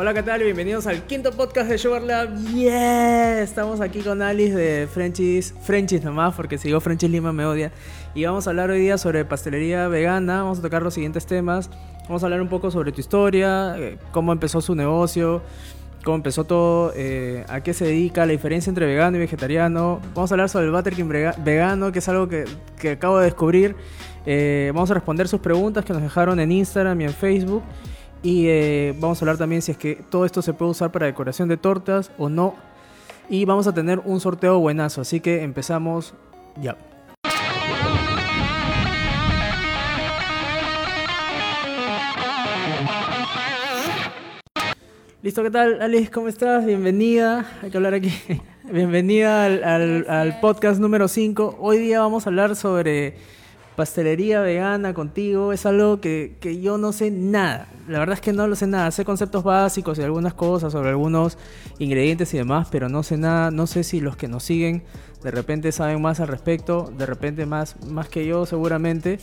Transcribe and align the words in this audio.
Hola, 0.00 0.14
¿qué 0.14 0.22
tal? 0.22 0.44
Bienvenidos 0.44 0.86
al 0.86 1.02
quinto 1.06 1.32
podcast 1.32 1.68
de 1.68 1.76
Sugar 1.76 2.02
Lab. 2.02 2.32
Yeah, 2.54 3.42
estamos 3.42 3.80
aquí 3.80 3.98
con 3.98 4.22
Alice 4.22 4.54
de 4.54 4.86
Frenchies, 4.86 5.52
Frenchies 5.62 6.04
nomás, 6.04 6.36
porque 6.36 6.56
si 6.56 6.68
digo 6.68 6.78
Frenchies 6.78 7.10
Lima 7.10 7.32
me 7.32 7.44
odia. 7.44 7.72
Y 8.14 8.24
vamos 8.24 8.46
a 8.46 8.50
hablar 8.50 8.70
hoy 8.70 8.78
día 8.78 8.96
sobre 8.96 9.24
pastelería 9.24 9.88
vegana. 9.88 10.44
Vamos 10.44 10.60
a 10.60 10.62
tocar 10.62 10.82
los 10.82 10.94
siguientes 10.94 11.26
temas. 11.26 11.68
Vamos 12.04 12.22
a 12.22 12.26
hablar 12.26 12.40
un 12.40 12.48
poco 12.48 12.70
sobre 12.70 12.92
tu 12.92 13.00
historia, 13.00 13.74
eh, 13.76 13.98
cómo 14.12 14.30
empezó 14.30 14.60
su 14.60 14.76
negocio, 14.76 15.42
cómo 16.04 16.18
empezó 16.18 16.44
todo, 16.44 16.92
eh, 16.94 17.44
a 17.48 17.64
qué 17.64 17.74
se 17.74 17.86
dedica, 17.86 18.24
la 18.24 18.30
diferencia 18.30 18.70
entre 18.70 18.86
vegano 18.86 19.16
y 19.16 19.20
vegetariano. 19.20 19.98
Vamos 20.14 20.30
a 20.30 20.34
hablar 20.34 20.48
sobre 20.48 20.66
el 20.66 20.70
Butterking 20.70 21.08
vegano, 21.08 21.90
que 21.90 21.98
es 21.98 22.08
algo 22.08 22.28
que, 22.28 22.44
que 22.80 22.92
acabo 22.92 23.18
de 23.18 23.24
descubrir. 23.24 23.74
Eh, 24.26 24.70
vamos 24.72 24.92
a 24.92 24.94
responder 24.94 25.26
sus 25.26 25.40
preguntas 25.40 25.84
que 25.84 25.92
nos 25.92 26.02
dejaron 26.02 26.38
en 26.38 26.52
Instagram 26.52 27.00
y 27.00 27.04
en 27.06 27.12
Facebook. 27.12 27.64
Y 28.22 28.48
eh, 28.48 28.94
vamos 28.98 29.20
a 29.20 29.24
hablar 29.24 29.38
también 29.38 29.62
si 29.62 29.72
es 29.72 29.78
que 29.78 29.94
todo 30.10 30.24
esto 30.24 30.42
se 30.42 30.52
puede 30.52 30.72
usar 30.72 30.90
para 30.90 31.06
decoración 31.06 31.48
de 31.48 31.56
tortas 31.56 32.10
o 32.18 32.28
no. 32.28 32.54
Y 33.28 33.44
vamos 33.44 33.66
a 33.66 33.74
tener 33.74 34.00
un 34.04 34.20
sorteo 34.20 34.58
buenazo. 34.58 35.02
Así 35.02 35.20
que 35.20 35.42
empezamos 35.42 36.14
ya. 36.60 36.76
Listo, 45.22 45.42
¿qué 45.42 45.50
tal, 45.50 45.82
Alice? 45.82 46.10
¿Cómo 46.10 46.28
estás? 46.28 46.64
Bienvenida. 46.64 47.44
Hay 47.62 47.70
que 47.70 47.76
hablar 47.76 47.94
aquí. 47.94 48.12
Bienvenida 48.72 49.44
al, 49.44 50.08
al 50.08 50.40
podcast 50.40 50.80
número 50.80 51.06
5. 51.06 51.56
Hoy 51.60 51.78
día 51.78 52.00
vamos 52.00 52.26
a 52.26 52.30
hablar 52.30 52.56
sobre 52.56 53.16
pastelería 53.78 54.40
vegana 54.40 54.92
contigo 54.92 55.52
es 55.52 55.64
algo 55.64 56.00
que, 56.00 56.36
que, 56.40 56.60
yo 56.60 56.78
no 56.78 56.92
sé 56.92 57.12
nada. 57.12 57.68
La 57.86 58.00
verdad 58.00 58.14
es 58.14 58.20
que 58.20 58.32
no 58.32 58.48
lo 58.48 58.56
sé 58.56 58.66
nada. 58.66 58.90
Sé 58.90 59.04
conceptos 59.04 59.44
básicos 59.44 60.00
y 60.00 60.02
algunas 60.02 60.34
cosas 60.34 60.72
sobre 60.72 60.88
algunos 60.88 61.38
ingredientes 61.78 62.34
y 62.34 62.38
demás, 62.38 62.66
pero 62.72 62.88
no 62.88 63.04
sé 63.04 63.16
nada. 63.16 63.52
No 63.52 63.68
sé 63.68 63.84
si 63.84 64.00
los 64.00 64.16
que 64.16 64.26
nos 64.26 64.42
siguen 64.42 64.82
de 65.22 65.30
repente 65.30 65.70
saben 65.70 66.02
más 66.02 66.18
al 66.18 66.26
respecto, 66.26 66.92
de 66.98 67.06
repente 67.06 67.46
más, 67.46 67.76
más 67.86 68.08
que 68.08 68.26
yo 68.26 68.46
seguramente. 68.46 69.20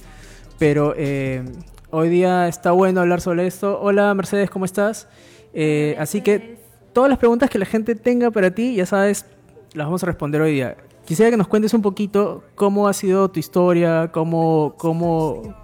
Pero 0.57 0.93
eh, 0.95 1.43
hoy 1.91 2.07
día 2.07 2.47
está 2.47 2.71
bueno 2.71 3.01
hablar 3.01 3.19
sobre 3.19 3.47
esto. 3.47 3.77
Hola 3.81 4.13
Mercedes, 4.13 4.49
¿cómo 4.49 4.63
estás? 4.63 5.09
Eh, 5.53 5.97
así 5.99 6.21
que 6.21 6.59
todas 6.93 7.09
las 7.09 7.19
preguntas 7.19 7.49
que 7.49 7.59
la 7.59 7.65
gente 7.65 7.93
tenga 7.93 8.31
para 8.31 8.51
ti, 8.51 8.75
ya 8.75 8.85
sabes, 8.85 9.25
las 9.73 9.85
vamos 9.85 10.01
a 10.03 10.05
responder 10.05 10.41
hoy 10.41 10.53
día. 10.53 10.77
Quisiera 11.05 11.29
que 11.29 11.37
nos 11.37 11.47
cuentes 11.47 11.73
un 11.75 11.83
poquito 11.83 12.43
cómo 12.55 12.87
ha 12.87 12.93
sido 12.93 13.29
tu 13.29 13.39
historia, 13.39 14.09
cómo, 14.11 14.73
cómo, 14.77 15.55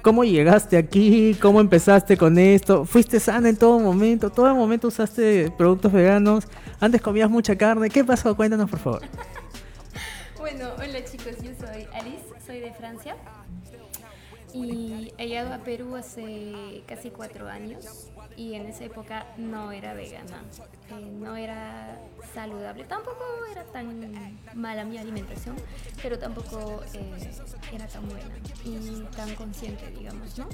cómo 0.00 0.24
llegaste 0.24 0.78
aquí, 0.78 1.36
cómo 1.42 1.60
empezaste 1.60 2.16
con 2.16 2.38
esto. 2.38 2.86
¿Fuiste 2.86 3.20
sana 3.20 3.50
en 3.50 3.56
todo 3.58 3.78
momento? 3.80 4.30
¿Todo 4.30 4.54
momento 4.54 4.88
usaste 4.88 5.52
productos 5.58 5.92
veganos? 5.92 6.48
¿Antes 6.80 7.02
comías 7.02 7.28
mucha 7.28 7.54
carne? 7.56 7.90
¿Qué 7.90 8.02
pasó? 8.02 8.34
Cuéntanos, 8.34 8.70
por 8.70 8.78
favor. 8.78 9.02
bueno, 10.38 10.70
hola 10.78 11.04
chicos, 11.04 11.36
yo 11.42 11.50
soy 11.60 11.86
Alice, 11.92 12.24
soy 12.46 12.60
de 12.60 12.72
Francia. 12.72 13.14
Y 14.54 15.12
he 15.18 15.28
llegado 15.28 15.52
a 15.52 15.58
Perú 15.58 15.96
hace 15.96 16.82
casi 16.86 17.10
cuatro 17.10 17.46
años 17.46 18.08
y 18.38 18.54
en 18.54 18.66
esa 18.66 18.84
época 18.84 19.26
no 19.36 19.72
era 19.72 19.94
vegana, 19.94 20.44
eh, 20.90 21.10
no 21.18 21.36
era 21.36 21.98
saludable, 22.32 22.84
tampoco 22.84 23.24
era 23.50 23.64
tan 23.64 24.12
mala 24.54 24.84
mi 24.84 24.96
alimentación, 24.96 25.56
pero 26.00 26.20
tampoco 26.20 26.80
eh, 26.94 27.32
era 27.72 27.88
tan 27.88 28.08
buena 28.08 28.30
y 28.64 29.02
tan 29.16 29.34
consciente, 29.34 29.90
digamos, 29.90 30.38
¿no? 30.38 30.48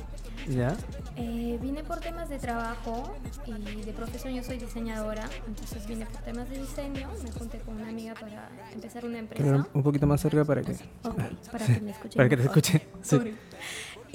¿Ya? 0.49 0.75
Eh, 1.17 1.59
vine 1.61 1.85
por 1.85 2.01
temas 2.01 2.31
de 2.31 2.39
trabajo 2.39 3.15
y 3.47 3.83
de 3.83 3.93
profesión, 3.93 4.33
yo 4.33 4.43
soy 4.43 4.57
diseñadora, 4.57 5.29
entonces 5.47 5.87
vine 5.87 6.07
por 6.07 6.23
temas 6.23 6.49
de 6.49 6.61
diseño, 6.61 7.11
me 7.23 7.31
junté 7.33 7.59
con 7.59 7.77
una 7.77 7.91
amiga 7.91 8.15
para 8.15 8.49
empezar 8.73 9.05
una 9.05 9.19
empresa. 9.19 9.69
Un 9.75 9.83
poquito 9.83 10.07
más 10.07 10.23
cerca 10.23 10.43
para 10.43 10.63
que... 10.63 10.73
Okay, 10.73 11.39
para 11.53 11.67
que 11.75 11.81
me 11.83 11.91
escuchen. 11.91 12.17
Para 12.17 12.29
que 12.31 12.37
te 12.39 12.43
escuche. 12.45 12.87
Sí. 13.03 13.19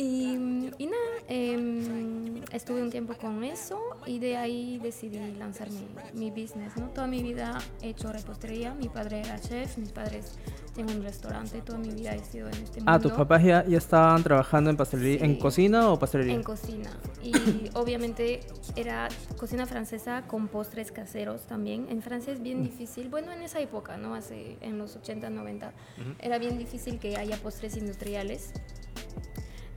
Y, 0.02 0.72
y 0.78 0.86
nada, 0.86 1.04
eh, 1.28 2.42
estuve 2.54 2.82
un 2.82 2.90
tiempo 2.90 3.16
con 3.16 3.44
eso 3.44 3.82
y 4.06 4.20
de 4.20 4.38
ahí 4.38 4.80
decidí 4.82 5.20
lanzar 5.38 5.68
mi, 5.72 5.90
mi, 6.14 6.32
business. 6.32 6.78
¿no? 6.78 6.88
Toda 6.88 7.06
mi 7.06 7.22
vida 7.22 7.58
he 7.82 7.90
hecho 7.90 8.10
repostería, 8.14 8.74
mi 8.74 8.88
padre 8.88 9.20
era 9.20 9.38
chef, 9.42 9.78
mis 9.78 9.92
padres 9.92 10.38
tienen 10.74 11.00
un 11.00 11.04
restaurante, 11.04 11.62
toda 11.62 11.80
mi 11.80 11.90
vida 11.90 12.16
he 12.16 12.24
sido 12.24 12.48
en 12.48 12.54
este 12.54 12.80
mundo. 12.80 12.94
Ah, 12.94 12.98
¿tus 12.98 13.12
papás 13.12 13.44
ya, 13.44 13.66
ya 13.66 13.78
estaban 13.78 14.24
trabajando 14.24 14.70
en 14.70 14.78
pastelería, 14.78 15.26
en 15.26 15.36
cocina 15.36 15.92
o 15.92 16.00
pastelería? 16.00 16.34
En 16.34 16.44
cocina. 16.44 16.92
Y 17.22 17.34
obviamente 17.74 18.40
era 18.78 19.10
cocina 19.38 19.66
francesa 19.66 20.24
con 20.28 20.48
postres 20.48 20.94
caseros 20.94 21.46
también. 21.46 21.88
En 21.90 22.02
Francia 22.02 22.32
es 22.32 22.42
bien 22.42 22.64
difícil, 22.64 23.10
bueno, 23.10 23.34
en 23.34 23.42
esa 23.42 23.60
época, 23.60 23.98
¿no? 23.98 24.16
Hace, 24.16 24.56
en 24.62 24.78
los 24.78 24.96
80, 24.96 25.30
90, 25.30 25.74
era 26.20 26.38
bien 26.38 26.58
difícil 26.58 27.00
que 27.00 27.18
haya 27.18 27.36
postres 27.36 27.76
industriales. 27.76 28.54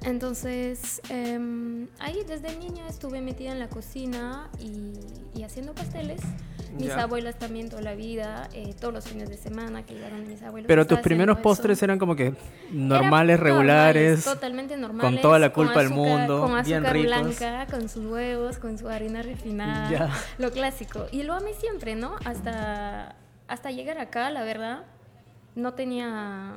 Entonces, 0.04 1.00
eh, 1.10 1.86
ahí 2.00 2.18
desde 2.26 2.56
niña 2.56 2.88
estuve 2.88 3.20
metida 3.20 3.52
en 3.52 3.58
la 3.60 3.68
cocina 3.68 4.50
y, 4.58 4.92
y 5.38 5.42
haciendo 5.44 5.74
pasteles. 5.74 6.20
Mis 6.76 6.88
Ya. 6.88 7.02
abuelas 7.02 7.38
también 7.38 7.68
toda 7.68 7.82
la 7.82 7.94
vida, 7.94 8.48
eh, 8.54 8.74
todos 8.80 8.94
los 8.94 9.04
fines 9.06 9.28
de 9.28 9.36
semana 9.36 9.84
que 9.84 9.92
llegaron 9.92 10.26
mis 10.26 10.42
abuelos. 10.42 10.66
Pero 10.68 10.86
tus 10.86 11.00
primeros 11.00 11.36
eso. 11.36 11.42
postres 11.42 11.82
eran 11.82 11.98
como 11.98 12.16
que 12.16 12.34
normales, 12.70 13.38
regulares. 13.38 14.24
totalmente 14.24 14.78
normales. 14.78 15.20
toda 15.20 15.38
la 15.38 15.52
con 15.52 15.66
culpa 15.66 15.80
del 15.80 15.90
mundo, 15.90 16.40
Con 16.40 16.62
bien 16.64 16.78
azúcar 16.78 16.92
ricos. 16.94 17.38
blanca, 17.38 17.66
con 17.70 17.88
sus 17.90 18.06
huevos, 18.06 18.56
con 18.58 18.78
su 18.78 18.88
harina 18.88 19.20
refinada. 19.20 19.90
Ya. 19.90 20.10
Lo 20.38 20.50
clásico. 20.50 21.06
Y 21.12 21.24
lo 21.24 21.34
amé 21.34 21.52
siempre, 21.52 21.94
¿no? 21.94 22.14
Hasta, 22.24 23.16
hasta 23.48 23.70
llegar 23.70 23.98
acá, 23.98 24.30
la 24.30 24.42
verdad, 24.42 24.84
no 25.54 25.74
tenía 25.74 26.54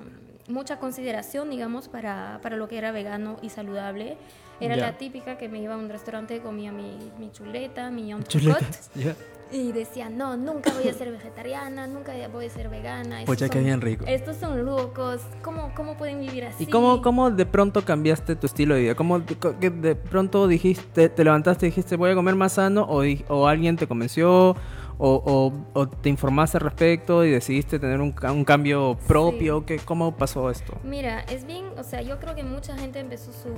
mucha 0.47 0.79
consideración, 0.79 1.49
digamos, 1.49 1.87
para, 1.87 2.39
para 2.41 2.55
lo 2.57 2.67
que 2.67 2.77
era 2.77 2.91
vegano 2.91 3.37
y 3.41 3.49
saludable. 3.49 4.17
Era 4.61 4.75
Ya. 4.77 4.85
la 4.87 4.97
típica 4.97 5.37
que 5.37 5.49
me 5.49 5.59
iba 5.59 5.73
a 5.73 5.77
un 5.77 5.89
restaurante, 5.89 6.39
comía 6.39 6.71
mi, 6.71 6.97
mi 7.19 7.29
chuleta, 7.31 7.89
mi 7.91 8.13
Chuletas. 8.23 8.89
Ya. 8.95 9.13
y 9.51 9.71
decía, 9.73 10.09
no, 10.09 10.37
nunca 10.37 10.71
voy 10.73 10.87
a 10.87 10.93
ser 10.93 11.11
vegetariana, 11.11 11.87
nunca 11.87 12.13
voy 12.31 12.45
a 12.45 12.49
ser 12.49 12.69
vegana. 12.69 13.19
estos 13.21 13.35
Pucha, 13.35 13.49
que 13.49 13.57
son- 13.57 13.65
bien 13.65 13.81
rico. 13.81 14.05
Estos 14.07 14.37
son 14.37 14.63
locos, 14.65 15.21
¿cómo, 15.41 15.71
cómo 15.75 15.97
pueden 15.97 16.21
vivir 16.21 16.45
así? 16.45 16.63
¿Y 16.63 16.67
cómo, 16.67 17.01
cómo 17.01 17.31
de 17.31 17.45
pronto 17.45 17.83
cambiaste 17.83 18.35
tu 18.37 18.45
estilo 18.47 18.75
de 18.75 18.81
vida? 18.81 18.95
¿Cómo 18.95 19.19
de, 19.19 19.35
co- 19.35 19.59
que 19.59 19.69
de 19.69 19.95
pronto 19.95 20.47
dijiste, 20.47 21.09
te 21.09 21.23
levantaste 21.25 21.65
y 21.65 21.69
dijiste 21.69 21.95
voy 21.97 22.11
a 22.11 22.15
comer 22.15 22.35
más 22.35 22.53
sano? 22.53 22.85
¿O, 22.87 23.01
di- 23.01 23.25
o 23.27 23.47
alguien 23.47 23.75
te 23.75 23.87
convenció? 23.87 24.55
O, 24.97 25.21
o- 25.25 25.79
o 25.79 25.87
te 25.89 26.07
informaste 26.09 26.57
al 26.57 26.63
respecto 26.63 27.25
y 27.25 27.31
decidiste 27.31 27.79
tener 27.79 27.99
un, 27.99 28.13
ca- 28.13 28.31
un 28.31 28.45
cambio 28.45 28.97
propio? 29.07 29.65
¿Qué, 29.65 29.77
¿Cómo 29.79 30.15
pasó 30.15 30.49
esto? 30.49 30.73
Mira, 30.83 31.19
es 31.21 31.45
bien, 31.45 31.65
o 31.77 31.83
sea, 31.83 32.01
yo 32.01 32.17
creo 32.19 32.33
que 32.33 32.43
mucha 32.43 32.77
gente 32.77 32.99
empezó 32.99 33.31
su, 33.33 33.49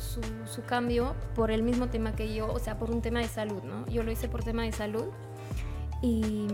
su, 0.00 0.20
su 0.52 0.62
cambio 0.64 1.14
por 1.36 1.52
el 1.52 1.62
mismo 1.62 1.86
tema 1.86 2.16
que 2.16 2.34
yo, 2.34 2.52
o 2.52 2.58
sea, 2.58 2.76
por 2.76 2.90
un 2.90 3.02
tema 3.02 3.20
de 3.20 3.28
salud, 3.28 3.62
¿no? 3.62 3.86
Yo 3.86 4.02
lo 4.02 4.10
hice 4.10 4.28
por 4.28 4.42
tema 4.42 4.62
de 4.64 4.72
salud 4.72 5.04
y 6.02 6.48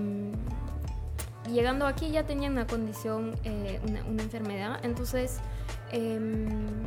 llegando 1.50 1.86
aquí 1.86 2.10
ya 2.10 2.24
tenía 2.24 2.50
una 2.50 2.66
condición, 2.66 3.34
eh, 3.44 3.80
una, 3.88 4.04
una 4.04 4.22
enfermedad, 4.22 4.80
entonces... 4.82 5.40
em, 5.92 6.84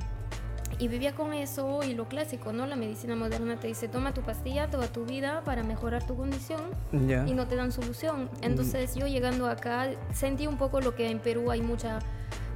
y 0.79 0.87
vivía 0.87 1.13
con 1.13 1.33
eso 1.33 1.81
y 1.83 1.93
lo 1.93 2.07
clásico, 2.07 2.53
¿no? 2.53 2.65
La 2.65 2.75
medicina 2.77 3.15
moderna 3.15 3.57
te 3.59 3.67
dice, 3.67 3.87
toma 3.89 4.13
tu 4.13 4.21
pastilla 4.21 4.67
toda 4.69 4.87
tu 4.87 5.05
vida 5.05 5.41
para 5.43 5.61
mejorar 5.61 6.05
tu 6.07 6.15
condición 6.15 6.61
Ya. 7.07 7.27
y 7.27 7.33
no 7.33 7.47
te 7.47 7.55
dan 7.57 7.71
solución. 7.71 8.29
Entonces 8.41 8.95
yo 8.95 9.05
llegando 9.05 9.47
acá 9.47 9.89
sentí 10.13 10.47
un 10.47 10.57
poco 10.57 10.79
lo 10.79 10.95
que 10.95 11.09
en 11.11 11.19
Perú 11.19 11.51
hay 11.51 11.61
mucha, 11.61 11.99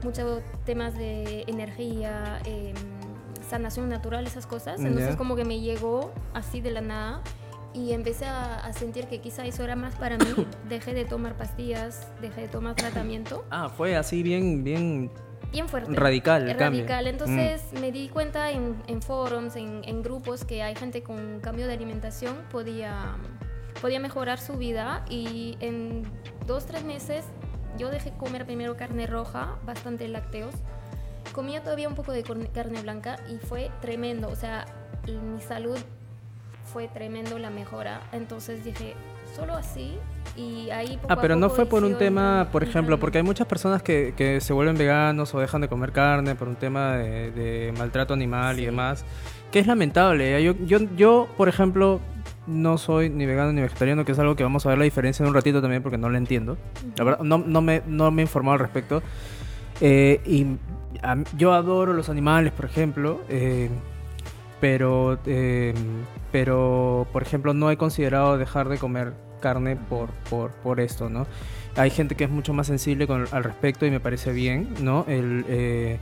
muchos 0.03 0.41
temas 0.65 0.97
de 0.97 1.43
energía, 1.47 2.39
eh, 2.45 2.73
sanación 3.49 3.89
natural, 3.89 4.25
esas 4.25 4.47
cosas. 4.47 4.79
Entonces 4.79 5.11
Ya. 5.11 5.17
como 5.17 5.35
que 5.35 5.43
me 5.45 5.59
llegó 5.59 6.13
así 6.33 6.61
de 6.61 6.71
la 6.71 6.81
nada 6.81 7.21
y 7.73 7.91
empecé 7.91 8.25
a, 8.25 8.59
a 8.65 8.71
sentir 8.71 9.07
que 9.07 9.19
quizá 9.19 9.45
eso 9.45 9.63
era 9.63 9.75
más 9.75 9.95
para 9.95 10.17
mí. 10.17 10.25
Dejé 10.69 10.93
de 10.93 11.03
tomar 11.05 11.35
pastillas, 11.35 12.07
dejé 12.21 12.41
de 12.41 12.47
tomar 12.47 12.75
tratamiento. 12.75 13.43
Ah, 13.51 13.67
fue 13.67 13.97
así 13.97 14.23
bien, 14.23 14.63
bien... 14.63 15.11
Bien 15.53 15.69
fuerte. 15.69 15.93
Radical 15.93 16.49
el 16.49 16.57
cambio. 16.57 16.83
Mm. 16.83 16.87
Radical. 16.87 17.07
Entonces 17.07 17.61
me 17.79 17.91
di 17.91 18.09
cuenta 18.09 18.49
en, 18.51 18.75
en 18.87 19.01
forums, 19.01 19.55
en, 19.55 19.81
en 19.85 20.01
grupos, 20.01 20.43
que 20.43 20.63
hay 20.63 20.75
gente 20.75 21.03
con 21.03 21.39
cambio 21.39 21.67
de 21.67 21.73
alimentación 21.73 22.35
podía, 22.51 23.15
podía 23.79 23.99
mejorar 23.99 24.39
su 24.39 24.57
vida 24.57 25.05
y 25.09 25.55
en 25.59 26.03
dos, 26.47 26.65
tres 26.65 26.83
meses 26.83 27.23
yo 27.77 27.89
dejé 27.89 28.11
comer 28.11 28.45
primero 28.45 28.75
carne 28.75 29.05
roja, 29.05 29.59
bastante 29.63 30.07
lácteos. 30.07 30.55
Comía 31.33 31.61
todavía 31.63 31.87
un 31.87 31.95
poco 31.95 32.11
de 32.11 32.23
carne 32.23 32.81
blanca 32.81 33.17
y 33.29 33.37
fue 33.37 33.71
tremendo. 33.79 34.29
O 34.29 34.35
sea, 34.35 34.65
mi 35.07 35.39
salud 35.39 35.77
fue 36.71 36.87
tremendo 36.87 37.37
la 37.37 37.49
mejora. 37.49 38.01
Entonces 38.11 38.63
dije, 38.63 38.95
solo 39.35 39.53
así 39.55 39.97
y 40.35 40.69
ahí 40.71 40.97
poco 40.97 41.07
Ah, 41.09 41.13
a 41.13 41.21
pero 41.21 41.35
no 41.35 41.47
poco 41.47 41.55
fue 41.57 41.65
por 41.67 41.83
un 41.83 41.97
tema, 41.97 42.47
por 42.51 42.63
ejemplo, 42.63 42.99
porque 42.99 43.19
hay 43.19 43.23
muchas 43.23 43.45
personas 43.47 43.83
que, 43.83 44.13
que 44.17 44.41
se 44.41 44.53
vuelven 44.53 44.77
veganos 44.77 45.33
o 45.35 45.39
dejan 45.39 45.61
de 45.61 45.67
comer 45.67 45.91
carne 45.91 46.35
por 46.35 46.47
un 46.47 46.55
tema 46.55 46.97
de, 46.97 47.31
de 47.31 47.73
maltrato 47.77 48.13
animal 48.13 48.55
y 48.57 48.59
Sí. 48.61 48.65
demás, 48.65 49.05
que 49.51 49.59
es 49.59 49.67
lamentable. 49.67 50.37
¿eh? 50.37 50.43
Yo, 50.43 50.53
yo, 50.65 50.79
yo, 50.95 51.27
por 51.37 51.49
ejemplo, 51.49 51.99
no 52.47 52.77
soy 52.77 53.09
ni 53.09 53.25
vegano 53.25 53.53
ni 53.53 53.61
vegetariano, 53.61 54.03
que 54.05 54.11
es 54.13 54.19
algo 54.19 54.35
que 54.35 54.43
vamos 54.43 54.65
a 54.65 54.69
ver 54.69 54.77
la 54.79 54.83
diferencia 54.85 55.23
en 55.23 55.29
un 55.29 55.35
ratito 55.35 55.61
también 55.61 55.83
porque 55.83 55.97
no 55.99 56.09
lo 56.09 56.17
entiendo. 56.17 56.57
La 56.97 57.03
verdad, 57.03 57.19
no, 57.23 57.37
no, 57.37 57.61
me, 57.61 57.83
no 57.85 58.09
me 58.11 58.21
he 58.21 58.25
informado 58.25 58.53
al 58.53 58.59
respecto. 58.59 59.03
Eh, 59.81 60.21
y 60.25 60.47
a 61.03 61.17
yo 61.37 61.53
adoro 61.53 61.93
los 61.93 62.09
animales, 62.09 62.51
por 62.53 62.65
ejemplo, 62.65 63.21
eh, 63.29 63.69
pero, 64.59 65.19
eh, 65.25 65.73
pero, 66.33 67.05
por 67.13 67.21
ejemplo, 67.21 67.53
no 67.53 67.69
he 67.69 67.77
considerado 67.77 68.39
dejar 68.39 68.67
de 68.67 68.79
comer 68.79 69.13
carne 69.39 69.75
por, 69.75 70.09
por, 70.31 70.49
por 70.49 70.79
esto, 70.79 71.07
¿no? 71.07 71.27
Hay 71.75 71.91
gente 71.91 72.15
que 72.15 72.23
es 72.23 72.29
mucho 72.31 72.53
más 72.53 72.65
sensible 72.65 73.07
al 73.31 73.43
respecto 73.43 73.85
y 73.85 73.91
me 73.91 73.99
parece 73.99 74.31
bien, 74.33 74.73
¿no? 74.81 75.05
El, 75.07 75.45
eh, 75.47 75.99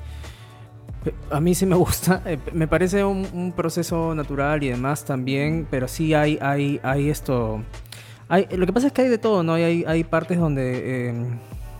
a 1.29 1.41
mí 1.41 1.53
sí 1.53 1.65
me 1.65 1.75
gusta, 1.75 2.21
eh, 2.25 2.39
me 2.53 2.65
parece 2.65 3.03
un, 3.03 3.53
proceso 3.57 4.15
natural 4.15 4.63
y 4.63 4.69
demás 4.69 5.03
también, 5.03 5.67
pero 5.69 5.89
sí 5.89 6.13
hay, 6.13 6.39
hay, 6.41 6.79
hay 6.81 7.09
esto... 7.09 7.61
Hay, 8.29 8.47
lo 8.51 8.65
que 8.65 8.71
pasa 8.71 8.87
es 8.87 8.93
que 8.93 9.01
hay 9.01 9.09
de 9.09 9.17
todo, 9.17 9.43
¿no? 9.43 9.55
Hay, 9.55 9.83
hay 9.85 10.05
partes 10.05 10.39
donde, 10.39 11.09
eh, 11.09 11.13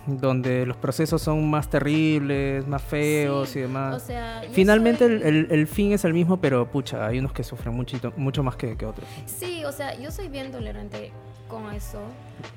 donde 0.08 0.66
los 0.66 0.78
procesos 0.78 1.22
son 1.22 1.50
más 1.50 1.70
terribles, 1.70 2.66
más 2.68 2.82
feos 2.82 3.50
Sí, 3.50 3.60
y 3.60 3.62
demás. 3.64 4.02
O 4.02 4.06
sea, 4.06 4.44
yo 4.44 4.50
Finalmente 4.52 5.06
soy- 5.06 5.16
el, 5.16 5.22
el- 5.24 5.48
el 5.52 5.68
fin 5.68 5.92
es 5.92 6.04
el 6.06 6.14
mismo, 6.14 6.38
pero 6.42 6.70
pucha, 6.70 7.06
hay 7.06 7.20
unos 7.20 7.34
que 7.34 7.44
sufren 7.44 7.74
muchito, 7.76 8.12
mucho 8.18 8.42
más 8.44 8.56
que, 8.56 8.76
que 8.76 8.86
otros. 8.86 9.08
Sí, 9.26 9.64
o 9.66 9.72
sea, 9.72 9.98
yo 10.00 10.10
soy 10.12 10.28
bien 10.30 10.52
tolerante 10.52 11.12
con 11.48 11.72
eso. 11.74 12.00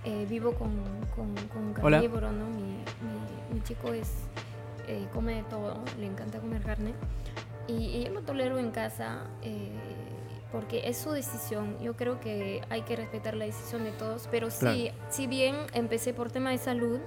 Eh, 0.05 0.27
vivo 0.29 0.53
con, 0.55 0.71
con, 1.15 1.35
con 1.49 1.73
carnívoro, 1.75 2.33
¿no? 2.33 2.47
Mi, 2.47 2.63
mi, 2.63 3.55
mi 3.55 3.61
chico 3.63 3.93
es 3.93 4.11
eh, 4.89 5.07
come 5.13 5.35
de 5.37 5.43
todo, 5.45 5.83
le 5.99 6.07
encanta 6.07 6.39
comer 6.39 6.63
carne. 6.63 6.93
Y, 7.67 7.73
y 7.73 8.05
yo 8.05 8.11
lo 8.13 8.21
tolero 8.23 8.59
en 8.59 8.71
casa 8.71 9.25
eh, 9.43 9.71
porque 10.53 10.89
es 10.89 10.97
su 10.99 11.11
decisión. 11.11 11.77
Yo 11.83 11.95
creo 11.95 12.21
que 12.21 12.63
hay 12.71 12.83
que 12.83 12.95
respetar 12.97 13.35
la 13.35 13.45
decisión 13.47 13.85
de 13.85 13.91
todos. 13.93 14.29
Pero 14.31 14.51
sí, 14.51 14.59
Claro. 14.61 14.79
si 15.09 15.27
bien 15.27 15.57
empecé 15.73 16.13
por 16.15 16.31
tema 16.31 16.51
de 16.51 16.59
salud, 16.59 17.01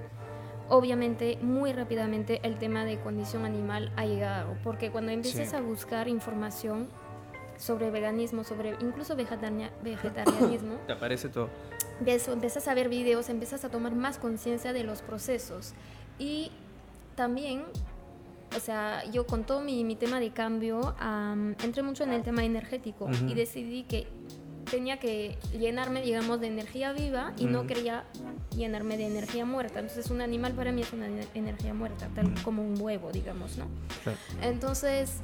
obviamente 0.70 1.38
muy 1.42 1.72
rápidamente 1.74 2.40
el 2.44 2.58
tema 2.58 2.86
de 2.86 3.00
condición 3.00 3.46
animal 3.46 3.92
ha 3.96 4.06
llegado. 4.06 4.56
Porque 4.64 4.92
cuando 4.92 5.12
empieces 5.12 5.50
Sí. 5.50 5.56
a 5.56 5.62
buscar 5.62 6.08
información 6.08 6.88
sobre 7.58 7.90
veganismo, 7.90 8.44
sobre 8.44 8.76
incluso 8.82 9.16
vegetarianismo, 9.16 10.76
Te 10.88 10.94
aparece 10.94 11.30
todo. 11.30 11.50
ves- 12.02 12.28
empiezas 12.28 12.68
a 12.68 12.74
ver 12.74 12.90
videos, 12.90 13.30
empiezas 13.30 13.66
a 13.66 13.70
tomar 13.70 13.96
más 13.96 14.18
conciencia 14.20 14.74
de 14.74 14.84
los 14.84 15.02
procesos. 15.02 15.74
Y 16.20 16.52
también, 17.16 17.64
o 18.56 18.60
sea, 18.60 19.04
yo 19.12 19.26
con 19.26 19.44
todo 19.44 19.62
mi, 19.62 19.84
mi 19.84 19.96
tema 19.96 20.20
de 20.20 20.32
cambio, 20.32 20.96
am, 21.00 21.56
entré 21.64 21.82
mucho 21.84 22.04
en 22.04 22.14
el 22.14 22.22
tema 22.24 22.44
energético 22.44 23.10
y 23.28 23.34
decidí 23.34 23.84
que 23.84 24.08
tenía 24.70 24.98
que 25.00 25.38
llenarme, 25.58 26.02
digamos, 26.02 26.40
de 26.40 26.48
energía 26.48 26.92
viva 26.94 27.34
y 27.38 27.46
no 27.46 27.60
Ujú. 27.60 27.68
quería 27.68 28.04
llenarme 28.56 28.98
de 28.98 29.08
energía 29.08 29.46
muerta. 29.46 29.80
Entonces, 29.80 30.10
un 30.12 30.22
animal 30.22 30.54
para 30.54 30.72
mí 30.72 30.82
es 30.82 30.94
una 30.94 31.08
ener- 31.08 31.28
energía 31.34 31.74
muerta, 31.74 32.10
tal 32.16 32.34
como 32.44 32.62
un 32.64 32.80
huevo, 32.80 33.12
digamos, 33.12 33.58
¿no? 33.58 33.66
Claro. 34.04 34.18
Entonces, 34.42 35.22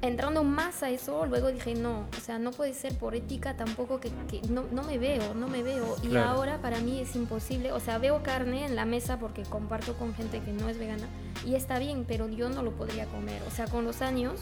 entrando 0.00 0.44
más 0.44 0.82
a 0.84 0.90
eso, 0.90 1.26
luego 1.26 1.50
dije, 1.50 1.74
no, 1.74 2.06
o 2.16 2.20
sea, 2.20 2.38
no 2.38 2.52
puede 2.52 2.72
ser 2.72 2.96
por 2.96 3.16
ética 3.16 3.56
tampoco 3.56 3.98
que, 3.98 4.10
que 4.30 4.40
no, 4.48 4.64
no 4.70 4.84
me 4.84 4.96
veo, 4.98 5.34
no 5.34 5.48
me 5.48 5.62
veo. 5.62 5.96
Y 6.02 6.08
Claro. 6.08 6.30
ahora 6.30 6.58
para 6.62 6.78
mí 6.80 7.00
es 7.00 7.16
imposible, 7.16 7.72
o 7.72 7.80
sea, 7.80 7.98
veo 7.98 8.22
carne 8.22 8.64
en 8.64 8.76
la 8.76 8.84
mesa 8.84 9.18
porque 9.18 9.42
comparto 9.42 9.94
con 9.94 10.14
gente 10.14 10.40
que 10.40 10.52
no 10.52 10.68
es 10.68 10.78
vegana 10.78 11.08
y 11.44 11.54
está 11.56 11.78
bien, 11.80 12.04
pero 12.06 12.28
yo 12.28 12.48
no 12.48 12.62
lo 12.62 12.72
podría 12.72 13.06
comer. 13.06 13.42
O 13.48 13.50
sea, 13.50 13.66
con 13.66 13.84
los 13.84 14.00
años, 14.02 14.38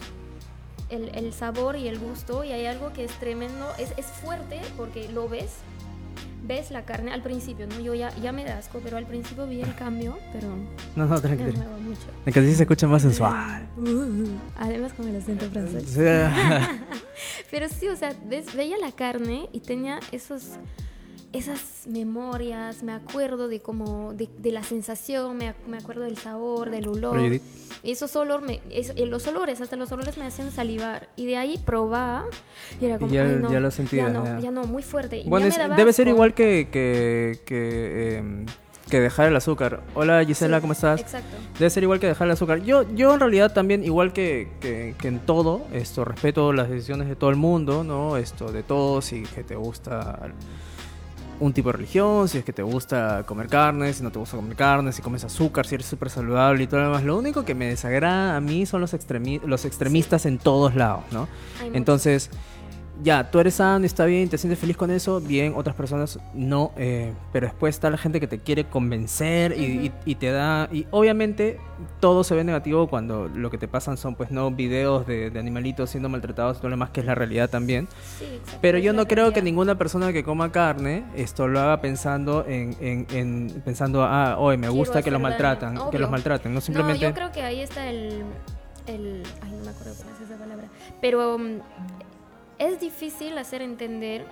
el, 0.91 1.11
el 1.15 1.33
sabor 1.33 1.77
y 1.77 1.89
el 1.89 1.99
gusto, 1.99 2.45
y 2.45 2.53
hay 2.53 2.67
algo 2.67 2.93
que 2.93 3.05
es 3.05 3.13
tremendo, 3.19 3.67
es, 3.79 3.93
es 3.97 4.07
fuerte 4.07 4.61
porque 4.77 5.09
lo 5.09 5.29
ves. 5.29 5.51
Ves 6.45 6.71
la 6.71 6.85
carne 6.85 7.13
al 7.13 7.23
principio, 7.23 7.67
¿no? 7.67 7.81
Yo 7.81 7.95
ya, 7.95 8.15
ya 8.23 8.31
me 8.31 8.45
da 8.45 8.59
asco, 8.59 8.79
pero 8.85 8.97
al 8.99 9.05
principio 9.07 9.49
vi 9.49 9.63
el 9.63 9.75
cambio, 9.75 10.17
pero 10.33 10.47
No, 10.95 11.07
no, 11.07 11.21
tranquilo. 11.21 11.53
que 12.25 12.39
así 12.39 12.55
se 12.55 12.63
escucha 12.63 12.87
más 12.87 13.03
sensual. 13.03 13.67
Además 14.57 14.93
con 14.93 15.09
el 15.09 15.17
acento 15.17 15.51
francés. 15.51 15.97
Pero 17.51 17.69
sí, 17.69 17.89
o 17.89 17.97
sea, 17.97 18.15
ves- 18.27 18.55
veía 18.55 18.77
la 18.79 18.93
carne 18.93 19.49
y 19.53 19.61
tenía 19.61 19.99
esos, 20.13 20.51
esas 21.37 21.87
memorias, 21.87 22.83
me 22.83 22.93
acuerdo 22.93 23.49
de 23.49 23.61
como, 23.61 24.13
de, 24.15 24.29
de 24.39 24.53
la 24.53 24.63
sensación, 24.63 25.37
me, 25.37 25.51
ac- 25.51 25.67
me 25.69 25.77
acuerdo 25.79 26.03
del 26.03 26.17
sabor, 26.17 26.71
del 26.71 26.89
olor. 26.89 27.19
Esos, 27.83 28.17
olor 28.17 28.43
me, 28.43 28.61
es- 28.71 28.93
eh, 28.97 29.07
los 29.07 29.27
olores, 29.27 29.61
hasta 29.61 29.77
los 29.77 29.91
olores 29.93 30.17
me 30.19 30.25
hacían 30.27 30.51
salivar. 30.51 31.09
Y 31.17 31.27
de 31.27 31.37
ahí 31.37 31.59
probaba 31.65 32.25
y 32.81 32.87
era 32.87 32.99
como, 32.99 33.13
ya- 33.13 33.25
"Ay, 33.25 33.37
no, 33.41 33.53
ya 33.53 33.61
lo 33.61 33.71
sentías, 33.71 34.07
Ya 34.09 34.13
no, 34.13 34.25
ya. 34.25 34.39
ya 34.41 34.51
no, 34.51 34.65
muy 34.65 34.83
fuerte. 34.83 35.23
Bueno, 35.27 35.47
es- 35.47 35.59
debe 35.77 35.93
ser 35.93 36.09
igual 36.09 36.35
que, 36.35 36.69
que, 36.73 37.41
que, 37.45 38.17
em, 38.19 38.47
que 38.91 39.01
dejar 39.01 39.27
el 39.29 39.35
azúcar. 39.37 39.83
Hola 39.95 40.25
Gisela, 40.25 40.59
Sí, 40.59 40.61
¿cómo 40.61 40.73
estás? 40.73 41.01
Exacto. 41.01 41.37
Debe 41.59 41.71
ser 41.71 41.83
igual 41.83 41.99
que 41.99 42.07
dejar 42.07 42.29
el 42.29 42.33
azúcar. 42.33 42.63
Yo, 42.63 42.85
yo 42.95 43.13
en 43.15 43.19
realidad 43.21 43.53
también, 43.53 43.85
igual 43.85 44.13
que, 44.13 44.49
que, 44.61 44.95
que 44.99 45.09
en 45.09 45.19
todo, 45.19 45.63
esto, 45.73 46.05
respeto 46.05 46.53
las 46.53 46.69
decisiones 46.71 47.09
de 47.09 47.17
todo 47.17 47.31
el 47.31 47.37
mundo, 47.37 47.83
¿no? 47.83 48.17
Esto, 48.17 48.53
de 48.53 48.63
todos, 48.63 49.05
si 49.07 49.23
que 49.25 49.43
te 49.43 49.57
gusta 49.57 50.31
un 51.39 51.53
tipo 51.53 51.69
de 51.71 51.75
religión, 51.75 52.29
si 52.29 52.39
es 52.39 52.45
que 52.45 52.53
te 52.53 52.63
gusta 52.63 53.25
comer 53.27 53.49
carne, 53.49 53.93
si 53.93 54.03
no 54.03 54.11
te 54.11 54.19
gusta 54.19 54.37
comer 54.37 54.57
carne, 54.57 54.93
si 54.93 55.03
comes 55.03 55.23
azúcar, 55.25 55.67
si 55.67 55.75
eres 55.75 55.87
súper 55.87 56.09
saludable 56.11 56.63
y 56.65 56.67
todo 56.67 56.81
lo 56.81 56.87
demás. 56.87 57.05
Lo 57.05 57.17
único 57.17 57.45
que 57.45 57.55
me 57.55 57.67
desagrada 57.67 58.37
a 58.37 58.41
mí 58.41 58.65
son 58.67 58.81
los, 58.81 58.95
extremi- 58.95 59.43
los 59.45 59.65
extremistas 59.65 60.25
en 60.27 60.39
todos 60.39 60.75
lados, 60.75 61.05
¿no? 61.13 61.29
Muchos. 61.61 62.31
Ya, 63.03 63.31
tú 63.31 63.39
eres 63.41 63.55
sano 63.55 63.85
y 63.85 63.87
está 63.87 64.07
bien, 64.07 64.29
te 64.31 64.39
sientes 64.39 64.59
feliz 64.59 64.77
con 64.77 64.91
eso, 64.91 65.21
bien, 65.21 65.53
otras 65.55 65.77
personas 65.77 66.19
no, 66.33 66.73
eh, 66.79 67.13
pero 67.31 67.47
después 67.47 67.75
está 67.75 67.91
la 67.91 67.99
gente 67.99 68.21
que 68.21 68.27
te 68.27 68.39
quiere 68.39 68.65
convencer 68.65 69.53
y, 69.59 69.65
y- 69.87 69.93
y 70.07 70.15
te 70.15 70.31
da, 70.31 70.69
y 70.73 70.87
obviamente 70.91 71.61
todo 72.01 72.25
se 72.25 72.35
ve 72.35 72.43
negativo 72.43 72.87
cuando 72.89 73.29
lo 73.29 73.51
que 73.51 73.59
te 73.59 73.69
pasan 73.69 73.99
son 73.99 74.15
pues 74.15 74.31
no 74.31 74.51
videos 74.51 75.07
de, 75.07 75.29
de 75.31 75.39
animalitos 75.39 75.91
siendo 75.91 76.09
maltratados 76.09 76.57
y 76.57 76.61
todo 76.61 76.71
lo 76.71 76.77
demás 76.77 76.89
que 76.89 77.01
es 77.01 77.07
la 77.07 77.15
realidad 77.15 77.51
también. 77.51 77.87
Sí, 78.19 78.41
Pero 78.63 78.79
yo 78.79 78.95
no 78.95 79.07
creo 79.07 79.31
que 79.33 79.43
ninguna 79.43 79.77
persona 79.77 80.11
que 80.15 80.25
coma 80.25 80.51
carne 80.51 81.05
esto 81.17 81.49
lo 81.49 81.61
haga 81.61 81.83
pensando 81.83 82.47
en, 82.49 82.77
en, 82.81 83.07
en- 83.11 83.63
pensando, 83.63 84.05
ah, 84.05 84.37
hoy 84.39 84.57
me 84.57 84.69
Quiero 84.69 84.75
gusta 84.75 85.03
que 85.03 85.11
los 85.11 85.21
maltratan, 85.21 85.91
que 85.91 85.99
los 85.99 86.11
maltraten, 86.11 86.55
no 86.55 86.63
simplemente... 86.63 87.05
No, 87.05 87.11
yo 87.11 87.15
creo 87.15 87.31
que 87.31 87.43
ahí 87.43 87.61
está 87.61 87.91
el, 87.91 88.23
el... 88.87 89.23
Ay, 89.43 89.51
no 89.53 89.65
me 89.65 89.71
acuerdo 89.71 89.95
cómo 89.99 90.11
es 90.17 90.21
esa 90.23 90.39
palabra. 90.39 90.67
Pero 91.03 91.39
mm, 91.39 91.59
es 92.59 92.81
difícil 92.81 93.37
hacer 93.39 93.63
entender 93.63 94.25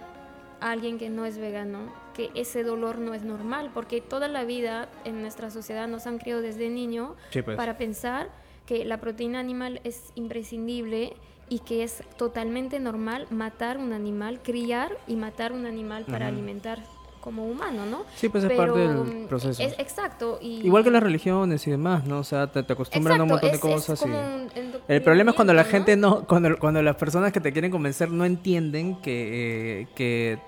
a 0.60 0.70
alguien 0.70 0.98
que 0.98 1.10
no 1.10 1.26
es 1.26 1.38
vegano 1.38 1.92
que 2.14 2.30
ese 2.34 2.62
dolor 2.62 2.98
no 2.98 3.12
es 3.12 3.22
normal, 3.24 3.70
porque 3.74 4.00
toda 4.00 4.28
la 4.28 4.44
vida 4.44 4.88
en 5.04 5.20
nuestra 5.20 5.50
sociedad 5.50 5.88
nos 5.88 6.06
han 6.06 6.18
criado 6.18 6.40
desde 6.42 6.68
niño 6.70 7.16
Sí, 7.30 7.42
pues. 7.42 7.56
para 7.56 7.76
pensar 7.76 8.28
que 8.66 8.84
la 8.84 8.98
proteína 8.98 9.40
animal 9.40 9.80
es 9.84 10.12
imprescindible 10.14 11.14
y 11.48 11.58
que 11.58 11.82
es 11.82 12.02
totalmente 12.16 12.78
normal 12.80 13.26
matar 13.30 13.76
un 13.78 13.92
animal, 13.92 14.40
criar 14.42 14.96
y 15.06 15.16
matar 15.16 15.52
un 15.52 15.66
animal 15.66 16.04
para 16.04 16.26
Ujú. 16.26 16.34
alimentar 16.34 16.78
como 17.24 17.46
humano, 17.46 17.86
¿no? 17.86 18.04
Sí, 18.16 18.28
pues 18.28 18.44
es 18.44 18.50
Pero, 18.50 18.74
parte 18.74 18.80
del 18.80 18.96
mm, 19.24 19.26
proceso. 19.28 19.62
es- 19.62 19.72
exacto. 19.78 20.38
Y, 20.42 20.66
Igual 20.66 20.84
que 20.84 20.90
las 20.90 21.02
religiones 21.02 21.66
y 21.66 21.70
demás, 21.70 22.04
¿no? 22.04 22.18
O 22.18 22.22
sea, 22.24 22.48
te, 22.52 22.62
te 22.62 22.74
acostumbran 22.74 23.18
a 23.18 23.22
un 23.22 23.30
montón 23.30 23.48
de 23.48 23.56
es 23.56 23.62
cosas. 23.62 24.02
y- 24.02 24.10
un 24.10 24.48
El 24.86 25.00
problema 25.02 25.30
es 25.30 25.34
cuando 25.34 25.54
la 25.54 25.64
gente 25.64 25.96
no, 25.96 26.24
cuando, 26.26 26.58
cuando 26.58 26.82
las 26.82 26.96
personas 26.96 27.32
que 27.32 27.40
te 27.40 27.50
quieren 27.50 27.70
convencer 27.70 28.10
no 28.10 28.26
entienden 28.26 28.96
que, 29.00 29.80
eh, 29.80 29.86
que 29.94 30.38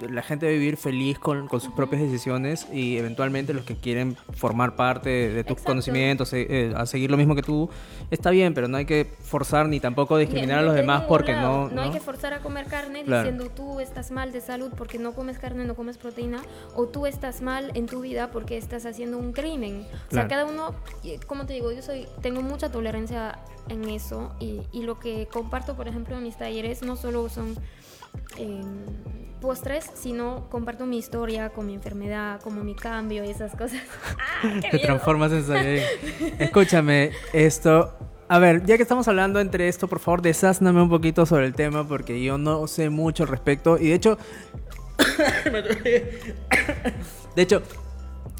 la 0.00 0.22
gente 0.22 0.46
debe 0.46 0.58
vivir 0.58 0.76
feliz 0.76 1.18
con, 1.18 1.46
con 1.48 1.60
sus 1.60 1.72
propias 1.72 2.02
decisiones 2.02 2.66
y 2.72 2.96
eventualmente 2.96 3.54
los 3.54 3.64
que 3.64 3.76
quieren 3.76 4.16
formar 4.32 4.74
parte 4.76 5.08
de, 5.08 5.28
de 5.30 5.44
tus 5.44 5.52
Exacto. 5.52 5.70
conocimientos, 5.70 6.32
eh, 6.32 6.72
a 6.76 6.84
seguir 6.86 7.10
lo 7.10 7.16
mismo 7.16 7.34
que 7.34 7.42
tú, 7.42 7.70
está 8.10 8.30
bien, 8.30 8.54
pero 8.54 8.66
no 8.68 8.76
hay 8.76 8.84
que 8.86 9.04
forzar 9.20 9.68
ni 9.68 9.80
tampoco 9.80 10.16
discriminar 10.18 10.58
a 10.58 10.62
los 10.62 10.74
de 10.74 10.80
demás 10.80 11.04
porque 11.08 11.32
no... 11.34 11.68
No 11.68 11.82
hay 11.82 11.90
que 11.90 12.00
forzar 12.00 12.32
a 12.34 12.40
comer 12.40 12.66
carne 12.66 13.04
Claro. 13.04 13.22
diciendo 13.28 13.50
tú 13.54 13.80
estás 13.80 14.10
mal 14.10 14.32
de 14.32 14.40
salud 14.40 14.72
porque 14.76 14.98
no 14.98 15.12
comes 15.12 15.38
carne, 15.38 15.64
no 15.64 15.74
comes 15.74 15.98
proteína, 15.98 16.40
o 16.74 16.86
tú 16.86 17.06
estás 17.06 17.40
mal 17.40 17.70
en 17.74 17.86
tu 17.86 18.00
vida 18.00 18.30
porque 18.30 18.56
estás 18.56 18.86
haciendo 18.86 19.18
un 19.18 19.32
crimen. 19.32 19.86
O 20.10 20.14
sea, 20.14 20.26
cada 20.28 20.44
uno, 20.44 20.74
como 21.26 21.46
te 21.46 21.52
digo, 21.54 21.70
yo 21.72 21.82
soy, 21.82 22.06
tengo 22.22 22.42
mucha 22.42 22.70
tolerancia 22.70 23.38
en 23.68 23.88
eso 23.88 24.34
y, 24.40 24.60
y 24.72 24.82
lo 24.82 24.98
que 24.98 25.26
comparto, 25.26 25.74
por 25.76 25.88
ejemplo, 25.88 26.16
en 26.16 26.22
mis 26.24 26.36
talleres 26.36 26.82
no 26.82 26.96
solo 26.96 27.28
son 27.28 27.54
eh, 28.38 28.60
postres, 29.40 29.90
sino 29.94 30.48
comparto 30.50 30.86
mi 30.86 30.98
historia 30.98 31.50
con 31.50 31.66
mi 31.66 31.74
enfermedad, 31.74 32.40
como 32.40 32.64
mi 32.64 32.74
cambio 32.74 33.24
y 33.24 33.30
esas 33.30 33.52
cosas. 33.52 33.80
¡Ah, 34.42 34.60
qué 34.62 34.68
Te 34.70 34.78
transformas 34.78 35.32
en 35.32 35.44
Saiyajin. 35.44 36.34
Escúchame, 36.38 37.10
esto. 37.32 37.92
A 38.26 38.38
ver, 38.38 38.64
ya 38.64 38.76
que 38.76 38.82
estamos 38.82 39.06
hablando 39.06 39.38
entre 39.38 39.68
esto, 39.68 39.86
por 39.86 39.98
favor, 40.00 40.22
desázname 40.22 40.80
un 40.80 40.88
poquito 40.88 41.26
sobre 41.26 41.44
el 41.44 41.54
tema 41.54 41.86
porque 41.86 42.22
yo 42.22 42.38
no 42.38 42.66
sé 42.66 42.88
mucho 42.88 43.24
al 43.24 43.28
respecto. 43.28 43.76
Y 43.78 43.88
de 43.88 43.94
hecho. 43.94 44.18
de 45.84 47.42
hecho, 47.42 47.62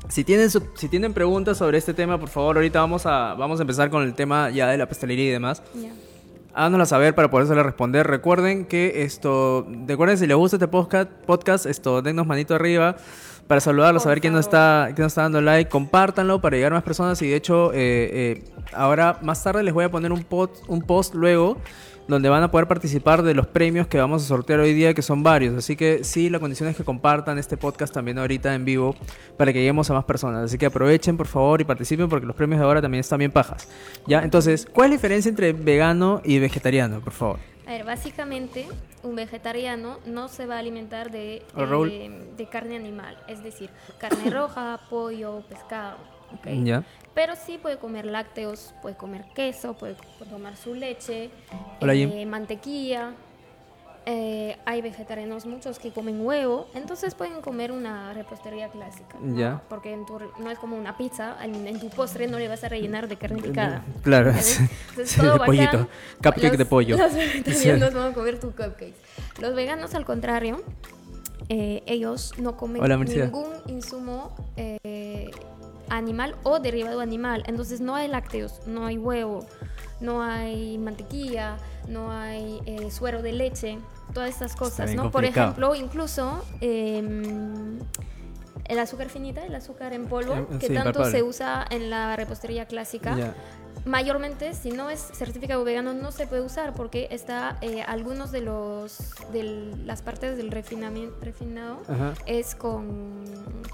si 0.08 0.24
tienen, 0.24 0.50
su- 0.50 0.66
si 0.74 0.88
tienen 0.88 1.12
preguntas 1.12 1.58
sobre 1.58 1.78
este 1.78 1.92
tema, 1.94 2.18
por 2.18 2.28
favor, 2.28 2.56
ahorita 2.56 2.80
vamos 2.80 3.04
a, 3.06 3.34
vamos 3.34 3.60
a 3.60 3.62
empezar 3.62 3.90
con 3.90 4.02
el 4.04 4.14
tema 4.14 4.50
ya 4.50 4.68
de 4.68 4.78
la 4.78 4.86
pastelería 4.88 5.26
y 5.26 5.30
demás. 5.30 5.62
Ya. 5.74 5.90
Háganosla 6.54 6.86
saber 6.86 7.14
para 7.14 7.30
podérsela 7.30 7.62
responder. 7.62 8.06
Recuerden 8.06 8.64
que 8.64 9.02
esto, 9.02 9.66
recuerden 9.86 10.18
si 10.18 10.26
les 10.26 10.36
gusta 10.36 10.56
este 10.56 10.68
podcast, 10.68 11.10
podcast 11.26 11.66
esto, 11.66 12.00
dennos 12.00 12.26
manito 12.26 12.54
arriba 12.54 12.96
para 13.46 13.60
saludarlos, 13.60 14.02
Por 14.02 14.08
saber 14.08 14.20
quién 14.20 14.32
nos, 14.32 14.46
está, 14.46 14.86
quién 14.94 15.02
nos 15.04 15.12
está 15.12 15.22
dando 15.22 15.40
like, 15.40 15.70
compártanlo 15.70 16.40
para 16.40 16.56
llegar 16.56 16.72
a 16.72 16.76
más 16.76 16.84
personas 16.84 17.20
y 17.20 17.28
de 17.28 17.36
hecho 17.36 17.72
eh, 17.74 17.76
eh, 17.76 18.44
ahora 18.72 19.18
más 19.20 19.42
tarde 19.42 19.62
les 19.62 19.74
voy 19.74 19.84
a 19.84 19.90
poner 19.90 20.12
un, 20.12 20.22
post, 20.22 20.62
un 20.66 20.80
post 20.80 21.14
luego 21.14 21.58
donde 22.08 22.28
van 22.28 22.42
a 22.42 22.50
poder 22.50 22.68
participar 22.68 23.22
de 23.22 23.34
los 23.34 23.46
premios 23.46 23.86
que 23.86 23.98
vamos 23.98 24.22
a 24.22 24.26
sortear 24.26 24.60
hoy 24.60 24.74
día, 24.74 24.94
que 24.94 25.02
son 25.02 25.22
varios. 25.22 25.54
Así 25.56 25.76
que 25.76 26.04
sí, 26.04 26.30
la 26.30 26.38
condición 26.38 26.68
es 26.68 26.76
que 26.76 26.84
compartan 26.84 27.38
este 27.38 27.56
podcast 27.56 27.92
también 27.94 28.18
ahorita 28.18 28.54
en 28.54 28.64
vivo 28.64 28.94
para 29.36 29.52
que 29.52 29.60
lleguemos 29.60 29.90
a 29.90 29.94
más 29.94 30.04
personas. 30.04 30.44
Así 30.44 30.58
que 30.58 30.66
aprovechen, 30.66 31.16
por 31.16 31.26
favor, 31.26 31.60
y 31.60 31.64
participen 31.64 32.08
porque 32.08 32.26
los 32.26 32.36
premios 32.36 32.60
de 32.60 32.66
ahora 32.66 32.82
también 32.82 33.00
están 33.00 33.18
bien 33.18 33.30
pajas. 33.30 33.68
¿Ya? 34.06 34.22
Entonces, 34.22 34.66
¿cuál 34.72 34.86
es 34.86 34.90
la 34.90 34.96
diferencia 34.96 35.28
entre 35.28 35.52
vegano 35.52 36.20
y 36.24 36.38
vegetariano, 36.38 37.00
por 37.00 37.12
favor? 37.12 37.38
A 37.66 37.70
ver, 37.70 37.84
básicamente, 37.84 38.66
un 39.02 39.14
vegetariano 39.14 39.98
no 40.04 40.28
se 40.28 40.46
va 40.46 40.56
a 40.56 40.58
alimentar 40.58 41.10
de, 41.10 41.42
eh, 41.56 42.10
de 42.36 42.46
carne 42.46 42.76
animal, 42.76 43.16
es 43.26 43.42
decir, 43.42 43.70
carne 43.98 44.30
roja, 44.30 44.80
pollo, 44.90 45.42
pescado. 45.48 45.96
¿Ok? 46.32 46.46
¿Ya? 46.64 46.84
Pero 47.14 47.34
sí 47.36 47.58
puede 47.58 47.78
comer 47.78 48.06
lácteos, 48.06 48.74
puede 48.82 48.96
comer 48.96 49.24
queso, 49.34 49.74
puede 49.74 49.94
puede 50.18 50.30
tomar 50.30 50.56
su 50.56 50.74
leche, 50.74 51.30
Hola, 51.80 51.94
eh, 51.94 52.26
mantequilla. 52.26 53.12
Eh, 54.06 54.58
hay 54.66 54.82
vegetarianos 54.82 55.46
muchos 55.46 55.78
que 55.78 55.90
comen 55.90 56.20
huevo, 56.26 56.68
entonces 56.74 57.14
pueden 57.14 57.40
comer 57.40 57.72
una 57.72 58.12
repostería 58.12 58.68
clásica. 58.68 59.16
¿no? 59.18 59.38
Ya. 59.38 59.62
Porque 59.70 59.94
en 59.94 60.04
tu 60.04 60.18
no 60.40 60.50
es 60.50 60.58
como 60.58 60.76
una 60.76 60.98
pizza, 60.98 61.36
en, 61.42 61.66
en 61.66 61.80
tu 61.80 61.88
postre 61.88 62.26
no 62.26 62.38
le 62.38 62.46
vas 62.48 62.62
a 62.64 62.68
rellenar 62.68 63.08
de 63.08 63.16
carne 63.16 63.40
picada. 63.40 63.82
Claro, 64.02 64.34
sí. 64.38 64.62
Entonces, 64.90 65.08
Sí, 65.10 65.20
todo 65.20 65.32
de 65.32 65.38
bacán. 65.38 65.46
pollito. 65.46 65.88
Cupcake 66.22 66.42
Los- 66.48 66.58
de 66.58 66.66
pollo. 66.66 66.96
Los 66.98 67.14
vegetarianos 67.14 67.94
van 67.94 68.10
a 68.10 68.14
comer 68.14 68.38
tu 68.40 68.48
cupcakes. 68.50 68.94
Los 69.40 69.54
veganos, 69.54 69.94
al 69.94 70.04
contrario, 70.04 70.62
eh, 71.48 71.82
ellos 71.86 72.34
no 72.36 72.58
comen 72.58 72.82
Hola, 72.82 72.98
ningún 72.98 73.46
insumo 73.68 74.34
eh, 74.58 75.30
animal 75.88 76.36
o 76.42 76.58
derivado 76.60 77.00
animal. 77.00 77.44
Entonces 77.46 77.80
no 77.80 77.94
hay 77.94 78.08
lácteos, 78.08 78.60
no 78.66 78.86
hay 78.86 78.98
huevo, 78.98 79.46
no 80.00 80.22
hay 80.22 80.78
mantequilla, 80.78 81.56
no 81.88 82.10
hay 82.10 82.60
eh, 82.66 82.90
suero 82.90 83.22
de 83.22 83.32
leche, 83.32 83.78
todas 84.12 84.30
estas 84.30 84.56
cosas, 84.56 84.94
¿no? 84.94 85.10
Por 85.10 85.24
ejemplo, 85.24 85.74
incluso 85.74 86.44
em, 86.60 87.78
el 88.66 88.78
azúcar 88.78 89.08
finita, 89.08 89.44
el 89.44 89.54
azúcar 89.54 89.92
en 89.92 90.06
polvo, 90.06 90.34
Eh, 90.34 90.46
que 90.58 90.68
sí, 90.68 90.74
tanto 90.74 91.04
se 91.04 91.22
usa 91.22 91.66
en 91.70 91.90
la 91.90 92.16
repostería 92.16 92.66
clásica. 92.66 93.34
Mayormente, 93.84 94.54
si 94.54 94.70
no 94.70 94.88
es 94.88 95.00
certificado 95.00 95.62
vegano, 95.64 95.92
no 95.92 96.10
se 96.10 96.26
puede 96.26 96.42
usar 96.42 96.72
porque 96.74 97.08
está 97.10 97.58
eh, 97.60 97.82
algunos 97.82 98.32
de 98.32 98.40
los 98.40 98.98
de 99.32 99.72
las 99.84 100.00
partes 100.00 100.36
del 100.38 100.50
refinamiento 100.50 101.16
refinado 101.20 101.82
Ajá. 101.88 102.14
es 102.26 102.54
con 102.54 103.24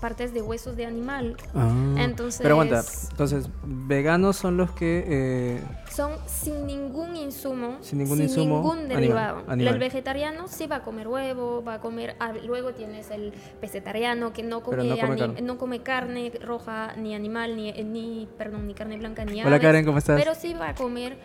partes 0.00 0.32
de 0.34 0.42
huesos 0.42 0.76
de 0.76 0.86
animal. 0.86 1.36
Ah. 1.54 1.70
Entonces- 1.98 2.40
Pero 2.42 2.54
aguanta, 2.54 2.82
entonces, 3.10 3.48
veganos 3.64 4.36
son 4.36 4.56
los 4.56 4.70
que... 4.72 5.04
eh, 5.06 5.62
Son 5.94 6.12
sin 6.26 6.66
ningún 6.66 7.14
insumo, 7.16 7.76
Sin 7.80 7.98
ningún 7.98 8.20
insumo 8.22 8.56
ningún 8.56 8.78
animal, 8.78 8.96
derivado. 8.96 9.38
animal. 9.46 9.74
El 9.74 9.78
vegetariano 9.80 10.48
sí 10.48 10.66
va 10.66 10.76
a 10.76 10.82
comer 10.82 11.06
huevo, 11.06 11.62
va 11.62 11.74
a 11.74 11.80
comer. 11.80 12.16
ah, 12.18 12.32
luego 12.44 12.72
tienes 12.72 13.10
el 13.10 13.32
pescetariano 13.60 14.32
que 14.32 14.42
no 14.42 14.62
come, 14.62 14.84
no 14.84 14.96
come 14.96 15.16
carne. 15.16 15.42
no 15.42 15.58
come 15.58 15.82
carne 15.82 16.32
roja, 16.44 16.94
ni 16.96 17.14
animal, 17.14 17.56
ni, 17.56 17.70
ni 17.84 18.28
perdón, 18.38 18.66
ni 18.66 18.74
carne 18.74 18.96
blanca, 18.96 19.24
ni 19.24 19.40
Hola, 19.40 19.50
aves, 19.56 19.60
Karen, 19.60 19.84
¿cómo 19.84 19.98
estás? 20.00 20.20
Pero 20.20 20.34
sí 20.34 20.54
va 20.54 20.70
a 20.70 20.74
comer, 20.74 21.16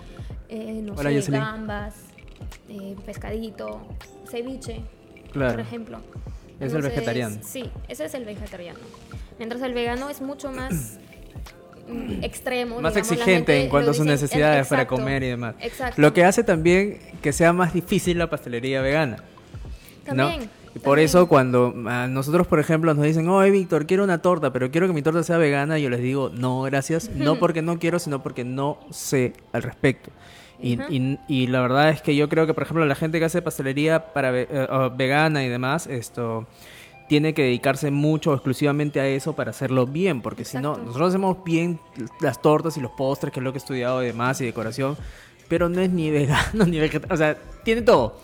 eh, 0.50 0.80
no 0.84 0.94
Hola, 0.94 1.10
sé, 1.10 1.16
Jocelyn. 1.18 1.40
gambas, 1.42 1.96
eh, 2.70 2.96
pescadito, 3.06 3.82
ceviche, 4.30 4.82
Claro. 5.32 5.52
por 5.54 5.60
ejemplo. 5.62 6.00
Es 6.60 6.74
el 6.74 6.82
vegetariano. 6.84 7.38
Sí, 7.44 7.70
ese 7.90 8.06
es 8.06 8.14
el 8.14 8.24
vegetariano. 8.26 8.80
Mientras 9.38 9.62
el 9.62 9.74
vegano 9.74 10.10
es 10.10 10.22
mucho 10.22 10.52
más 10.52 10.98
mm, 11.90 12.24
extremo. 12.24 12.80
más 12.80 12.94
digamos, 12.94 13.12
exigente 13.12 13.34
gente 13.34 13.64
en 13.64 13.70
cuanto 13.70 13.92
a 13.92 13.94
sus 13.94 14.06
necesidades 14.06 14.66
para 14.68 14.88
comer 14.88 15.24
y 15.24 15.28
demás. 15.28 15.56
Exacto. 15.60 16.02
Lo 16.02 16.14
que 16.14 16.24
hace 16.24 16.44
también 16.44 17.00
que 17.22 17.34
sea 17.34 17.52
más 17.52 17.74
difícil 17.74 18.18
la 18.18 18.30
pastelería 18.30 18.82
vegana. 18.82 19.18
¿no? 20.14 20.30
Y 20.76 20.80
por 20.80 21.00
eso 21.00 21.28
cuando 21.28 21.74
a 21.88 22.08
nosotros, 22.08 22.48
por 22.48 22.60
ejemplo, 22.60 22.94
nos 22.94 23.06
dicen, 23.06 23.30
oye, 23.30 23.50
Víctor, 23.50 23.86
quiero 23.88 24.04
una 24.04 24.22
torta, 24.22 24.52
pero 24.52 24.70
quiero 24.72 24.88
que 24.88 24.94
mi 24.94 25.02
torta 25.02 25.24
sea 25.24 25.38
vegana, 25.38 25.80
yo 25.80 25.90
les 25.90 26.02
digo, 26.02 26.30
no, 26.34 26.62
gracias. 26.64 27.10
No 27.16 27.40
porque 27.40 27.62
no 27.62 27.80
quiero, 27.80 27.98
sino 27.98 28.22
porque 28.22 28.44
no 28.44 28.78
sé 28.92 29.34
al 29.54 29.64
respecto. 29.64 30.12
Y, 30.62 30.78
Ujú. 30.80 30.84
y- 30.92 31.20
y 31.28 31.48
la 31.48 31.62
verdad 31.62 31.90
es 31.90 32.02
que 32.02 32.16
yo 32.16 32.28
creo 32.30 32.46
que, 32.46 32.54
por 32.54 32.64
ejemplo, 32.64 32.86
la 32.86 32.96
gente 32.96 33.20
que 33.20 33.26
hace 33.26 33.42
pastelería 33.42 34.14
para 34.14 34.32
ve- 34.32 34.48
o 34.70 34.90
vegana 34.90 35.44
y 35.46 35.50
demás, 35.50 35.88
esto 35.88 36.46
tiene 37.08 37.34
que 37.34 37.44
dedicarse 37.44 37.92
mucho 37.92 38.34
exclusivamente 38.34 39.00
a 39.00 39.08
eso 39.08 39.34
para 39.34 39.52
hacerlo 39.52 39.86
bien, 39.86 40.22
porque 40.22 40.44
si 40.44 40.58
no, 40.58 40.70
Exacto. 40.72 40.86
nosotros 40.88 41.10
hacemos 41.10 41.44
bien 41.44 41.80
las 42.20 42.42
tortas 42.42 42.78
y 42.78 42.82
los 42.82 42.92
postres, 42.92 43.32
que 43.32 43.40
es 43.40 43.44
lo 43.44 43.52
que 43.54 43.58
he 43.58 43.62
estudiado 43.62 44.02
y 44.04 44.08
demás, 44.08 44.42
y 44.42 44.46
decoración, 44.46 44.98
pero 45.48 45.70
no 45.70 45.80
es 45.82 45.90
ni 45.90 46.10
vegano 46.10 46.66
ni 46.68 46.80
vegetariano, 46.80 47.14
o 47.14 47.18
sea, 47.18 47.38
tiene 47.64 47.82
todo. 47.84 48.18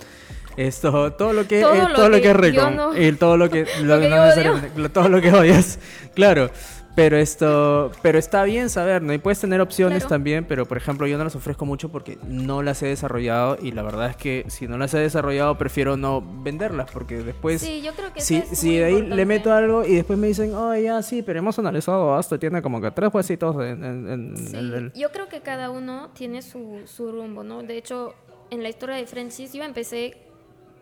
Esto, 0.58 1.14
todo 1.14 1.34
lo 1.34 1.48
que, 1.48 1.62
Todo 1.62 1.74
eh, 1.74 1.86
lo 1.90 1.96
todo 1.96 2.10
lo 2.10 2.16
que 2.18 2.22
que 2.24 2.30
es 2.32 2.36
rico, 2.36 2.70
no- 2.72 2.98
y 2.98 3.12
todo 3.14 3.38
lo 3.38 3.50
que, 3.50 3.66
lo 3.84 3.96
Lo 3.96 4.02
que 4.02 4.10
no 4.10 4.82
lo- 4.84 4.90
todo 4.92 5.10
lo 5.10 5.22
que 5.22 5.32
odias, 5.32 5.80
claro. 6.16 6.50
Pero 6.94 7.16
esto, 7.16 7.90
pero 8.02 8.20
está 8.20 8.44
bien 8.44 8.70
saber, 8.70 9.02
¿no? 9.02 9.14
Y 9.14 9.18
puedes 9.18 9.40
tener 9.40 9.62
opciones 9.62 10.00
Claro. 10.00 10.10
también, 10.10 10.44
pero 10.44 10.66
por 10.66 10.76
ejemplo 10.76 11.08
yo 11.08 11.18
no 11.18 11.24
las 11.24 11.34
ofrezco 11.38 11.66
mucho 11.66 11.88
porque 11.88 12.18
no 12.28 12.64
las 12.64 12.84
he 12.84 12.88
desarrollado 12.88 13.58
y 13.62 13.72
la 13.72 13.82
verdad 13.82 14.10
es 14.10 14.18
que 14.18 14.44
si 14.50 14.68
no 14.68 14.78
las 14.78 14.94
he 14.94 14.98
desarrollado 15.00 15.58
prefiero 15.58 15.96
no 15.96 16.22
venderlas 16.22 16.92
porque 16.92 17.24
después 17.24 17.62
Sí, 17.62 17.82
yo 17.82 17.94
creo 17.94 18.12
que 18.12 18.20
si, 18.20 18.36
es 18.40 18.60
si 18.60 18.76
de 18.76 18.84
ahí 18.84 18.92
le 18.96 18.98
importante. 19.00 19.26
meto 19.26 19.54
algo 19.54 19.86
y 19.86 19.96
después 19.96 20.20
me 20.20 20.28
dicen, 20.28 20.54
oh 20.54 20.76
ya 20.76 21.02
sí, 21.02 21.22
pero 21.22 21.40
hemos 21.40 21.58
analizado 21.58 22.14
hasta 22.14 22.38
tiene 22.38 22.62
como 22.62 22.82
que 22.82 22.92
tres 22.92 23.10
huesitos 23.14 23.56
en, 23.66 23.86
en- 23.86 24.10
en- 24.10 24.36
Sí, 24.38 24.58
en 24.58 24.74
el... 24.74 24.92
yo 24.94 25.12
creo 25.14 25.30
que 25.30 25.40
cada 25.40 25.70
uno 25.70 26.10
tiene 26.14 26.42
su, 26.42 26.82
su 26.84 27.10
rumbo, 27.10 27.42
¿no? 27.46 27.64
De 27.64 27.78
hecho, 27.78 28.14
en 28.50 28.64
la 28.64 28.68
historia 28.68 28.98
de 28.98 29.08
Frenchis, 29.08 29.54
yo 29.54 29.64
empecé, 29.64 30.18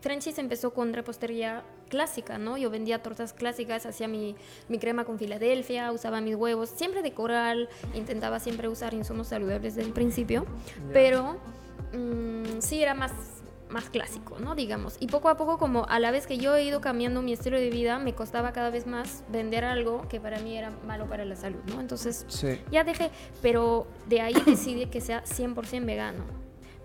Frenchis 0.02 0.38
empezó 0.38 0.74
con 0.74 0.94
repostería 0.94 1.64
clásica, 1.90 2.38
¿no? 2.38 2.58
Yo 2.58 2.70
vendía 2.70 3.02
tortas 3.02 3.34
clásicas, 3.34 3.86
hacía 3.86 4.08
mi, 4.08 4.36
mi 4.68 4.80
crema 4.80 5.06
con 5.06 5.18
Filadelfia, 5.20 5.92
usaba 5.92 6.22
mis 6.22 6.36
huevos, 6.36 6.70
siempre 6.70 7.02
de 7.02 7.14
coral, 7.14 7.68
intentaba 7.94 8.40
siempre 8.40 8.68
usar 8.68 8.94
insumos 8.94 9.28
saludables 9.28 9.76
desde 9.76 9.88
el 9.88 9.94
principio, 9.94 10.46
pero 10.94 11.38
mm, 11.94 12.60
sí 12.60 12.82
era 12.82 12.94
más 12.94 13.12
más 13.70 13.88
clásico, 13.92 14.40
¿no? 14.40 14.56
Digamos. 14.56 14.98
Y 15.00 15.06
poco 15.06 15.30
a 15.30 15.38
poco, 15.38 15.60
como 15.60 15.86
a 15.90 16.00
la 16.00 16.10
vez 16.10 16.26
que 16.26 16.40
yo 16.40 16.56
he 16.56 16.64
ido 16.64 16.82
cambiando 16.82 17.22
mi 17.22 17.34
estilo 17.34 17.60
de 17.60 17.70
vida, 17.70 18.00
me 18.00 18.16
costaba 18.16 18.52
cada 18.52 18.72
vez 18.72 18.88
más 18.88 19.24
vender 19.32 19.64
algo 19.64 20.08
que 20.08 20.20
para 20.20 20.40
mí 20.40 20.58
era 20.58 20.72
malo 20.88 21.06
para 21.08 21.24
la 21.24 21.36
salud, 21.36 21.60
¿no? 21.68 21.80
Entonces, 21.80 22.26
Sí. 22.30 22.60
ya 22.72 22.84
dejé, 22.84 23.12
pero 23.44 23.86
de 24.08 24.22
ahí 24.22 24.34
decidí 24.48 24.88
que 24.88 25.02
sea 25.02 25.24
100% 25.24 25.86
vegano. 25.86 26.24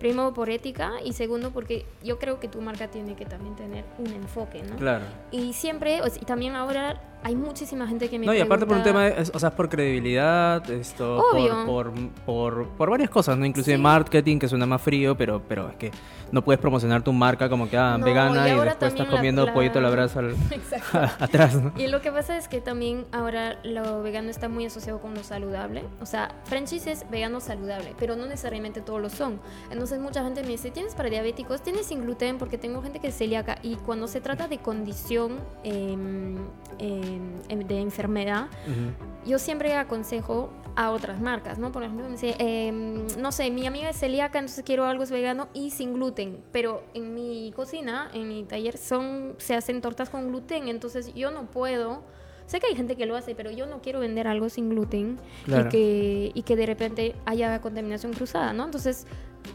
Primero 0.05 0.35
por 0.35 0.51
ética 0.51 0.97
y 1.03 1.15
segundo 1.15 1.51
porque 1.51 1.87
yo 2.03 2.19
creo 2.19 2.39
que 2.39 2.47
tu 2.47 2.61
marca 2.61 2.89
tiene 2.89 3.17
que 3.17 3.25
también 3.25 3.57
tener 3.57 3.87
un 3.97 4.13
enfoque, 4.13 4.63
¿no? 4.63 4.77
Claro. 4.77 5.07
Y 5.31 5.55
siempre, 5.55 6.03
o 6.03 6.11
sea, 6.11 6.21
y 6.21 6.27
también 6.27 6.55
ahora 6.57 7.01
hay 7.25 7.35
muchísima 7.35 7.87
gente 7.89 8.09
que 8.09 8.19
me 8.19 8.27
No, 8.27 8.35
y 8.35 8.41
aparte 8.41 8.67
por 8.67 8.77
un 8.77 8.83
pregunta- 8.85 9.11
tema, 9.11 9.23
de- 9.23 9.31
o 9.35 9.39
sea, 9.39 9.49
es 9.49 9.55
por 9.55 9.69
credibilidad, 9.69 10.71
esto, 10.71 11.17
Obvio. 11.33 11.65
por, 11.67 11.91
por, 11.93 12.09
por, 12.27 12.69
por 12.77 12.91
varias 12.91 13.11
cosas, 13.11 13.37
¿no? 13.37 13.45
Inclusive 13.47 13.77
Sí. 13.77 13.83
marketing, 13.83 14.39
que 14.39 14.49
suena 14.49 14.67
más 14.67 14.81
frío, 14.83 15.17
pero, 15.17 15.43
pero 15.49 15.69
es 15.71 15.77
que 15.77 15.91
no 16.33 16.43
puedes 16.43 16.61
promocionar 16.61 17.03
tu 17.03 17.13
marca 17.13 17.49
como 17.49 17.69
que 17.69 17.77
ah, 17.77 17.97
No, 17.99 18.05
vegana 18.05 18.49
y 18.49 18.53
y, 18.53 18.55
después 18.55 18.93
estás 18.93 19.09
comiendo 19.09 19.47
la- 19.47 19.53
pollito 19.55 19.79
a 19.79 19.83
la 19.83 19.91
brasa 19.91 20.19
al- 20.21 20.35
atrás, 21.21 21.55
¿no? 21.57 21.73
Y 21.77 21.87
lo 21.89 22.01
que 22.01 22.11
pasa 22.13 22.37
es 22.37 22.49
que 22.49 22.61
también 22.61 23.05
ahora 23.13 23.59
lo 23.65 24.03
vegano 24.03 24.31
está 24.31 24.49
muy 24.49 24.67
asociado 24.67 25.01
con 25.01 25.15
lo 25.15 25.23
saludable. 25.25 25.85
O 26.01 26.07
sea, 26.07 26.35
Frenchies 26.45 26.87
es 26.87 27.09
vegano 27.11 27.41
saludable, 27.41 27.95
pero 27.99 28.17
no 28.17 28.27
necesariamente 28.27 28.81
todos 28.81 29.01
lo 29.01 29.11
son. 29.11 29.41
Entonces 29.71 29.99
mucha 30.01 30.23
gente 30.25 30.43
me 30.43 30.49
dice, 30.49 30.71
¿tienes 30.71 30.95
para 30.95 31.09
diabéticos? 31.09 31.63
¿Tienes 31.63 31.87
sin 31.87 32.03
gluten? 32.03 32.39
Porque 32.39 32.59
tengo 32.59 32.83
gente 32.83 32.99
que 33.01 33.09
es 33.09 33.17
celíaca. 33.17 33.59
Y 33.63 33.77
cuando 33.77 34.09
se 34.09 34.21
trata 34.21 34.49
de 34.49 34.59
condición 34.59 35.39
em, 35.63 36.37
em, 36.79 37.14
de 37.49 37.81
enfermedad, 37.81 38.47
Ujú. 38.67 39.29
yo 39.31 39.39
siempre 39.39 39.75
aconsejo 39.75 40.51
a 40.77 40.91
otras 40.91 41.21
marcas, 41.21 41.59
¿no? 41.59 41.71
Por 41.71 41.85
ejemplo, 41.85 42.05
me 42.07 42.13
dice, 42.13 42.35
em, 42.39 43.07
no 43.19 43.31
sé, 43.31 43.49
mi 43.51 43.65
amiga 43.67 43.91
es 43.91 43.97
celíaca, 43.99 44.39
entonces 44.41 44.65
quiero 44.65 44.85
algo 44.87 45.05
vegano 45.07 45.49
y 45.55 45.71
sin 45.71 45.95
gluten, 45.95 46.41
pero 46.51 46.83
en 46.95 47.15
mi 47.15 47.53
cocina, 47.55 48.11
en 48.13 48.27
mi 48.29 48.43
taller, 48.43 48.77
son, 48.77 49.35
se 49.39 49.55
hacen 49.55 49.81
tortas 49.81 50.11
con 50.11 50.29
gluten, 50.29 50.67
entonces 50.69 51.15
yo 51.15 51.31
no 51.31 51.45
puedo, 51.45 52.03
sé 52.47 52.59
que 52.59 52.67
hay 52.67 52.75
gente 52.75 52.97
que 52.97 53.07
lo 53.07 53.15
hace, 53.15 53.37
pero 53.37 53.53
yo 53.53 53.67
no 53.67 53.81
quiero 53.83 54.01
vender 54.01 54.27
algo 54.27 54.49
sin 54.49 54.69
gluten 54.69 55.17
Claro. 55.45 55.69
y, 55.69 55.71
que, 55.71 56.33
y 56.35 56.43
que 56.43 56.57
de 56.57 56.67
repente 56.67 57.15
haya 57.25 57.61
contaminación 57.61 58.13
cruzada, 58.13 58.53
¿no? 58.53 58.65
Entonces, 58.65 59.07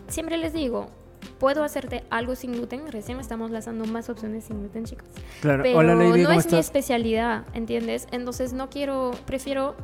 siempre 0.08 0.38
les 0.38 0.54
digo, 0.54 0.88
puedo 1.40 1.64
hacerte 1.64 2.04
algo 2.10 2.36
sin 2.36 2.54
gluten, 2.54 2.92
recién 2.92 3.20
estamos 3.20 3.52
lanzando 3.52 3.86
más 3.86 4.10
opciones 4.10 4.46
sin 4.46 4.60
gluten, 4.60 4.86
chicos. 4.86 5.08
Claro. 5.42 5.64
Pero 5.64 5.78
Hola 5.78 5.96
Lady, 5.96 6.22
no 6.24 6.30
¿cómo 6.30 6.40
es 6.40 6.52
mi 6.52 6.60
especialidad, 6.60 7.44
¿entiendes? 7.54 8.08
Entonces 8.12 8.54
no 8.54 8.70
quiero, 8.70 9.12
prefiero 9.26 9.76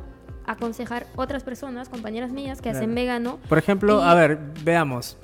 aconsejar 0.46 1.06
otras 1.16 1.42
personas, 1.42 1.88
compañeras 1.88 2.30
mías 2.32 2.60
que 2.62 2.70
hacen 2.70 2.94
vegano. 2.94 3.38
Por 3.48 3.58
ejemplo, 3.58 4.00
Y- 4.00 4.08
a 4.08 4.14
ver, 4.14 4.38
veamos. 4.62 5.16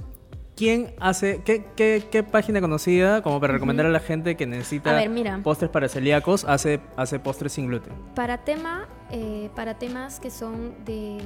quién 0.56 0.94
hace, 1.00 1.42
qué, 1.44 1.64
qué, 1.76 2.04
qué 2.10 2.22
página 2.22 2.60
conocida, 2.60 3.22
como 3.22 3.40
para 3.40 3.52
recomendar 3.54 3.86
a 3.86 3.88
la 3.88 4.00
gente 4.00 4.36
que 4.36 4.46
necesita 4.46 4.92
ver, 4.92 5.08
mira. 5.08 5.40
postres 5.42 5.70
para 5.70 5.88
celíacos, 5.88 6.44
hace, 6.44 6.80
hace 6.96 7.18
postres 7.18 7.52
sin 7.52 7.66
gluten? 7.68 7.92
Para 8.14 8.38
tema, 8.38 8.86
eh, 9.10 9.48
para 9.56 9.78
temas 9.78 10.20
que 10.20 10.30
son 10.30 10.74
de 10.84 11.18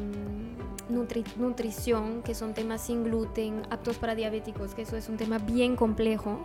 nutri- 0.90 1.24
nutrición, 1.36 2.22
que 2.22 2.34
son 2.34 2.54
temas 2.54 2.82
sin 2.82 3.04
gluten, 3.04 3.62
aptos 3.70 3.96
para 3.98 4.14
diabéticos, 4.14 4.74
que 4.74 4.82
eso 4.82 4.96
es 4.96 5.08
un 5.08 5.16
tema 5.16 5.38
bien 5.38 5.76
complejo. 5.76 6.40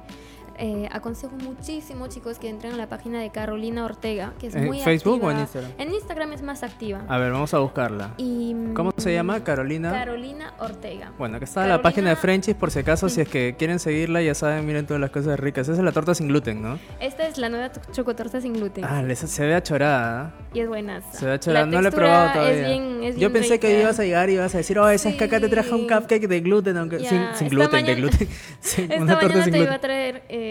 Eh, 0.61 0.87
aconsejo 0.91 1.35
muchísimo, 1.35 2.07
chicos, 2.07 2.37
que 2.39 2.47
entren 2.47 2.73
a 2.73 2.77
la 2.77 2.87
página 2.87 3.19
de 3.19 3.31
Carolina 3.31 3.83
Ortega, 3.83 4.33
que 4.39 4.47
es 4.47 4.55
¿En 4.55 4.67
muy 4.67 4.79
Facebook 4.79 5.15
activa. 5.15 5.27
o 5.27 5.31
en 5.31 5.39
Instagram? 5.39 5.71
En 5.79 5.93
Instagram 5.93 6.33
es 6.33 6.41
más 6.43 6.61
activa. 6.63 7.01
A 7.07 7.17
ver, 7.17 7.31
vamos 7.31 7.53
a 7.53 7.59
buscarla. 7.59 8.13
Y, 8.17 8.53
mm, 8.53 8.73
¿Cómo 8.75 8.91
se 8.95 9.11
llama? 9.13 9.43
Carolina. 9.43 9.91
Carolina 9.91 10.53
Ortega. 10.59 11.11
Bueno, 11.17 11.37
acá 11.37 11.45
está 11.45 11.61
la 11.61 11.65
Carolina- 11.65 11.83
página 11.83 12.09
de 12.11 12.15
Frenchies, 12.15 12.55
por 12.55 12.69
si 12.71 12.79
acaso, 12.79 13.09
si 13.09 13.21
es 13.21 13.27
que 13.27 13.55
quieren 13.57 13.79
seguirla, 13.79 14.21
ya 14.21 14.35
saben, 14.35 14.65
miren 14.65 14.85
todas 14.85 15.01
las 15.01 15.09
cosas 15.09 15.39
ricas. 15.39 15.67
Esa 15.67 15.79
es 15.79 15.83
la 15.83 15.91
torta 15.91 16.13
sin 16.15 16.27
gluten, 16.27 16.61
¿no? 16.61 16.77
Esta 16.99 17.27
es 17.27 17.37
la 17.39 17.49
nueva 17.49 17.71
to- 17.71 17.81
chocotorta 17.91 18.39
sin 18.39 18.53
gluten. 18.53 18.85
Ah, 18.85 19.03
se 19.15 19.45
ve 19.45 19.55
achorada. 19.55 20.33
Y 20.53 20.59
es 20.59 20.67
buena. 20.67 21.01
Se 21.11 21.25
ve 21.25 21.31
achorada. 21.33 21.65
No 21.65 21.81
la 21.81 21.89
he 21.89 21.91
probado 21.91 22.33
todavía. 22.33 22.53
Es 22.61 22.67
bien, 22.67 23.03
es 23.03 23.15
Yo 23.17 23.31
pensé 23.33 23.59
que 23.59 23.67
rica. 23.69 23.81
ibas 23.81 23.99
a 23.99 24.03
llegar 24.03 24.29
y 24.29 24.33
ibas 24.33 24.53
a 24.53 24.59
decir, 24.59 24.77
oh, 24.77 24.87
esa 24.89 25.09
es 25.09 25.15
que 25.15 25.23
acá 25.23 25.39
te 25.39 25.49
traje 25.49 25.73
un 25.73 25.87
cupcake 25.87 26.27
de 26.27 26.39
gluten, 26.41 26.77
aunque 26.77 26.99
Ya, 26.99 27.33
sin, 27.35 27.49
gluten, 27.49 27.71
de 27.71 27.81
mañana- 27.81 27.95
gluten. 27.95 28.27
Sin- 28.61 28.91
una 29.01 29.13
torta 29.19 29.27
mañana 29.27 29.43
sin 29.43 29.51
te 29.53 29.57
iba 29.57 29.65
gluten. 29.65 29.73
a 29.73 29.79
traer 29.81 30.23
eh, 30.29 30.50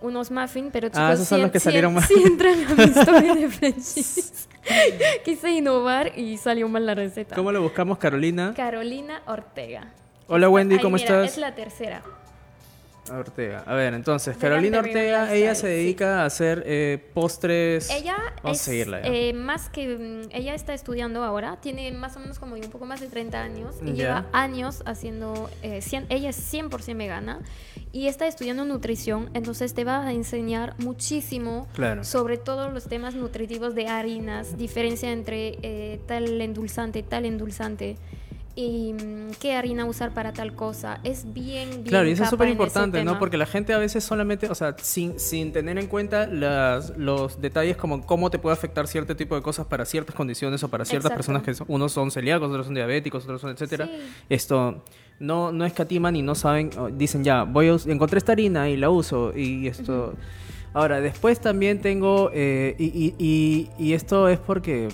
unos 0.00 0.30
muffins, 0.30 0.70
pero 0.72 0.88
chicos, 0.88 1.00
Ah, 1.02 1.12
esos 1.12 1.26
son 1.28 1.38
sí- 1.38 1.42
los 1.42 1.50
que 1.50 1.58
sí- 1.60 1.64
salieron 1.64 1.94
mal. 1.94 2.04
sí 2.04 2.14
entran 2.24 2.54
a 2.64 2.74
mi 2.74 2.84
historia 2.90 3.34
de 3.34 3.48
Frenchies. 3.48 4.48
Quise 5.24 5.50
innovar 5.50 6.12
y 6.18 6.36
salió 6.36 6.68
mal 6.68 6.84
la 6.86 6.94
receta. 6.94 7.34
¿Cómo 7.34 7.50
lo 7.52 7.62
buscamos, 7.62 7.98
Carolina? 7.98 8.52
Carolina 8.54 9.22
Ortega. 9.26 9.92
Hola, 10.26 10.48
Wendy, 10.50 10.74
Ay, 10.76 10.82
¿cómo 10.82 10.96
mira, 10.96 11.06
estás? 11.22 11.32
Es 11.32 11.38
la 11.38 11.54
tercera. 11.54 12.02
Ortega. 13.10 13.62
A 13.66 13.74
ver, 13.74 13.94
entonces, 13.94 14.36
Carolina 14.36 14.78
Ortega, 14.80 15.32
ella 15.34 15.54
se 15.54 15.62
sí. 15.62 15.66
dedica 15.68 16.22
a 16.22 16.26
hacer 16.26 16.62
eh, 16.66 16.98
postres. 17.14 17.90
Ella 17.90 18.16
Vamos 18.42 18.60
es, 18.68 18.68
a 18.68 19.00
eh, 19.04 19.32
más 19.32 19.68
que 19.70 19.96
mm, 19.96 20.28
ella 20.34 20.54
está 20.54 20.74
estudiando 20.74 21.22
ahora, 21.24 21.58
tiene 21.60 21.90
más 21.92 22.16
o 22.16 22.20
menos 22.20 22.38
como 22.38 22.54
un 22.54 22.60
poco 22.70 22.84
más 22.86 23.00
de 23.00 23.08
30 23.08 23.40
años 23.42 23.76
y 23.84 23.92
lleva 23.92 24.26
años 24.32 24.82
haciendo, 24.86 25.50
eh, 25.62 25.80
cien- 25.80 26.06
ella 26.08 26.30
es 26.30 26.36
100% 26.52 26.96
vegana 26.96 27.40
y 27.92 28.06
está 28.08 28.26
estudiando 28.26 28.64
nutrición, 28.64 29.30
entonces 29.34 29.72
te 29.74 29.84
va 29.84 30.06
a 30.06 30.12
enseñar 30.12 30.74
muchísimo 30.78 31.66
Claro. 31.74 32.04
sobre 32.04 32.36
todos 32.36 32.72
los 32.72 32.84
temas 32.88 33.14
nutritivos 33.14 33.74
de 33.74 33.86
harinas, 33.88 34.58
diferencia 34.58 35.10
entre 35.12 35.58
eh, 35.62 36.00
tal 36.06 36.40
endulzante, 36.40 37.02
tal 37.02 37.24
endulzante. 37.24 37.96
Y 38.60 38.92
mm, 38.92 39.30
qué 39.40 39.54
harina 39.54 39.84
usar 39.84 40.12
para 40.12 40.32
tal 40.32 40.52
cosa. 40.52 40.98
Es 41.04 41.32
bien, 41.32 41.68
bien. 41.70 41.82
Claro, 41.84 42.08
y 42.08 42.12
eso 42.12 42.24
es 42.24 42.30
súper 42.30 42.48
importante, 42.48 43.04
¿no? 43.04 43.16
Porque 43.20 43.36
la 43.36 43.46
gente 43.46 43.72
a 43.72 43.78
veces 43.78 44.02
solamente, 44.02 44.48
o 44.50 44.54
sea, 44.56 44.74
sin, 44.82 45.20
sin 45.20 45.52
tener 45.52 45.78
en 45.78 45.86
cuenta 45.86 46.26
las, 46.26 46.96
los 46.96 47.40
detalles 47.40 47.76
como 47.76 48.04
cómo 48.04 48.30
te 48.30 48.40
puede 48.40 48.54
afectar 48.54 48.88
cierto 48.88 49.14
tipo 49.14 49.36
de 49.36 49.42
cosas 49.42 49.66
para 49.66 49.84
ciertas 49.84 50.16
condiciones 50.16 50.60
o 50.64 50.68
para 50.68 50.84
ciertas 50.84 51.12
Exacto. 51.12 51.18
personas 51.18 51.42
que 51.44 51.54
son- 51.54 51.66
unos 51.70 51.92
son 51.92 52.10
celíacos, 52.10 52.48
otros 52.50 52.66
son 52.66 52.74
diabéticos, 52.74 53.22
otros 53.22 53.40
son 53.40 53.50
etcétera. 53.50 53.86
Sí. 53.86 53.92
Esto 54.28 54.82
no, 55.20 55.52
no 55.52 55.64
escatiman 55.64 56.16
y 56.16 56.22
no 56.22 56.34
saben, 56.34 56.70
dicen 56.96 57.22
ya, 57.22 57.44
voy 57.44 57.68
a 57.68 57.76
encontré 57.86 58.18
esta 58.18 58.32
harina 58.32 58.68
y 58.68 58.76
la 58.76 58.90
uso 58.90 59.32
y 59.36 59.68
esto... 59.68 60.14
Ahora, 60.74 61.00
después 61.00 61.40
también 61.40 61.80
tengo, 61.80 62.30
eh, 62.34 62.76
y, 62.78 62.84
y, 62.86 63.14
y, 63.18 63.70
y 63.78 63.92
esto 63.94 64.28
es 64.28 64.38
porque, 64.38 64.88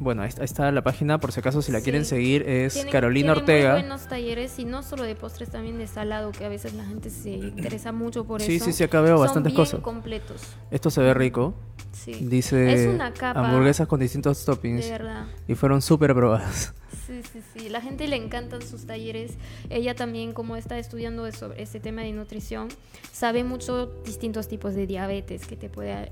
bueno, 0.00 0.22
ahí 0.22 0.30
está, 0.40 0.72
la 0.72 0.82
página, 0.82 1.20
por 1.20 1.30
si 1.30 1.38
acaso 1.40 1.62
si 1.62 1.70
la 1.70 1.78
Sí. 1.78 1.84
quieren 1.84 2.04
seguir, 2.04 2.42
es 2.48 2.84
Carolina 2.90 3.34
tiene 3.34 3.40
Ortega. 3.40 3.72
Muy 3.74 3.80
buenos 3.82 4.08
talleres 4.08 4.58
y 4.58 4.64
no 4.64 4.82
solo 4.82 5.04
de 5.04 5.14
postres, 5.14 5.50
también 5.50 5.78
de 5.78 5.86
salado, 5.86 6.32
que 6.32 6.44
a 6.44 6.48
veces 6.48 6.74
la 6.74 6.84
gente 6.84 7.10
se 7.10 7.30
interesa 7.30 7.92
mucho 7.92 8.24
por 8.24 8.40
Sí, 8.40 8.56
eso. 8.56 8.64
sí, 8.64 8.72
sí, 8.72 8.82
acá 8.82 9.00
veo 9.00 9.16
Son 9.18 9.26
bastantes 9.26 9.52
bien 9.52 9.56
cosas. 9.62 9.80
completos. 9.80 10.42
Esto 10.70 10.90
se 10.90 11.00
ve 11.02 11.14
rico. 11.14 11.54
Sí. 11.92 12.12
Dice 12.20 12.72
es 12.72 12.94
una 12.94 13.12
capa. 13.12 13.40
hamburguesas 13.40 13.86
con 13.86 14.00
distintos 14.00 14.44
toppings 14.44 14.84
De 14.84 14.90
verdad. 14.90 15.26
y 15.46 15.54
fueron 15.54 15.82
súper 15.82 16.12
aprobadas. 16.12 16.72
Sí, 17.06 17.20
sí, 17.32 17.40
sí. 17.54 17.68
La 17.68 17.80
gente 17.80 18.06
le 18.08 18.16
encantan 18.16 18.62
sus 18.62 18.86
talleres. 18.86 19.32
Ella 19.68 19.94
también, 19.96 20.32
como 20.32 20.56
está 20.56 20.78
estudiando 20.78 21.30
sobre 21.32 21.60
este 21.62 21.80
tema 21.80 22.02
de 22.02 22.12
nutrición, 22.12 22.68
sabe 23.12 23.42
mucho 23.44 23.86
distintos 24.04 24.46
tipos 24.48 24.74
de 24.74 24.86
diabetes 24.86 25.46
que 25.46 25.56
te 25.56 25.68
puede 25.68 26.08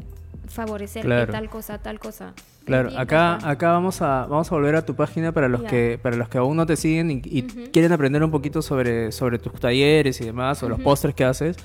favorecer 0.48 1.04
Claro. 1.04 1.30
tal 1.32 1.48
cosa, 1.48 1.78
tal 1.78 1.98
cosa. 2.00 2.34
Claro, 2.68 2.90
acá, 2.90 3.38
capa. 3.38 3.50
acá 3.50 3.72
vamos 3.72 4.00
a 4.02 4.26
vamos 4.26 4.52
a 4.52 4.54
volver 4.54 4.76
a 4.76 4.84
tu 4.84 4.94
página 4.94 5.32
para 5.32 5.48
los 5.48 5.62
que 5.62 5.98
para 6.00 6.16
los 6.16 6.28
que 6.28 6.38
aún 6.38 6.56
no 6.56 6.66
te 6.66 6.76
siguen 6.76 7.10
y, 7.10 7.22
y 7.24 7.42
quieren 7.72 7.92
aprender 7.92 8.22
un 8.22 8.30
poquito 8.30 8.62
sobre, 8.62 9.10
sobre 9.10 9.38
tus 9.38 9.58
talleres 9.58 10.20
y 10.20 10.24
demás, 10.24 10.62
o 10.62 10.68
los 10.68 10.80
postres 10.80 11.14
que 11.14 11.24
haces. 11.24 11.56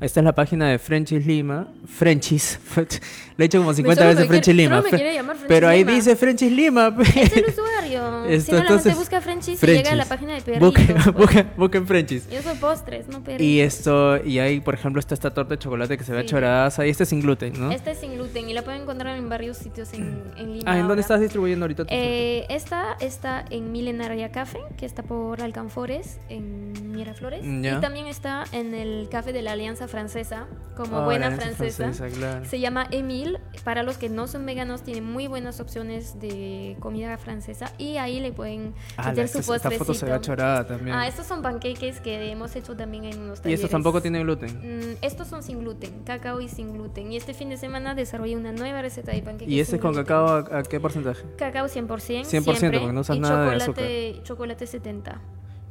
Esta 0.00 0.20
es 0.20 0.24
la 0.24 0.32
página 0.34 0.68
de 0.68 0.78
Frenchies 0.78 1.26
Lima. 1.26 1.66
Frenchies. 1.86 2.60
Le 3.36 3.44
he 3.44 3.46
hecho 3.46 3.58
como 3.58 3.72
50 3.74 4.00
solo 4.02 4.14
veces 4.14 4.26
Frenchies 4.28 4.56
Lima. 4.56 4.80
me 4.82 4.90
quiere 4.90 5.14
llamar 5.14 5.36
Frenchies 5.36 5.48
Pero 5.48 5.68
ahí 5.68 5.80
Lima. 5.80 5.92
dice 5.92 6.16
Frenchies 6.16 6.52
Lima. 6.52 6.96
Es 7.14 7.36
el 7.36 7.44
usuario. 7.46 8.24
Esto, 8.24 8.46
si 8.46 8.52
no, 8.52 8.56
la 8.58 8.62
entonces, 8.62 8.84
gente 8.84 8.98
busca 8.98 9.20
Frenchies 9.20 9.62
y 9.62 9.66
llega 9.66 9.90
a 9.92 9.94
la 9.96 10.04
Frenchies. 10.04 10.08
página 10.08 10.34
de 10.34 10.40
perritos. 10.42 10.68
Busquen, 10.68 10.86
pues. 10.96 11.14
busquen, 11.16 11.50
busquen 11.56 11.86
Frenchies. 11.86 12.28
Yo 12.30 12.42
soy 12.42 12.56
postres, 12.58 13.08
no 13.08 13.22
perritos. 13.22 13.44
Y 13.46 13.60
esto, 13.60 14.24
y 14.24 14.38
ahí, 14.38 14.60
por 14.60 14.74
ejemplo, 14.74 15.00
está 15.00 15.14
esta 15.14 15.32
torta 15.34 15.54
de 15.54 15.58
chocolate 15.58 15.98
que 15.98 16.04
se 16.04 16.12
ve 16.12 16.22
Sí. 16.22 16.26
choradaza. 16.28 16.86
Y 16.86 16.90
este 16.90 17.02
es 17.04 17.08
sin 17.08 17.20
gluten, 17.20 17.52
¿no? 17.58 17.70
Esta 17.72 17.90
es 17.90 17.98
sin 17.98 18.14
gluten 18.14 18.48
y 18.48 18.54
la 18.54 18.62
pueden 18.62 18.82
encontrar 18.82 19.16
en 19.16 19.28
varios 19.28 19.56
sitios 19.56 19.92
en, 19.94 20.22
en 20.36 20.52
Lima. 20.58 20.64
Ah, 20.70 20.74
¿en 20.74 20.80
dónde 20.82 20.92
ahora. 20.92 21.00
estás 21.00 21.20
distribuyendo 21.20 21.64
ahorita 21.64 21.84
Eh, 21.88 22.46
esta 22.50 22.96
está 23.00 23.44
en 23.50 23.72
Milenaria 23.72 24.30
Café, 24.30 24.58
que 24.76 24.86
está 24.86 25.02
por 25.02 25.42
Alcanfores, 25.42 26.18
en 26.28 26.92
Miraflores. 26.92 27.42
Ya. 27.62 27.78
Y 27.78 27.80
también 27.80 28.06
está 28.06 28.44
en 28.52 28.74
el 28.74 29.08
Café 29.10 29.32
de 29.32 29.42
la 29.42 29.52
Alianza 29.52 29.87
Francesa, 29.88 30.46
como 30.76 30.98
Ah, 30.98 31.04
buena 31.04 31.30
francesa. 31.32 31.84
Francesa, 31.84 32.16
claro. 32.16 32.44
Se 32.44 32.60
llama 32.60 32.86
Emile. 32.90 33.40
Para 33.64 33.82
los 33.82 33.98
que 33.98 34.08
no 34.08 34.28
son 34.28 34.46
veganos, 34.46 34.82
tiene 34.82 35.00
muy 35.00 35.26
buenas 35.26 35.58
opciones 35.60 36.20
de 36.20 36.76
comida 36.80 37.18
francesa. 37.18 37.72
Y 37.78 37.96
ahí 37.96 38.20
le 38.20 38.32
pueden 38.32 38.74
Ah, 38.96 39.08
meter 39.10 39.28
su 39.28 39.38
esta, 39.38 39.56
esta 39.56 39.70
foto 39.72 39.92
se 39.94 40.04
ve 40.06 40.12
postrecito. 40.12 40.20
chorada 40.20 40.66
también. 40.66 40.94
Ah, 40.96 41.08
estos 41.08 41.26
son 41.26 41.42
pancakes 41.42 42.00
que 42.00 42.30
hemos 42.30 42.54
hecho 42.54 42.76
también 42.76 43.04
en 43.04 43.18
unos 43.20 43.40
y 43.40 43.42
talleres. 43.42 43.60
estos 43.60 43.70
tampoco 43.70 44.00
tienen 44.00 44.22
gluten. 44.22 44.50
Mm, 44.58 44.96
estos 45.02 45.26
son 45.26 45.42
sin 45.42 45.58
gluten, 45.60 46.02
cacao 46.04 46.40
y 46.40 46.48
sin 46.48 46.72
gluten. 46.72 47.10
Y 47.12 47.16
este 47.16 47.34
fin 47.34 47.48
de 47.48 47.56
semana 47.56 47.94
desarrollé 47.94 48.36
una 48.36 48.52
nueva 48.52 48.82
receta 48.82 49.12
de 49.12 49.22
panqueques. 49.22 49.52
¿Y 49.52 49.60
este 49.60 49.76
es 49.76 49.82
con 49.82 49.92
gluten. 49.92 50.04
cacao 50.06 50.28
a, 50.54 50.58
a 50.58 50.62
qué 50.62 50.78
porcentaje? 50.78 51.24
Cacao 51.36 51.66
100%. 51.66 51.88
100%, 51.88 52.24
siempre, 52.24 52.78
porque 52.78 52.92
no 52.92 53.00
usas 53.00 53.16
y 53.16 53.20
nada 53.20 53.50
de 53.50 53.58
chocolate, 53.58 54.20
chocolate 54.22 54.66
70. 54.66 55.20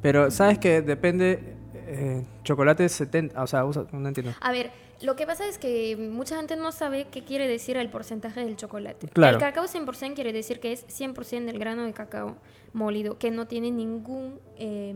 Pero, 0.01 0.29
¿sabes 0.31 0.59
que 0.59 0.81
Depende. 0.81 1.56
Eh, 1.87 2.23
chocolate 2.43 2.87
70. 2.89 3.41
O 3.41 3.47
sea, 3.47 3.65
usa, 3.65 3.85
no 3.91 4.07
entiendo. 4.07 4.33
A 4.41 4.51
ver, 4.51 4.71
lo 5.01 5.15
que 5.15 5.25
pasa 5.25 5.47
es 5.47 5.57
que 5.57 5.95
mucha 5.97 6.37
gente 6.37 6.55
no 6.55 6.71
sabe 6.71 7.07
qué 7.11 7.23
quiere 7.23 7.47
decir 7.47 7.77
el 7.77 7.89
porcentaje 7.89 8.41
del 8.43 8.55
chocolate. 8.55 9.07
Claro. 9.09 9.37
El 9.37 9.41
cacao 9.43 9.65
100% 9.65 10.15
quiere 10.15 10.33
decir 10.33 10.59
que 10.59 10.71
es 10.71 10.85
100% 10.87 11.45
del 11.45 11.59
grano 11.59 11.83
de 11.85 11.93
cacao 11.93 12.35
molido, 12.73 13.17
que 13.17 13.31
no 13.31 13.47
tiene 13.47 13.71
ningún 13.71 14.39
eh, 14.57 14.93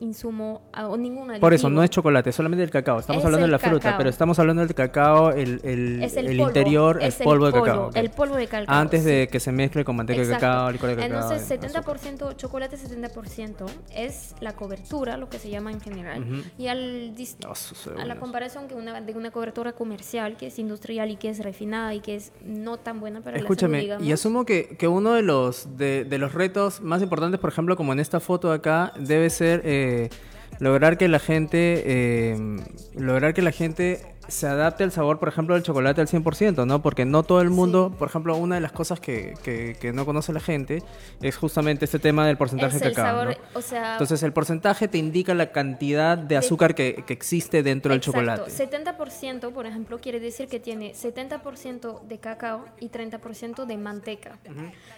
insumo 0.00 0.62
ah, 0.72 0.88
o 0.88 0.96
ningún 0.96 1.24
aditivo. 1.30 1.40
Por 1.40 1.52
eso, 1.54 1.68
no 1.68 1.82
es 1.82 1.90
chocolate, 1.90 2.32
solamente 2.32 2.62
el 2.62 2.70
cacao. 2.70 3.00
Estamos 3.00 3.20
Es 3.20 3.26
hablando 3.26 3.42
de 3.42 3.46
el 3.46 3.50
la 3.52 3.58
fruta, 3.58 3.82
cacao. 3.82 3.98
pero 3.98 4.10
estamos 4.10 4.38
hablando 4.38 4.64
del 4.64 4.74
cacao, 4.74 5.30
el, 5.32 5.60
el, 5.64 6.02
el, 6.02 6.02
el 6.02 6.36
polvo, 6.36 6.48
interior, 6.48 6.98
el 7.02 7.12
polvo 7.12 7.46
de 7.46 7.52
polvo, 7.52 7.64
cacao. 7.64 7.86
ok. 7.88 7.96
El 7.96 8.10
polvo 8.10 8.36
de 8.36 8.46
cacao. 8.46 8.74
Antes 8.74 9.02
sí. 9.02 9.10
de 9.10 9.28
que 9.28 9.40
se 9.40 9.52
mezcle 9.52 9.84
con 9.84 9.96
manteca 9.96 10.20
de 10.20 10.24
Exacto. 10.26 10.46
cacao, 10.46 10.70
licor 10.70 10.88
de 10.90 10.96
cacao. 10.96 11.20
Entonces, 11.20 11.50
y 11.50 11.54
azúcar. 11.66 11.84
70% 11.84 12.36
chocolate, 12.36 12.76
70% 12.76 13.66
es 13.94 14.34
la 14.40 14.54
cobertura, 14.54 15.16
lo 15.16 15.28
que 15.28 15.38
se 15.38 15.50
llama 15.50 15.72
en 15.72 15.80
general. 15.80 16.22
Ujú. 16.22 16.42
Y 16.58 16.68
al 16.68 17.12
Oh, 17.46 18.00
a 18.00 18.04
la 18.04 18.16
comparación 18.18 18.68
que 18.68 18.74
una, 18.74 19.00
de 19.00 19.12
una 19.12 19.29
cobertura 19.30 19.72
comercial, 19.72 20.36
que 20.36 20.48
es 20.48 20.58
industrial 20.58 21.10
y 21.10 21.16
que 21.16 21.28
es 21.28 21.38
refinada 21.38 21.94
y 21.94 22.00
que 22.00 22.16
es 22.16 22.32
no 22.44 22.78
tan 22.78 23.00
buena 23.00 23.20
para 23.20 23.36
Escúchame, 23.36 23.82
la 23.82 23.94
salud, 23.94 24.06
y 24.06 24.12
asumo 24.12 24.44
que, 24.44 24.76
que 24.78 24.88
uno 24.88 25.14
de 25.14 25.22
los, 25.22 25.76
de, 25.76 26.04
de 26.04 26.18
los 26.18 26.34
retos 26.34 26.80
más 26.80 27.02
importantes, 27.02 27.40
por 27.40 27.50
ejemplo, 27.50 27.76
como 27.76 27.92
en 27.92 28.00
esta 28.00 28.20
foto 28.20 28.52
acá, 28.52 28.92
debe 28.98 29.30
ser 29.30 29.62
eh, 29.64 30.10
lograr 30.58 30.98
que 30.98 31.08
la 31.08 31.18
gente, 31.18 31.82
eh, 31.86 32.56
lograr 32.94 33.34
que 33.34 33.42
la 33.42 33.52
gente 33.52 34.14
se 34.30 34.46
adapte 34.46 34.84
al 34.84 34.92
sabor, 34.92 35.18
por 35.18 35.28
ejemplo, 35.28 35.54
del 35.54 35.62
chocolate 35.62 36.00
al 36.00 36.06
100%, 36.06 36.66
¿no? 36.66 36.82
Porque 36.82 37.04
no 37.04 37.22
todo 37.22 37.40
el 37.40 37.50
mundo, 37.50 37.94
por 37.98 38.08
ejemplo, 38.08 38.36
una 38.36 38.54
de 38.54 38.60
las 38.60 38.72
cosas 38.72 39.00
que, 39.00 39.34
que, 39.42 39.76
que 39.78 39.92
no 39.92 40.06
conoce 40.06 40.32
la 40.32 40.40
gente 40.40 40.82
es 41.20 41.36
justamente 41.36 41.84
este 41.84 41.98
tema 41.98 42.26
del 42.26 42.36
porcentaje 42.36 42.76
es 42.76 42.82
de 42.82 42.88
el 42.88 42.94
cacao, 42.94 43.18
sabor, 43.20 43.36
¿no? 43.36 43.58
o 43.58 43.62
sea, 43.62 43.92
Entonces 43.92 44.22
el 44.22 44.32
porcentaje 44.32 44.88
te 44.88 44.98
indica 44.98 45.34
la 45.34 45.52
cantidad 45.52 46.16
de 46.16 46.36
azúcar 46.36 46.74
que, 46.74 47.04
que 47.06 47.12
existe 47.12 47.62
dentro 47.62 47.92
del 47.92 48.00
chocolate. 48.00 48.50
70%, 48.50 49.52
por 49.52 49.66
ejemplo, 49.66 49.98
quiere 49.98 50.20
decir 50.20 50.48
que 50.48 50.60
tiene 50.60 50.92
70% 50.92 52.02
de 52.02 52.18
cacao 52.18 52.64
y 52.80 52.88
30% 52.88 53.66
de 53.66 53.76
manteca. 53.76 54.38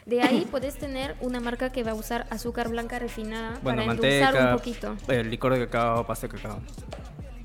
De 0.07 0.23
ahí 0.23 0.47
puedes 0.51 0.77
tener 0.77 1.17
una 1.21 1.41
marca 1.41 1.71
que 1.71 1.83
va 1.83 1.93
a 1.93 1.95
usar 1.95 2.27
azúcar 2.31 2.69
blanca 2.69 2.99
refinada 2.99 3.59
Bueno, 3.63 3.83
para 3.83 3.93
endulzar 3.93 4.35
manteca, 4.35 4.51
un 4.51 4.57
poquito. 4.57 4.97
el 5.09 5.31
licor 5.31 5.55
de 5.55 5.67
cacao, 5.67 6.07
pasta 6.07 6.27
de 6.27 6.35
cacao. 6.35 6.61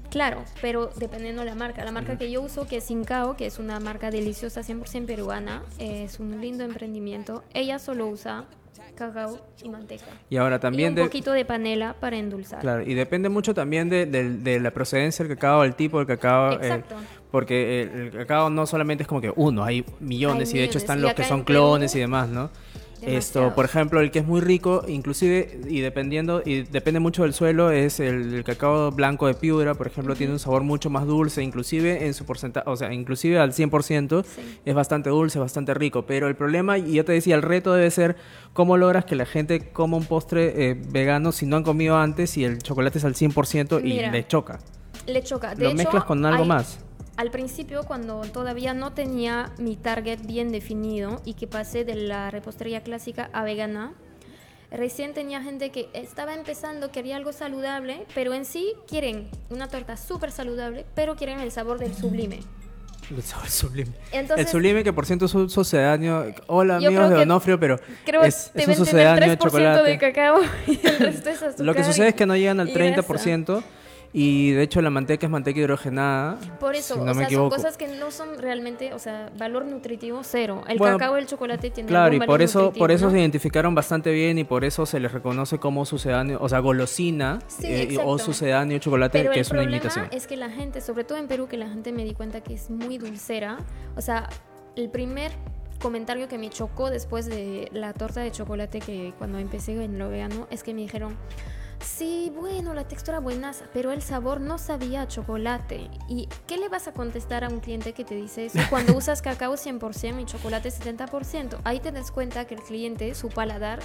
Claro, 0.09 0.43
pero 0.61 0.89
dependiendo 0.95 1.41
de 1.41 1.47
la 1.47 1.55
marca. 1.55 1.83
La 1.83 1.91
marca 1.91 2.17
que 2.17 2.31
yo 2.31 2.41
uso, 2.41 2.65
que 2.67 2.77
es 2.77 2.85
Sincao, 2.85 3.35
que 3.35 3.45
es 3.45 3.59
una 3.59 3.79
marca 3.79 4.09
deliciosa 4.11 4.61
100% 4.61 5.05
peruana, 5.05 5.63
es 5.79 6.19
un 6.19 6.39
lindo 6.41 6.63
emprendimiento. 6.63 7.43
Ella 7.53 7.77
solo 7.79 8.07
usa 8.07 8.45
cacao 8.95 9.39
y 9.63 9.69
manteca. 9.69 10.05
Y 10.29 10.37
ahora 10.37 10.59
también 10.59 10.87
y 10.87 10.89
un 10.89 10.95
de... 10.95 11.03
poquito 11.03 11.31
de 11.31 11.45
panela 11.45 11.93
para 11.99 12.17
endulzar. 12.17 12.59
Claro, 12.61 12.81
y 12.83 12.93
depende 12.95 13.29
mucho 13.29 13.53
también 13.53 13.89
de, 13.89 14.05
de- 14.07 14.37
de 14.37 14.59
la 14.59 14.71
procedencia 14.71 15.23
del 15.25 15.35
cacao, 15.35 15.63
el 15.63 15.75
tipo 15.75 15.99
del 15.99 16.07
cacao. 16.07 16.53
eh, 16.53 16.55
Exacto. 16.55 16.95
porque 17.29 17.81
el, 17.83 17.89
el 17.89 18.11
cacao 18.11 18.49
no 18.49 18.65
solamente 18.65 19.03
es 19.03 19.07
como 19.07 19.21
que 19.21 19.31
uno, 19.35 19.63
hay 19.63 19.85
millones 19.99 20.49
Hay 20.49 20.55
y 20.55 20.59
de 20.59 20.65
hecho 20.65 20.77
están 20.79 20.97
Y 20.99 21.01
los 21.01 21.13
que 21.13 21.23
son 21.25 21.43
Perú, 21.43 21.59
clones 21.59 21.93
y 21.95 21.99
demás, 21.99 22.29
¿no? 22.29 22.49
Esto, 23.01 23.53
por 23.53 23.65
ejemplo, 23.65 24.01
el 24.01 24.11
que 24.11 24.19
es 24.19 24.25
muy 24.25 24.41
rico, 24.41 24.83
inclusive, 24.87 25.59
y 25.69 25.81
dependiendo, 25.81 26.41
y 26.43 26.63
depende 26.63 26.99
mucho 26.99 27.23
del 27.23 27.33
suelo, 27.33 27.71
es 27.71 27.99
el, 27.99 28.33
el 28.33 28.43
cacao 28.43 28.91
blanco 28.91 29.27
de 29.27 29.33
Piura, 29.35 29.75
por 29.75 29.87
ejemplo, 29.87 30.15
tiene 30.15 30.33
un 30.33 30.39
sabor 30.39 30.63
mucho 30.63 30.89
más 30.89 31.05
dulce, 31.05 31.43
inclusive 31.43 32.05
en 32.07 32.13
su 32.13 32.25
porcentaje, 32.25 32.69
o 32.69 32.75
sea, 32.75 32.91
inclusive 32.93 33.39
al 33.39 33.53
100%, 33.53 34.23
Sí. 34.25 34.41
es 34.65 34.73
bastante 34.75 35.09
dulce, 35.09 35.37
bastante 35.39 35.73
rico. 35.73 36.05
Pero 36.05 36.27
el 36.27 36.35
problema, 36.35 36.77
y 36.77 36.93
yo 36.93 37.05
te 37.05 37.11
decía, 37.13 37.35
el 37.35 37.43
reto 37.43 37.73
debe 37.73 37.91
ser 37.91 38.15
cómo 38.53 38.77
logras 38.77 39.05
que 39.05 39.15
la 39.15 39.25
gente 39.25 39.69
coma 39.71 39.97
un 39.97 40.05
postre 40.05 40.69
eh, 40.71 40.73
vegano 40.89 41.31
si 41.31 41.45
no 41.45 41.57
han 41.57 41.63
comido 41.63 41.97
antes 41.97 42.35
y 42.37 42.43
el 42.43 42.57
chocolate 42.59 42.97
es 42.97 43.05
al 43.05 43.13
100% 43.15 43.79
y 43.79 43.83
Mira, 43.93 44.11
le 44.11 44.25
choca. 44.27 44.59
Le 45.05 45.23
choca. 45.23 45.53
De 45.55 45.63
Lo 45.63 45.69
hecho, 45.69 45.77
mezclas 45.77 46.03
con 46.05 46.25
algo 46.25 46.43
hay- 46.43 46.49
más. 46.49 46.79
Al 47.17 47.31
principio, 47.31 47.83
cuando 47.83 48.21
todavía 48.31 48.75
no 48.75 48.93
tenía 48.93 49.51
mi 49.57 49.75
target 49.75 50.19
bien 50.27 50.51
definido 50.51 51.19
y 51.25 51.33
que 51.33 51.47
pasé 51.47 51.83
de 51.83 51.95
la 51.95 52.29
repostería 52.29 52.83
clásica 52.83 53.31
a 53.33 53.43
vegana, 53.43 53.93
recién 54.69 55.15
tenía 55.15 55.41
gente 55.41 55.71
que 55.71 55.89
estaba 55.93 56.35
empezando, 56.35 56.91
quería 56.91 57.15
algo 57.15 57.33
saludable, 57.33 58.05
pero 58.13 58.35
en 58.35 58.45
sí 58.45 58.73
quieren 58.87 59.29
una 59.49 59.67
torta 59.67 59.97
súper 59.97 60.31
saludable, 60.31 60.85
pero 60.93 61.15
quieren 61.15 61.39
el 61.39 61.51
sabor 61.51 61.79
del 61.79 61.95
sublime. 61.95 62.41
El 63.09 63.23
sabor 63.23 63.49
sublime. 63.49 63.93
Entonces- 64.11 64.45
el 64.45 64.51
sublime 64.51 64.83
que 64.83 64.93
por 64.93 65.07
ciento 65.07 65.25
es 65.25 65.33
un 65.33 65.49
sucedáneo. 65.49 66.23
Hola 66.45 66.75
amigos 66.75 67.09
de 67.09 67.15
Donofrio, 67.15 67.59
pero 67.59 67.79
Creo 68.05 68.21
es, 68.21 68.51
que 68.53 68.61
es 68.61 68.67
un 68.67 68.75
sucedáneo 68.75 69.23
3% 69.23 69.29
de 69.29 69.37
chocolate. 69.37 69.89
de 69.89 69.97
cacao 69.97 70.41
y 70.67 70.85
el 70.85 70.99
resto 70.99 71.29
es 71.31 71.41
azúcar. 71.41 71.65
Lo 71.65 71.73
que 71.73 71.83
sucede 71.83 72.09
es 72.09 72.13
que 72.13 72.27
no 72.27 72.35
llegan 72.35 72.59
al 72.59 72.69
y 72.69 72.73
grasa. 72.73 73.01
30% 74.17 74.19
y 74.19 74.51
de 74.51 74.63
hecho 74.63 74.81
la 74.81 74.89
manteca 74.89 75.27
es 75.27 75.31
manteca 75.31 75.59
hidrogenada. 75.59 76.37
Por 76.59 76.75
eso, 76.75 76.95
si 76.95 76.99
o 76.99 77.05
no 77.05 77.11
me 77.13 77.19
sea, 77.19 77.25
equivoco. 77.25 77.51
son 77.51 77.57
cosas 77.61 77.77
que 77.77 77.87
no 77.87 78.09
son 78.11 78.37
realmente, 78.39 78.93
o 78.93 78.99
sea, 78.99 79.29
valor 79.37 79.65
nutritivo 79.65 80.21
cero. 80.23 80.63
El 80.67 80.77
Bueno, 80.79 80.97
cacao 80.97 81.17
y 81.17 81.21
el 81.21 81.27
chocolate 81.27 81.69
tienen 81.69 81.87
Claro, 81.89 82.15
y 82.15 82.19
por 82.19 82.27
valor 82.27 82.41
eso, 82.41 82.73
por 82.73 82.91
eso 82.91 83.05
¿no? 83.05 83.11
se 83.11 83.19
identificaron 83.19 83.75
bastante 83.75 84.11
bien 84.11 84.37
y 84.39 84.43
por 84.43 84.65
eso 84.65 84.85
se 84.85 84.99
les 84.99 85.11
reconoce 85.11 85.59
como 85.59 85.85
sucedáneo, 85.85 86.39
o 86.41 86.49
sea, 86.49 86.59
golosina 86.59 87.39
Sí, 87.47 87.67
eh, 87.67 87.97
o 88.03 88.17
sucedáneo 88.17 88.79
chocolate, 88.79 89.19
Pero 89.19 89.31
que 89.31 89.39
el 89.39 89.41
es 89.41 89.51
una 89.51 89.61
problema 89.61 89.77
imitación. 89.77 90.07
es 90.11 90.25
que 90.27 90.35
la 90.37 90.49
gente, 90.49 90.81
sobre 90.81 91.03
todo 91.03 91.17
en 91.17 91.27
Perú, 91.27 91.47
que 91.47 91.57
la 91.57 91.67
gente 91.69 91.91
me 91.91 92.03
di 92.03 92.13
cuenta 92.13 92.41
que 92.41 92.53
es 92.55 92.69
muy 92.69 92.97
dulcera. 92.97 93.57
O 93.95 94.01
sea, 94.01 94.29
el 94.75 94.89
primer 94.89 95.31
comentario 95.79 96.27
que 96.27 96.39
me 96.39 96.49
chocó 96.49 96.89
después 96.89 97.27
de 97.27 97.69
la 97.71 97.93
torta 97.93 98.21
de 98.21 98.31
chocolate 98.31 98.79
que 98.79 99.13
cuando 99.19 99.37
empecé 99.37 99.73
en 99.83 99.99
lo 99.99 100.09
vegano 100.09 100.47
es 100.49 100.63
que 100.63 100.73
me 100.73 100.81
dijeron, 100.81 101.15
sí, 101.79 102.31
bueno, 102.35 102.73
la 102.73 102.87
textura 102.87 103.19
buenaza, 103.19 103.65
pero 103.73 103.91
el 103.91 104.01
sabor 104.01 104.41
no 104.41 104.57
sabía 104.57 105.03
a 105.03 105.07
chocolate. 105.07 105.89
¿Y 106.07 106.27
qué 106.47 106.57
le 106.57 106.69
vas 106.69 106.87
a 106.87 106.93
contestar 106.93 107.43
a 107.43 107.49
un 107.49 107.59
cliente 107.59 107.93
que 107.93 108.03
te 108.03 108.15
dice 108.15 108.45
eso 108.45 108.59
cuando 108.69 108.95
usas 108.95 109.21
cacao 109.21 109.53
100% 109.55 110.21
y 110.21 110.25
chocolate 110.25 110.69
70%? 110.69 111.57
Ahí 111.63 111.79
te 111.79 111.91
das 111.91 112.11
cuenta 112.11 112.45
que 112.45 112.55
el 112.55 112.61
cliente, 112.61 113.13
su 113.15 113.29
paladar, 113.29 113.79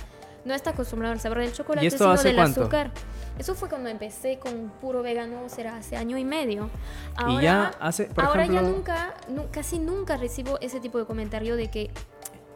no 0.45 0.55
está 0.55 0.71
acostumbrado 0.71 1.13
al 1.13 1.21
sabor 1.21 1.39
del 1.39 1.53
chocolate, 1.53 1.89
sino 1.91 2.17
del 2.23 2.35
cuánto? 2.35 2.63
azúcar. 2.63 2.91
Eso 3.39 3.55
fue 3.55 3.69
cuando 3.69 3.89
empecé 3.89 4.39
con 4.39 4.71
puro 4.81 5.03
vegano, 5.03 5.49
será 5.49 5.77
hace 5.77 5.97
año 5.97 6.19
y 6.19 6.25
medio. 6.25 6.69
Ahora, 7.15 7.33
y 7.41 7.43
ya 7.45 7.71
hace, 7.81 8.07
por 8.07 8.25
ahora 8.25 8.47
ya 8.47 8.61
nunca, 8.63 9.15
nu- 9.29 9.47
casi 9.53 9.79
nunca 9.79 10.17
recibo 10.17 10.59
ese 10.61 10.81
tipo 10.81 10.99
de 10.99 11.07
comentario 11.07 11.55
de 11.57 11.71
que 11.71 11.91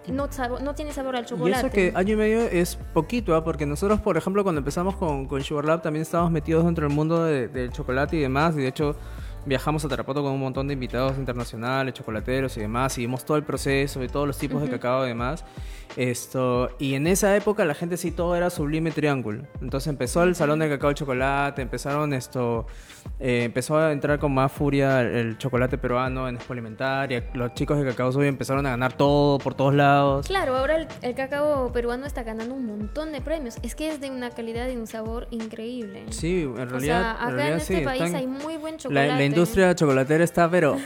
no, 0.09 0.29
no 0.63 0.75
tiene 0.75 0.93
sabor 0.93 1.17
al 1.17 1.25
Y 1.25 1.27
chocolate. 1.27 1.67
eso 1.67 1.71
que 1.75 1.93
año 1.95 2.15
y 2.15 2.17
medio 2.17 2.41
es 2.41 2.77
poquito, 2.93 3.35
¿ah? 3.35 3.45
porque 3.45 3.67
nosotros, 3.67 4.01
por 4.01 4.17
ejemplo, 4.17 4.43
cuando 4.43 4.61
empezamos 4.61 4.97
con, 4.97 5.27
con 5.27 5.43
Sugar 5.43 5.65
Lab, 5.65 5.83
también 5.83 6.03
estábamos 6.03 6.33
metidos 6.33 6.65
dentro 6.65 6.87
del 6.87 6.95
mundo 6.95 7.25
de- 7.25 7.49
del 7.49 7.71
chocolate 7.73 8.17
y 8.17 8.21
demás, 8.21 8.55
y 8.57 8.61
de 8.63 8.69
hecho 8.69 8.97
viajamos 9.47 9.85
a 9.85 9.89
Tarapoto 9.89 10.23
con 10.23 10.33
un 10.33 10.41
montón 10.41 10.67
de 10.69 10.75
invitados 10.75 11.17
internacionales, 11.19 11.95
chocolateros 11.95 12.57
y 12.57 12.61
demás, 12.61 12.99
y 12.99 13.03
vimos 13.03 13.25
todo 13.25 13.37
el 13.37 13.45
proceso 13.45 14.03
y 14.03 14.09
todos 14.09 14.27
los 14.27 14.37
tipos 14.39 14.61
de 14.61 14.69
cacao 14.69 15.05
y 15.05 15.09
demás. 15.09 15.45
Esto, 15.97 16.69
y 16.79 16.95
en 16.95 17.07
esa 17.07 17.35
época 17.37 17.65
la 17.65 17.75
gente 17.75 17.97
sí 17.97 18.11
todo 18.11 18.37
era 18.37 18.51
sublime 18.51 18.91
triángulo. 18.91 19.45
Entonces 19.63 19.87
empezó 19.89 20.23
el 20.25 20.35
salón 20.35 20.59
de 20.59 20.69
cacao 20.69 20.91
y 20.91 20.95
chocolate, 20.95 21.63
empezaron 21.63 22.13
esto, 22.13 22.67
eh, 23.19 23.45
empezó 23.45 23.79
a 23.79 23.93
entrar 23.93 24.19
con 24.19 24.35
más 24.35 24.53
furia 24.53 25.01
el, 25.01 25.39
chocolate 25.39 25.79
peruano 25.79 26.29
en 26.29 26.37
Expo 26.37 26.53
Alimentaria. 26.53 27.31
Los 27.35 27.55
chicos 27.55 27.79
de 27.79 27.85
Cacao 27.87 28.13
Soy 28.13 28.27
empezaron 28.27 28.67
a 28.67 28.71
ganar 28.71 28.93
todo 28.95 29.39
por 29.39 29.55
todos 29.55 29.75
lados. 29.75 30.27
Claro, 30.27 30.57
ahora 30.57 30.77
el, 30.77 30.89
el 31.03 31.15
cacao 31.15 31.73
peruano 31.73 32.05
está 32.05 32.23
ganando 32.25 32.55
un 32.55 32.67
montón 32.67 33.13
de 33.13 33.21
premios. 33.21 33.57
Es 33.63 33.75
que 33.75 33.89
es 33.89 34.01
de 34.01 34.11
una 34.11 34.31
calidad 34.31 34.69
y 34.69 34.77
un 34.77 34.87
sabor 34.87 35.29
increíble. 35.31 36.05
Sí, 36.11 36.43
en 36.43 36.49
o 36.61 36.65
realidad, 36.67 36.81
sea, 36.81 37.11
en 37.11 37.17
acá 37.17 37.27
realidad 37.31 37.53
en 37.53 37.57
este 37.61 37.79
sí, 37.79 37.85
país 37.85 38.03
están- 38.03 38.17
hay 38.21 38.27
muy 38.27 38.57
buen 38.57 38.75
la, 38.75 38.79
chocolate. 38.79 39.09
la 39.09 39.17
industria 39.37 39.75
chocolatera 39.75 40.25
está, 40.25 40.51
pero 40.51 40.79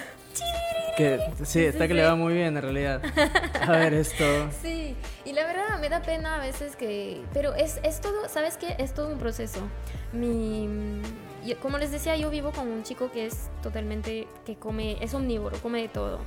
que 0.96 1.20
sí, 1.44 1.64
está 1.64 1.86
que 1.88 1.94
le 1.94 2.02
va 2.04 2.14
muy 2.16 2.34
bien 2.34 2.56
en 2.56 2.62
realidad. 2.62 3.00
A 3.66 3.70
ver 3.72 3.94
esto. 3.94 4.24
Sí, 4.60 4.96
y 5.24 5.32
la 5.32 5.46
verdad 5.46 5.78
me 5.80 5.88
da 5.88 6.02
pena 6.02 6.36
a 6.36 6.40
veces 6.40 6.76
que... 6.76 7.22
Pero 7.32 7.54
es, 7.54 7.78
es 7.84 8.00
todo, 8.00 8.28
¿sabes 8.28 8.56
qué? 8.56 8.74
Es 8.78 8.92
todo 8.92 9.08
un 9.08 9.18
proceso. 9.18 9.60
Mi... 10.12 10.68
yo- 11.46 11.58
como 11.60 11.78
les 11.78 11.90
decía, 11.92 12.16
yo 12.16 12.28
vivo 12.28 12.50
con 12.50 12.68
un 12.68 12.82
chico 12.82 13.10
que 13.12 13.26
es 13.26 13.48
totalmente... 13.62 14.26
que 14.44 14.56
come... 14.56 14.98
es 15.02 15.14
omnívoro, 15.14 15.56
come 15.62 15.80
de 15.82 15.88
todo. 15.88 16.18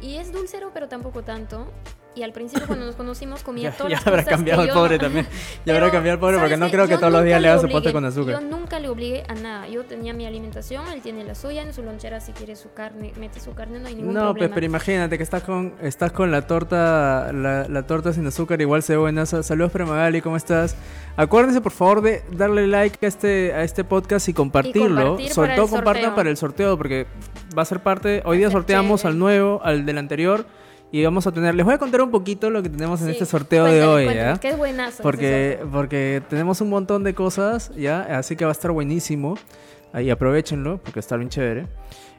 Y 0.00 0.16
es 0.16 0.32
dulcero, 0.32 0.70
pero 0.72 0.88
tampoco 0.88 1.22
tanto. 1.22 1.70
Y 2.14 2.22
al 2.22 2.32
principio 2.32 2.66
cuando 2.66 2.84
nos 2.84 2.94
conocimos 2.94 3.42
comía 3.42 3.70
Ya, 3.70 3.76
todas 3.76 3.90
ya 3.90 3.96
las 3.96 4.06
habrá 4.06 4.22
cosas 4.22 4.36
cambiado 4.36 4.62
que 4.62 4.68
el 4.68 4.74
pobre 4.74 4.96
no- 4.96 5.00
también. 5.04 5.26
Ya 5.64 5.74
habrá 5.74 5.90
cambiado 5.90 6.14
el 6.14 6.20
pobre 6.20 6.34
porque 6.36 6.48
¿sabes 6.56 6.60
no 6.60 6.70
creo 6.70 6.86
que 6.88 6.98
todos 6.98 7.12
los 7.12 7.24
días 7.24 7.40
le 7.40 7.48
haga 7.48 7.60
su 7.62 7.92
con 7.92 8.04
azúcar. 8.04 8.34
Yo 8.34 8.40
nunca 8.48 8.78
le 8.78 8.88
obligué 8.90 9.22
a 9.28 9.34
nada. 9.34 9.66
Yo 9.68 9.84
tenía 9.84 10.12
mi 10.12 10.26
alimentación, 10.26 10.84
él 10.92 11.00
tiene 11.00 11.24
la 11.24 11.34
suya. 11.34 11.62
En 11.62 11.72
su 11.72 11.82
lonchera, 11.82 12.20
si 12.20 12.32
quiere 12.32 12.54
su 12.56 12.72
carne, 12.74 13.12
mete 13.18 13.40
su 13.40 13.54
carne, 13.54 13.78
no 13.78 13.88
hay 13.88 13.94
ningún 13.94 14.12
No, 14.12 14.20
pues 14.20 14.32
problema. 14.32 14.54
pero 14.54 14.66
imagínate 14.66 15.16
que 15.16 15.22
estás 15.24 15.42
con 15.42 15.74
estás 15.80 16.12
con 16.12 16.30
la 16.30 16.46
torta 16.46 17.32
la, 17.32 17.66
la 17.68 17.82
torta 17.86 18.12
sin 18.12 18.26
azúcar 18.26 18.60
igual 18.60 18.82
se 18.82 18.92
ve 18.92 18.98
buena. 18.98 19.24
Sa- 19.24 19.42
Saludos 19.42 19.72
Premagali, 19.72 20.20
¿cómo 20.20 20.36
estás? 20.36 20.76
Acuérdense 21.16 21.60
por 21.60 21.72
favor 21.72 22.02
de 22.02 22.22
darle 22.30 22.66
like 22.66 23.04
a 23.04 23.08
este 23.08 23.52
a 23.54 23.62
este 23.62 23.84
podcast 23.84 24.28
y 24.28 24.34
compartirlo. 24.34 24.96
compartir 25.16 25.32
Sobre 25.32 25.54
todo 25.56 25.68
compartan 25.68 26.14
para 26.14 26.28
el 26.28 26.36
sorteo 26.36 26.76
porque 26.76 27.06
va 27.56 27.62
a 27.62 27.66
ser 27.66 27.80
parte. 27.80 28.22
Hoy 28.26 28.38
día 28.38 28.50
sorteamos 28.50 29.00
chévere. 29.00 29.12
al 29.14 29.18
nuevo, 29.18 29.60
al 29.64 29.86
del 29.86 29.98
anterior 29.98 30.44
y 30.92 31.02
vamos 31.04 31.26
a 31.26 31.32
tener. 31.32 31.54
Les 31.54 31.64
voy 31.64 31.74
a 31.74 31.78
contar 31.78 32.02
un 32.02 32.10
poquito 32.10 32.50
lo 32.50 32.62
que 32.62 32.68
tenemos 32.68 33.00
en 33.00 33.06
Sí, 33.06 33.12
este 33.14 33.26
sorteo 33.26 33.64
de 33.64 33.82
hoy, 33.82 34.04
cuéntale, 34.04 34.30
¿ya? 34.34 34.38
que 34.38 34.48
es 34.50 34.56
buenazo 34.58 35.02
Porque, 35.02 35.54
sorteo. 35.58 35.72
porque 35.72 36.22
tenemos 36.28 36.60
un 36.60 36.68
montón 36.70 37.02
de 37.02 37.14
cosas, 37.14 37.72
¿ya? 37.74 38.02
Así 38.18 38.36
que 38.36 38.44
va 38.44 38.50
a 38.50 38.52
estar 38.52 38.70
buenísimo. 38.70 39.36
Ahí 39.92 40.08
aprovechenlo, 40.10 40.78
porque 40.78 41.00
está 41.00 41.16
bien 41.16 41.28
chévere. 41.30 41.66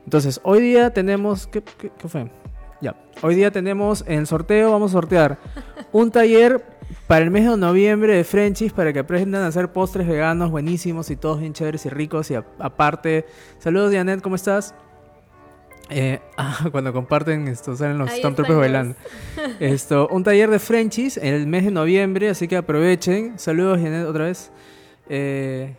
Entonces, 0.04 0.42
hoy 0.44 0.60
día 0.62 0.92
tenemos... 0.92 1.48
¿Qué, 1.48 1.62
qué- 1.78 1.92
qué 1.98 2.08
fue? 2.08 2.30
Ya. 2.82 2.96
Hoy 3.22 3.36
día 3.36 3.50
tenemos 3.52 4.04
en 4.08 4.20
el 4.20 4.28
sorteo, 4.28 4.72
vamos 4.72 4.92
a 4.92 4.94
sortear 4.94 5.38
un 5.94 6.12
taller 6.12 6.64
para 7.08 7.24
el 7.24 7.32
mes 7.32 7.50
de 7.50 7.56
noviembre 7.58 8.16
de 8.16 8.24
Frenchies 8.26 8.74
para 8.74 8.92
que 8.92 9.00
aprendan 9.00 9.44
a 9.44 9.48
hacer 9.48 9.72
postres 9.72 10.06
veganos 10.08 10.52
buenísimos 10.52 11.10
y 11.10 11.16
todos 11.16 11.40
bien 11.40 11.54
chéveres 11.54 11.86
y 11.86 11.90
ricos. 11.90 12.30
Y 12.32 12.36
aparte, 12.36 13.26
saludos 13.60 13.94
Janet, 13.94 14.22
¿cómo 14.22 14.36
estás? 14.36 14.76
Eh, 15.96 16.20
ah, 16.38 16.68
cuando 16.72 16.92
comparten 16.92 17.48
esto, 17.48 17.76
salen 17.76 17.98
los 17.98 18.10
Stormtroopers 18.12 18.58
bailando. 18.60 18.96
Esto, 19.60 20.08
un 20.10 20.24
taller 20.24 20.50
de 20.50 20.60
Frenchies 20.60 21.18
en 21.18 21.34
el 21.34 21.48
mes 21.48 21.66
de 21.66 21.72
noviembre, 21.72 22.30
así 22.30 22.48
que 22.48 22.58
aprovechen. 22.58 23.38
Saludos, 23.38 23.80
Janet, 23.80 24.08
otra 24.08 24.26
vez. 24.26 24.52
Eh, 25.10 25.76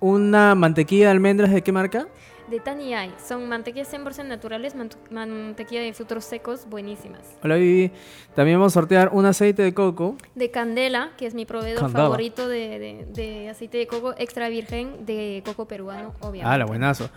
una 0.00 0.54
mantequilla 0.54 1.06
de 1.06 1.10
almendras, 1.12 1.50
¿de 1.52 1.62
qué 1.62 1.72
marca? 1.72 2.06
De 2.50 2.60
Tani 2.60 2.92
Ai. 2.92 3.14
Son 3.26 3.48
mantequillas 3.48 3.90
100% 3.92 4.26
naturales, 4.26 4.74
mantequilla 5.10 5.80
de 5.80 5.92
frutos 5.94 6.24
secos 6.24 6.66
buenísimas. 6.68 7.20
Hola, 7.42 7.54
Vivi. 7.56 7.90
También 8.34 8.58
vamos 8.58 8.72
a 8.72 8.74
sortear 8.74 9.10
un 9.12 9.24
aceite 9.24 9.62
de 9.62 9.72
coco. 9.72 10.16
De 10.34 10.50
Candela, 10.50 11.12
que 11.16 11.26
es 11.26 11.34
mi 11.34 11.46
proveedor 11.46 11.80
Candela. 11.80 12.04
favorito 12.04 12.48
de, 12.48 12.78
de- 12.78 13.06
de 13.12 13.48
aceite 13.48 13.78
de 13.78 13.86
coco 13.86 14.12
extra 14.18 14.48
virgen 14.48 15.06
de 15.06 15.42
coco 15.46 15.66
peruano, 15.66 16.14
obviamente. 16.20 16.46
Ah, 16.46 16.58
la 16.58 16.66
buenazo. 16.66 17.08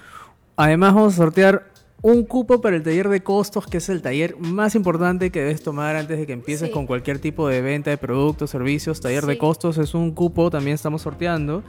Además, 0.55 0.93
vamos 0.93 1.13
a 1.15 1.17
sortear 1.17 1.65
un 2.07 2.23
cupo 2.23 2.61
para 2.61 2.75
el 2.75 2.83
taller 2.83 3.09
de 3.09 3.23
costos, 3.23 3.65
que 3.65 3.77
es 3.77 3.89
el 3.89 4.03
taller 4.03 4.37
más 4.37 4.75
importante 4.75 5.31
que 5.31 5.39
debes 5.39 5.63
tomar 5.63 5.95
antes 5.95 6.19
de 6.19 6.27
que 6.27 6.33
empieces 6.33 6.67
Sí. 6.67 6.71
con 6.71 6.85
cualquier 6.85 7.17
tipo 7.17 7.47
de 7.47 7.61
venta 7.61 7.89
de 7.89 7.97
productos, 7.97 8.51
servicios. 8.51 9.01
Taller 9.01 9.25
de 9.25 9.39
costos 9.39 9.79
es 9.79 9.95
un 9.95 10.11
cupo, 10.11 10.51
también 10.51 10.75
estamos 10.75 11.01
sorteando. 11.01 11.63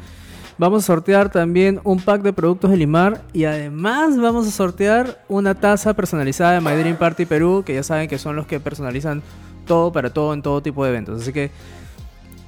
Vamos 0.59 0.83
a 0.85 0.87
sortear 0.89 1.31
también 1.33 1.81
un 1.85 2.01
pack 2.01 2.21
de 2.21 2.35
productos 2.35 2.71
de 2.71 2.77
Limar 2.77 3.23
y 3.33 3.45
además 3.45 4.19
vamos 4.19 4.47
a 4.47 4.51
sortear 4.51 5.23
una 5.29 5.55
taza 5.55 5.95
personalizada 5.95 6.53
de 6.53 6.61
My 6.61 6.77
Dream 6.77 6.97
Party 6.99 7.25
Perú, 7.25 7.63
que 7.65 7.73
ya 7.73 7.83
saben 7.83 8.07
que 8.07 8.19
son 8.19 8.37
los 8.37 8.47
que 8.47 8.61
personalizan 8.61 9.23
todo 9.67 9.91
para 9.91 10.11
todo 10.11 10.35
en 10.35 10.43
todo 10.43 10.61
tipo 10.63 10.85
de 10.85 10.91
eventos. 10.91 11.23
Así 11.23 11.33
que 11.33 11.51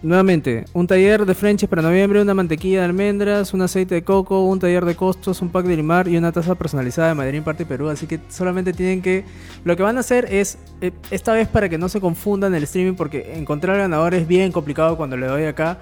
nuevamente, 0.02 0.64
un 0.72 0.86
taller 0.86 1.26
de 1.26 1.34
Frenches 1.34 1.68
para 1.68 1.82
noviembre, 1.82 2.22
una 2.22 2.34
mantequilla 2.34 2.80
de 2.80 2.84
almendras, 2.84 3.52
un 3.54 3.62
aceite 3.62 3.94
de 3.94 4.02
coco, 4.02 4.44
un 4.44 4.58
taller 4.58 4.84
de 4.84 4.94
costos, 4.94 5.42
un 5.42 5.48
pack 5.48 5.66
de 5.66 5.76
limar 5.76 6.08
y 6.08 6.16
una 6.16 6.32
taza 6.32 6.54
personalizada 6.54 7.08
de 7.08 7.14
Madrid 7.14 7.42
Parte 7.42 7.66
Perú. 7.66 7.88
Así 7.88 8.06
que 8.06 8.20
solamente 8.28 8.72
tienen 8.72 9.02
que. 9.02 9.24
Lo 9.64 9.76
que 9.76 9.82
van 9.82 9.96
a 9.96 10.00
hacer 10.00 10.32
es, 10.32 10.58
eh, 10.80 10.92
esta 11.10 11.32
vez 11.32 11.48
para 11.48 11.68
que 11.68 11.78
no 11.78 11.88
se 11.88 12.00
confundan 12.00 12.54
el 12.54 12.62
streaming, 12.64 12.94
porque 12.94 13.34
encontrar 13.36 13.78
ganador 13.78 14.14
es 14.14 14.26
bien 14.26 14.52
complicado 14.52 14.96
cuando 14.96 15.16
le 15.16 15.26
doy 15.26 15.44
acá. 15.44 15.78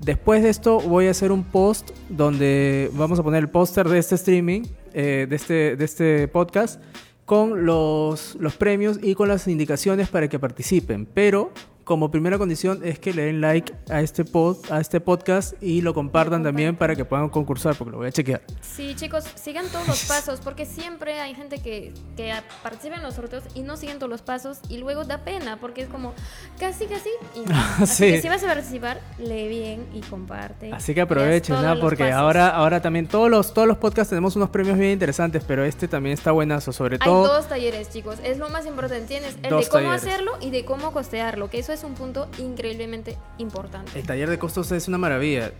Después 0.00 0.42
de 0.44 0.50
esto 0.50 0.78
voy 0.80 1.08
a 1.08 1.10
hacer 1.10 1.32
un 1.32 1.42
post 1.42 1.90
donde 2.08 2.88
vamos 2.94 3.18
a 3.18 3.22
poner 3.24 3.42
el 3.42 3.48
póster 3.48 3.88
de 3.88 3.98
este 3.98 4.14
streaming, 4.14 4.62
eh, 4.94 5.26
de, 5.28 5.36
este, 5.36 5.76
de 5.76 5.84
este 5.84 6.28
podcast, 6.28 6.80
con 7.24 7.66
los, 7.66 8.36
los 8.36 8.56
premios 8.56 9.00
y 9.02 9.14
con 9.14 9.28
las 9.28 9.48
indicaciones 9.48 10.08
para 10.08 10.28
que 10.28 10.38
participen. 10.38 11.04
Pero 11.04 11.52
como 11.88 12.10
primera 12.10 12.36
condición 12.36 12.82
es 12.84 12.98
que 12.98 13.14
le 13.14 13.22
den 13.22 13.40
like 13.40 13.72
a 13.88 14.02
este, 14.02 14.22
pod, 14.22 14.58
a 14.70 14.78
este 14.78 15.00
podcast 15.00 15.54
y 15.62 15.80
lo 15.80 15.94
compartan 15.94 16.42
también 16.42 16.76
para 16.76 16.94
que 16.94 17.06
puedan 17.06 17.30
concursar, 17.30 17.76
porque 17.76 17.92
lo 17.92 17.96
voy 17.96 18.08
a 18.08 18.12
chequear. 18.12 18.42
Sí, 18.60 18.94
chicos, 18.94 19.24
sigan 19.36 19.66
todos 19.68 19.88
los 19.88 20.04
pasos, 20.08 20.40
porque 20.44 20.66
siempre 20.66 21.18
hay 21.18 21.34
gente 21.34 21.62
que, 21.62 21.94
que 22.14 22.34
participa 22.62 22.96
en 22.96 23.02
los 23.02 23.14
sorteos 23.14 23.44
y 23.54 23.62
no 23.62 23.78
siguen 23.78 23.98
todos 23.98 24.10
los 24.10 24.20
pasos 24.20 24.58
y 24.68 24.76
luego 24.76 25.04
da 25.04 25.24
pena, 25.24 25.56
porque 25.62 25.80
es 25.80 25.88
como 25.88 26.12
casi, 26.60 26.84
casi. 26.84 27.08
Y 27.34 27.50
Así 27.82 28.04
que 28.04 28.20
si 28.20 28.28
vas 28.28 28.44
a 28.44 28.48
participar, 28.48 29.00
lee 29.18 29.48
bien 29.48 29.86
y 29.94 30.02
comparte. 30.02 30.70
Así 30.74 30.94
que 30.94 31.00
aprovechen, 31.00 31.56
¿no? 31.62 31.80
porque 31.80 32.12
ahora, 32.12 32.50
ahora 32.50 32.82
también 32.82 33.08
todos 33.08 33.30
los, 33.30 33.54
todos 33.54 33.66
los 33.66 33.78
podcasts 33.78 34.10
tenemos 34.10 34.36
unos 34.36 34.50
premios 34.50 34.76
bien 34.76 34.90
interesantes, 34.90 35.42
pero 35.48 35.64
este 35.64 35.88
también 35.88 36.12
está 36.12 36.32
buenazo, 36.32 36.70
sobre 36.70 36.98
todo. 36.98 37.22
Hay 37.22 37.28
dos 37.28 37.48
talleres, 37.48 37.88
chicos, 37.88 38.18
es 38.22 38.36
lo 38.36 38.50
más 38.50 38.66
importante. 38.66 39.06
Tienes 39.06 39.36
el 39.42 39.56
de 39.56 39.68
cómo 39.70 39.90
hacerlo 39.90 40.32
y 40.42 40.50
de 40.50 40.66
cómo 40.66 40.92
costearlo, 40.92 41.48
que 41.48 41.60
eso 41.60 41.72
es 41.72 41.77
es 41.78 41.84
un 41.84 41.94
punto 41.94 42.28
increíblemente 42.38 43.16
importante. 43.38 43.96
El 43.96 44.04
taller 44.04 44.28
de 44.28 44.38
costos 44.38 44.72
es 44.72 44.88
una 44.88 44.98
maravilla. 44.98 45.52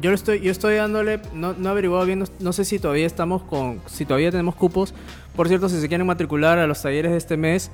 Yo 0.00 0.12
estoy, 0.12 0.40
yo 0.40 0.50
estoy 0.50 0.74
dándole, 0.74 1.20
no, 1.32 1.52
no 1.52 1.68
he 1.68 1.72
averiguado 1.72 2.04
bien, 2.04 2.24
no, 2.40 2.52
sé 2.52 2.64
si 2.64 2.80
todavía 2.80 3.06
estamos 3.06 3.42
con, 3.42 3.80
si 3.86 4.04
todavía 4.04 4.32
tenemos 4.32 4.56
cupos. 4.56 4.92
Por 5.36 5.46
cierto, 5.46 5.68
si 5.68 5.80
se 5.80 5.88
quieren 5.88 6.06
matricular 6.06 6.58
a 6.58 6.66
los 6.66 6.82
talleres 6.82 7.12
de 7.12 7.18
este 7.18 7.36
mes, 7.36 7.70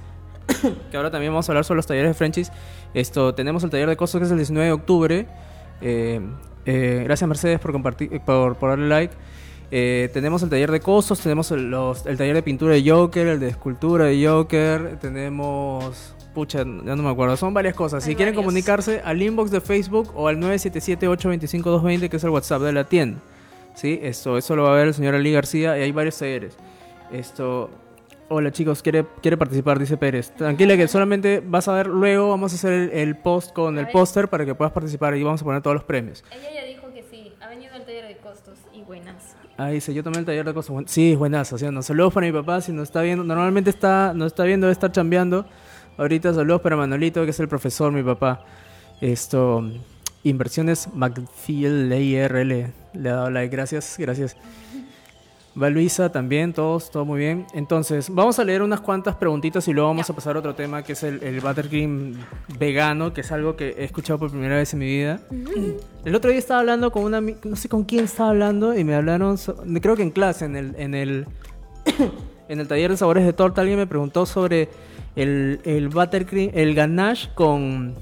que 0.91 0.97
ahora 0.99 1.11
también 1.11 1.33
vamos 1.33 1.49
a 1.49 1.53
hablar 1.53 1.65
sobre 1.65 1.77
los 1.77 1.87
talleres 1.87 2.11
de 2.11 2.15
Frenchies, 2.15 2.53
esto, 2.93 3.35
tenemos 3.35 3.65
el 3.65 3.71
taller 3.71 3.89
de 3.89 3.97
costos 3.97 4.19
que 4.21 4.27
es 4.27 4.31
el 4.31 4.37
19 4.37 4.67
de 4.67 4.73
octubre. 4.73 5.27
Eh, 5.81 6.21
eh, 6.67 7.03
gracias 7.05 7.27
Mercedes 7.27 7.59
por 7.59 7.73
compartir, 7.73 8.21
por, 8.21 8.61
darle 8.61 8.89
like. 8.89 9.15
Eh, 9.71 10.11
tenemos 10.13 10.43
el 10.43 10.51
taller 10.51 10.71
de 10.71 10.81
costos, 10.81 11.21
tenemos 11.21 11.51
el, 11.53 11.73
el, 11.73 12.17
taller 12.19 12.35
de 12.35 12.43
pintura 12.43 12.75
de 12.75 12.89
Joker, 12.89 13.27
el 13.27 13.41
de 13.41 13.49
escultura 13.49 14.05
de 14.05 14.27
Joker, 14.27 14.99
tenemos 15.01 16.16
pucha, 16.37 16.59
ya 16.59 16.95
no 16.95 17.03
me 17.03 17.09
acuerdo. 17.09 17.35
Son 17.39 17.55
varias 17.55 17.75
cosas. 17.75 18.05
si 18.05 18.15
quieren 18.15 18.35
comunicarse 18.35 19.01
al 19.03 19.23
inbox 19.23 19.51
de 19.51 19.63
Facebook 19.63 20.13
o 20.15 20.29
al 20.29 20.37
977-825-220, 20.37 22.11
que 22.11 22.17
es 22.19 22.25
el 22.25 22.31
WhatsApp 22.31 22.61
de 22.61 22.73
la 22.75 22.85
tienda. 22.85 23.21
¿Sí? 23.75 23.99
Esto, 24.03 24.37
eso 24.37 24.55
lo 24.55 24.65
va 24.65 24.73
a 24.73 24.77
ver 24.77 24.89
el 24.89 24.95
señor 24.95 25.15
Ali 25.15 25.33
García 25.33 25.79
y 25.79 25.83
hay 25.83 25.93
varios 25.93 26.19
talleres. 26.19 26.59
Esto. 27.11 27.71
Hola 28.29 28.51
chicos, 28.51 28.83
quiere, 28.83 29.07
quiere 29.23 29.39
participar, 29.39 29.79
dice 29.79 29.97
Pérez. 29.97 30.31
Tranquila 30.33 30.77
que 30.77 30.89
solamente 30.89 31.43
vas 31.43 31.69
a 31.69 31.75
ver 31.75 31.87
luego, 31.87 32.29
vamos 32.29 32.53
a 32.53 32.57
hacer 32.57 32.91
el, 32.93 33.17
post 33.17 33.53
con 33.53 33.79
el 33.79 33.89
póster 33.89 34.29
para 34.29 34.45
que 34.45 34.55
puedas 34.55 34.73
participar 34.73 35.17
y 35.17 35.23
vamos 35.23 35.41
a 35.41 35.45
poner 35.45 35.63
todos 35.63 35.75
los 35.75 35.85
premios. 35.85 36.25
Ella 36.33 36.49
ya 36.53 36.65
dijo 36.67 36.93
que 36.93 37.03
sí, 37.05 37.33
ha 37.41 37.49
venido 37.49 37.73
al 37.75 37.87
taller 37.87 38.09
de 38.09 38.17
costos 38.17 38.59
y 38.75 38.83
buenas. 38.83 39.37
Ah, 39.57 39.69
dice, 39.69 39.95
yo 39.95 40.03
tomé 40.03 40.19
el 40.19 40.25
taller 40.25 40.45
de 40.45 40.53
costos. 40.53 40.83
Sí, 40.87 41.15
buenas, 41.15 41.53
o 41.53 41.57
sea, 41.57 41.71
no, 41.71 41.83
saludos 41.83 42.13
para 42.13 42.27
mi 42.27 42.33
papá, 42.33 42.61
si 42.61 42.73
no 42.73 42.83
está 42.83 43.01
viendo, 43.01 43.23
normalmente 43.23 43.71
está, 43.71 44.13
no 44.13 44.27
está 44.27 44.43
viendo, 44.43 44.67
debe 44.67 44.73
estar 44.73 44.91
chambeando. 44.91 45.47
Ahorita 45.99 46.35
saludos 46.35 46.61
para 46.61 46.77
Manolito, 46.77 47.25
que 47.25 47.31
es 47.31 47.41
el 47.41 47.49
profesor, 47.49 47.91
mi 47.91 48.03
papá. 48.03 48.45
Esto, 49.01 49.65
inversiones 50.25 50.89
McField 50.93 51.91
IRL. 51.91 52.73
Le 52.93 53.09
ha 53.09 53.15
dado 53.15 53.31
like, 53.31 53.55
gracias, 53.55 53.97
gracias. 53.99 54.37
Va 55.61 55.71
Luisa 55.71 56.13
también, 56.13 56.53
todos, 56.53 56.91
todo 56.91 57.07
muy 57.07 57.19
bien. 57.21 57.47
Entonces, 57.55 58.11
vamos 58.11 58.39
a 58.39 58.45
leer 58.45 58.61
unas 58.61 58.83
cuantas 58.83 59.17
preguntitas 59.17 59.67
y 59.69 59.73
luego 59.73 59.89
vamos 59.89 60.11
a 60.11 60.13
pasar 60.13 60.37
a 60.37 60.41
otro 60.41 60.55
tema 60.55 60.83
que 60.83 60.93
es 60.93 61.03
el, 61.03 61.23
el 61.23 61.41
buttercream 61.41 62.13
vegano, 62.59 63.15
que 63.15 63.23
es 63.23 63.33
algo 63.33 63.57
que 63.57 63.71
he 63.71 63.85
escuchado 63.85 64.19
por 64.19 64.31
primera 64.31 64.57
vez 64.57 64.75
en 64.75 64.81
mi 64.81 64.87
vida. 64.87 65.21
El 66.05 66.15
otro 66.15 66.29
día 66.29 66.39
estaba 66.39 66.61
hablando 66.61 66.93
con 66.93 67.05
una, 67.05 67.23
no 67.23 67.57
sé 67.57 67.71
con 67.71 67.85
quién 67.85 68.05
estaba 68.05 68.29
hablando 68.29 68.77
y 68.77 68.85
me 68.85 68.95
hablaron, 68.95 69.39
creo 69.81 69.97
que 69.97 70.03
en 70.03 70.11
clase, 70.11 70.45
en 70.45 70.57
el, 70.57 70.75
en 70.77 70.95
el, 70.95 71.27
en 72.51 72.61
el 72.61 72.69
taller 72.69 72.91
de 72.91 72.99
sabores 72.99 73.25
de 73.25 73.33
torta, 73.33 73.63
alguien 73.63 73.79
me 73.79 73.87
preguntó 73.87 74.27
sobre 74.27 74.69
el, 75.17 75.61
el 75.65 75.89
buttercream, 75.89 76.51
el 76.55 76.75
ganache 76.75 77.31
con 77.35 77.95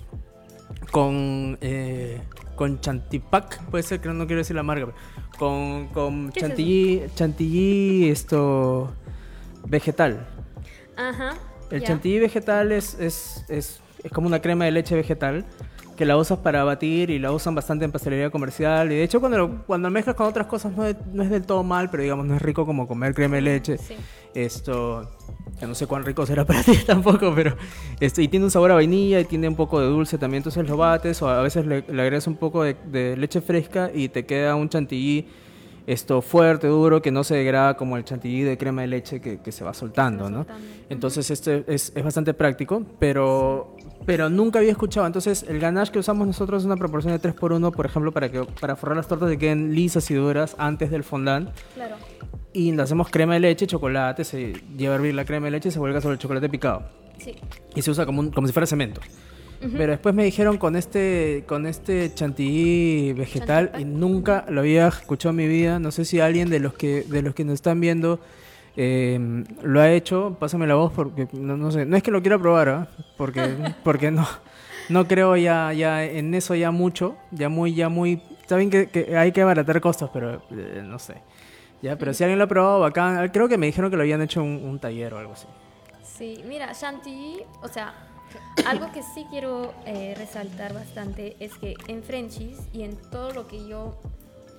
con 0.90 1.58
eh, 1.60 2.20
con 2.54 2.80
chantipac, 2.80 3.64
puede 3.66 3.82
ser 3.82 4.00
que 4.00 4.08
no, 4.08 4.26
quiero 4.26 4.38
decir 4.38 4.54
la 4.54 4.62
marca, 4.62 4.92
con, 5.38 5.88
con 5.88 6.30
chantilly, 6.32 7.02
chantilly 7.14 8.10
esto 8.10 8.92
vegetal. 9.66 10.26
Ajá. 10.96 11.34
El 11.70 11.82
chantilly 11.82 12.20
vegetal 12.20 12.70
es, 12.70 12.94
es, 13.00 13.44
es, 13.48 13.80
es 14.02 14.12
como 14.12 14.28
una 14.28 14.40
crema 14.40 14.66
de 14.66 14.70
leche 14.70 14.94
vegetal 14.94 15.44
que 15.96 16.04
la 16.04 16.16
usas 16.16 16.38
para 16.38 16.64
batir 16.64 17.10
y 17.10 17.18
la 17.18 17.32
usan 17.32 17.54
bastante 17.54 17.84
en 17.84 17.92
pastelería 17.92 18.30
comercial. 18.30 18.90
Y 18.92 18.96
de 18.96 19.02
hecho, 19.02 19.20
cuando 19.20 19.38
lo, 19.38 19.64
cuando 19.64 19.90
mezclas 19.90 20.16
con 20.16 20.26
otras 20.26 20.46
cosas 20.46 20.72
no 20.76 20.84
es, 20.84 20.96
no 21.12 21.22
es, 21.22 21.30
del 21.30 21.46
todo 21.46 21.62
mal, 21.62 21.90
pero 21.90 22.02
digamos, 22.02 22.26
no 22.26 22.34
es 22.36 22.42
rico 22.42 22.66
como 22.66 22.86
comer 22.86 23.14
crema 23.14 23.36
de 23.36 23.42
leche. 23.42 23.76
Esto, 24.34 25.10
que 25.58 25.66
no 25.66 25.74
sé 25.74 25.86
cuán 25.86 26.04
rico 26.04 26.26
será 26.26 26.44
para 26.46 26.62
ti 26.62 26.76
tampoco, 26.86 27.32
pero. 27.34 27.56
Esto, 28.00 28.20
y 28.20 28.28
tiene 28.28 28.44
un 28.44 28.50
sabor 28.50 28.72
a 28.72 28.74
vainilla 28.74 29.20
y 29.20 29.24
tiene 29.24 29.48
un 29.48 29.56
poco 29.56 29.80
de 29.80 29.86
dulce 29.86 30.18
también. 30.18 30.40
Entonces 30.40 30.68
lo 30.68 30.76
bates 30.76 31.22
o 31.22 31.28
a 31.28 31.42
veces 31.42 31.66
le, 31.66 31.78
agregas 31.88 32.26
un 32.26 32.36
poco 32.36 32.62
de, 32.62 32.76
de, 32.86 33.16
leche 33.16 33.40
fresca 33.40 33.90
y 33.94 34.08
te 34.08 34.26
queda 34.26 34.54
un 34.54 34.68
chantilly 34.68 35.26
esto 35.86 36.22
fuerte, 36.22 36.66
duro, 36.66 37.02
que 37.02 37.10
no 37.10 37.24
se 37.24 37.34
degrada 37.34 37.76
como 37.76 37.96
el 37.96 38.04
chantilly 38.04 38.42
de 38.42 38.56
crema 38.56 38.82
de 38.82 38.88
leche 38.88 39.20
que, 39.20 39.40
que 39.40 39.52
se 39.52 39.64
va 39.64 39.74
soltando, 39.74 40.30
¿no? 40.30 40.46
Entonces 40.88 41.30
este 41.30 41.64
es, 41.66 41.92
es, 41.94 42.04
bastante 42.04 42.32
práctico, 42.32 42.82
pero, 42.98 43.76
pero 44.06 44.30
nunca 44.30 44.60
había 44.60 44.70
escuchado. 44.70 45.06
Entonces 45.06 45.44
el 45.46 45.58
ganache 45.60 45.92
que 45.92 45.98
usamos 45.98 46.26
nosotros 46.26 46.62
es 46.62 46.66
una 46.66 46.76
proporción 46.76 47.12
de 47.12 47.18
3 47.18 47.34
por 47.34 47.52
1 47.52 47.72
por 47.72 47.86
ejemplo, 47.86 48.12
para, 48.12 48.30
que, 48.30 48.44
para 48.60 48.76
forrar 48.76 48.96
las 48.96 49.08
tortas 49.08 49.28
que 49.28 49.38
queden 49.38 49.74
lisas 49.74 50.10
y 50.10 50.14
duras 50.14 50.56
antes 50.58 50.90
del 50.90 51.04
fondant. 51.04 51.50
Claro. 51.74 51.96
Y 52.54 52.72
le 52.72 52.82
hacemos 52.82 53.10
crema 53.10 53.34
de 53.34 53.40
leche, 53.40 53.66
chocolate, 53.66 54.24
se 54.24 54.54
lleva 54.78 54.94
a 54.94 54.96
hervir 54.96 55.14
la 55.14 55.24
crema 55.24 55.46
de 55.46 55.50
leche 55.50 55.68
y 55.68 55.72
se 55.72 55.78
vuelve 55.80 56.00
sobre 56.00 56.14
el 56.14 56.18
chocolate 56.20 56.48
picado. 56.48 56.84
Sí. 57.18 57.34
Y 57.74 57.82
se 57.82 57.90
usa 57.90 58.06
como, 58.06 58.20
un, 58.20 58.30
como 58.30 58.46
si 58.46 58.52
fuera 58.52 58.66
cemento. 58.66 59.00
Pero 59.72 59.92
después 59.92 60.14
me 60.14 60.24
dijeron 60.24 60.58
con 60.58 60.76
este 60.76 61.44
con 61.46 61.66
este 61.66 62.12
chantilly 62.12 63.14
vegetal 63.14 63.72
y 63.78 63.84
nunca 63.84 64.44
lo 64.48 64.60
había 64.60 64.88
escuchado 64.88 65.30
en 65.30 65.36
mi 65.36 65.48
vida. 65.48 65.78
No 65.78 65.90
sé 65.90 66.04
si 66.04 66.20
alguien 66.20 66.50
de 66.50 66.60
los 66.60 66.74
que 66.74 67.02
de 67.02 67.22
los 67.22 67.34
que 67.34 67.44
nos 67.44 67.54
están 67.54 67.80
viendo 67.80 68.20
eh, 68.76 69.44
lo 69.62 69.80
ha 69.80 69.90
hecho. 69.90 70.36
Pásame 70.38 70.66
la 70.66 70.74
voz 70.74 70.92
porque 70.92 71.28
no, 71.32 71.70
sé. 71.70 71.86
No 71.86 71.96
es 71.96 72.02
que 72.02 72.10
lo 72.10 72.20
quiera 72.20 72.38
probar, 72.38 72.68
¿ah? 72.68 72.88
porque 73.16 73.42
porque 73.84 74.10
no 74.10 74.26
no 74.90 75.08
creo 75.08 75.36
ya 75.36 75.72
ya 75.72 76.04
en 76.04 76.34
eso 76.34 76.54
ya 76.54 76.70
mucho. 76.70 77.16
Ya 77.30 77.48
muy 77.48 77.74
ya 77.74 77.88
muy. 77.88 78.20
Saben 78.46 78.68
que, 78.68 78.88
que 78.88 79.16
hay 79.16 79.32
que 79.32 79.40
abaratar 79.40 79.80
costos, 79.80 80.10
pero 80.12 80.42
eh, 80.50 80.82
no 80.84 80.98
sé. 80.98 81.14
Ya, 81.84 81.98
pero 81.98 82.14
si 82.14 82.24
alguien 82.24 82.38
lo 82.38 82.46
ha 82.46 82.48
probado, 82.48 82.86
acá 82.86 83.30
Creo 83.30 83.46
que 83.46 83.58
me 83.58 83.66
dijeron 83.66 83.90
que 83.90 83.98
lo 83.98 84.02
habían 84.04 84.22
hecho 84.22 84.42
un, 84.42 84.64
un 84.64 84.78
taller 84.78 85.12
o 85.12 85.18
algo 85.18 85.34
así. 85.34 85.46
Sí, 86.02 86.42
mira, 86.48 86.72
chantilly, 86.72 87.42
o 87.62 87.68
sea, 87.68 87.92
algo 88.66 88.90
que 88.90 89.02
sí 89.02 89.26
quiero 89.28 89.74
eh, 89.84 90.14
resaltar 90.16 90.72
bastante 90.72 91.36
es 91.40 91.52
que 91.58 91.74
en 91.88 92.02
Frenchies 92.02 92.58
y 92.72 92.84
en 92.84 92.96
todo 93.10 93.34
lo 93.34 93.46
que 93.46 93.68
yo 93.68 94.00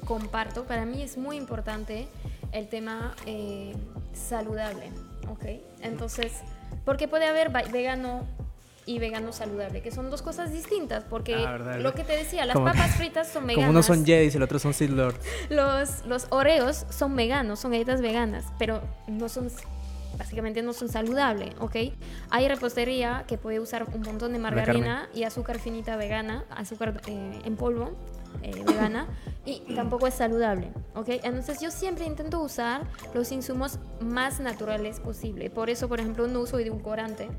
comparto, 0.05 0.65
para 0.65 0.85
mí 0.85 1.01
es 1.01 1.17
muy 1.17 1.37
importante 1.37 2.07
el 2.51 2.67
tema 2.67 3.15
eh, 3.25 3.73
saludable, 4.13 4.91
¿ok? 5.27 5.45
Entonces, 5.81 6.31
porque 6.85 7.07
puede 7.07 7.25
haber 7.25 7.49
vegano 7.49 8.27
y 8.85 8.99
vegano 8.99 9.31
saludable, 9.31 9.81
que 9.81 9.91
son 9.91 10.09
dos 10.09 10.21
cosas 10.21 10.51
distintas, 10.51 11.03
porque 11.03 11.35
ah, 11.35 11.77
lo 11.77 11.93
que 11.93 12.03
te 12.03 12.13
decía, 12.13 12.45
las 12.45 12.55
papas 12.55 12.95
fritas 12.97 13.27
son 13.27 13.47
veganas. 13.47 13.67
Como 13.67 13.71
uno 13.71 13.83
son 13.83 14.05
Jedis 14.05 14.33
y 14.33 14.37
el 14.37 14.43
otro 14.43 14.59
son 14.59 14.73
Sith 14.73 14.91
Lord. 14.91 15.15
Los, 15.49 16.05
los 16.05 16.27
Oreos 16.29 16.85
son 16.89 17.15
veganos, 17.15 17.59
son 17.59 17.71
galletas 17.71 18.01
veganas, 18.01 18.45
pero 18.59 18.81
no 19.07 19.29
son 19.29 19.49
básicamente 20.17 20.61
no 20.61 20.71
son 20.71 20.87
saludables, 20.87 21.53
¿ok? 21.59 21.75
Hay 22.29 22.47
repostería 22.47 23.25
que 23.27 23.37
puede 23.37 23.59
usar 23.59 23.85
un 23.93 24.01
montón 24.01 24.31
de 24.31 24.39
margarina 24.39 25.09
y 25.13 25.23
azúcar 25.23 25.59
finita 25.59 25.97
vegana, 25.97 26.45
azúcar 26.49 27.01
eh, 27.07 27.41
en 27.43 27.55
polvo 27.57 27.91
eh, 28.41 28.63
vegana, 28.65 29.07
y 29.45 29.59
tampoco 29.75 30.07
es 30.07 30.13
saludable, 30.13 30.71
¿ok? 30.95 31.09
Entonces 31.23 31.59
yo 31.59 31.69
siempre 31.69 32.05
intento 32.05 32.39
usar 32.39 32.83
los 33.13 33.31
insumos 33.33 33.79
más 33.99 34.39
naturales 34.39 35.01
posible. 35.01 35.49
Por 35.49 35.69
eso, 35.69 35.89
por 35.89 35.99
ejemplo, 35.99 36.27
no 36.27 36.39
uso 36.39 36.59
edulcorante 36.59 37.29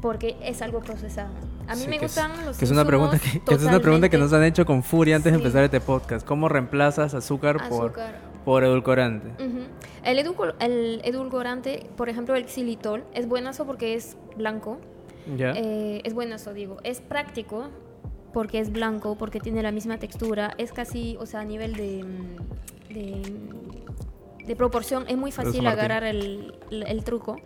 porque 0.00 0.36
es 0.42 0.62
algo 0.62 0.80
procesado. 0.80 1.30
A 1.68 1.74
mí 1.74 1.86
me 1.88 1.98
gustan 1.98 2.30
los 2.44 2.56
que 2.58 2.64
es 2.64 2.70
una 2.70 2.84
pregunta 2.84 3.18
que, 3.18 3.54
es 3.54 3.62
una 3.62 3.80
pregunta 3.80 4.08
que 4.08 4.18
nos 4.18 4.32
han 4.32 4.44
hecho 4.44 4.64
con 4.66 4.82
furia 4.82 5.16
antes 5.16 5.32
de 5.32 5.38
empezar 5.38 5.64
este 5.64 5.80
podcast. 5.80 6.26
¿Cómo 6.26 6.48
reemplazas 6.48 7.14
azúcar, 7.14 7.68
por 7.68 7.92
por 8.44 8.62
edulcorante? 8.62 9.28
el, 10.04 10.18
el, 10.60 11.00
edulcorante, 11.04 11.86
por 11.96 12.08
ejemplo, 12.08 12.36
el 12.36 12.46
xilitol, 12.48 13.02
es 13.14 13.26
buenazo 13.26 13.66
porque 13.66 13.94
es 13.94 14.16
blanco. 14.36 14.78
¿Ya? 15.36 15.52
Eh, 15.56 16.02
es 16.04 16.14
buenazo, 16.14 16.52
digo. 16.54 16.76
Es 16.84 17.00
práctico 17.00 17.64
porque 18.32 18.60
es 18.60 18.70
blanco, 18.70 19.16
porque 19.18 19.40
tiene 19.40 19.62
la 19.64 19.72
misma 19.72 19.98
textura, 19.98 20.54
es 20.58 20.72
casi, 20.72 21.16
o 21.18 21.26
sea, 21.26 21.40
a 21.40 21.44
nivel 21.44 21.74
de, 21.74 22.04
mm, 22.04 22.92
de, 22.94 23.32
de 24.46 24.56
proporción, 24.56 25.04
es 25.08 25.16
muy 25.16 25.32
fácil 25.32 25.66
agarrar 25.66 26.04
el, 26.04 26.54
el- 26.70 26.84
el 26.84 27.02
truco, 27.02 27.40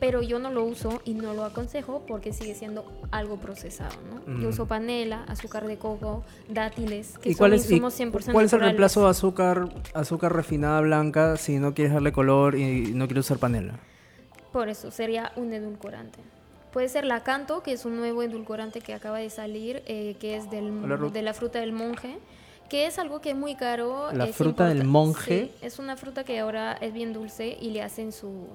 pero 0.00 0.22
yo 0.22 0.38
no 0.38 0.50
lo 0.50 0.64
uso 0.64 1.00
y 1.04 1.14
no 1.14 1.34
lo 1.34 1.44
aconsejo 1.44 2.04
porque 2.06 2.32
sigue 2.32 2.54
siendo 2.54 2.84
algo 3.10 3.36
procesado, 3.38 3.96
¿no? 4.10 4.32
Mm. 4.32 4.42
Yo 4.42 4.48
uso 4.48 4.66
panela, 4.66 5.24
azúcar 5.24 5.66
de 5.66 5.76
coco, 5.78 6.24
dátiles, 6.48 7.18
que 7.18 7.30
¿Y 7.30 7.32
son 7.32 7.38
cuál 7.38 7.52
es, 7.54 7.70
y 7.70 7.74
insumos 7.74 7.98
100% 7.98 8.32
cuál 8.32 8.46
es 8.46 8.52
el 8.52 8.60
reemplazo 8.60 9.04
de 9.04 9.10
azúcar, 9.10 9.68
azúcar 9.94 10.34
refinada 10.34 10.80
blanca 10.80 11.36
si 11.36 11.58
no 11.58 11.74
quieres 11.74 11.92
darle 11.92 12.12
color 12.12 12.54
y 12.54 12.92
no 12.94 13.06
quieres 13.06 13.26
usar 13.26 13.38
panela? 13.38 13.78
Por 14.52 14.68
eso 14.68 14.90
sería 14.90 15.32
un 15.36 15.52
edulcorante. 15.52 16.18
Puede 16.72 16.88
ser 16.88 17.04
la 17.04 17.22
canto, 17.22 17.62
que 17.62 17.72
es 17.72 17.84
un 17.84 17.96
nuevo 17.96 18.22
edulcorante 18.22 18.80
que 18.80 18.94
acaba 18.94 19.18
de 19.18 19.30
salir, 19.30 19.82
eh, 19.86 20.16
que 20.20 20.36
es 20.36 20.50
del, 20.50 20.84
Hola, 20.84 20.96
de 20.96 21.22
la 21.22 21.34
fruta 21.34 21.60
del 21.60 21.72
monje, 21.72 22.18
que 22.68 22.86
es 22.86 22.98
algo 22.98 23.20
que 23.20 23.30
es 23.30 23.36
muy 23.36 23.54
caro. 23.54 24.12
¿La 24.12 24.26
es 24.26 24.36
fruta 24.36 24.68
del 24.68 24.84
monje? 24.84 25.50
Sí, 25.58 25.66
es 25.66 25.78
una 25.78 25.96
fruta 25.96 26.24
que 26.24 26.38
ahora 26.38 26.74
es 26.74 26.92
bien 26.92 27.12
dulce 27.12 27.56
y 27.60 27.70
le 27.70 27.82
hacen 27.82 28.12
su... 28.12 28.46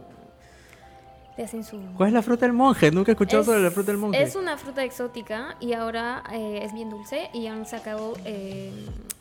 Le 1.38 1.44
hacen 1.46 1.64
su... 1.64 1.80
¿Cuál 1.98 2.10
es 2.10 2.14
la 2.14 2.22
fruta 2.22 2.46
del 2.46 2.54
monje? 2.54 2.92
Nunca 2.92 3.12
he 3.12 3.14
escuchado 3.14 3.42
Es- 3.42 3.46
sobre 3.48 3.62
la 3.62 3.72
fruta 3.72 3.92
del 3.92 4.00
monje. 4.00 4.22
Es 4.22 4.36
una 4.36 4.56
fruta 4.58 4.84
exótica 4.84 5.56
y 5.60 5.74
ahora 5.74 6.24
eh, 6.32 6.60
es 6.64 6.74
bien 6.74 6.90
dulce 6.92 7.30
y 7.34 7.48
han 7.48 7.66
sacado 7.66 8.14
eh, 8.24 8.72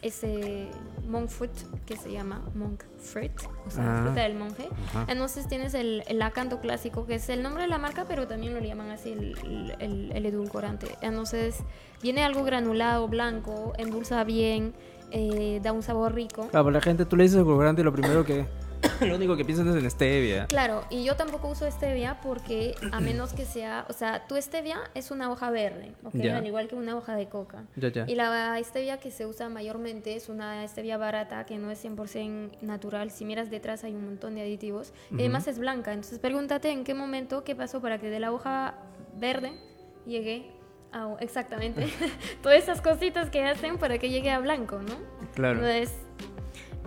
ese 0.02 0.68
monk 1.08 1.28
fruit 1.28 1.50
que 1.86 1.96
se 1.96 2.12
llama 2.12 2.42
monk 2.54 2.82
fruit, 2.98 3.32
o 3.66 3.70
sea, 3.70 3.82
Ah. 4.00 4.02
fruta 4.04 4.22
del 4.22 4.34
monje. 4.34 4.68
Ajá. 4.88 5.06
Entonces 5.08 5.48
tienes 5.48 5.72
el, 5.74 6.02
el 6.06 6.20
acanto 6.20 6.60
clásico, 6.60 7.06
que 7.06 7.14
es 7.14 7.28
el 7.30 7.42
nombre 7.42 7.62
de 7.62 7.68
la 7.68 7.78
marca, 7.78 8.04
pero 8.06 8.26
también 8.28 8.52
lo 8.52 8.60
llaman 8.60 8.90
así 8.90 9.12
el, 9.12 9.74
el- 9.80 10.12
el- 10.14 10.26
edulcorante. 10.26 10.88
Entonces 11.00 11.56
viene 12.02 12.22
algo 12.24 12.44
granulado, 12.44 13.08
blanco, 13.08 13.72
endulza 13.78 14.22
bien, 14.24 14.74
eh, 15.12 15.60
da 15.62 15.72
un 15.72 15.82
sabor 15.82 16.14
rico. 16.14 16.46
Claro, 16.50 16.64
para 16.66 16.74
la 16.74 16.80
gente 16.82 17.06
tú 17.06 17.16
le 17.16 17.22
dices 17.24 17.38
edulcorante 17.38 17.80
y 17.80 17.84
lo 17.84 17.92
primero 17.92 18.22
que... 18.24 18.46
lo 19.00 19.16
único 19.16 19.36
que 19.36 19.44
piensan 19.44 19.68
es 19.68 19.76
en 19.76 19.90
stevia. 19.90 20.46
Claro, 20.46 20.84
y 20.90 21.04
yo 21.04 21.16
tampoco 21.16 21.48
uso 21.48 21.70
stevia 21.70 22.20
porque 22.20 22.74
a 22.90 23.00
menos 23.00 23.32
que 23.32 23.44
sea, 23.44 23.86
o 23.88 23.92
sea, 23.92 24.26
tu 24.26 24.40
stevia 24.40 24.78
es 24.94 25.10
una 25.10 25.30
hoja 25.30 25.50
verde, 25.50 25.92
¿ok? 26.04 26.14
Ya. 26.14 26.38
al 26.38 26.46
igual 26.46 26.68
que 26.68 26.74
una 26.74 26.96
hoja 26.96 27.14
de 27.16 27.28
coca. 27.28 27.64
Ya, 27.76 27.88
ya. 27.88 28.04
Y 28.08 28.14
la 28.14 28.58
stevia 28.62 28.98
que 28.98 29.10
se 29.10 29.26
usa 29.26 29.48
mayormente 29.48 30.14
es 30.14 30.28
una 30.28 30.66
stevia 30.66 30.96
barata 30.96 31.44
que 31.44 31.58
no 31.58 31.70
es 31.70 31.84
100% 31.84 32.60
natural. 32.62 33.10
Si 33.10 33.24
miras 33.24 33.50
detrás 33.50 33.84
hay 33.84 33.94
un 33.94 34.04
montón 34.04 34.34
de 34.34 34.42
aditivos. 34.42 34.92
Y 35.10 35.20
además 35.20 35.46
es 35.48 35.58
blanca. 35.58 35.92
Entonces 35.92 36.18
pregúntate 36.18 36.70
en 36.70 36.84
qué 36.84 36.94
momento, 36.94 37.44
qué 37.44 37.54
pasó 37.54 37.80
para 37.80 37.98
que 37.98 38.10
de 38.10 38.20
la 38.20 38.32
hoja 38.32 38.74
verde 39.18 39.52
llegue 40.06 40.50
a... 40.92 41.16
Exactamente. 41.20 41.86
Todas 42.42 42.58
esas 42.58 42.80
cositas 42.80 43.30
que 43.30 43.44
hacen 43.44 43.78
para 43.78 43.98
que 43.98 44.10
llegue 44.10 44.30
a 44.30 44.38
blanco, 44.40 44.78
¿no? 44.78 44.96
Claro. 45.34 45.58
Entonces, 45.58 45.94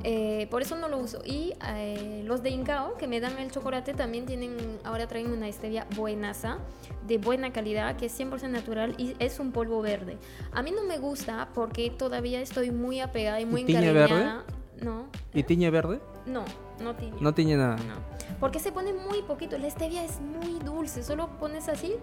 eh, 0.07 0.45
por 0.51 0.61
eso 0.61 0.75
no 0.75 0.87
lo 0.87 0.99
uso. 0.99 1.21
Y 1.25 1.53
eh, 1.67 2.21
los 2.25 2.43
de 2.43 2.51
Incao, 2.51 2.95
que 2.95 3.07
me 3.07 3.19
dan 3.19 3.39
el 3.39 3.49
chocolate, 3.49 3.95
también 3.95 4.27
tienen, 4.27 4.55
ahora 4.83 5.07
traen 5.07 5.31
una 5.31 5.51
stevia 5.51 5.87
buenaza, 5.95 6.59
de 7.07 7.17
buena 7.17 7.51
calidad, 7.51 7.95
que 7.95 8.05
es 8.05 8.19
100% 8.19 8.49
natural 8.49 8.93
y 8.99 9.15
es 9.17 9.39
un 9.39 9.51
polvo 9.51 9.81
verde. 9.81 10.19
A 10.51 10.61
mí 10.61 10.71
no 10.71 10.83
me 10.83 10.99
gusta 10.99 11.49
porque 11.55 11.89
todavía 11.89 12.39
estoy 12.39 12.69
muy 12.69 12.99
apegada 12.99 13.41
y 13.41 13.47
muy 13.47 13.61
¿Y 13.61 13.65
tiñe 13.65 13.89
encariñada. 13.89 14.45
No, 14.79 15.07
¿Y 15.33 15.41
tiñe 15.41 15.71
verde? 15.71 15.99
no, 16.27 16.45
no 16.79 16.95
tiñe. 16.95 17.17
No 17.19 17.33
tiñe 17.33 17.57
nada. 17.57 17.75
No. 17.77 17.95
Porque 18.39 18.59
se 18.59 18.71
pone 18.71 18.93
muy 18.93 19.21
poquito. 19.21 19.57
La 19.57 19.69
stevia 19.69 20.03
es 20.03 20.19
muy 20.21 20.59
dulce. 20.59 21.03
Solo 21.03 21.27
pones 21.39 21.69
así, 21.69 21.95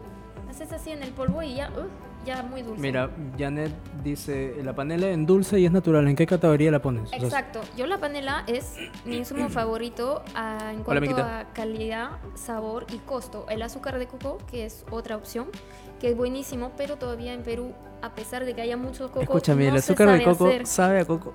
haces 0.49 0.73
así 0.73 0.91
en 0.91 1.03
el 1.03 1.11
polvo 1.13 1.43
y 1.43 1.55
ya, 1.57 1.71
uh, 1.71 2.27
ya 2.27 2.43
muy 2.43 2.63
dulce. 2.63 2.81
Mira, 2.81 3.11
Janet 3.39 3.73
dice, 4.03 4.57
la 4.63 4.75
panela 4.75 5.09
en 5.09 5.27
dulce 5.27 5.59
y 5.61 5.67
es 5.67 5.73
natural. 5.73 6.07
¿En 6.09 6.17
qué 6.17 6.27
categoría 6.27 6.71
la 6.71 6.81
pones? 6.81 7.05
O 7.05 7.09
sea, 7.09 7.19
Exacto. 7.19 7.61
Yo 7.77 7.87
la 7.87 7.99
panela 7.99 8.45
es 8.47 8.77
mi 9.05 9.17
insumo 9.17 9.49
favorito 9.51 10.23
ah, 10.35 10.71
en 10.73 10.83
cuanto 10.83 11.17
a 11.17 11.47
calidad, 11.53 12.13
sabor 12.35 12.87
y 12.93 12.99
costo. 12.99 13.47
El 13.49 13.63
azúcar 13.63 13.99
de 13.99 14.07
coco, 14.07 14.39
que 14.51 14.65
es 14.65 14.85
otra 14.91 15.17
opción, 15.17 15.49
que 16.01 16.11
es 16.11 16.17
buenísimo, 16.17 16.73
pero 16.77 16.97
todavía 16.97 17.33
en 17.33 17.43
Perú, 17.43 17.73
a 18.01 18.15
pesar 18.15 18.45
de 18.45 18.55
que 18.55 18.63
haya 18.63 18.77
mucho 18.77 19.09
coco, 19.09 19.23
Escúchame, 19.23 19.65
no 19.65 19.71
el 19.71 19.77
azúcar 19.77 20.11
de 20.11 20.25
coco 20.25 20.47
hacer. 20.47 20.67
sabe 20.67 21.01
a 21.01 21.05
coco. 21.05 21.33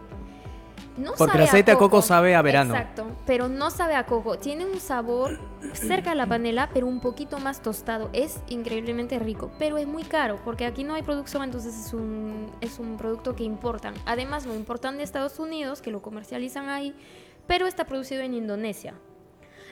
No 0.98 1.14
Porque 1.14 1.34
sabe 1.34 1.44
el 1.44 1.50
aceite 1.50 1.72
de 1.72 1.78
coco 1.78 2.02
sabe 2.02 2.36
a 2.36 2.42
verano. 2.42 2.76
Exacto, 2.76 3.06
pero 3.26 3.48
no 3.48 3.70
sabe 3.70 3.96
a 3.96 4.06
coco. 4.06 4.40
Tiene 4.40 4.66
un 4.66 4.80
sabor 4.80 5.40
cerca 5.74 6.12
a 6.12 6.16
la 6.16 6.26
panela, 6.26 6.70
pero 6.74 6.88
un 6.88 7.00
poquito 7.00 7.38
más 7.40 7.62
tostado. 7.62 8.10
Es 8.14 8.42
increíblemente 8.50 9.20
rico, 9.20 9.52
pero 9.60 9.78
es 9.78 9.88
muy 9.88 10.04
caro 10.04 10.40
porque 10.44 10.66
aquí 10.66 10.84
no 10.84 10.96
hay 10.96 11.04
producción, 11.04 11.44
entonces 11.44 11.78
es 11.78 11.94
un, 11.94 12.52
es 12.62 12.80
un 12.80 12.98
producto 12.98 13.36
que 13.36 13.44
importan. 13.44 13.94
Además, 14.06 14.46
lo 14.46 14.56
importan 14.56 14.98
de 14.98 15.04
Estados 15.04 15.38
Unidos, 15.38 15.82
que 15.82 15.92
lo 15.92 16.02
comercializan 16.02 16.70
ahí, 16.70 16.96
pero 17.46 17.68
está 17.68 17.86
producido 17.86 18.22
en 18.22 18.34
Indonesia. 18.34 18.96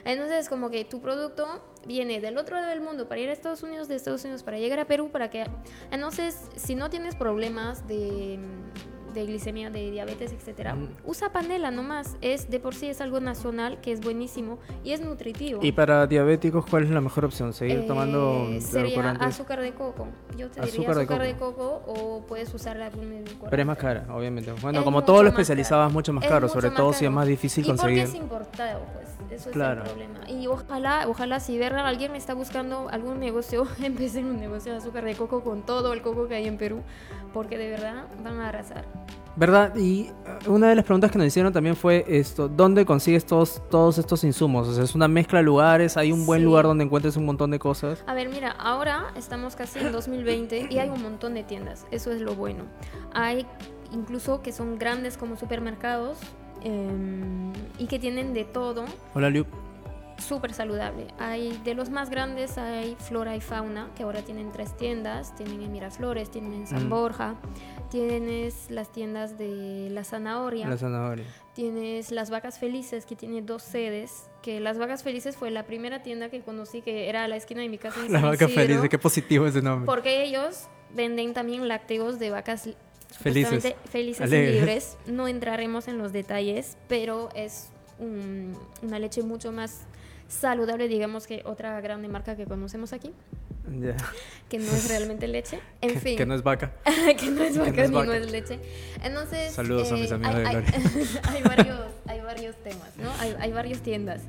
Entonces, 0.04 0.48
como 0.48 0.70
que 0.70 0.84
tu 0.84 1.00
producto 1.00 1.46
viene 1.84 2.20
del 2.20 2.38
otro 2.38 2.54
lado 2.54 2.68
del 2.68 2.80
mundo 2.80 3.08
para 3.08 3.20
ir 3.20 3.28
a 3.28 3.32
Estados 3.32 3.64
Unidos, 3.64 3.88
de 3.88 3.96
Estados 3.96 4.22
Unidos 4.22 4.44
para 4.44 4.56
llegar 4.56 4.78
a 4.78 4.84
Perú, 4.86 5.10
para 5.10 5.30
que... 5.30 5.44
Entonces, 5.90 6.48
si 6.54 6.76
no 6.76 6.90
tienes 6.90 7.16
problemas 7.16 7.88
de, 7.88 8.38
de 9.16 9.26
glicemia, 9.26 9.70
de 9.70 9.90
diabetes, 9.90 10.32
etcétera, 10.32 10.74
Mm. 10.74 10.88
usa 11.04 11.32
panela 11.32 11.70
nomás. 11.70 12.16
Es 12.20 12.48
de 12.50 12.60
por 12.60 12.74
sí 12.74 12.86
es 12.88 13.00
algo 13.00 13.18
nacional 13.20 13.80
que 13.80 13.90
es 13.92 14.00
buenísimo 14.00 14.58
y 14.84 14.92
es 14.92 15.00
nutritivo. 15.00 15.60
Y 15.64 15.72
para 15.72 16.06
diabéticos, 16.06 16.64
¿cuál 16.66 16.84
es 16.84 16.90
la 16.90 17.00
mejor 17.00 17.24
opción? 17.24 17.52
¿Seguir 17.52 17.78
Eh, 17.80 17.84
tomando 17.88 18.46
sería 18.60 19.10
azúcar 19.12 19.60
de 19.60 19.72
coco. 19.72 20.06
Yo 20.36 20.48
te 20.50 20.60
diría 20.60 20.64
Azúcar 20.64 20.94
de 20.96 21.00
azúcar 21.02 21.22
de 21.22 21.34
coco. 21.36 21.54
coco, 21.56 21.92
o 21.92 22.26
puedes 22.26 22.52
usar 22.54 22.80
algún 22.80 23.04
edulcorante. 23.12 23.48
Pero 23.50 23.62
es 23.62 23.66
más 23.66 23.78
cara, 23.78 24.06
obviamente. 24.14 24.52
Bueno, 24.60 24.78
Es 24.80 24.84
como 24.84 25.02
todo 25.04 25.22
lo 25.22 25.30
especializado 25.30 25.86
es 25.86 25.92
mucho 25.92 26.12
más 26.12 26.24
Es 26.24 26.30
caro, 26.30 26.42
mucho 26.46 26.54
sobre 26.54 26.68
más 26.68 26.76
todo 26.76 26.92
si 26.92 27.04
es 27.06 27.10
más 27.10 27.26
difícil 27.26 27.64
y 27.64 27.66
conseguir. 27.68 28.04
porque 28.04 28.16
es 28.18 28.22
importado, 28.22 28.80
pues. 28.94 29.05
Eso 29.30 29.50
Claro. 29.50 29.82
es 29.84 29.90
el 29.90 29.96
problema. 29.96 30.30
Y 30.30 30.46
ojalá, 30.46 31.06
ojalá 31.08 31.40
si 31.40 31.58
ver 31.58 31.74
alguien 31.74 32.14
está 32.14 32.34
buscando 32.34 32.88
algún 32.90 33.18
negocio, 33.20 33.66
empecen 33.82 34.26
un 34.26 34.38
negocio 34.40 34.72
de 34.72 34.78
azúcar 34.78 35.04
de 35.04 35.14
coco 35.14 35.42
con 35.42 35.62
todo 35.62 35.92
el 35.92 36.02
coco 36.02 36.28
que 36.28 36.34
hay 36.36 36.46
en 36.46 36.56
Perú, 36.58 36.82
porque 37.32 37.58
de 37.58 37.70
verdad 37.70 38.04
van 38.22 38.40
a 38.40 38.48
arrasar. 38.48 38.84
¿Verdad? 39.38 39.76
Y 39.76 40.04
eh, 40.06 40.48
una 40.48 40.70
de 40.70 40.74
las 40.76 40.84
preguntas 40.86 41.10
que 41.10 41.18
nos 41.18 41.26
hicieron 41.26 41.52
también 41.52 41.76
fue 41.76 42.06
esto, 42.08 42.48
¿dónde 42.48 42.86
consigues 42.86 43.26
todos, 43.26 43.60
todos 43.68 43.98
estos 43.98 44.24
insumos? 44.24 44.66
O 44.66 44.72
sea, 44.74 44.82
es 44.84 44.94
una 44.94 45.08
mezcla 45.08 45.40
de 45.40 45.44
lugares, 45.44 45.98
hay 45.98 46.10
un 46.10 46.24
buen 46.24 46.40
Sí. 46.40 46.44
lugar 46.46 46.64
donde 46.64 46.84
encuentres 46.84 47.18
un 47.18 47.26
montón 47.26 47.50
de 47.50 47.58
cosas. 47.58 48.02
A 48.06 48.14
ver, 48.14 48.30
mira, 48.30 48.52
ahora 48.52 49.08
estamos 49.14 49.54
casi 49.54 49.80
en 49.80 49.92
2020 49.92 50.68
y 50.70 50.78
hay 50.78 50.88
un 50.88 51.02
montón 51.02 51.34
de 51.34 51.42
tiendas, 51.44 51.84
eso 51.90 52.12
es 52.12 52.22
lo 52.22 52.34
bueno. 52.34 52.64
Hay 53.12 53.46
incluso 53.92 54.40
que 54.40 54.52
son 54.52 54.78
grandes 54.78 55.18
como 55.18 55.36
supermercados 55.36 56.16
em, 56.62 57.52
y 57.78 57.86
que 57.86 57.98
tienen 57.98 58.34
de 58.34 58.44
todo. 58.44 58.84
Hola, 59.14 59.30
Liu. 59.30 59.44
súper 60.18 60.54
saludable. 60.54 61.08
Hay 61.18 61.60
de 61.62 61.74
los 61.74 61.90
más 61.90 62.08
grandes 62.08 62.56
hay 62.56 62.96
Flora 62.98 63.36
y 63.36 63.42
Fauna, 63.42 63.90
que 63.94 64.02
ahora 64.02 64.22
tienen 64.22 64.50
tres 64.50 64.74
tiendas, 64.74 65.34
tienen 65.36 65.60
en 65.62 65.70
Miraflores, 65.70 66.30
tienen 66.30 66.54
en 66.54 66.66
San 66.66 66.86
Mm. 66.86 66.88
Borja, 66.88 67.34
tienes 67.90 68.70
las 68.70 68.90
tiendas 68.92 69.36
de 69.38 69.88
La 69.90 70.04
Zanahoria, 70.04 70.66
La 70.68 70.78
zanahoria. 70.78 71.24
tienes 71.54 72.10
Las 72.12 72.30
Vacas 72.30 72.58
Felices, 72.58 73.04
que 73.04 73.14
tiene 73.14 73.42
dos 73.42 73.62
sedes, 73.62 74.30
que 74.42 74.58
Las 74.58 74.78
Vacas 74.78 75.02
Felices 75.02 75.36
fue 75.36 75.50
la 75.50 75.64
primera 75.64 76.02
tienda 76.02 76.30
que 76.30 76.40
conocí 76.40 76.80
que 76.82 77.08
era 77.10 77.24
a 77.24 77.28
la 77.28 77.36
esquina 77.36 77.60
de 77.60 77.68
mi 77.68 77.76
casa 77.78 78.00
en 78.04 78.06
La 78.12 78.20
San 78.20 78.30
vaca 78.30 78.44
Isidro, 78.46 78.62
feliz, 78.76 78.88
qué 78.90 78.98
positivo 78.98 79.46
ese 79.46 79.60
nombre. 79.60 79.86
porque 79.86 80.22
ellos 80.24 80.68
venden 80.94 81.34
también 81.34 81.68
lácteos 81.68 82.18
de 82.18 82.30
vacas 82.30 82.70
Felices. 83.20 83.74
felices 83.90 84.20
Alegres. 84.22 84.50
y 84.50 84.58
libres. 84.58 84.96
No 85.06 85.28
entraremos 85.28 85.88
en 85.88 85.98
los 85.98 86.12
detalles, 86.12 86.76
pero 86.88 87.28
es 87.34 87.68
un- 87.98 88.56
una 88.82 88.98
leche 88.98 89.22
mucho 89.22 89.52
más 89.52 89.82
saludable, 90.28 90.88
digamos, 90.88 91.26
que 91.26 91.42
otra 91.44 91.80
grande 91.80 92.08
marca 92.08 92.36
que 92.36 92.44
conocemos 92.46 92.92
aquí, 92.92 93.12
Ya. 93.80 93.96
que 94.48 94.58
no 94.58 94.64
es 94.72 94.88
realmente 94.88 95.28
leche. 95.28 95.60
En 95.80 95.94
Que- 95.94 96.00
fin, 96.00 96.16
Que 96.16 96.26
no 96.26 96.34
es 96.34 96.42
vaca. 96.42 96.72
que 97.18 97.30
no 97.30 97.42
es 97.44 97.56
vaca 97.56 97.70
no 97.72 97.82
es 97.82 97.90
ni 97.90 97.94
vaca. 97.96 98.06
no 98.06 98.12
es 98.14 98.30
leche. 98.30 98.58
Entonces, 99.02 99.52
Saludos 99.52 99.90
a 99.92 99.94
mis 99.94 100.10
amigos 100.12 100.34
hay, 100.34 100.42
de 100.42 100.48
hay- 100.48 100.54
Gloria. 100.62 101.20
hay 101.30 101.42
varios, 101.42 101.80
hay 102.06 102.20
varios 102.20 102.56
temas, 102.56 102.96
¿no? 102.98 103.10
Hay, 103.20 103.34
hay 103.38 103.52
varias 103.52 103.80
tiendas. 103.80 104.22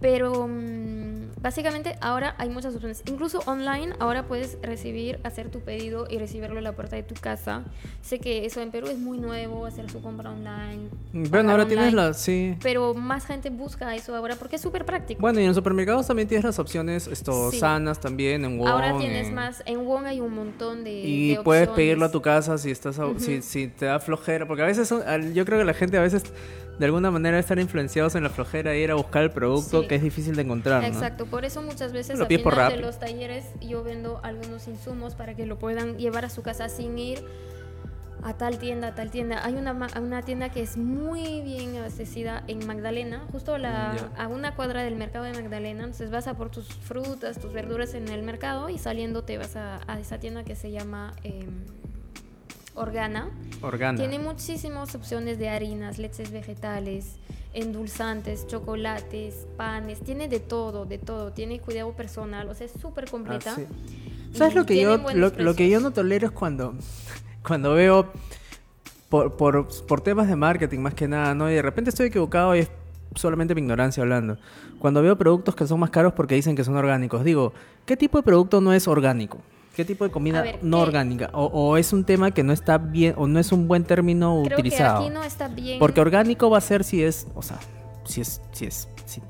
Pero 0.00 0.46
mm, 0.48 1.19
básicamente 1.42 1.96
ahora 2.00 2.34
hay 2.38 2.48
muchas 2.48 2.74
opciones. 2.74 3.02
Incluso 3.06 3.40
online 3.46 3.92
ahora 3.98 4.26
puedes 4.26 4.58
recibir, 4.62 5.18
hacer 5.24 5.50
tu 5.50 5.60
pedido 5.60 6.06
y 6.10 6.18
recibirlo 6.18 6.58
en 6.58 6.64
la 6.64 6.72
puerta 6.72 6.96
de 6.96 7.02
tu 7.02 7.14
casa. 7.14 7.62
Sé 8.02 8.18
que 8.18 8.44
eso 8.46 8.60
en 8.60 8.70
Perú 8.70 8.88
es 8.88 8.98
muy 8.98 9.18
nuevo, 9.18 9.66
hacer 9.66 9.90
su 9.90 10.00
compra 10.02 10.30
online. 10.30 10.88
Bueno, 11.12 11.30
pagar 11.30 11.50
ahora 11.50 11.66
tienes 11.66 11.86
online, 11.92 12.08
la... 12.08 12.14
Sí. 12.14 12.56
Pero 12.62 12.94
más 12.94 13.26
gente 13.26 13.50
busca 13.50 13.94
eso 13.94 14.14
ahora 14.14 14.36
porque 14.36 14.56
es 14.56 14.62
súper 14.62 14.84
práctico. 14.84 15.20
Bueno, 15.20 15.38
y 15.40 15.42
en 15.42 15.48
los 15.48 15.56
supermercados 15.56 16.06
también 16.06 16.28
tienes 16.28 16.44
las 16.44 16.58
opciones 16.58 17.06
esto, 17.06 17.50
Sí. 17.50 17.58
sanas 17.58 18.00
también, 18.00 18.44
en 18.44 18.58
Wong. 18.58 18.68
ahora 18.68 18.96
tienes 18.98 19.28
en- 19.28 19.34
más. 19.34 19.62
En 19.66 19.84
Wong 19.86 20.06
hay 20.06 20.20
un 20.20 20.34
montón 20.34 20.84
de. 20.84 20.92
Y 20.92 21.34
de 21.36 21.42
puedes 21.42 21.68
opciones. 21.68 21.76
pedirlo 21.76 22.04
a 22.06 22.10
tu 22.10 22.20
casa 22.22 22.58
si 22.58 22.70
estás 22.70 22.98
a- 22.98 23.18
si, 23.18 23.42
si 23.42 23.68
te 23.68 23.86
da 23.86 23.98
flojera, 24.00 24.46
porque 24.46 24.62
a 24.62 24.66
veces 24.66 24.88
son- 24.88 25.02
yo 25.34 25.44
creo 25.44 25.58
que 25.58 25.64
la 25.64 25.74
gente 25.74 25.96
a 25.98 26.02
veces 26.02 26.24
de 26.80 26.86
alguna 26.86 27.10
manera 27.10 27.38
estar 27.38 27.58
influenciados 27.58 28.14
en 28.14 28.22
la 28.24 28.30
flojera 28.30 28.74
y 28.74 28.80
ir 28.82 28.90
a 28.90 28.94
buscar 28.94 29.22
el 29.22 29.30
producto 29.30 29.82
Sí. 29.82 29.86
que 29.88 29.96
es 29.96 30.02
difícil 30.02 30.34
de 30.34 30.42
encontrar, 30.42 30.80
¿no? 30.80 30.88
Exacto, 30.88 31.26
por 31.26 31.44
eso 31.44 31.60
muchas 31.62 31.92
veces 31.92 32.18
Lo 32.18 32.26
por 32.26 32.54
final 32.54 32.72
de 32.72 32.78
los 32.78 32.98
talleres 32.98 33.44
yo 33.60 33.84
vendo 33.84 34.18
algunos 34.22 34.66
insumos 34.66 35.14
para 35.14 35.34
que 35.34 35.44
lo 35.44 35.58
puedan 35.58 35.98
llevar 35.98 36.24
a 36.24 36.30
su 36.30 36.42
casa 36.42 36.70
sin 36.70 36.98
ir 36.98 37.22
a 38.22 38.34
tal 38.34 38.58
tienda, 38.58 38.88
a 38.88 38.94
tal 38.94 39.10
tienda. 39.10 39.44
Hay 39.44 39.54
una, 39.54 39.72
una 40.00 40.22
tienda 40.22 40.48
que 40.50 40.60
es 40.62 40.76
muy 40.76 41.40
bien 41.42 41.76
abastecida 41.76 42.44
en 42.48 42.66
Magdalena, 42.66 43.24
justo 43.32 43.54
a 43.54 43.58
la, 43.58 43.94
Ya. 44.16 44.22
a 44.24 44.28
una 44.28 44.54
cuadra 44.56 44.82
del 44.82 44.96
mercado 44.96 45.24
de 45.26 45.32
Magdalena. 45.32 45.84
Entonces 45.84 46.10
vas 46.10 46.26
a 46.28 46.34
por 46.34 46.50
tus 46.50 46.66
frutas, 46.68 47.38
tus 47.38 47.52
verduras 47.52 47.94
en 47.94 48.08
el 48.08 48.22
mercado 48.22 48.68
y 48.70 48.76
saliendo 48.78 49.22
te 49.24 49.38
vas 49.38 49.56
a, 49.56 49.80
a 49.86 49.98
esa 50.00 50.18
tienda 50.18 50.44
que 50.44 50.54
se 50.54 50.70
llama 50.70 51.14
em, 51.24 51.64
Organa. 52.74 53.28
Organa. 53.62 53.98
Tiene 53.98 54.18
muchísimas 54.18 54.94
opciones 54.94 55.38
de 55.38 55.48
harinas, 55.48 55.98
leches 55.98 56.30
vegetales, 56.30 57.16
endulzantes, 57.52 58.46
chocolates, 58.46 59.46
panes, 59.56 60.00
tiene 60.00 60.28
de 60.28 60.40
todo, 60.40 60.86
de 60.86 60.98
todo, 60.98 61.32
tiene 61.32 61.60
cuidado 61.60 61.92
personal, 61.92 62.48
o 62.48 62.54
sea, 62.54 62.66
es 62.66 62.72
súper 62.80 63.04
Ah, 63.08 63.10
completa. 63.10 63.54
sí. 63.56 63.66
y 64.32 64.36
¿Sabes 64.36 64.54
lo 64.54 64.64
que 64.66 64.80
yo 64.80 64.96
lo, 65.14 65.30
lo 65.30 65.54
que 65.54 65.68
yo 65.68 65.80
no 65.80 65.90
tolero 65.92 66.26
es 66.28 66.32
cuando 66.32 66.74
cuando 67.46 67.74
veo 67.74 68.06
por, 69.08 69.36
por, 69.36 69.66
por 69.86 70.00
temas 70.02 70.28
de 70.28 70.36
marketing 70.36 70.78
más 70.78 70.94
que 70.94 71.08
nada, 71.08 71.34
¿no? 71.34 71.50
Y 71.50 71.54
de 71.54 71.62
repente 71.62 71.90
estoy 71.90 72.06
equivocado 72.06 72.54
y 72.54 72.60
es 72.60 72.70
solamente 73.16 73.54
mi 73.56 73.60
ignorancia 73.62 74.02
hablando. 74.04 74.38
Cuando 74.78 75.02
veo 75.02 75.18
productos 75.18 75.56
que 75.56 75.66
son 75.66 75.80
más 75.80 75.90
caros 75.90 76.12
porque 76.12 76.36
dicen 76.36 76.54
que 76.54 76.62
son 76.62 76.76
orgánicos, 76.76 77.24
digo, 77.24 77.52
¿qué 77.86 77.96
tipo 77.96 78.18
de 78.18 78.22
producto 78.22 78.60
no 78.60 78.72
es 78.72 78.86
orgánico? 78.86 79.38
¿Qué 79.80 79.84
tipo 79.86 80.04
de 80.04 80.10
comida 80.10 80.42
ver, 80.42 80.58
no 80.60 80.78
orgánica? 80.80 81.30
O, 81.32 81.46
o 81.46 81.76
es 81.78 81.94
un 81.94 82.04
tema 82.04 82.32
que 82.32 82.42
no 82.42 82.52
está 82.52 82.76
bien, 82.76 83.14
o 83.16 83.26
no 83.26 83.38
es 83.40 83.50
un 83.50 83.66
buen 83.66 83.84
término 83.84 84.42
Creo 84.44 84.58
utilizado. 84.58 85.00
que 85.00 85.06
aquí 85.06 85.14
no 85.14 85.22
está 85.22 85.48
bien. 85.48 85.78
Porque 85.78 86.02
orgánico 86.02 86.50
va 86.50 86.58
a 86.58 86.60
ser 86.60 86.84
si 86.84 87.02
es, 87.02 87.26
o 87.34 87.40
sea, 87.40 87.58
si 88.04 88.20
es, 88.20 88.42
si 88.52 88.66
es, 88.66 88.90
si 89.06 89.22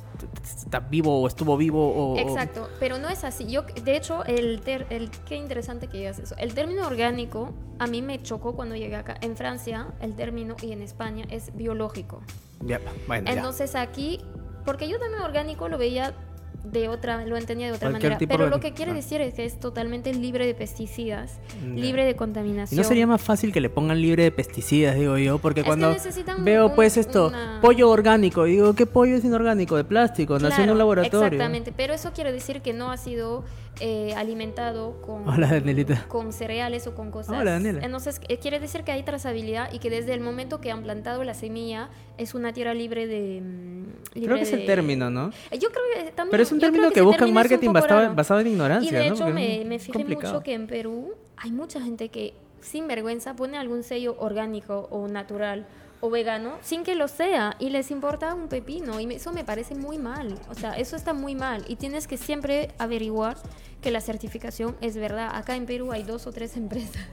está 0.43 0.81
vivo 0.81 1.21
o 1.21 1.27
estuvo 1.29 1.57
vivo 1.57 1.89
o... 1.95 2.19
Exacto, 2.19 2.69
pero 2.81 2.99
no 2.99 3.09
es 3.09 3.23
así. 3.23 3.49
Yo, 3.49 3.63
de 3.85 3.97
hecho, 3.97 4.25
el, 4.25 4.61
ter- 4.61 4.87
el 4.91 5.09
qué 5.25 5.37
interesante 5.37 5.87
que 5.87 5.99
digas 5.99 6.19
eso. 6.19 6.35
El 6.37 6.53
término 6.53 6.85
orgánico 6.85 7.55
a 7.79 7.87
mí 7.87 8.03
me 8.03 8.21
chocó 8.21 8.57
cuando 8.57 8.75
llegué 8.75 8.97
acá. 8.97 9.15
En 9.21 9.37
Francia, 9.37 9.87
el 10.01 10.17
término 10.17 10.57
y 10.63 10.73
en 10.73 10.83
España 10.83 11.27
es 11.31 11.55
biológico. 11.55 12.23
Ya, 12.67 12.81
bueno, 13.07 13.27
ya. 13.29 13.35
Entonces 13.37 13.77
aquí, 13.77 14.21
porque 14.65 14.89
yo 14.89 14.99
también 14.99 15.23
orgánico 15.23 15.69
lo 15.69 15.79
veía 15.79 16.13
de 16.65 16.89
otra, 16.89 17.25
lo 17.25 17.37
entendía 17.37 17.67
de 17.69 17.73
otra 17.73 17.89
manera, 17.91 18.19
pero 18.29 18.49
lo 18.49 18.61
que 18.61 18.73
quiere 18.73 18.91
Ah. 18.93 18.95
decir 18.95 19.21
es 19.21 19.33
que 19.35 19.45
es 19.45 19.59
totalmente 19.59 20.13
libre 20.13 20.47
de 20.47 20.55
pesticidas, 20.55 21.39
libre 21.75 22.05
de 22.05 22.11
¿Y 22.11 22.15
contaminación. 22.15 22.77
no 22.81 22.85
sería 22.87 23.07
más 23.07 23.21
fácil 23.23 23.53
que 23.53 23.61
le 23.61 23.71
pongan 23.71 24.01
libre 24.01 24.25
de 24.25 24.31
pesticidas, 24.31 24.95
digo 24.97 25.17
yo? 25.19 25.39
Porque 25.39 25.61
Es 25.61 25.67
cuando 25.67 25.97
veo 26.41 26.67
un- 26.67 26.75
pues 26.75 26.97
esto, 26.97 27.29
una- 27.29 27.59
pollo 27.63 27.89
orgánico, 27.91 28.47
y 28.47 28.53
digo, 28.53 28.75
¿qué 28.75 28.85
pollo 28.87 29.17
es 29.17 29.25
inorgánico? 29.25 29.77
De 29.77 29.85
plástico, 29.85 30.39
nació 30.39 30.65
en 30.65 30.71
un 30.71 30.79
laboratorio. 30.79 31.25
Exactamente, 31.27 31.73
pero 31.77 31.95
eso 31.95 32.13
quiere 32.13 32.31
decir 32.33 32.61
que 32.61 32.73
no 32.73 32.91
ha 32.91 32.97
sido 32.97 33.45
eh, 33.81 34.13
alimentado 34.17 35.01
con, 35.03 35.29
Hola, 35.29 35.63
con 36.09 36.33
cereales 36.33 36.87
o 36.87 36.95
con 36.95 37.11
cosas. 37.11 37.37
Hola, 37.41 37.53
Daniela. 37.53 37.81
Entonces, 37.85 38.21
eh, 38.29 38.39
quiere 38.39 38.61
decir 38.61 38.85
que 38.85 38.93
hay 38.93 39.03
trazabilidad 39.03 39.73
y 39.73 39.79
que 39.79 39.91
desde 39.91 40.15
el 40.15 40.21
momento 40.21 40.61
que 40.61 40.71
han 40.71 40.83
plantado 40.83 41.25
la 41.25 41.35
semilla 41.35 41.89
es 42.19 42.35
una 42.35 42.53
tierra 42.53 42.75
libre 42.75 43.07
de. 43.07 43.41
mm, 43.43 44.23
Creo 44.25 44.37
que 44.37 44.43
es 44.43 44.53
el 44.53 44.67
término, 44.67 45.11
¿no? 45.11 45.31
Eh, 45.51 45.59
Yo 45.59 45.71
creo 45.71 45.83
que 45.95 46.11
también. 46.13 46.31
Pero 46.31 46.43
es 46.43 46.53
un 46.53 46.61
término 46.61 46.89
que, 46.89 47.01
ese 47.01 47.03
buscan 47.03 47.33
marketing 47.33 47.73
basado, 47.73 48.15
basado 48.15 48.41
en 48.41 48.47
ignorancia, 48.49 48.91
Y 49.01 49.03
de 49.05 49.09
¿no? 49.09 49.15
hecho 49.15 49.27
me, 49.29 49.61
es 49.63 49.67
me 49.67 49.79
fijé 49.79 49.93
complicado. 49.93 50.35
mucho 50.35 50.45
que 50.45 50.55
en 50.55 50.67
Perú 50.67 51.15
hay 51.37 51.51
mucha 51.53 51.81
gente 51.81 52.09
que 52.11 52.35
sin 52.61 52.87
vergüenza 52.87 53.35
pone 53.35 53.57
algún 53.57 53.83
sello 53.83 54.17
orgánico 54.19 54.89
o 54.91 55.09
natural 55.09 55.67
o 56.01 56.11
vegano 56.11 56.59
sin 56.63 56.83
que 56.83 56.95
lo 56.95 57.09
sea 57.09 57.57
y 57.59 57.71
les 57.71 57.91
importa 57.91 58.35
un 58.35 58.49
pepino 58.49 59.01
y 59.01 59.13
eso 59.15 59.33
me 59.33 59.45
parece 59.45 59.75
muy 59.75 59.99
mal. 59.99 60.39
O 60.49 60.55
sea, 60.55 60.73
eso 60.73 60.97
está 60.97 61.13
muy 61.13 61.35
mal 61.35 61.65
y 61.69 61.77
tienes 61.77 62.07
que 62.07 62.17
siempre 62.17 62.71
averiguar 62.79 63.37
que 63.81 63.91
la 63.91 64.01
certificación 64.01 64.77
es 64.81 64.97
verdad. 64.97 65.31
Acá 65.35 65.57
en 65.57 65.67
Perú 65.67 65.93
hay 65.93 66.03
dos 66.03 66.27
o 66.27 66.33
tres 66.33 66.57
empresas 66.57 67.05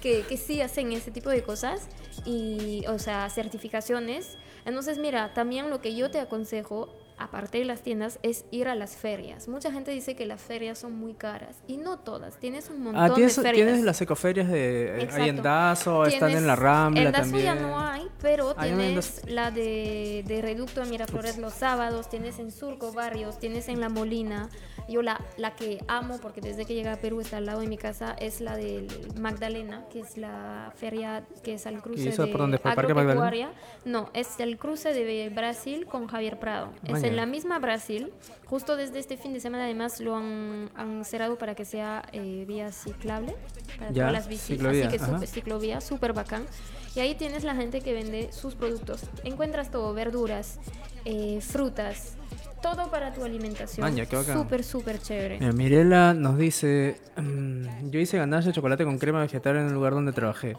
que, 0.00 0.22
que 0.22 0.36
sí 0.36 0.60
hacen 0.60 0.92
ese 0.92 1.10
tipo 1.10 1.30
de 1.30 1.42
cosas 1.42 1.88
y, 2.24 2.84
o 2.88 2.98
sea, 2.98 3.28
certificaciones. 3.30 4.36
Entonces, 4.64 4.98
mira, 4.98 5.32
también 5.34 5.70
lo 5.70 5.80
que 5.80 5.94
yo 5.94 6.10
te 6.10 6.18
aconsejo, 6.18 6.88
aparte 7.18 7.58
de 7.58 7.64
las 7.64 7.82
tiendas, 7.82 8.18
es 8.22 8.44
ir 8.50 8.68
a 8.68 8.74
las 8.74 8.96
ferias. 8.96 9.48
Mucha 9.48 9.72
gente 9.72 9.90
dice 9.90 10.14
que 10.16 10.26
las 10.26 10.40
ferias 10.40 10.78
son 10.78 10.94
muy 10.96 11.14
caras 11.14 11.56
y 11.66 11.76
no 11.78 11.98
todas. 11.98 12.38
Tienes 12.38 12.68
un 12.70 12.82
montón 12.82 13.02
Ah, 13.02 13.14
tienes, 13.14 13.36
de 13.36 13.42
ferias. 13.42 13.66
tienes 13.66 13.84
las 13.84 14.00
ecoferias 14.00 14.48
de... 14.48 15.08
Hay 15.12 15.28
en 15.30 15.38
Exacto. 15.38 16.04
Están 16.06 16.30
en 16.32 16.46
la 16.46 16.56
Rambla 16.56 17.02
en 17.02 17.12
Dazo 17.12 17.22
también. 17.24 17.44
ya 17.44 17.54
no 17.54 17.78
hay, 17.80 18.06
pero 18.20 18.50
Ah, 18.50 18.62
hay 18.62 18.70
en 18.70 18.78
tienes 18.78 19.22
la 19.28 19.50
de, 19.50 20.24
de 20.26 20.42
Reducto 20.42 20.80
de 20.82 20.90
Miraflores 20.90 21.38
los 21.38 21.52
sábados, 21.54 22.08
tienes 22.08 22.38
en 22.38 22.50
Surco 22.50 22.92
Barrios, 22.92 23.38
tienes 23.38 23.68
en 23.68 23.80
La 23.80 23.88
Molina. 23.88 24.48
Yo 24.88 25.02
la, 25.02 25.20
la 25.36 25.54
que 25.56 25.82
amo, 25.88 26.18
porque 26.20 26.40
desde 26.40 26.64
que 26.64 26.74
llegué 26.74 26.90
a 26.90 27.00
Perú 27.00 27.20
está 27.20 27.38
al 27.38 27.46
lado 27.46 27.60
de 27.60 27.66
mi 27.66 27.76
casa, 27.76 28.14
es 28.20 28.40
la 28.40 28.56
de 28.56 28.86
Magdalena, 29.18 29.84
que 29.90 30.00
es 30.00 30.16
la 30.16 30.72
feria 30.76 31.24
que 31.42 31.54
es 31.54 31.66
al 31.66 31.80
cruce 31.82 32.08
eso 32.10 32.24
de 32.26 32.30
por 32.32 32.40
dónde? 32.42 32.58
¿Por 32.58 32.70
el 32.70 32.76
Parque 32.76 32.94
Magdalena? 32.94 33.50
No, 33.84 34.10
es 34.12 34.38
el 34.38 34.58
cruce 34.58 34.92
de 34.94 35.28
Brasil 35.30 35.86
con 35.86 36.06
Javier 36.06 36.38
Prado. 36.38 36.72
Es. 36.84 37.05
En 37.06 37.16
la 37.16 37.26
misma 37.26 37.58
Brasil. 37.58 38.12
Justo 38.46 38.76
desde 38.76 38.98
este 39.00 39.16
fin 39.16 39.32
de 39.32 39.40
semana 39.40 39.64
además 39.64 40.00
lo 40.00 40.16
han, 40.16 40.70
han 40.76 41.04
cerrado 41.04 41.36
para 41.36 41.54
que 41.54 41.64
sea 41.64 42.02
eh, 42.12 42.44
vía 42.46 42.70
ciclable 42.72 43.34
para 43.78 43.90
Ya, 43.90 43.94
todas 44.02 44.12
las 44.12 44.28
bicis. 44.28 44.46
ciclovía, 44.56 44.86
así 44.88 44.96
que 44.98 45.02
ajá. 45.02 45.12
súper- 45.14 45.28
ciclovía, 45.28 45.80
súper 45.80 46.12
bacán. 46.12 46.44
Y 46.94 47.00
ahí 47.00 47.14
tienes 47.14 47.44
la 47.44 47.54
gente 47.54 47.80
que 47.80 47.92
vende 47.92 48.32
sus 48.32 48.54
productos. 48.54 49.02
Encuentras 49.24 49.70
todo, 49.70 49.92
verduras, 49.92 50.58
eh, 51.04 51.40
frutas, 51.42 52.14
todo 52.62 52.90
para 52.90 53.12
tu 53.12 53.22
alimentación. 53.24 53.84
Maña, 53.84 54.06
qué 54.06 54.16
bacán. 54.16 54.38
Súper, 54.38 54.64
súper 54.64 54.98
chévere. 55.00 55.38
Mira, 55.40 55.52
Mirela 55.52 56.14
nos 56.14 56.38
dice, 56.38 56.96
mm, 57.16 57.90
yo 57.90 58.00
hice 58.00 58.16
ganache 58.16 58.48
de 58.48 58.52
chocolate 58.54 58.84
con 58.84 58.98
crema 58.98 59.20
vegetal 59.20 59.56
en 59.56 59.66
el 59.66 59.72
lugar 59.74 59.92
donde 59.92 60.12
trabajé. 60.12 60.56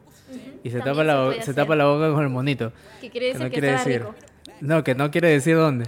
Y 0.63 0.69
se 0.69 0.79
También 0.79 0.83
tapa, 0.83 1.03
la, 1.05 1.13
se 1.13 1.25
puede 1.29 1.41
se 1.43 1.53
tapa 1.53 1.75
la 1.75 1.85
boca 1.87 2.11
con 2.13 2.21
el 2.23 2.29
monito. 2.29 2.71
Que 3.01 3.09
quiere 3.09 3.27
Que 3.27 3.33
decir 3.33 3.43
no 3.43 3.49
que, 3.49 3.59
quiere 3.59 3.71
decir. 3.71 3.99
rico. 4.01 4.15
No, 4.61 4.83
que 4.83 4.95
no 4.95 5.11
quiere 5.11 5.29
decir 5.29 5.55
dónde. 5.55 5.85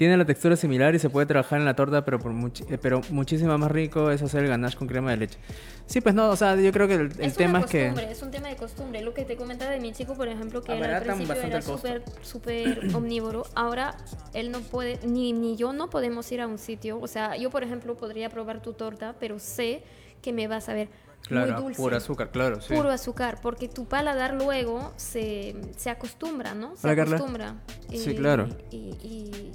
Tiene 0.00 0.16
la 0.16 0.24
textura 0.24 0.56
similar 0.56 0.94
y 0.94 0.98
se 0.98 1.10
puede 1.10 1.26
trabajar 1.26 1.58
en 1.58 1.66
la 1.66 1.76
torta, 1.76 2.06
pero 2.06 2.18
por 2.18 2.32
muchi- 2.32 2.64
eh, 2.70 2.78
pero 2.80 3.02
muchísimo 3.10 3.58
más 3.58 3.70
rico 3.70 4.10
es 4.10 4.22
hacer 4.22 4.44
el 4.44 4.48
ganache 4.48 4.78
con 4.78 4.88
crema 4.88 5.10
de 5.10 5.18
leche. 5.18 5.38
Sí, 5.84 6.00
pues 6.00 6.14
no, 6.14 6.30
o 6.30 6.36
sea, 6.36 6.56
yo 6.56 6.72
creo 6.72 6.88
que 6.88 6.94
el, 6.94 7.00
el 7.18 7.20
es 7.20 7.34
tema 7.34 7.58
una 7.58 7.66
es 7.66 7.70
que... 7.70 7.80
costumbre, 7.88 8.10
es 8.10 8.22
un 8.22 8.30
tema 8.30 8.48
de 8.48 8.56
costumbre. 8.56 9.02
Lo 9.02 9.12
que 9.12 9.26
te 9.26 9.36
comentaba 9.36 9.72
de 9.72 9.78
mi 9.78 9.92
chico, 9.92 10.14
por 10.14 10.28
ejemplo, 10.28 10.62
que 10.62 10.72
él 10.72 10.82
al 10.84 11.02
principio 11.02 11.34
era 11.42 11.60
súper, 11.60 12.02
súper 12.22 12.80
omnívoro. 12.94 13.42
Ahora 13.54 13.94
él 14.32 14.50
no 14.50 14.60
puede, 14.60 15.06
ni, 15.06 15.34
ni 15.34 15.56
yo 15.58 15.74
no 15.74 15.90
podemos 15.90 16.32
ir 16.32 16.40
a 16.40 16.46
un 16.46 16.56
sitio. 16.56 16.98
O 16.98 17.06
sea, 17.06 17.36
yo, 17.36 17.50
por 17.50 17.62
ejemplo, 17.62 17.94
podría 17.98 18.30
probar 18.30 18.62
tu 18.62 18.72
torta, 18.72 19.16
pero 19.20 19.38
sé 19.38 19.82
que 20.22 20.32
me 20.32 20.46
va 20.46 20.56
a 20.56 20.60
saber 20.62 20.88
Claro, 21.28 21.52
muy 21.52 21.62
dulce. 21.64 21.76
puro 21.82 21.94
azúcar, 21.98 22.30
claro, 22.30 22.62
sí. 22.62 22.72
Puro 22.74 22.88
azúcar, 22.90 23.38
porque 23.42 23.68
tu 23.68 23.84
paladar 23.84 24.32
luego 24.32 24.94
se, 24.96 25.54
se 25.76 25.90
acostumbra, 25.90 26.54
¿no? 26.54 26.74
Se 26.78 26.86
Hola, 26.86 26.96
Carla. 26.96 27.16
acostumbra. 27.16 27.54
Sí, 27.92 28.14
claro. 28.14 28.48
Y, 28.70 28.76
y, 29.02 29.52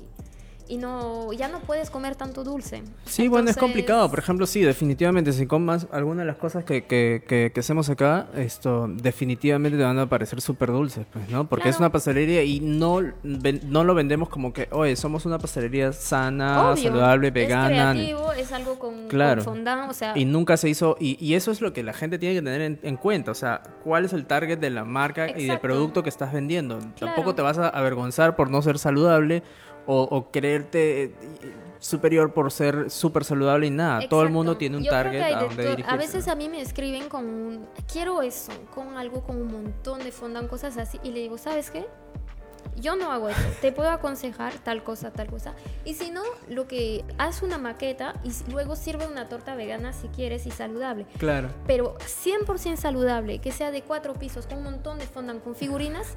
y 0.67 0.77
no, 0.77 1.31
ya 1.33 1.47
no 1.47 1.59
puedes 1.59 1.89
comer 1.89 2.15
tanto 2.15 2.43
dulce. 2.43 2.83
Sí, 3.05 3.27
bueno, 3.27 3.49
es 3.49 3.57
complicado. 3.57 4.09
Por 4.09 4.19
ejemplo, 4.19 4.45
sí, 4.47 4.61
definitivamente, 4.61 5.31
si 5.33 5.45
comas 5.47 5.87
alguna 5.91 6.21
de 6.21 6.27
las 6.27 6.37
cosas 6.37 6.63
que, 6.63 6.83
que, 6.85 7.23
que, 7.27 7.51
que 7.53 7.59
hacemos 7.59 7.89
acá, 7.89 8.27
esto 8.35 8.87
definitivamente 8.89 9.77
te 9.77 9.83
van 9.83 9.99
a 9.99 10.07
parecer 10.09 10.41
súper 10.41 10.71
dulces, 10.71 11.05
pues, 11.11 11.29
¿no? 11.29 11.47
Porque 11.47 11.69
es 11.69 11.79
una 11.79 11.91
pastelería 11.91 12.43
y 12.43 12.59
no, 12.59 13.01
no 13.23 13.83
lo 13.83 13.95
vendemos 13.95 14.29
como 14.29 14.53
que, 14.53 14.67
oye, 14.71 14.95
somos 14.95 15.25
una 15.25 15.37
pastelería 15.39 15.91
sana, 15.93 16.71
Obvio, 16.71 16.83
saludable, 16.83 17.31
vegana. 17.31 17.91
Es 17.91 17.97
creativo, 17.97 18.31
es 18.33 18.51
algo 18.51 18.79
con, 18.79 19.07
Claro. 19.07 19.43
con 19.43 19.55
fondant, 19.55 19.89
o 19.89 19.93
sea, 19.93 20.17
Y 20.17 20.25
nunca 20.25 20.57
se 20.57 20.69
hizo, 20.69 20.97
y, 20.99 21.17
y 21.25 21.35
eso 21.35 21.51
es 21.51 21.61
lo 21.61 21.73
que 21.73 21.83
la 21.83 21.93
gente 21.93 22.17
tiene 22.19 22.35
que 22.35 22.41
tener 22.41 22.61
en, 22.61 22.79
en 22.83 22.97
cuenta, 22.97 23.31
o 23.31 23.35
sea, 23.35 23.61
cuál 23.83 24.05
es 24.05 24.13
el 24.13 24.25
target 24.25 24.57
de 24.59 24.69
la 24.69 24.83
marca 24.85 25.29
y 25.37 25.45
del 25.47 25.59
producto 25.59 26.03
que 26.03 26.09
estás 26.09 26.33
vendiendo. 26.33 26.79
Tampoco 26.99 27.35
te 27.35 27.41
vas 27.41 27.57
a 27.57 27.69
avergonzar 27.69 28.35
por 28.35 28.49
no 28.49 28.61
ser 28.61 28.79
saludable 28.79 29.43
o, 29.87 30.03
o 30.03 30.31
creerte 30.31 31.03
eh, 31.03 31.11
superior 31.79 32.33
por 32.33 32.51
ser 32.51 32.89
súper 32.89 33.23
saludable 33.23 33.67
y 33.67 33.71
nada. 33.71 34.07
Todo 34.09 34.23
el 34.23 34.29
mundo 34.29 34.57
tiene 34.57 34.77
un 34.77 34.83
Yo 34.83 34.91
target 34.91 35.21
a 35.21 35.39
donde 35.41 35.63
dirigirse. 35.63 35.91
A 35.91 35.97
veces 35.97 36.27
a 36.27 36.35
mí 36.35 36.49
me 36.49 36.61
escriben 36.61 37.09
con 37.09 37.25
un, 37.25 37.67
quiero 37.91 38.21
eso, 38.21 38.51
con 38.73 38.97
algo 38.97 39.23
con 39.23 39.41
un 39.41 39.51
montón 39.51 39.99
de 39.99 40.11
fondant, 40.11 40.49
cosas 40.49 40.77
así, 40.77 40.99
y 41.03 41.11
le 41.11 41.19
digo, 41.21 41.37
¿sabes 41.37 41.69
qué? 41.69 41.85
Yo 42.75 42.95
no 42.95 43.11
hago 43.11 43.29
eso, 43.29 43.39
te 43.61 43.71
puedo 43.71 43.89
aconsejar 43.89 44.53
tal 44.59 44.83
cosa, 44.83 45.11
tal 45.11 45.27
cosa. 45.27 45.53
Y 45.85 45.93
si 45.93 46.11
no, 46.11 46.21
lo 46.49 46.67
que 46.67 47.05
haz 47.17 47.41
una 47.41 47.57
maqueta 47.57 48.13
y 48.23 48.31
luego 48.51 48.75
sirve 48.75 49.07
una 49.07 49.29
torta 49.29 49.55
vegana 49.55 49.93
si 49.93 50.07
quieres 50.09 50.45
y 50.45 50.51
saludable. 50.51 51.05
Claro. 51.17 51.49
Pero 51.67 51.97
100% 51.99 52.75
saludable, 52.75 53.39
que 53.39 53.51
sea 53.51 53.71
de 53.71 53.81
cuatro 53.81 54.13
pisos, 54.13 54.45
con 54.47 54.57
un 54.59 54.63
montón 54.65 54.99
de 54.99 55.05
fondant, 55.07 55.43
con 55.43 55.55
figurinas, 55.55 56.13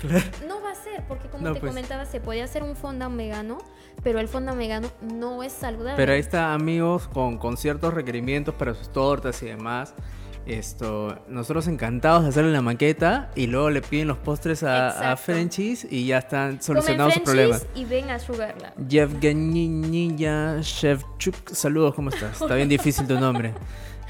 no 0.47 0.61
va 0.61 0.73
a 0.73 0.75
ser, 0.75 1.05
porque 1.07 1.29
como 1.29 1.45
No, 1.47 1.55
te 1.55 1.61
pues. 1.61 1.71
comentaba, 1.71 2.05
se 2.07 2.21
puede 2.21 2.43
hacer 2.43 2.63
un 2.63 2.77
fondant 2.77 3.17
vegano, 3.17 3.59
pero 4.03 4.19
el 4.21 4.29
fondant 4.29 4.59
vegano 4.59 4.91
no 5.01 5.43
es 5.43 5.53
saludable. 5.53 5.97
Pero 5.97 6.13
ahí 6.13 6.21
está, 6.21 6.55
amigos, 6.55 7.09
con, 7.09 7.39
con 7.39 7.57
ciertos 7.57 7.95
requerimientos 7.95 8.55
para 8.55 8.75
sus 8.75 8.89
tortas 8.91 9.43
y 9.43 9.47
demás. 9.47 9.95
Esto, 10.49 11.19
nosotros 11.29 11.69
encantados 11.69 12.23
de 12.23 12.31
hacerle 12.31 12.53
la 12.53 12.63
maqueta 12.63 13.31
y 13.35 13.47
luego 13.47 13.71
le 13.71 13.83
piden 13.83 14.09
los 14.09 14.19
postres 14.19 14.63
a, 14.63 15.13
a. 15.13 15.17
Frenchies 15.17 15.87
y 15.91 16.07
ya 16.07 16.19
están 16.19 16.63
solucionados 16.63 17.15
sus 17.15 17.23
problemas. 17.23 17.67
y 17.75 17.85
ven 17.85 18.11
a 18.11 18.19
Sugar 18.19 18.55
Lab. 18.61 18.73
Yevgenia 18.89 20.61
Shevchuk, 20.61 21.51
saludos, 21.53 21.95
¿cómo 21.95 22.11
estás? 22.11 22.41
Está 22.41 22.55
bien 22.55 22.69
difícil 22.69 23.07
tu 23.07 23.19
nombre. 23.19 23.53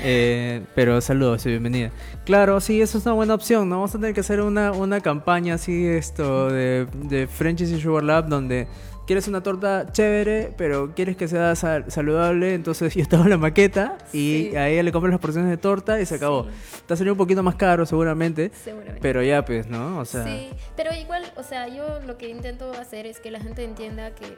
Eh, 0.00 0.62
pero 0.76 1.00
saludos 1.00 1.44
y 1.46 1.50
bienvenida. 1.50 1.90
Claro, 2.24 2.60
sí, 2.60 2.80
eso 2.80 2.98
es 2.98 3.06
una 3.06 3.14
buena 3.16 3.34
opción, 3.34 3.68
¿no? 3.68 3.76
Vamos 3.76 3.94
a 3.96 3.98
tener 3.98 4.14
que 4.14 4.20
hacer 4.20 4.40
una, 4.40 4.70
una 4.70 5.00
campaña 5.00 5.54
así 5.54 5.86
esto 5.86 6.50
de, 6.50 6.86
de 6.92 7.26
Frenchies 7.26 7.70
y 7.70 7.80
Sugar 7.80 8.04
Lab 8.04 8.28
donde 8.28 8.68
quieres 9.08 9.26
una 9.26 9.42
torta 9.42 9.90
chévere, 9.90 10.52
pero 10.56 10.94
quieres 10.94 11.16
que 11.16 11.26
sea 11.26 11.56
sal- 11.56 11.86
saludable, 11.90 12.54
entonces 12.54 12.94
yo 12.94 13.04
te 13.08 13.16
hago 13.16 13.26
la 13.26 13.38
maqueta 13.38 13.98
y 14.12 14.50
Sí. 14.52 14.56
a 14.56 14.68
ella 14.68 14.82
le 14.84 14.92
compras 14.92 15.10
las 15.10 15.20
porciones 15.20 15.50
de 15.50 15.56
torta 15.56 16.00
y 16.00 16.06
se 16.06 16.14
acabó. 16.16 16.44
Sí. 16.44 16.82
Te 16.86 16.94
ha 16.94 16.96
salido 16.96 17.14
un 17.14 17.18
poquito 17.18 17.42
más 17.42 17.56
caro 17.56 17.84
seguramente, 17.86 18.52
Seguramente. 18.62 19.00
pero 19.02 19.22
ya 19.22 19.44
pues, 19.44 19.66
¿no? 19.66 19.98
O 19.98 20.04
sea, 20.04 20.22
Sí, 20.24 20.50
pero 20.76 20.94
igual, 20.94 21.24
o 21.36 21.42
sea, 21.42 21.66
yo 21.68 21.98
lo 22.06 22.16
que 22.18 22.28
intento 22.28 22.70
hacer 22.72 23.06
es 23.06 23.18
que 23.18 23.30
la 23.30 23.40
gente 23.40 23.64
entienda 23.64 24.14
que 24.14 24.36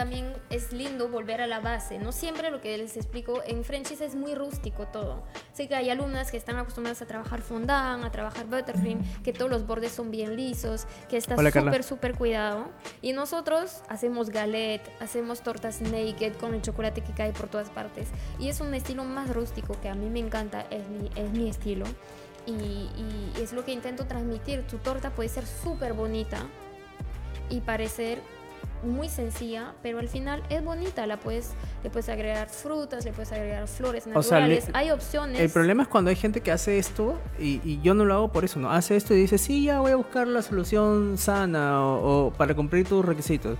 también 0.00 0.32
es 0.48 0.72
lindo 0.72 1.10
volver 1.10 1.42
a 1.42 1.46
la 1.46 1.60
base. 1.60 1.98
No 1.98 2.10
siempre 2.10 2.50
lo 2.50 2.62
que 2.62 2.78
les 2.78 2.96
explico, 2.96 3.42
en 3.46 3.64
Frenchies 3.64 4.00
es 4.00 4.14
muy 4.14 4.34
rústico 4.34 4.86
todo. 4.86 5.22
Sé 5.52 5.68
que 5.68 5.74
hay 5.74 5.90
alumnas 5.90 6.30
que 6.30 6.38
están 6.38 6.56
acostumbradas 6.56 7.02
a 7.02 7.06
trabajar 7.06 7.42
fondant, 7.42 8.02
a 8.02 8.10
trabajar 8.10 8.46
buttercream, 8.46 9.02
que 9.22 9.34
todos 9.34 9.50
los 9.50 9.66
bordes 9.66 9.92
son 9.92 10.10
bien 10.10 10.36
lisos, 10.36 10.86
que 11.10 11.18
está 11.18 11.36
súper, 11.36 11.84
súper 11.84 12.14
cuidado. 12.14 12.70
Y 13.02 13.12
nosotros 13.12 13.82
hacemos 13.90 14.30
galette, 14.30 14.90
hacemos 15.00 15.42
tortas 15.42 15.82
naked 15.82 16.32
con 16.36 16.54
el 16.54 16.62
chocolate 16.62 17.02
que 17.02 17.12
cae 17.12 17.34
por 17.34 17.48
todas 17.48 17.68
partes. 17.68 18.08
Y 18.38 18.48
es 18.48 18.62
un 18.62 18.72
estilo 18.72 19.04
más 19.04 19.28
rústico 19.28 19.78
que 19.82 19.90
a 19.90 19.94
mí 19.94 20.08
me 20.08 20.20
encanta, 20.20 20.62
es 20.70 20.88
mi, 20.88 21.10
es 21.14 21.30
mi 21.30 21.50
estilo. 21.50 21.84
Y, 22.46 22.52
y 22.52 23.32
es 23.38 23.52
lo 23.52 23.66
que 23.66 23.72
intento 23.72 24.06
transmitir. 24.06 24.66
Tu 24.66 24.78
torta 24.78 25.10
puede 25.10 25.28
ser 25.28 25.44
súper 25.46 25.92
bonita 25.92 26.46
y 27.50 27.60
parecer 27.60 28.22
muy 28.82 29.08
sencilla, 29.08 29.72
pero 29.82 29.98
al 29.98 30.08
final 30.08 30.42
es 30.48 30.64
bonita. 30.64 31.06
La 31.06 31.16
puedes, 31.18 31.50
le 31.84 31.90
puedes 31.90 32.08
agregar 32.08 32.48
frutas, 32.48 33.04
le 33.04 33.12
puedes 33.12 33.32
agregar 33.32 33.66
flores 33.68 34.06
O 34.14 34.22
sea, 34.22 34.40
le- 34.40 34.54
naturales. 34.56 34.70
Hay 34.74 34.90
opciones. 34.90 35.40
El 35.40 35.50
problema 35.50 35.82
es 35.82 35.88
cuando 35.88 36.10
hay 36.10 36.16
gente 36.16 36.40
que 36.40 36.50
hace 36.52 36.78
esto 36.78 37.18
y, 37.38 37.60
y 37.64 37.80
yo 37.82 37.94
no 37.94 38.04
lo 38.04 38.14
hago 38.14 38.28
por 38.32 38.44
eso, 38.44 38.58
¿no? 38.60 38.70
Hace 38.70 38.96
esto 38.96 39.14
y 39.14 39.18
dice, 39.18 39.38
sí, 39.38 39.64
ya 39.64 39.80
voy 39.80 39.92
a 39.92 39.96
buscar 39.96 40.26
la 40.26 40.42
solución 40.42 41.16
sana 41.18 41.84
o, 41.84 42.26
o 42.26 42.30
para 42.32 42.54
cumplir 42.54 42.86
tus 42.86 43.04
requisitos. 43.04 43.58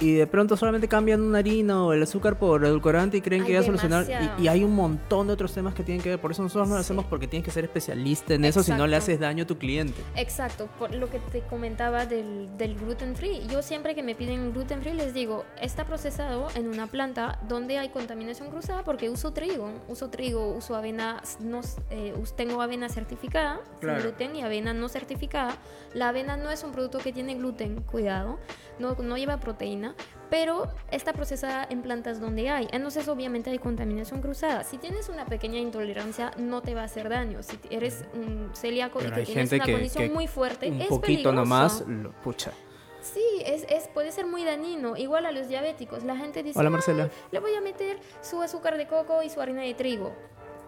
Y 0.00 0.14
de 0.14 0.26
pronto 0.26 0.56
solamente 0.56 0.88
cambian 0.88 1.20
una 1.22 1.38
harina 1.38 1.84
o 1.84 1.92
el 1.92 2.02
azúcar 2.02 2.36
por 2.36 2.64
edulcorante 2.64 3.16
y 3.16 3.20
creen 3.20 3.42
Hay 3.42 3.46
que 3.46 3.52
ya 3.52 3.62
solucionar. 3.62 4.04
demasiado. 4.06 4.40
Y, 4.40 4.44
y 4.44 4.48
hay 4.48 4.64
un 4.64 4.74
montón 4.74 5.28
de 5.28 5.32
otros 5.34 5.52
temas 5.52 5.72
que 5.72 5.84
tienen 5.84 6.02
que 6.02 6.08
ver. 6.10 6.18
Por 6.20 6.32
eso 6.32 6.42
nosotros 6.42 6.68
no 6.68 6.74
lo 6.74 6.80
Sí. 6.80 6.86
hacemos 6.86 7.04
porque 7.04 7.28
tienes 7.28 7.44
que 7.44 7.52
ser 7.52 7.62
especialista 7.64 8.34
en 8.34 8.44
eso 8.44 8.62
si 8.64 8.72
no 8.72 8.86
le 8.88 8.96
Exacto. 8.96 9.12
haces 9.12 9.20
daño 9.20 9.44
a 9.44 9.46
tu 9.46 9.56
cliente. 9.56 10.00
Exacto, 10.16 10.68
por 10.78 10.92
lo 10.94 11.08
que 11.10 11.20
te 11.20 11.42
comentaba 11.42 12.06
del, 12.06 12.48
del 12.58 12.74
gluten 12.74 13.14
free. 13.14 13.46
Yo 13.48 13.62
siempre 13.62 13.94
que 13.94 14.02
me 14.02 14.14
piden 14.16 14.52
gluten 14.52 14.82
free 14.82 14.94
les 14.94 15.14
digo, 15.14 15.44
está 15.60 15.84
procesado 15.84 16.48
en 16.56 16.68
una 16.68 16.88
planta 16.88 17.38
donde 17.48 17.78
hay 17.78 17.90
contaminación 17.90 18.50
cruzada 18.50 18.82
porque 18.82 19.10
uso 19.10 19.32
trigo, 19.32 19.70
uso 19.88 20.10
trigo, 20.10 20.54
uso 20.54 20.74
avena, 20.74 21.22
no, 21.40 21.60
eh, 21.90 22.14
tengo 22.36 22.60
avena 22.62 22.88
certificada, 22.88 23.60
sin 23.74 23.78
Claro. 23.80 24.02
gluten 24.02 24.34
y 24.34 24.42
avena 24.42 24.74
no 24.74 24.88
certificada. 24.88 25.56
La 25.94 26.08
avena 26.08 26.36
no 26.36 26.50
es 26.50 26.64
un 26.64 26.72
producto 26.72 26.98
que 26.98 27.12
tiene 27.12 27.36
gluten, 27.36 27.80
cuidado, 27.82 28.38
no, 28.78 28.94
no 28.94 29.16
lleva 29.16 29.38
proteína, 29.38 29.94
pero 30.30 30.66
está 30.90 31.12
procesada 31.12 31.66
en 31.70 31.82
plantas 31.82 32.20
donde 32.20 32.48
hay. 32.50 32.68
Entonces 32.72 33.06
obviamente 33.08 33.50
hay 33.50 33.58
contaminación 33.58 34.20
cruzada. 34.20 34.64
Si 34.64 34.78
tienes 34.78 35.08
una 35.08 35.24
pequeña 35.26 35.58
intolerancia 35.58 36.32
no 36.38 36.62
te 36.62 36.74
va 36.74 36.82
a 36.82 36.84
hacer 36.84 37.08
daño. 37.08 37.42
Si 37.42 37.58
eres 37.70 38.04
un 38.14 38.50
celíaco 38.54 38.98
Pero 38.98 39.10
y 39.10 39.14
que 39.14 39.20
hay 39.20 39.26
tienes 39.26 39.50
gente 39.50 39.56
una 39.56 39.64
que- 39.66 39.72
condición 39.72 40.08
que 40.08 40.14
muy 40.14 40.26
fuerte, 40.26 40.68
Un 40.70 40.80
es 40.80 40.88
poquito 40.88 41.02
peligroso. 41.06 41.32
nomás, 41.34 41.84
lo, 41.86 42.12
pucha. 42.22 42.52
Sí, 43.00 43.22
es, 43.44 43.66
es, 43.68 43.86
puede 43.88 44.10
ser 44.12 44.26
muy 44.26 44.44
dañino. 44.44 44.96
Igual 44.96 45.26
a 45.26 45.32
los 45.32 45.46
diabéticos. 45.48 46.04
La 46.04 46.16
gente 46.16 46.42
dice, 46.42 46.58
Hola, 46.58 46.68
"Ay, 46.68 46.72
Marcela. 46.72 47.10
le 47.32 47.38
voy 47.38 47.54
a 47.54 47.60
meter 47.60 47.98
su 48.22 48.40
azúcar 48.40 48.78
de 48.78 48.86
coco 48.88 49.22
y 49.22 49.28
su 49.28 49.42
harina 49.42 49.60
de 49.60 49.74
trigo. 49.74 50.12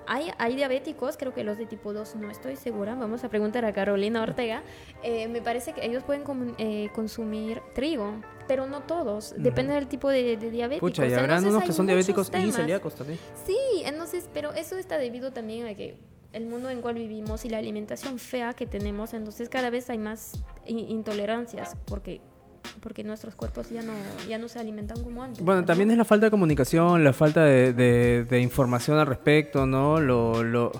Hay, 0.07 0.31
hay 0.39 0.57
diabéticos, 0.57 1.17
creo 1.17 1.35
que 1.35 1.45
los 1.45 1.59
de 1.59 1.67
tipo 1.67 1.93
2 1.93 2.17
no 2.17 2.31
estoy 2.31 2.57
segura, 2.57 2.95
vamos 2.95 3.25
a 3.25 3.29
preguntar 3.29 3.65
a 3.65 3.73
Carolina 3.73 4.23
Ortega. 4.23 4.63
Eh, 5.03 5.29
me 5.29 5.43
parece 5.43 5.73
que 5.73 5.85
ellos 5.85 6.03
pueden 6.05 6.25
eh, 6.59 6.91
consumir 6.95 7.61
trigo, 7.75 8.15
pero 8.47 8.67
no 8.67 8.81
todos, 8.83 9.35
depende 9.37 9.75
del 9.75 9.89
tipo 9.89 10.09
de, 10.09 10.37
de 10.37 10.51
diabéticos. 10.51 10.91
Pucha, 10.91 11.07
y 11.07 11.15
habrán 11.15 11.45
unos 11.47 11.65
que 11.65 11.73
son 11.73 11.87
diabéticos 11.87 12.29
y 12.29 12.31
temas. 12.31 12.57
celíacos 12.57 12.95
también. 12.95 13.19
Sí, 13.45 13.57
entonces, 13.85 14.29
pero 14.33 14.53
eso 14.53 14.77
está 14.79 14.99
debido 14.99 15.33
también 15.33 15.67
a 15.67 15.75
que 15.75 15.97
el 16.33 16.47
mundo 16.47 16.69
en 16.69 16.77
el 16.77 16.83
cual 16.83 16.97
vivimos 16.97 17.45
y 17.45 17.49
la 17.49 17.59
alimentación 17.59 18.19
fea 18.19 18.53
que 18.53 18.67
tenemos, 18.67 19.15
entonces 19.15 19.49
cada 19.49 19.71
vez 19.71 19.89
hay 19.91 19.99
más 19.99 20.43
intolerancias 20.67 21.77
porque 21.87 22.21
porque 22.81 23.05
nuestros 23.05 23.35
cuerpos 23.35 23.70
ya 23.70 23.83
no 23.83 23.93
ya 24.29 24.39
no 24.39 24.49
se 24.49 24.59
alimentan 24.59 25.03
como 25.03 25.22
antes. 25.22 25.45
Bueno, 25.45 25.61
¿no? 25.62 25.66
también 25.66 25.91
es 25.91 25.97
la 25.99 26.05
falta 26.05 26.27
de 26.27 26.31
comunicación, 26.31 27.03
la 27.05 27.12
falta 27.12 27.45
de, 27.45 27.72
de- 27.72 28.24
de 28.24 28.41
información 28.41 28.99
al 28.99 29.07
respecto, 29.07 29.66
¿no? 29.66 30.01
Lo, 30.01 30.43
lo... 30.43 30.72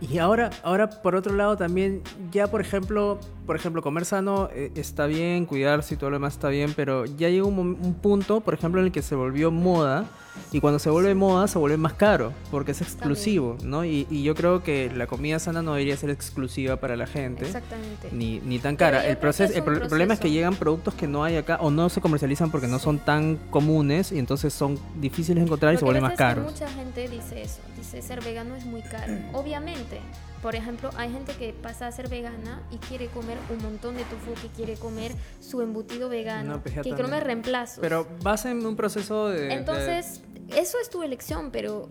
Y 0.00 0.18
ahora, 0.18 0.50
ahora, 0.62 0.90
por 0.90 1.14
otro 1.14 1.34
lado, 1.34 1.56
también, 1.56 2.02
ya 2.32 2.48
por 2.48 2.60
ejemplo, 2.60 3.18
por 3.46 3.56
ejemplo, 3.56 3.82
comer 3.82 4.04
sano 4.04 4.48
eh, 4.52 4.72
está 4.74 5.06
bien, 5.06 5.46
cuidarse 5.46 5.94
y 5.94 5.96
todo 5.96 6.10
lo 6.10 6.16
demás 6.16 6.34
está 6.34 6.48
bien, 6.48 6.72
pero 6.74 7.04
ya 7.06 7.28
llega 7.28 7.44
un, 7.44 7.58
un 7.58 7.94
punto, 7.94 8.40
por 8.40 8.54
ejemplo, 8.54 8.80
en 8.80 8.86
el 8.86 8.92
que 8.92 9.02
se 9.02 9.14
volvió 9.14 9.50
moda, 9.50 10.06
y 10.52 10.60
cuando 10.60 10.78
se 10.78 10.90
vuelve 10.90 11.14
moda, 11.14 11.46
se 11.48 11.58
vuelve 11.58 11.76
más 11.76 11.92
caro, 11.94 12.32
porque 12.50 12.72
es 12.72 12.80
exclusivo, 12.80 13.56
¿no? 13.62 13.84
Y, 13.84 14.06
y 14.10 14.22
yo 14.22 14.34
creo 14.34 14.62
que 14.62 14.90
la 14.94 15.06
comida 15.06 15.38
sana 15.38 15.62
no 15.62 15.72
debería 15.74 15.96
ser 15.96 16.10
exclusiva 16.10 16.76
para 16.76 16.96
la 16.96 17.06
gente. 17.06 17.44
Exactamente. 17.46 18.08
Ni, 18.12 18.40
ni 18.40 18.58
tan 18.58 18.76
cara. 18.76 19.06
El, 19.06 19.16
proceso, 19.16 19.50
es 19.52 19.58
el, 19.58 19.64
pro- 19.64 19.86
problema 19.88 20.14
es 20.14 20.20
que 20.20 20.30
llegan 20.30 20.54
productos 20.56 20.94
que 20.94 21.06
no 21.06 21.22
hay 21.24 21.36
acá 21.36 21.58
o 21.60 21.70
no 21.70 21.88
se 21.88 22.00
comercializan 22.00 22.50
porque 22.50 22.66
no 22.66 22.78
son 22.78 22.98
tan 22.98 23.36
comunes 23.50 24.12
y 24.12 24.18
entonces 24.18 24.52
son 24.52 24.78
difíciles 25.00 25.42
de 25.42 25.46
encontrar 25.46 25.72
y 25.72 25.76
Lo 25.76 25.78
se 25.80 25.84
vuelven 25.84 26.02
más 26.02 26.14
caros. 26.14 26.44
mucha 26.52 26.68
gente 26.68 27.08
dice 27.08 27.42
eso, 27.42 27.60
dice 27.76 28.02
ser 28.02 28.22
vegano 28.22 28.56
es 28.56 28.64
muy 28.64 28.82
caro. 28.82 29.12
Obviamente, 29.32 30.00
por 30.42 30.54
ejemplo, 30.54 30.90
hay 30.96 31.12
gente 31.12 31.32
que 31.34 31.52
pasa 31.52 31.86
a 31.86 31.92
ser 31.92 32.08
vegana 32.08 32.62
y 32.70 32.76
quiere 32.78 33.08
comer 33.08 33.36
un 33.50 33.62
montón 33.62 33.94
de 33.96 34.04
tofu, 34.04 34.32
que 34.40 34.48
quiere 34.48 34.74
comer 34.74 35.12
su 35.40 35.60
embutido 35.60 36.08
vegano, 36.08 36.54
No, 36.54 36.62
pues 36.62 36.74
que 36.74 36.80
reemplazos. 37.24 37.78
Pero 37.80 38.06
vas 38.22 38.44
en 38.46 38.64
un 38.64 38.76
proceso 38.76 39.28
de... 39.28 39.40
de- 39.42 39.52
Entonces, 39.54 40.22
eso 40.56 40.78
es 40.80 40.88
tu 40.90 41.02
elección, 41.02 41.50
pero 41.50 41.88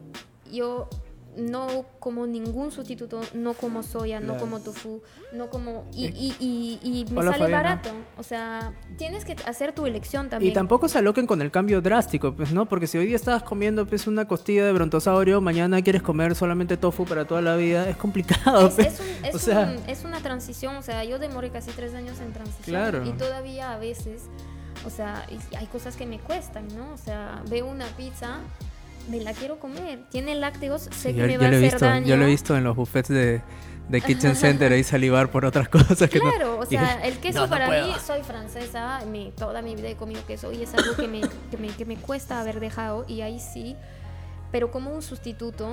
yo 0.52 0.90
no 1.40 1.86
como 2.00 2.26
ningún 2.28 2.72
sustituto, 2.72 3.22
no 3.34 3.54
como 3.54 3.84
soya, 3.84 4.20
no 4.20 4.38
como 4.38 4.60
tofu, 4.60 5.02
no 5.34 5.50
como... 5.50 5.86
Y, 5.94 6.06
Eh. 6.06 6.14
y, 6.16 6.36
y, 6.40 6.80
y 7.02 7.06
me 7.12 7.20
Hola, 7.20 7.32
sale 7.32 7.44
Fabiana. 7.46 7.64
barato. 7.64 7.90
O 8.18 8.24
sea, 8.24 8.74
tienes 8.98 9.26
que 9.26 9.36
hacer 9.46 9.74
tu 9.74 9.86
elección 9.86 10.30
también. 10.30 10.52
Y 10.52 10.54
tampoco 10.54 10.88
se 10.88 10.98
aloquen 11.00 11.28
con 11.28 11.42
el 11.42 11.52
cambio 11.52 11.82
drástico, 11.82 12.34
pues, 12.36 12.52
¿no? 12.52 12.68
Porque 12.68 12.88
si 12.88 12.98
hoy 12.98 13.06
día 13.08 13.16
estabas 13.16 13.44
comiendo 13.44 13.86
pues, 13.86 14.08
una 14.08 14.28
costilla 14.28 14.66
de 14.66 14.74
brontosaurio, 14.74 15.42
mañana 15.42 15.82
quieres 15.82 16.02
comer 16.02 16.36
solamente 16.36 16.78
tofu 16.78 17.06
para 17.06 17.26
toda 17.26 17.42
la 17.42 17.56
vida, 17.56 17.90
es 17.90 17.98
complicado. 17.98 18.68
Es, 18.68 18.74
pues. 18.76 18.88
es 18.94 19.00
un- 19.00 19.26
es 19.26 19.36
o 19.36 19.40
sea, 19.40 19.60
un- 19.78 19.90
es 19.90 20.04
una 20.06 20.20
transición, 20.22 20.76
o 20.76 20.82
sea, 20.82 21.04
yo 21.04 21.20
demoré 21.20 21.50
casi 21.50 21.72
tres 21.72 21.94
años 21.94 22.20
en 22.20 22.34
transición 22.34 22.64
Claro. 22.66 23.06
y 23.06 23.12
todavía 23.14 23.74
a 23.74 23.78
veces, 23.78 24.24
o 24.86 24.90
sea, 24.90 25.26
hay 25.58 25.66
cosas 25.68 25.96
que 25.96 26.06
me 26.06 26.20
cuestan, 26.20 26.68
¿no? 26.76 26.94
O 26.94 26.98
sea, 26.98 27.42
veo 27.50 27.66
una 27.68 27.86
pizza, 27.98 28.38
me 29.10 29.20
la 29.22 29.34
quiero 29.34 29.60
comer, 29.60 30.00
tiene 30.10 30.36
lácteos, 30.36 30.84
sé 30.84 30.92
sí, 30.92 31.08
que 31.10 31.14
yo, 31.16 31.26
me 31.28 31.34
yo 31.34 31.40
va 31.40 31.46
a 31.46 31.50
hacer 31.50 31.62
visto, 31.62 31.86
daño. 31.86 32.08
yo 32.08 32.18
lo 32.18 32.24
he 32.26 32.28
visto 32.28 32.56
en 32.58 32.64
los 32.64 32.76
buffets 32.76 33.10
de, 33.10 33.42
de 33.90 34.02
Kitchen 34.06 34.36
Center 34.36 34.72
ahí 34.72 34.84
salivar 34.84 35.30
por 35.32 35.46
otras 35.46 35.68
cosas 35.70 36.10
que 36.10 36.20
no- 36.20 36.30
Claro, 36.32 36.60
o 36.60 36.64
y- 36.64 36.68
sea, 36.68 37.04
el 37.06 37.18
queso 37.18 37.40
No, 37.40 37.46
no 37.46 37.50
para 37.50 37.68
puedo. 37.68 37.88
mí, 37.88 37.94
soy 38.06 38.22
francesa, 38.24 39.02
mi, 39.06 39.32
toda 39.36 39.62
mi 39.62 39.76
vida 39.76 39.90
he 39.90 39.96
comido 39.96 40.26
queso 40.26 40.52
y 40.52 40.62
es 40.64 40.74
algo 40.74 40.96
que 40.96 41.08
me, 41.08 41.22
que, 41.52 41.58
me, 41.58 41.68
que 41.70 41.86
me 41.86 41.96
cuesta 41.98 42.40
haber 42.40 42.60
dejado 42.60 43.06
y 43.08 43.22
ahí 43.22 43.40
sí, 43.40 43.76
pero 44.52 44.72
como 44.72 44.92
un 44.92 45.02
sustituto, 45.02 45.70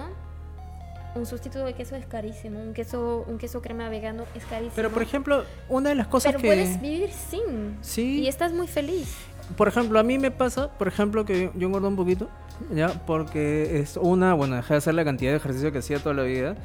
un 1.14 1.24
sustituto 1.26 1.64
de 1.64 1.72
queso 1.74 1.96
es 1.96 2.04
carísimo, 2.06 2.60
un 2.60 2.74
queso, 2.74 3.24
un 3.26 3.38
queso 3.38 3.62
crema 3.62 3.88
vegano 3.88 4.24
es 4.34 4.44
carísimo. 4.44 4.72
Pero 4.76 4.90
por 4.90 5.02
ejemplo, 5.02 5.44
una 5.68 5.88
de 5.90 5.94
las 5.94 6.06
cosas 6.08 6.32
Pero 6.32 6.42
que... 6.42 6.48
puedes 6.48 6.80
vivir 6.80 7.10
sin. 7.10 7.76
Sí. 7.80 8.20
Y 8.20 8.28
estás 8.28 8.52
muy 8.52 8.66
feliz. 8.68 9.14
Por 9.56 9.66
ejemplo, 9.68 9.98
a 9.98 10.02
mí 10.02 10.18
me 10.18 10.30
pasa, 10.30 10.68
por 10.76 10.88
ejemplo, 10.88 11.24
que 11.24 11.50
yo 11.54 11.68
engordo 11.68 11.88
un 11.88 11.96
poquito, 11.96 12.28
¿ya? 12.74 12.88
Porque 13.06 13.80
es 13.80 13.96
una, 13.96 14.34
bueno, 14.34 14.56
dejé 14.56 14.74
de 14.74 14.78
hacer 14.78 14.94
la 14.94 15.04
cantidad 15.04 15.30
de 15.30 15.38
ejercicio 15.38 15.72
que 15.72 15.78
hacía 15.78 15.98
toda 15.98 16.14
la 16.14 16.22
vida. 16.22 16.56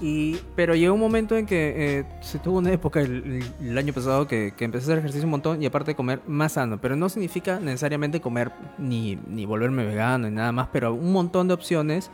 Y, 0.00 0.38
pero 0.56 0.74
llegó 0.74 0.94
un 0.94 1.00
momento 1.00 1.36
en 1.36 1.44
que 1.44 1.98
eh, 1.98 2.04
se 2.22 2.38
tuvo 2.38 2.58
una 2.58 2.72
época 2.72 3.00
el, 3.00 3.76
año 3.76 3.92
pasado 3.92 4.26
que, 4.26 4.54
que 4.56 4.64
empecé 4.64 4.84
a 4.84 4.86
hacer 4.86 4.98
ejercicio 4.98 5.26
un 5.26 5.32
montón 5.32 5.62
y 5.62 5.66
aparte 5.66 5.94
comer 5.94 6.20
más 6.26 6.52
sano. 6.52 6.80
Pero 6.80 6.96
no 6.96 7.08
significa 7.08 7.60
necesariamente 7.60 8.20
comer 8.20 8.50
ni, 8.78 9.16
ni 9.28 9.44
volverme 9.44 9.84
vegano 9.84 10.28
ni 10.28 10.36
nada 10.36 10.52
más, 10.52 10.68
pero 10.72 10.94
un 10.94 11.12
montón 11.12 11.48
de 11.48 11.54
opciones 11.54 12.10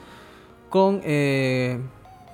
con... 0.68 1.00
eh, 1.04 1.78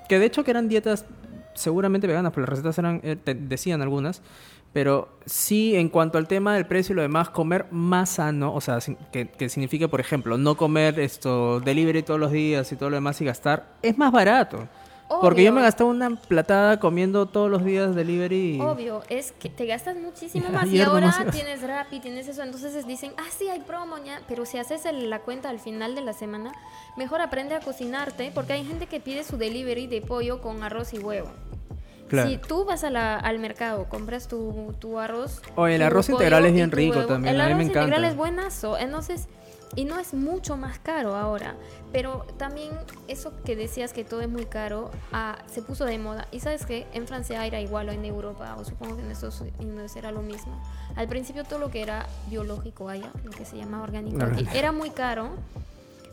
que 0.09 0.19
de 0.19 0.27
hecho 0.27 0.45
que 0.45 0.51
eran 0.51 0.69
dietas 0.69 1.07
seguramente 1.55 2.07
veganas, 2.07 2.33
pero 2.33 2.43
las 2.43 2.51
recetas 2.51 2.79
eran, 2.79 3.01
eh, 3.03 3.17
decían 3.39 3.83
algunas. 3.83 4.23
Pero 4.73 5.19
sí, 5.27 5.77
en 5.77 5.91
cuanto 5.91 6.17
al 6.17 6.27
tema 6.27 6.55
del 6.55 6.67
precio 6.67 6.95
y 6.95 6.97
lo 6.97 7.03
demás, 7.03 7.29
comer 7.29 7.67
más 7.71 8.09
sano, 8.11 8.55
o 8.55 8.61
sea, 8.61 8.79
que, 9.13 9.29
que 9.29 9.49
significa, 9.51 9.89
por 9.89 10.01
ejemplo, 10.01 10.39
no 10.39 10.57
comer 10.57 10.99
esto 10.99 11.61
delivery 11.61 12.03
todos 12.03 12.19
los 12.19 12.33
días 12.33 12.73
y 12.73 12.77
todo 12.77 12.89
lo 12.89 12.97
demás 12.97 13.21
y 13.21 13.27
gastar, 13.27 13.75
es 13.83 13.99
más 13.99 14.11
barato. 14.13 14.67
Porque 15.21 15.45
yo 15.45 15.53
me 15.53 15.61
gastaba 15.63 15.91
una 15.91 16.17
platada 16.17 16.81
comiendo 16.81 17.27
todos 17.27 17.51
los 17.51 17.65
días 17.65 17.95
delivery. 17.95 18.57
y- 18.57 18.61
Obvio, 18.61 19.03
es 19.09 19.33
que 19.33 19.49
te 19.49 19.67
gastas 19.67 19.97
muchísimo 19.97 20.47
Y 20.49 20.53
más 20.53 20.67
y 20.69 20.81
ahora 20.81 21.15
ibas. 21.19 21.31
tienes 21.35 21.63
Rappi, 21.63 22.01
tienes 22.01 22.29
eso, 22.29 22.43
entonces 22.43 22.75
es- 22.75 22.87
dicen, 22.87 23.13
ah, 23.19 23.27
sí, 23.37 23.49
hay 23.49 23.61
promo, 23.61 23.97
ya", 24.05 24.21
pero 24.29 24.47
si 24.47 24.59
haces 24.59 24.85
el- 24.87 25.11
la 25.11 25.21
cuenta 25.21 25.51
al 25.51 25.59
final 25.61 25.95
de 25.95 26.01
la 26.01 26.13
semana, 26.13 26.53
mejor 26.97 27.21
aprende 27.21 27.55
a 27.55 27.61
cocinarte, 27.61 28.31
porque 28.35 28.55
hay 28.55 28.65
gente 28.65 28.87
que 28.87 29.01
pide 29.01 29.25
su 29.25 29.37
delivery 29.37 29.87
de 29.87 30.01
pollo 30.01 30.41
con 30.41 30.63
arroz 30.63 30.93
y 30.95 30.99
huevo. 30.99 31.29
Claro. 32.09 32.29
Si 32.29 32.37
tú 32.37 32.67
vas 32.67 32.85
a 32.85 32.91
la- 32.91 33.17
al 33.17 33.39
mercado, 33.39 33.87
compras 33.89 34.29
tu, 34.29 34.75
tu 34.79 34.99
arroz. 34.99 35.41
Oye, 35.57 35.77
el 35.77 35.83
arroz 35.83 36.11
integral 36.11 36.45
es 36.45 36.51
y 36.51 36.55
bien 36.57 36.71
rico 36.71 36.97
huevo, 36.97 37.09
también, 37.09 37.35
El 37.35 37.41
a 37.41 37.45
mí 37.45 37.51
arroz 37.53 37.57
me 37.59 37.65
integral 37.65 37.89
encanta. 37.89 38.09
es 38.09 38.17
buenazo, 38.17 38.77
entonces. 38.77 39.29
Y 39.75 39.85
no 39.85 39.99
es 39.99 40.13
mucho 40.15 40.57
más 40.57 40.79
caro 40.79 41.15
ahora. 41.17 41.55
Pero 41.93 42.27
también 42.37 42.71
eso 43.09 43.33
que 43.45 43.57
decías 43.57 43.93
que 43.93 44.05
todo 44.05 44.21
es 44.21 44.29
muy 44.29 44.47
caro, 44.47 44.91
ah, 45.13 45.39
se 45.47 45.63
puso 45.63 45.85
de 45.85 45.99
moda. 45.99 46.27
Y 46.31 46.41
sabes 46.41 46.67
que 46.67 46.87
en 46.93 47.07
Francia 47.07 47.45
era 47.47 47.61
igual 47.61 47.89
o 47.89 47.93
en 47.93 48.05
Europa, 48.05 48.57
o 48.59 48.65
supongo 48.65 48.97
que 48.97 49.03
en 49.03 49.11
Estados 49.11 49.43
Unidos 49.59 49.97
era 49.97 50.11
lo 50.11 50.23
mismo. 50.23 50.61
Al 50.97 51.09
principio 51.09 51.45
todo 51.45 51.59
lo 51.59 51.71
que 51.71 51.83
era 51.83 52.07
biológico 52.29 52.89
allá, 52.89 53.11
lo 53.25 53.31
que 53.31 53.45
se 53.45 53.57
llama 53.57 53.83
orgánico, 53.83 54.17
Orgánico. 54.17 54.51
era 54.55 54.73
muy 54.73 54.91
caro. 54.91 55.31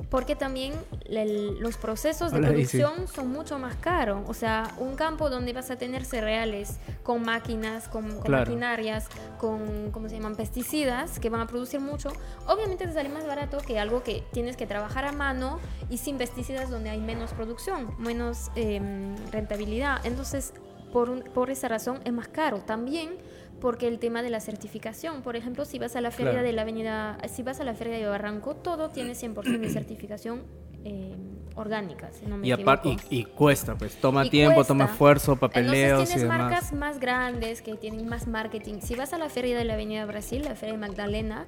Porque 0.10 0.36
también 0.36 0.74
el- 1.06 1.60
los 1.60 1.78
procesos 1.78 2.32
de 2.32 2.38
Hola, 2.38 2.58
Isi. 2.58 2.78
producción 2.80 3.08
son 3.08 3.32
mucho 3.32 3.60
más 3.60 3.76
caros. 3.76 4.22
O 4.28 4.34
sea, 4.34 4.74
un 4.78 4.96
campo 4.96 5.30
donde 5.30 5.54
vas 5.54 5.70
a 5.72 5.76
tener 5.78 6.06
cereales 6.06 6.78
con 7.04 7.22
máquinas, 7.24 7.88
con, 7.88 8.10
con 8.14 8.22
Claro. 8.22 8.46
maquinarias, 8.46 9.08
con, 9.38 9.92
¿cómo 9.92 10.08
se 10.10 10.16
llaman? 10.16 10.36
Pesticidas 10.36 11.20
que 11.20 11.30
van 11.30 11.42
a 11.42 11.48
producir 11.48 11.80
mucho. 11.80 12.12
Obviamente 12.48 12.88
te 12.88 12.94
sale 12.94 13.10
más 13.10 13.28
barato 13.28 13.58
que 13.60 13.78
algo 13.80 14.02
que 14.04 14.24
tienes 14.32 14.56
que 14.58 14.66
trabajar 14.66 15.06
a 15.06 15.12
mano 15.12 15.60
y 15.90 15.98
sin 15.98 16.18
pesticidas 16.18 16.70
donde 16.70 16.90
hay 16.90 17.02
menos 17.02 17.32
producción, 17.34 17.94
menos 18.00 18.52
em, 18.56 19.16
rentabilidad. 19.32 20.06
Entonces, 20.06 20.54
por, 20.94 21.10
un- 21.10 21.22
por 21.22 21.52
esa 21.52 21.68
razón 21.68 22.00
es 22.06 22.14
más 22.14 22.28
caro. 22.30 22.60
También 22.62 23.18
porque 23.62 23.88
el 23.88 24.00
tema 24.00 24.22
de 24.22 24.30
la 24.30 24.40
certificación, 24.40 25.22
por 25.22 25.36
ejemplo, 25.36 25.66
si 25.66 25.80
vas 25.80 25.96
a 25.96 26.02
la 26.02 26.12
feria 26.12 26.32
Claro. 26.34 26.48
de 26.48 26.54
la 26.54 26.62
avenida, 26.64 27.18
si 27.28 27.44
vas 27.44 27.60
a 27.60 27.64
la 27.64 27.74
feria 27.74 27.98
de 27.98 28.06
Barranco, 28.06 28.56
todo 28.56 28.90
tiene 28.90 29.14
100% 29.14 29.60
de 29.60 29.70
certificación 29.70 30.44
eh, 30.86 31.14
orgánica, 31.56 32.10
si 32.14 32.26
no 32.26 32.38
me 32.38 32.48
Y, 32.48 32.52
apar- 32.52 32.80
equivoco. 32.80 33.04
y, 33.10 33.20
y 33.20 33.24
cuesta, 33.26 33.76
pues 33.76 33.98
toma 34.00 34.26
Y 34.26 34.30
tiempo, 34.30 34.56
cuesta. 34.56 34.74
toma 34.74 34.86
esfuerzo, 34.86 35.36
papeleos 35.36 35.74
Entonces 35.76 36.10
y 36.10 36.14
tienes 36.20 36.32
demás. 36.32 36.52
marcas 36.52 36.74
más 36.74 37.00
grandes 37.02 37.62
que 37.62 37.76
tienen 37.76 38.08
más 38.08 38.28
marketing. 38.28 38.80
Si 38.82 38.96
vas 38.96 39.12
a 39.12 39.18
la 39.18 39.28
feria 39.28 39.58
de 39.58 39.66
la 39.66 39.74
Avenida 39.74 40.06
Brasil, 40.06 40.42
la 40.46 40.56
feria 40.56 40.76
de 40.76 40.80
Magdalena, 40.80 41.46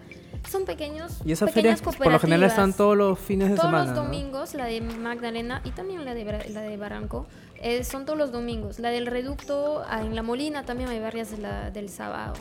son 0.49 0.65
pequeños 0.65 1.21
Y 1.23 1.31
esas 1.31 1.51
ferias 1.51 1.81
por 1.81 2.11
lo 2.11 2.19
general 2.19 2.43
están 2.49 2.73
todos 2.73 2.97
los 2.97 3.17
fines 3.19 3.49
de 3.51 3.55
Todos 3.55 3.69
semana. 3.69 3.85
los 3.85 3.95
¿no? 3.95 4.03
domingos, 4.03 4.53
la 4.53 4.65
de 4.65 4.81
Magdalena 4.81 5.61
y 5.63 5.69
también 5.71 6.03
la 6.03 6.13
de, 6.13 6.25
la 6.49 6.61
de 6.61 6.75
Barranco, 6.75 7.25
eh, 7.61 7.83
son 7.83 8.05
todos 8.05 8.17
los 8.19 8.31
domingos. 8.31 8.79
La 8.79 8.89
del 8.89 9.05
Reducto, 9.07 9.83
ah, 9.87 10.01
en 10.01 10.15
La 10.15 10.23
Molina 10.23 10.63
también 10.65 10.89
hay 10.89 10.99
varias 10.99 11.31
de 11.31 11.37
la- 11.37 11.71
del 11.71 11.89
sábado. 11.89 12.33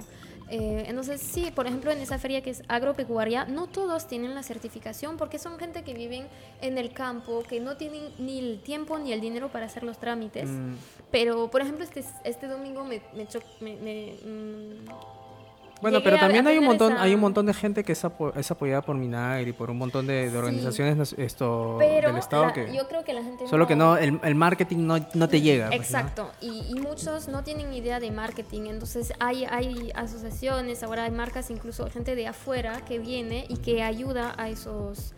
Eh, 0.52 0.86
entonces, 0.88 1.20
sí, 1.20 1.52
por 1.54 1.68
ejemplo, 1.68 1.92
en 1.92 1.98
esa 2.00 2.18
feria 2.18 2.42
que 2.42 2.50
es 2.50 2.64
agropecuaria, 2.66 3.44
no 3.44 3.68
todos 3.68 4.08
tienen 4.08 4.34
la 4.34 4.42
certificación 4.42 5.16
porque 5.16 5.38
son 5.38 5.58
gente 5.60 5.84
que 5.84 5.94
viven 5.94 6.26
en 6.60 6.76
el 6.76 6.92
campo, 6.92 7.44
que 7.48 7.60
no 7.60 7.76
tienen 7.76 8.02
ni 8.18 8.40
el 8.40 8.60
tiempo 8.60 8.98
ni 8.98 9.12
el 9.12 9.20
dinero 9.20 9.48
para 9.50 9.66
hacer 9.66 9.84
los 9.84 9.98
trámites. 9.98 10.48
Mm, 10.48 10.74
Pero, 11.12 11.50
por 11.52 11.60
ejemplo, 11.60 11.84
este, 11.84 12.02
este 12.24 12.48
domingo 12.48 12.82
me, 12.84 13.00
me, 13.14 13.28
me- 13.60 13.76
me, 13.76 14.14
mm, 14.24 14.86
Bueno, 15.81 16.01
pero 16.03 16.18
también 16.18 16.47
hay 16.47 16.59
un 16.59 16.64
montón, 16.64 16.93
esa- 16.93 17.03
hay 17.03 17.14
un 17.14 17.20
montón 17.20 17.47
de 17.47 17.55
gente 17.55 17.85
que 17.85 17.93
es, 17.93 18.05
apo- 18.05 18.33
es 18.37 18.51
apoyada 18.51 18.83
por 18.83 18.97
Minagri, 18.97 19.53
por 19.53 19.70
un 19.70 19.78
montón 19.78 20.07
de, 20.07 20.24
de 20.24 20.31
Sí. 20.31 20.37
organizaciones 20.37 21.14
esto 21.18 21.76
Pero 21.78 22.09
del 22.09 22.18
estado 22.18 22.47
la- 22.47 22.53
que 22.53 22.72
yo 22.74 22.87
creo 22.89 23.03
que 23.05 23.12
la 23.14 23.22
gente 23.22 23.47
solo 23.49 23.66
que 23.66 23.76
no 23.76 23.97
el, 23.97 24.20
el 24.22 24.35
marketing 24.35 24.87
no, 24.87 24.99
no 25.14 25.28
te 25.28 25.41
llega. 25.41 25.68
pues, 25.68 25.78
¿no? 25.78 25.85
Exacto, 25.85 26.31
y, 26.41 26.64
y 26.70 26.74
muchos 26.81 27.28
no 27.28 27.43
tienen 27.45 27.72
idea 27.72 27.99
de 28.01 28.11
marketing, 28.11 28.62
entonces 28.66 29.12
hay, 29.20 29.45
hay 29.45 29.91
asociaciones, 29.95 30.83
ahora 30.83 31.05
hay 31.05 31.11
marcas, 31.11 31.51
incluso 31.51 31.89
gente 31.91 32.14
de 32.14 32.26
afuera 32.26 32.81
que 32.87 32.99
viene 32.99 33.47
y 33.49 33.57
que 33.59 33.83
ayuda 33.83 34.35
a 34.37 34.49
esos 34.49 35.14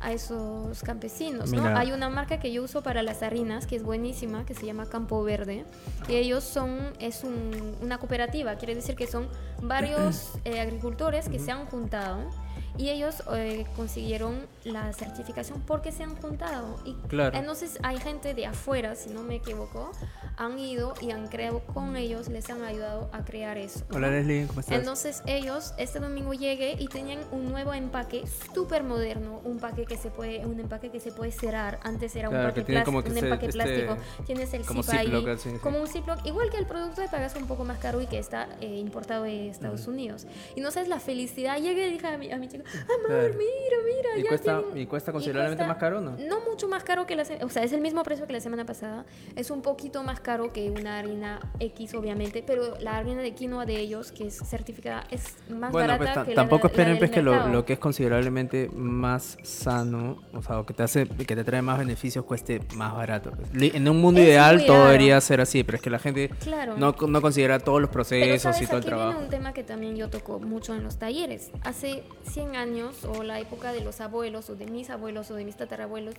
a 0.00 0.12
esos 0.12 0.82
campesinos, 0.82 1.52
¿no? 1.52 1.64
Hay 1.76 1.92
una 1.92 2.08
marca 2.10 2.38
que 2.38 2.52
yo 2.52 2.62
uso 2.62 2.82
para 2.82 3.02
las 3.02 3.22
harinas 3.22 3.66
que 3.66 3.76
es 3.76 3.82
buenísima, 3.82 4.44
que 4.44 4.54
se 4.54 4.66
llama 4.66 4.86
Campo 4.86 5.22
Verde, 5.22 5.64
y 6.08 6.14
ellos 6.16 6.44
son, 6.44 6.92
es 7.00 7.24
un- 7.24 7.76
una 7.80 7.98
cooperativa, 7.98 8.56
quiere 8.56 8.74
decir 8.74 8.94
que 8.96 9.06
son 9.06 9.28
varios 9.62 10.32
eh, 10.44 10.60
agricultores 10.60 11.28
que 11.28 11.38
se 11.38 11.50
han 11.50 11.66
juntado 11.66 12.30
y 12.78 12.90
ellos 12.90 13.22
eh, 13.34 13.64
consiguieron 13.74 14.46
la 14.64 14.92
certificación 14.92 15.62
porque 15.62 15.92
se 15.92 16.02
han 16.02 16.14
juntado. 16.16 16.78
Y 16.84 16.94
Claro. 17.08 17.36
entonces 17.38 17.78
hay 17.82 17.98
gente 17.98 18.34
de 18.34 18.44
afuera, 18.46 18.94
si 18.96 19.08
no 19.10 19.22
me 19.22 19.36
equivoco, 19.36 19.92
han 20.38 20.58
ido 20.58 20.92
y 21.00 21.10
han 21.12 21.28
creado 21.28 21.60
con 21.60 21.96
ellos, 21.96 22.28
les 22.28 22.50
han 22.50 22.62
ayudado 22.62 23.08
a 23.12 23.24
crear 23.24 23.56
eso. 23.56 23.84
Hola 23.90 24.10
Leslie, 24.10 24.46
¿cómo 24.46 24.60
estás? 24.60 24.78
Entonces 24.78 25.22
ellos 25.26 25.72
este 25.78 25.98
domingo 25.98 26.34
llegué 26.34 26.76
y 26.78 26.88
tenían 26.88 27.20
un 27.32 27.50
nuevo 27.50 27.72
empaque 27.72 28.24
súper 28.54 28.82
moderno, 28.82 29.40
un 29.44 29.52
empaque 29.52 29.86
que 29.86 29.96
se 29.96 30.10
puede, 30.10 30.44
un 30.44 30.60
empaque 30.60 30.90
que 30.90 31.00
se 31.00 31.10
puede 31.10 31.32
cerrar. 31.32 31.78
Antes 31.84 32.14
era 32.16 32.28
Claro, 32.28 32.48
un, 32.48 32.52
que 32.54 32.60
empaque, 32.60 32.84
que 32.84 33.08
un 33.10 33.14
se- 33.14 33.24
empaque 33.26 33.46
este, 33.46 33.58
plástico. 33.58 33.96
Tienes 34.26 34.52
el 34.52 34.66
como 34.66 34.82
zip 34.82 34.94
ahí, 34.94 35.06
Ziploc, 35.06 35.28
así, 35.28 35.50
sí. 35.50 35.56
como 35.58 35.80
un 35.80 35.86
Ziploc, 35.88 36.26
igual 36.26 36.50
que 36.50 36.58
el 36.58 36.66
producto 36.66 37.00
de 37.00 37.08
pagas 37.08 37.34
un 37.36 37.46
poco 37.46 37.64
más 37.64 37.78
caro 37.78 38.02
y 38.02 38.06
que 38.06 38.18
está 38.18 38.46
eh, 38.60 38.76
importado 38.76 39.24
de 39.24 39.48
Estados 39.48 39.86
Unidos. 39.86 40.26
Y 40.54 40.60
no 40.60 40.70
sabes 40.70 40.88
la 40.90 41.00
felicidad. 41.00 41.56
Llegué 41.58 41.88
y 41.88 41.92
dije 41.92 42.06
a 42.08 42.18
mi, 42.18 42.30
a 42.30 42.36
mi 42.36 42.48
chico, 42.48 42.64
amor, 42.84 43.06
Claro. 43.06 43.34
mira, 43.38 43.76
mira, 43.86 44.18
¿Y 44.18 44.22
ya 44.24 44.28
cuesta- 44.28 44.58
tienen- 44.60 44.78
y 44.82 44.86
cuesta 44.86 45.12
considerablemente 45.12 45.64
más 45.66 45.78
caro, 45.78 46.02
no? 46.02 46.10
No 46.18 46.40
mucho 46.40 46.68
más 46.68 46.84
caro 46.84 47.06
que 47.06 47.16
la 47.16 47.24
o 47.42 47.48
sea, 47.48 47.62
es 47.64 47.72
el 47.72 47.80
mismo 47.80 48.02
precio 48.02 48.26
que 48.26 48.34
la 48.34 48.40
semana 48.40 48.66
pasada. 48.66 49.06
Es 49.34 49.50
un 49.50 49.62
poquito 49.62 50.02
más 50.02 50.20
caro 50.26 50.52
que 50.52 50.68
una 50.70 50.98
harina 50.98 51.38
X, 51.60 51.94
obviamente, 51.94 52.42
pero 52.44 52.76
la 52.80 52.96
harina 52.96 53.22
de 53.22 53.32
quinoa 53.32 53.64
de 53.64 53.78
ellos, 53.78 54.10
que 54.10 54.26
es 54.26 54.36
certificada, 54.44 55.04
es 55.12 55.36
más 55.48 55.70
Bueno, 55.70 55.86
barata 55.96 56.14
pues 56.14 56.24
que 56.26 56.34
la 56.34 56.42
tampoco 56.42 56.64
la 56.66 56.70
esperen 56.72 56.98
pues, 56.98 57.10
que 57.12 57.22
lo, 57.22 57.46
lo 57.48 57.64
que 57.64 57.74
es 57.74 57.78
considerablemente 57.78 58.68
más 58.74 59.38
sano, 59.44 60.20
o 60.34 60.42
sea, 60.42 60.58
o 60.58 60.66
que 60.66 60.74
te 60.74 60.82
hace, 60.82 61.06
que 61.06 61.36
te 61.36 61.44
trae 61.44 61.62
más 61.62 61.78
beneficios 61.78 62.24
cueste 62.24 62.60
más 62.74 62.92
barato. 62.92 63.30
pues. 63.30 63.72
En 63.74 63.88
un 63.88 64.00
mundo 64.00 64.20
Es 64.20 64.26
ideal 64.26 64.66
todo 64.66 64.86
debería 64.86 65.20
ser 65.20 65.40
así, 65.40 65.62
pero 65.62 65.76
es 65.76 65.82
que 65.82 65.90
la 65.90 66.00
gente 66.00 66.28
Claro. 66.40 66.76
no, 66.76 66.96
no 67.08 67.22
considera 67.22 67.60
todos 67.60 67.80
los 67.80 67.88
Pero 67.90 67.92
procesos 67.92 68.42
sabes, 68.42 68.62
y 68.62 68.66
todo 68.66 68.76
el 68.78 68.80
aquí 68.82 68.88
trabajo. 68.88 69.10
viene 69.10 69.24
un 69.26 69.30
tema 69.30 69.52
que 69.52 69.62
también 69.62 69.94
yo 69.94 70.10
toco 70.10 70.40
mucho 70.40 70.74
en 70.74 70.82
los 70.82 70.96
talleres. 70.98 71.52
Hace 71.62 72.02
100 72.30 72.56
años, 72.56 73.04
o 73.04 73.22
la 73.22 73.38
época 73.38 73.72
de 73.72 73.80
los 73.82 74.00
abuelos, 74.00 74.50
o 74.50 74.56
de 74.56 74.66
mis 74.66 74.90
abuelos, 74.90 75.30
o 75.30 75.36
de 75.36 75.44
mis 75.44 75.56
tatarabuelos, 75.56 76.14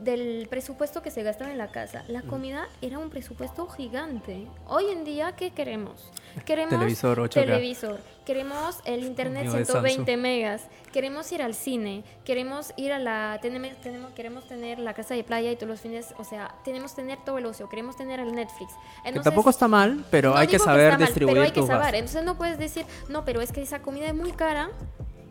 del 0.00 0.46
presupuesto 0.48 1.02
que 1.02 1.10
se 1.10 1.22
gastaba 1.22 1.50
en 1.52 1.58
la 1.58 1.68
casa, 1.68 2.04
la 2.08 2.22
comida 2.22 2.66
era 2.80 2.98
un 2.98 3.10
presupuesto 3.10 3.66
gigante. 3.68 4.46
Hoy 4.66 4.86
en 4.90 5.04
día, 5.04 5.32
¿qué 5.36 5.50
queremos? 5.50 6.10
Queremos 6.44 6.70
Televisor 6.70 7.18
8K. 7.20 7.30
televisor, 7.44 8.00
queremos 8.24 8.78
el 8.84 9.04
internet 9.04 9.42
Amigo 9.42 9.56
de 9.58 9.64
120 9.66 10.12
Samsung. 10.12 10.22
megas, 10.22 10.62
queremos 10.92 11.30
ir 11.32 11.42
al 11.42 11.54
cine, 11.54 12.04
queremos 12.24 12.72
ir 12.76 12.92
a 12.92 12.98
la 12.98 13.38
tenemos, 13.42 13.70
tenemos- 13.82 14.12
queremos 14.12 14.46
tener 14.48 14.78
la 14.78 14.94
casa 14.94 15.14
de 15.14 15.24
playa 15.24 15.50
y 15.50 15.56
todos 15.56 15.68
los 15.68 15.80
fines, 15.80 16.14
o 16.18 16.24
sea, 16.24 16.54
tenemos 16.64 16.94
tener 16.94 17.18
todo 17.24 17.38
el 17.38 17.46
ocio, 17.46 17.68
queremos 17.68 17.96
tener 17.96 18.18
el 18.20 18.32
Netflix. 18.34 18.72
Que 19.02 19.08
Entonces, 19.08 19.24
tampoco 19.24 19.50
está 19.50 19.68
mal, 19.68 20.04
pero 20.10 20.30
no 20.30 20.36
hay 20.36 20.46
que 20.46 20.58
saber 20.58 20.86
está 20.86 20.98
mal, 20.98 21.06
distribuir 21.06 21.34
pero 21.34 21.44
hay 21.44 21.52
que 21.52 21.66
saber. 21.66 21.94
Entonces 21.96 22.24
no 22.24 22.36
puedes 22.38 22.58
decir, 22.58 22.86
no, 23.08 23.24
pero 23.24 23.40
es 23.42 23.52
que 23.52 23.60
esa 23.62 23.80
comida 23.82 24.06
es 24.06 24.14
muy 24.14 24.32
cara 24.32 24.70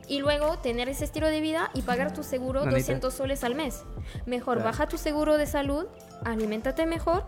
y 0.07 0.19
luego 0.19 0.57
tener 0.59 0.89
ese 0.89 1.05
estilo 1.05 1.27
de 1.27 1.41
vida 1.41 1.71
y 1.73 1.81
pagar 1.81 2.13
tu 2.13 2.23
seguro 2.23 2.61
Nanita. 2.61 2.77
200 2.79 3.13
soles 3.13 3.43
al 3.43 3.55
mes. 3.55 3.83
Mejor 4.25 4.55
Claro. 4.57 4.69
baja 4.71 4.87
tu 4.87 4.97
seguro 4.97 5.37
de 5.37 5.47
salud, 5.47 5.85
aliméntate 6.23 6.85
mejor 6.85 7.25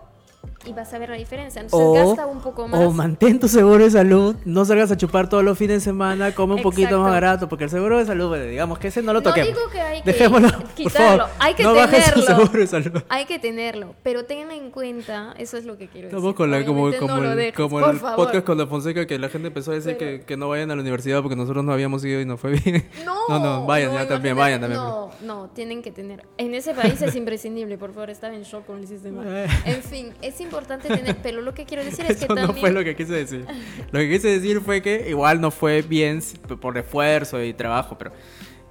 y 0.66 0.72
vas 0.72 0.92
a 0.92 0.98
ver 0.98 1.08
la 1.10 1.16
diferencia. 1.16 1.60
Entonces 1.62 1.88
O, 1.88 1.92
gasta 2.08 2.26
un 2.26 2.40
poco 2.40 2.66
más. 2.68 2.80
o 2.80 2.90
mantén 2.92 3.38
tu 3.40 3.48
seguro 3.48 3.84
de 3.84 3.90
salud, 3.90 4.36
no 4.44 4.64
salgas 4.64 4.90
a 4.90 4.96
chupar 4.96 5.28
todos 5.28 5.44
los 5.44 5.56
fines 5.56 5.76
de 5.76 5.80
semana, 5.80 6.32
come 6.34 6.54
un 6.54 6.62
poquito 6.62 6.82
Exacto. 6.88 7.02
más 7.02 7.10
barato, 7.12 7.48
porque 7.48 7.64
el 7.64 7.70
seguro 7.70 7.98
de 7.98 8.06
salud, 8.06 8.28
bueno, 8.28 8.44
digamos 8.44 8.78
que 8.78 8.88
ese 8.88 9.02
no 9.02 9.12
lo 9.12 9.20
No 9.20 9.22
toquemos. 9.28 9.48
digo 9.48 9.60
que 9.70 9.80
hay 9.80 10.02
que 10.02 10.12
Dejémoslo, 10.12 10.50
por 10.52 10.68
quitarlo, 10.70 11.24
favor. 11.24 11.34
hay 11.38 11.54
que 11.54 11.62
no 11.62 11.74
bajes 11.74 12.12
tu 12.12 12.20
tenerlo. 12.20 12.36
seguro 12.44 12.60
de 12.60 12.66
salud. 12.66 13.02
Hay 13.08 13.24
que 13.26 13.38
tenerlo, 13.38 13.94
pero 14.02 14.24
tengan 14.24 14.50
en 14.52 14.70
cuenta, 14.70 15.34
eso 15.38 15.56
es 15.56 15.64
lo 15.64 15.76
que 15.78 15.88
quiero 15.88 16.08
Estamos 16.08 16.24
decir. 16.24 16.36
con 16.36 16.50
la, 16.50 16.64
como, 16.64 16.90
no 16.90 16.96
como 16.98 17.16
lo 17.18 17.30
el, 17.32 17.36
dejes, 17.36 17.54
como 17.54 17.80
el 17.80 17.98
favor. 17.98 18.16
podcast 18.26 18.44
con 18.46 18.58
la 18.58 18.66
Fonseca 18.66 19.06
que 19.06 19.18
la 19.18 19.28
gente 19.28 19.48
empezó 19.48 19.70
a 19.72 19.74
decir 19.74 19.96
Pero- 19.98 20.18
que, 20.20 20.24
que 20.26 20.36
no 20.36 20.48
vayan 20.48 20.70
a 20.70 20.74
la 20.76 20.82
universidad 20.82 21.22
porque 21.22 21.36
nosotros 21.36 21.64
no 21.64 21.72
habíamos 21.72 22.04
ido 22.04 22.20
y 22.20 22.24
nos 22.26 22.40
fue 22.40 22.52
bien. 22.52 22.88
No, 23.04 23.14
no, 23.28 23.38
no, 23.60 23.66
vayan, 23.66 23.92
ya 23.92 24.02
no, 24.02 24.06
también, 24.08 24.34
imagínate, 24.36 24.38
vayan 24.38 24.60
también. 24.60 24.80
No, 24.80 25.10
no, 25.44 25.50
tienen 25.50 25.82
que 25.82 25.90
tener. 25.90 26.24
En 26.38 26.54
ese 26.54 26.74
país 26.74 27.00
es 27.02 27.14
imprescindible, 27.14 27.76
por 27.76 27.92
favor, 27.92 28.08
estaba 28.10 28.34
en 28.34 28.42
shock 28.42 28.64
con 28.66 28.78
el 28.78 28.86
sistema. 28.88 29.22
En 29.66 29.82
fin, 29.82 30.12
es 30.22 30.37
importante 30.40 30.88
tener, 30.88 31.16
pero 31.22 31.40
lo 31.40 31.54
que 31.54 31.64
quiero 31.64 31.84
decir 31.84 32.04
es 32.08 32.18
que 32.18 32.24
Eso 32.24 32.34
no 32.34 32.42
también. 32.46 32.60
fue 32.60 32.70
lo 32.72 32.84
que 32.84 32.94
quise 32.96 33.12
decir. 33.12 33.46
Lo 33.90 33.98
que 34.00 34.08
quise 34.10 34.28
decir 34.28 34.60
fue 34.60 34.82
que 34.82 35.08
igual 35.08 35.40
no 35.40 35.50
fue 35.50 35.82
bien 35.82 36.20
por 36.60 36.76
esfuerzo 36.78 37.42
y 37.42 37.52
trabajo, 37.54 37.96
pero 37.98 38.12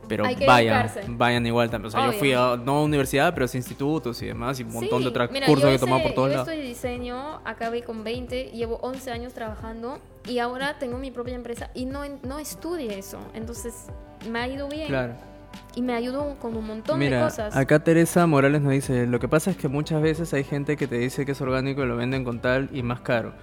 pero 0.08 0.24
que 0.38 0.46
vayan, 0.46 0.90
vayan 1.18 1.46
igual 1.46 1.70
también. 1.70 1.88
O 1.88 1.92
sea, 1.92 2.02
yo 2.04 2.10
Obvio. 2.12 2.20
fui 2.20 2.32
a 2.32 2.56
no 2.56 2.78
a 2.78 2.84
universidad, 2.84 3.34
pero 3.34 3.46
a 3.46 3.58
institutos 3.58 4.22
y 4.22 4.28
demás 4.28 4.58
y 4.60 4.64
un 4.64 4.72
montón 4.72 5.00
Sí, 5.00 5.04
de 5.04 5.10
otros 5.10 5.28
cursos 5.46 5.64
yo 5.64 5.70
que 5.70 5.76
he 5.76 5.80
tomado 5.80 6.04
por 6.04 6.14
todos 6.14 6.30
Yo 6.30 6.36
lados. 6.38 6.48
estoy 6.48 6.66
diseño, 6.66 7.42
acabé 7.44 7.84
con 7.84 8.06
20, 8.06 8.52
llevo 8.52 8.78
11 8.82 9.12
años 9.12 9.34
trabajando 9.34 10.00
y 10.26 10.40
ahora 10.40 10.80
tengo 10.80 10.98
mi 10.98 11.12
propia 11.12 11.36
empresa 11.36 11.72
y 11.74 11.86
no, 11.86 12.04
no 12.24 12.40
estudié 12.40 12.98
eso. 12.98 13.20
Entonces, 13.34 13.74
me 14.32 14.40
ha 14.40 14.48
ido 14.48 14.70
bien. 14.70 14.88
Claro. 14.88 15.14
Y 15.76 15.82
me 15.82 15.94
ayudó 15.94 16.36
con 16.40 16.56
un 16.56 16.66
montón 16.66 17.00
Mira, 17.00 17.18
de 17.18 17.24
cosas. 17.24 17.56
acá 17.56 17.80
Teresa 17.84 18.26
Morales 18.28 18.62
nos 18.62 18.72
dice, 18.72 19.08
lo 19.08 19.20
que 19.20 19.28
pasa 19.28 19.52
es 19.52 19.58
que 19.58 19.68
muchas 19.68 20.02
veces 20.02 20.34
hay 20.34 20.44
gente 20.44 20.78
que 20.78 20.88
te 20.88 20.98
dice 20.98 21.26
que 21.26 21.34
es 21.34 21.42
orgánico 21.42 21.84
y 21.84 21.88
lo 21.88 21.96
venden 21.96 22.24
con 22.24 22.40
tal 22.40 22.70
y 22.74 22.84
más 22.84 23.02
caro. 23.02 23.34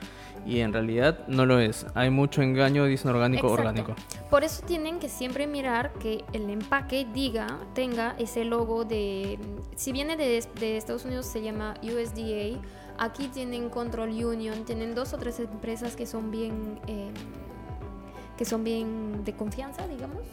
Y 0.46 0.60
en 0.60 0.74
realidad 0.74 1.20
no 1.26 1.46
lo 1.46 1.58
es. 1.58 1.86
Hay 1.94 2.10
mucho 2.10 2.42
engaño, 2.42 2.84
dicen 2.84 3.10
orgánico, 3.12 3.46
Exacto. 3.46 3.62
orgánico. 3.68 3.94
Por 4.28 4.44
eso 4.44 4.62
tienen 4.66 4.98
que 4.98 5.08
siempre 5.08 5.46
mirar 5.46 5.92
que 5.94 6.22
el 6.34 6.50
empaque 6.50 7.06
diga, 7.14 7.46
tenga 7.72 8.14
ese 8.18 8.44
logo 8.44 8.84
de, 8.84 9.38
si 9.74 9.92
viene 9.92 10.16
de, 10.18 10.44
de 10.60 10.76
Estados 10.76 11.06
Unidos 11.06 11.24
se 11.24 11.40
llama 11.40 11.74
USDA, 11.82 12.60
aquí 12.98 13.28
tienen 13.28 13.70
Control 13.70 14.10
Union, 14.10 14.64
tienen 14.66 14.94
dos 14.94 15.14
o 15.14 15.18
tres 15.18 15.40
empresas 15.40 15.96
que 15.96 16.04
son 16.04 16.30
bien, 16.30 16.78
eh, 16.88 17.10
que 18.36 18.44
son 18.44 18.64
bien 18.64 19.24
de 19.24 19.32
confianza, 19.32 19.86
digamos. 19.86 20.24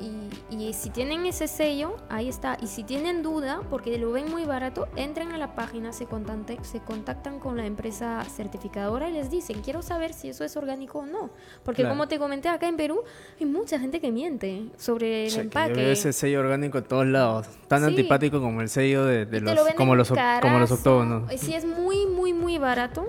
Y, 0.00 0.54
y 0.68 0.72
si 0.72 0.90
tienen 0.90 1.24
ese 1.26 1.46
sello, 1.48 1.96
ahí 2.08 2.28
está. 2.28 2.56
Y 2.60 2.66
si 2.66 2.82
tienen 2.84 3.22
duda, 3.22 3.60
porque 3.70 3.96
lo 3.98 4.10
ven 4.12 4.30
muy 4.30 4.44
barato, 4.44 4.88
entren 4.96 5.32
a 5.32 5.38
la 5.38 5.54
página, 5.54 5.92
se 5.92 6.06
contactan, 6.06 6.64
se 6.64 6.80
contactan 6.80 7.38
con 7.38 7.56
la 7.56 7.64
empresa 7.66 8.22
certificadora 8.24 9.08
y 9.08 9.12
les 9.12 9.30
dicen, 9.30 9.62
quiero 9.62 9.82
saber 9.82 10.12
si 10.12 10.28
eso 10.28 10.44
es 10.44 10.56
orgánico 10.56 11.00
o 11.00 11.06
no. 11.06 11.30
Porque 11.64 11.82
Claro. 11.82 11.94
como 11.94 12.08
te 12.08 12.18
comenté, 12.18 12.48
acá 12.48 12.66
en 12.68 12.76
Perú 12.76 13.02
hay 13.38 13.46
mucha 13.46 13.78
gente 13.78 14.00
que 14.00 14.10
miente 14.10 14.66
sobre 14.76 15.24
el 15.26 15.30
que 15.30 15.36
yo 15.36 15.40
empaque. 15.42 15.72
veo 15.74 15.90
ese 15.92 16.12
sello 16.12 16.40
orgánico 16.40 16.78
en 16.78 16.84
todos 16.84 17.06
lados. 17.06 17.46
Tan 17.68 17.80
Sí. 17.82 17.86
antipático 17.86 18.40
como 18.40 18.60
el 18.60 18.68
sello 18.68 19.04
de, 19.04 19.26
de 19.26 19.40
los, 19.40 19.54
lo 19.54 19.64
como 19.76 19.94
los, 19.94 20.08
como 20.42 20.58
los 20.58 20.70
octógonos. 20.72 21.32
Y 21.32 21.38
Si 21.38 21.54
es 21.54 21.64
muy, 21.64 22.06
muy, 22.06 22.32
muy 22.32 22.58
barato, 22.58 23.06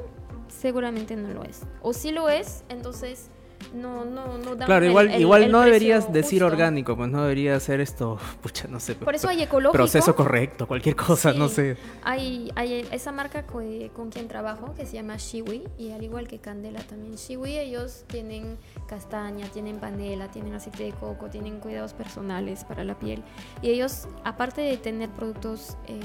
seguramente 0.48 1.16
no 1.16 1.30
lo 1.34 1.44
es. 1.44 1.62
O 1.82 1.94
si 1.94 2.12
lo 2.12 2.30
es, 2.30 2.64
entonces 2.70 3.30
no, 3.74 4.06
no, 4.06 4.38
no 4.38 4.56
dan 4.56 4.66
Claro, 4.68 4.86
igual, 4.86 5.10
el- 5.12 5.22
igual 5.22 5.44
el 5.44 5.52
no 5.52 5.62
deberías 5.62 6.12
decir 6.14 6.42
justo. 6.42 6.54
orgánico, 6.54 6.96
pues 6.96 7.10
no 7.10 7.22
debería 7.24 7.60
ser 7.60 7.82
esto, 7.82 8.18
pucha, 8.42 8.68
no 8.68 8.80
sé. 8.80 8.96
Por 8.96 9.16
eso 9.16 9.28
hay 9.28 9.42
ecológico. 9.44 9.74
Proceso 9.74 10.16
correcto, 10.16 10.68
cualquier 10.68 10.96
cosa, 10.96 11.34
Sí. 11.34 11.40
no 11.40 11.50
sé. 11.50 11.78
Hay, 12.04 12.52
hay 12.56 12.88
esa 12.92 13.12
marca 13.12 13.44
co- 13.46 13.62
con 13.94 14.10
quien 14.12 14.28
trabajo 14.28 14.74
que 14.76 14.86
se 14.86 14.94
llama 14.94 15.16
Shiwi 15.18 15.64
y 15.78 15.92
al 15.92 16.04
igual 16.04 16.28
que 16.28 16.40
Candela 16.40 16.82
también 16.84 17.16
Shiwi 17.16 17.58
ellos 17.58 18.04
tienen 18.08 18.58
castaña, 18.88 19.48
tienen 19.48 19.78
panela, 19.80 20.30
tienen 20.32 20.54
aceite 20.54 20.84
de 20.84 20.92
coco, 20.94 21.30
tienen 21.30 21.60
cuidados 21.60 21.94
personales 21.94 22.64
para 22.64 22.84
la 22.84 22.98
piel 22.98 23.24
y 23.62 23.70
ellos 23.70 24.08
aparte 24.24 24.62
de 24.62 24.78
tener 24.78 25.10
productos 25.10 25.78
eh, 25.88 26.00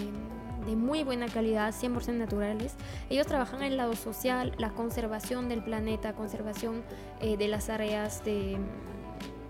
de 0.71 0.77
muy 0.77 1.05
buena 1.05 1.27
calidad, 1.27 1.75
100% 1.75 2.15
naturales, 2.19 2.75
ellos 3.11 3.27
trabajan 3.27 3.63
en 3.63 3.73
el 3.73 3.77
lado 3.77 3.95
social, 3.97 4.53
la 4.59 4.71
conservación 4.71 5.49
del 5.49 5.63
planeta, 5.63 6.13
conservación 6.15 6.83
eh, 7.21 7.37
de 7.37 7.49
las 7.49 7.69
áreas 7.69 8.25
de 8.25 8.59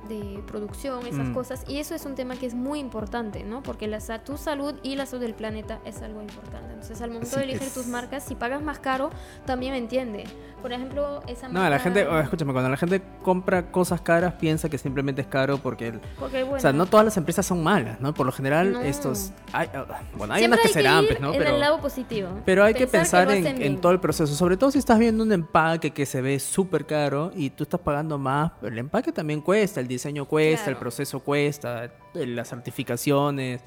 de 0.08 0.42
producción, 0.44 1.06
esas 1.06 1.28
Mm. 1.28 1.34
cosas. 1.34 1.64
Y 1.68 1.78
eso 1.78 1.94
es 1.94 2.04
un 2.04 2.16
tema 2.16 2.34
que 2.34 2.44
es 2.44 2.54
muy 2.54 2.80
importante, 2.80 3.44
¿no? 3.44 3.62
Porque 3.62 3.86
la, 3.86 4.00
tu 4.24 4.36
salud 4.38 4.74
y 4.82 4.96
la 4.96 5.06
salud 5.06 5.22
del 5.22 5.34
planeta 5.34 5.78
es 5.84 6.02
algo 6.02 6.20
importante. 6.20 6.72
Entonces, 6.72 7.00
al 7.00 7.12
momento 7.12 7.36
de 7.36 7.44
elegir 7.44 7.62
es- 7.68 7.74
tus 7.74 7.86
marcas, 7.86 8.24
si 8.24 8.34
pagas 8.34 8.60
más 8.60 8.80
caro, 8.80 9.10
también 9.46 9.72
entiende. 9.74 10.24
Por 10.60 10.72
ejemplo, 10.72 11.22
esa 11.26 11.48
No, 11.48 11.54
marca... 11.54 11.70
la 11.70 11.78
gente, 11.78 12.06
oh, 12.06 12.18
escúchame, 12.18 12.52
cuando 12.52 12.70
la 12.70 12.76
gente 12.76 13.02
compra 13.22 13.70
cosas 13.70 14.00
caras 14.00 14.34
piensa 14.34 14.68
que 14.68 14.78
simplemente 14.78 15.22
es 15.22 15.26
caro 15.26 15.58
porque 15.58 15.88
el, 15.88 16.00
Porque, 16.18 16.42
bueno, 16.42 16.56
o 16.56 16.60
sea, 16.60 16.72
no 16.72 16.86
todas 16.86 17.04
las 17.04 17.16
empresas 17.16 17.46
son 17.46 17.62
malas, 17.62 18.00
¿no? 18.00 18.14
Por 18.14 18.26
lo 18.26 18.32
general 18.32 18.72
No. 18.72 18.80
estos 18.80 19.32
hay, 19.52 19.68
ah, 19.74 19.84
bueno, 20.14 20.34
hay 20.34 20.40
siempre 20.40 20.60
unas 20.60 20.60
que 20.60 20.66
hay 20.68 20.84
serán, 20.84 21.04
ir 21.04 21.08
pues, 21.08 21.20
¿no? 21.20 21.32
en 21.32 21.38
Pero 21.38 21.54
el 21.54 21.60
lado 21.60 21.80
positivo. 21.80 22.28
Pero 22.44 22.64
hay 22.64 22.74
que 22.74 22.86
pensar 22.86 23.30
en, 23.30 23.80
todo 23.80 23.92
el 23.92 24.00
proceso, 24.00 24.34
sobre 24.34 24.56
todo 24.56 24.70
si 24.70 24.78
estás 24.78 24.98
viendo 24.98 25.24
un 25.24 25.32
empaque 25.32 25.90
que 25.92 26.06
se 26.06 26.20
ve 26.20 26.38
súper 26.38 26.86
caro 26.86 27.32
y 27.34 27.50
tú 27.50 27.64
estás 27.64 27.80
pagando 27.80 28.18
más, 28.18 28.52
el 28.62 28.78
empaque 28.78 29.12
también 29.12 29.40
cuesta, 29.40 29.80
el 29.80 29.88
diseño 29.88 30.26
cuesta, 30.26 30.70
el 30.70 30.76
proceso 30.76 31.20
cuesta, 31.20 31.84
eh, 32.14 32.26
las 32.26 32.48
certificaciones, 32.48 33.62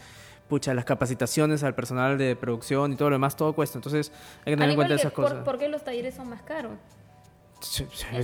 pucha, 0.53 0.71
las 0.75 0.85
capacitaciones 0.85 1.63
al 1.63 1.73
personal 1.73 2.15
de 2.19 2.35
producción 2.35 2.93
y 2.93 2.95
todo 2.95 3.09
lo 3.09 3.15
demás, 3.15 3.35
todo 3.35 3.53
cuesta. 3.53 3.79
Entonces 3.79 4.11
hay 4.45 4.53
que 4.53 4.57
tener 4.57 4.69
en 4.69 4.75
cuenta 4.75 4.93
esas 4.93 5.11
por, 5.11 5.23
cosas. 5.23 5.43
¿Por 5.43 5.57
qué 5.57 5.67
los 5.67 5.83
talleres 5.83 6.13
son 6.13 6.29
más 6.29 6.43
caros? 6.43 6.73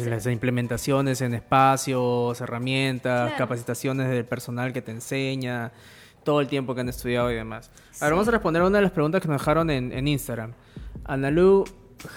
Las 0.05 0.27
implementaciones 0.27 1.21
en 1.21 1.33
espacios, 1.33 2.39
herramientas, 2.39 3.29
Claro. 3.29 3.37
capacitaciones 3.37 4.09
del 4.11 4.25
personal 4.25 4.71
que 4.73 4.83
te 4.83 4.91
enseña, 4.91 5.71
todo 6.23 6.39
el 6.39 6.47
tiempo 6.47 6.75
que 6.75 6.81
han 6.81 6.89
estudiado 6.89 7.31
y 7.31 7.35
demás. 7.35 7.69
A 7.69 7.71
ver, 7.71 7.93
Sí. 7.93 8.05
vamos 8.11 8.27
a 8.27 8.31
responder 8.31 8.61
a 8.61 8.67
una 8.67 8.77
de 8.77 8.83
las 8.83 8.91
preguntas 8.91 9.21
que 9.23 9.27
nos 9.27 9.41
dejaron 9.41 9.71
en, 9.71 9.91
en 9.91 10.07
Instagram. 10.07 10.53
Analu 11.05 11.63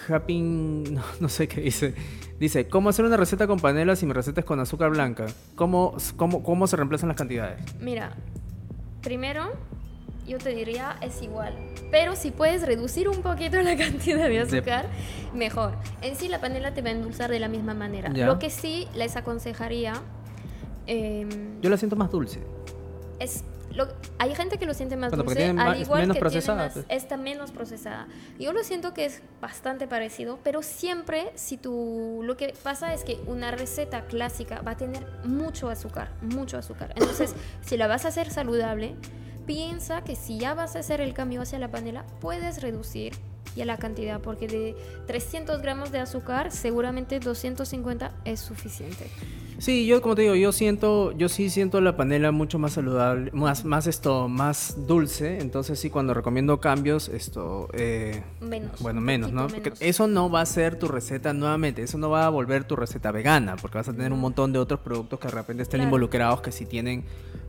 Happy, 0.08 0.40
no, 0.92 1.02
no 1.20 1.28
sé 1.30 1.48
qué 1.48 1.62
dice. 1.62 1.94
Dice, 2.38 2.68
¿cómo 2.68 2.90
hacer 2.90 3.04
una 3.06 3.16
receta 3.16 3.46
con 3.46 3.60
panela 3.60 3.96
si 3.96 4.04
mi 4.04 4.12
receta 4.12 4.40
es 4.40 4.44
con 4.46 4.60
azúcar 4.60 4.90
blanca? 4.90 5.24
¿Cómo, 5.54 5.96
cómo, 6.16 6.42
cómo 6.42 6.66
se 6.66 6.76
reemplazan 6.76 7.08
las 7.08 7.16
cantidades? 7.16 7.60
Mira, 7.80 8.14
primero 9.00 9.52
yo 10.27 10.39
te 10.39 10.51
diría 10.55 10.97
es 11.01 11.20
igual, 11.23 11.55
pero 11.91 12.14
si 12.16 12.31
puedes 12.31 12.62
reducir 12.66 13.09
un 13.09 13.23
poquito 13.23 13.57
la 13.62 13.77
cantidad 13.77 14.29
de 14.29 14.41
azúcar, 14.41 14.87
mejor. 15.35 15.75
En 16.01 16.16
sí 16.16 16.29
la 16.29 16.41
panela 16.41 16.73
te 16.75 16.83
va 16.83 16.89
a 16.91 16.93
endulzar 16.93 17.31
de 17.31 17.39
la 17.41 17.49
misma 17.49 17.75
manera. 17.75 18.11
Ya. 18.12 18.27
Lo 18.27 18.39
que 18.39 18.51
sí 18.51 18.87
les 18.95 19.16
aconsejaría 19.16 19.95
em, 20.87 21.61
Yo 21.61 21.70
la 21.70 21.77
siento 21.77 21.97
más 21.97 22.11
dulce. 22.11 22.41
es 23.18 23.45
lo- 23.75 23.89
hay 24.18 24.35
gente 24.35 24.59
que 24.59 24.66
lo 24.66 24.75
siente 24.75 24.97
más 24.97 25.11
Bueno, 25.12 25.25
dulce, 25.25 25.47
al 25.57 25.81
igual 25.81 26.03
menos 26.03 26.16
que 26.16 26.20
procesada, 26.20 26.68
tiene 26.68 26.77
más, 26.81 26.87
pues. 26.91 27.03
está 27.03 27.16
menos 27.16 27.53
procesada. 27.53 28.07
Yo 28.39 28.53
lo 28.53 28.62
siento 28.64 28.93
que 28.93 29.07
es 29.07 29.23
bastante 29.41 29.87
parecido, 29.89 30.39
pero 30.45 30.62
siempre 30.62 31.33
si 31.37 31.57
tú 31.57 32.20
lo 32.23 32.37
que 32.37 32.53
pasa 32.62 32.93
es 32.93 33.03
que 33.03 33.18
una 33.27 33.51
receta 33.51 34.03
clásica 34.05 34.61
va 34.61 34.73
a 34.73 34.77
tener 34.77 35.07
mucho 35.25 35.70
azúcar, 35.70 36.11
mucho 36.20 36.59
azúcar. 36.59 36.93
Entonces, 36.97 37.35
si 37.62 37.79
la 37.79 37.87
vas 37.87 38.05
a 38.05 38.09
hacer 38.09 38.31
saludable, 38.31 38.95
piensa 39.57 40.03
que 40.03 40.16
si 40.16 40.38
ya 40.38 40.55
vas 40.55 40.76
a 40.76 40.78
hacer 40.78 41.00
el 41.03 41.12
cambio 41.12 41.42
hacia 41.42 41.59
la 41.59 41.70
panela, 41.70 42.05
puedes 42.20 42.62
reducir 42.62 43.12
ya 43.55 43.66
la 43.66 43.76
cantidad, 43.76 44.18
porque 44.20 44.46
de 44.48 44.74
300 45.07 45.61
gramos 45.61 45.92
de 45.92 45.98
azúcar, 45.98 46.50
seguramente 46.50 47.20
250 47.20 48.12
es 48.24 48.40
suficiente. 48.40 49.09
Sí, 49.59 49.84
yo 49.86 50.00
como 50.00 50.14
te 50.14 50.22
digo, 50.22 50.34
yo 50.36 50.50
siento, 50.53 51.12
yo 51.12 51.28
sí 51.28 51.50
siento 51.50 51.82
la 51.82 51.94
panela 51.94 52.32
mucho 52.32 52.59
más 52.59 52.72
saludable, 52.72 53.30
más, 53.32 53.66
más 53.66 53.86
esto, 53.86 54.26
más 54.26 54.86
dulce. 54.88 55.38
Entonces 55.40 55.78
sí, 55.78 55.90
cuando 55.90 56.14
recomiendo 56.14 56.59
cambios, 56.59 57.11
esto, 57.11 57.68
eh, 57.74 58.22
Menos. 58.40 58.80
bueno, 58.80 59.03
menos, 59.03 59.32
¿no? 59.32 59.48
Porque 59.48 59.74
eso 59.80 60.07
no 60.07 60.30
va 60.30 60.40
a 60.40 60.46
ser 60.46 60.78
tu 60.78 60.88
receta 60.88 61.34
nuevamente, 61.34 61.82
eso 61.82 61.98
no 61.98 62.09
va 62.09 62.24
a 62.24 62.30
volver 62.30 62.64
tu 62.64 62.74
receta 62.74 63.12
vegana, 63.12 63.57
porque 63.57 63.76
vas 63.76 63.88
a 63.88 63.92
tener 63.92 64.14
un 64.14 64.20
montón 64.20 64.50
de 64.55 64.59
otros 64.61 64.80
productos 64.80 65.20
que 65.20 65.28
de 65.28 65.34
repente 65.34 65.62
estén 65.62 65.78
Claro. 65.80 65.88
involucrados 65.88 66.40
que 66.40 66.50
sí 66.53 66.64
tienen 66.64 67.05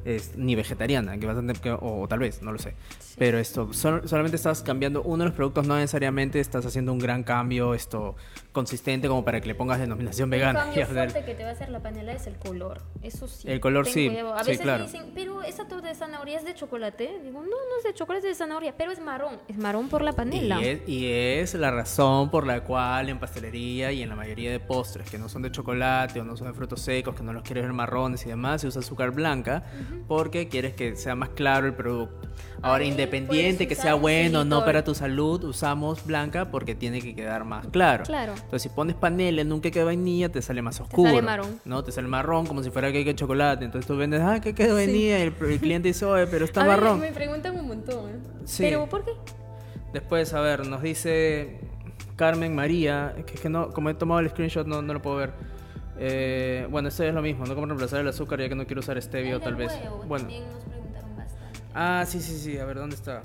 es, 0.05 0.35
ni 0.35 0.55
vegetariana, 0.55 1.17
que 1.17 1.27
tener 1.27 1.57
que, 1.59 1.71
o, 1.71 2.01
o 2.01 2.07
tal 2.07 2.19
vez, 2.19 2.41
no 2.41 2.51
lo 2.51 2.59
sé. 2.59 2.75
Pero 3.17 3.37
esto, 3.37 3.71
sol- 3.73 4.01
solamente 4.05 4.35
estás 4.35 4.61
cambiando 4.63 5.01
uno 5.03 5.23
de 5.23 5.29
los 5.29 5.35
productos, 5.35 5.67
no 5.67 5.75
necesariamente 5.75 6.39
estás 6.39 6.65
haciendo 6.65 6.91
un 6.93 6.99
gran 6.99 7.23
cambio, 7.23 7.73
esto, 7.73 8.15
consistente 8.51 9.07
como 9.07 9.23
para 9.23 9.39
que 9.41 9.47
le 9.47 9.55
pongas 9.55 9.79
denominación 9.79 10.27
El 10.33 10.39
vegana. 10.39 10.59
cambio 10.61 10.81
al 10.83 10.87
final- 10.87 11.09
fuerte 11.11 11.25
que 11.31 11.35
te 11.37 11.43
va 11.43 11.49
a 11.49 11.53
hacer 11.53 11.69
la 11.69 11.79
panela 11.81 12.13
es 12.13 12.27
el 12.27 12.35
color. 12.37 12.81
Eso 13.01 13.27
sí. 13.27 13.47
El 13.49 13.59
color 13.59 13.85
sí. 13.87 14.07
A 14.09 14.43
sí, 14.43 14.49
veces 14.51 14.61
claro. 14.63 14.85
me 14.85 14.91
dicen, 14.91 15.11
pero 15.13 15.43
esa 15.43 15.67
torta 15.67 15.87
de 15.87 15.95
zanahoria 15.95 16.37
es 16.39 16.45
de 16.45 16.53
chocolate. 16.55 17.19
Digo, 17.23 17.39
no, 17.41 17.47
no 17.47 17.77
es 17.77 17.83
de 17.83 17.93
chocolate, 17.93 18.29
es 18.29 18.37
de 18.37 18.43
zanahoria, 18.43 18.75
pero 18.77 18.91
es 18.91 18.99
marrón. 18.99 19.39
Es 19.47 19.57
marrón 19.57 19.89
por 19.89 20.01
la 20.01 20.13
panela. 20.13 20.59
Y 20.61 20.65
es, 20.65 20.89
y 20.89 21.07
es 21.11 21.53
la 21.53 21.71
razón 21.71 22.29
por 22.31 22.45
la 22.47 22.63
cual 22.63 23.09
en 23.09 23.19
pastelería 23.19 23.91
y 23.91 24.01
en 24.01 24.09
la 24.09 24.15
mayoría 24.15 24.51
de 24.51 24.59
postres 24.59 25.09
que 25.09 25.17
no 25.17 25.29
son 25.29 25.41
de 25.43 25.51
chocolate 25.51 26.19
o 26.19 26.23
no 26.23 26.35
son 26.37 26.47
de 26.47 26.53
frutos 26.53 26.81
secos, 26.81 27.15
que 27.15 27.23
no 27.23 27.33
los 27.33 27.43
quieres 27.43 27.63
ver 27.63 27.73
marrones 27.73 28.25
y 28.25 28.29
demás, 28.29 28.61
se 28.61 28.67
usa 28.67 28.79
azúcar 28.81 29.11
blanca 29.11 29.63
porque 30.07 30.47
quieres 30.47 30.73
que 30.73 30.95
sea 30.95 31.15
más 31.15 31.29
claro 31.29 31.67
el 31.67 31.73
producto. 31.73 32.27
Ahora, 32.61 32.83
Ahí 32.83 32.89
independiente 32.91 33.67
que 33.67 33.75
sea 33.75 33.93
bueno 33.95 34.41
o 34.41 34.45
no 34.45 34.63
para 34.63 34.85
tu 34.85 34.95
salud, 34.95 35.43
usamos 35.43 36.05
blanca 36.05 36.49
porque 36.49 36.75
tiene 36.75 37.01
que 37.01 37.13
quedar 37.13 37.43
más 37.43 37.67
claro. 37.67 38.05
Claro. 38.05 38.33
Entonces, 38.33 38.61
si 38.63 38.69
pones 38.69 38.95
panela 38.95 39.41
en 39.41 39.51
un 39.51 39.59
cake 39.59 39.75
de 39.79 39.83
vainilla, 39.83 40.29
te 40.29 40.41
sale 40.41 40.61
más 40.61 40.79
oscuro. 40.79 41.09
sale 41.09 41.21
marrón. 41.21 41.59
¿no? 41.65 41.83
Te 41.83 41.91
sale 41.91 42.07
marrón 42.07 42.45
como 42.45 42.63
si 42.63 42.69
fuera 42.69 42.87
cake 42.87 43.05
de 43.05 43.15
chocolate. 43.15 43.65
Entonces 43.65 43.85
tú 43.85 43.97
vendes, 43.97 44.21
ah, 44.21 44.39
cake 44.41 44.55
de 44.67 44.71
vainilla, 44.71 45.19
y 45.19 45.21
el, 45.23 45.33
el 45.41 45.59
cliente 45.59 45.89
dice, 45.89 46.05
oye, 46.05 46.25
pero 46.27 46.45
está 46.45 46.61
A 46.63 46.67
ver, 46.67 46.77
marrón. 46.77 46.99
me 47.01 47.11
preguntan 47.11 47.59
un 47.59 47.67
montón. 47.67 48.09
¿eh? 48.09 48.19
Sí. 48.45 48.63
Pero, 48.63 48.87
¿por 48.87 49.03
qué? 49.03 49.11
Después, 49.91 50.33
a 50.33 50.39
ver, 50.39 50.65
nos 50.65 50.81
dice 50.81 51.59
Carmen 52.15 52.55
María, 52.55 53.13
que 53.27 53.33
es 53.35 53.41
que 53.41 53.49
no, 53.49 53.69
como 53.71 53.89
he 53.89 53.93
tomado 53.93 54.21
el 54.21 54.29
screenshot 54.29 54.65
no, 54.65 54.81
no 54.81 54.93
lo 54.93 55.01
puedo 55.01 55.17
ver. 55.17 55.33
Eh, 56.05 56.67
bueno, 56.69 56.89
esto 56.89 57.03
es 57.05 57.13
lo 57.13 57.21
mismo, 57.21 57.45
no 57.45 57.55
como 57.55 57.65
reemplazar 57.65 58.01
el 58.01 58.07
azúcar 58.09 58.41
ya 58.41 58.49
que 58.49 58.55
no 58.55 58.65
quiero 58.65 58.81
usar 58.81 59.01
stevia 59.01 59.35
El 59.35 59.41
tal 59.41 59.55
vez. 59.55 59.71
huevo, 59.81 60.03
Bueno. 60.05 60.25
También 60.25 60.43
nos 60.51 60.63
preguntaron 60.65 61.15
bastante. 61.15 61.59
Ah, 61.73 62.03
sí, 62.05 62.19
sí, 62.21 62.37
sí, 62.37 62.57
a 62.57 62.65
ver, 62.65 62.75
¿dónde 62.77 62.95
está? 62.97 63.21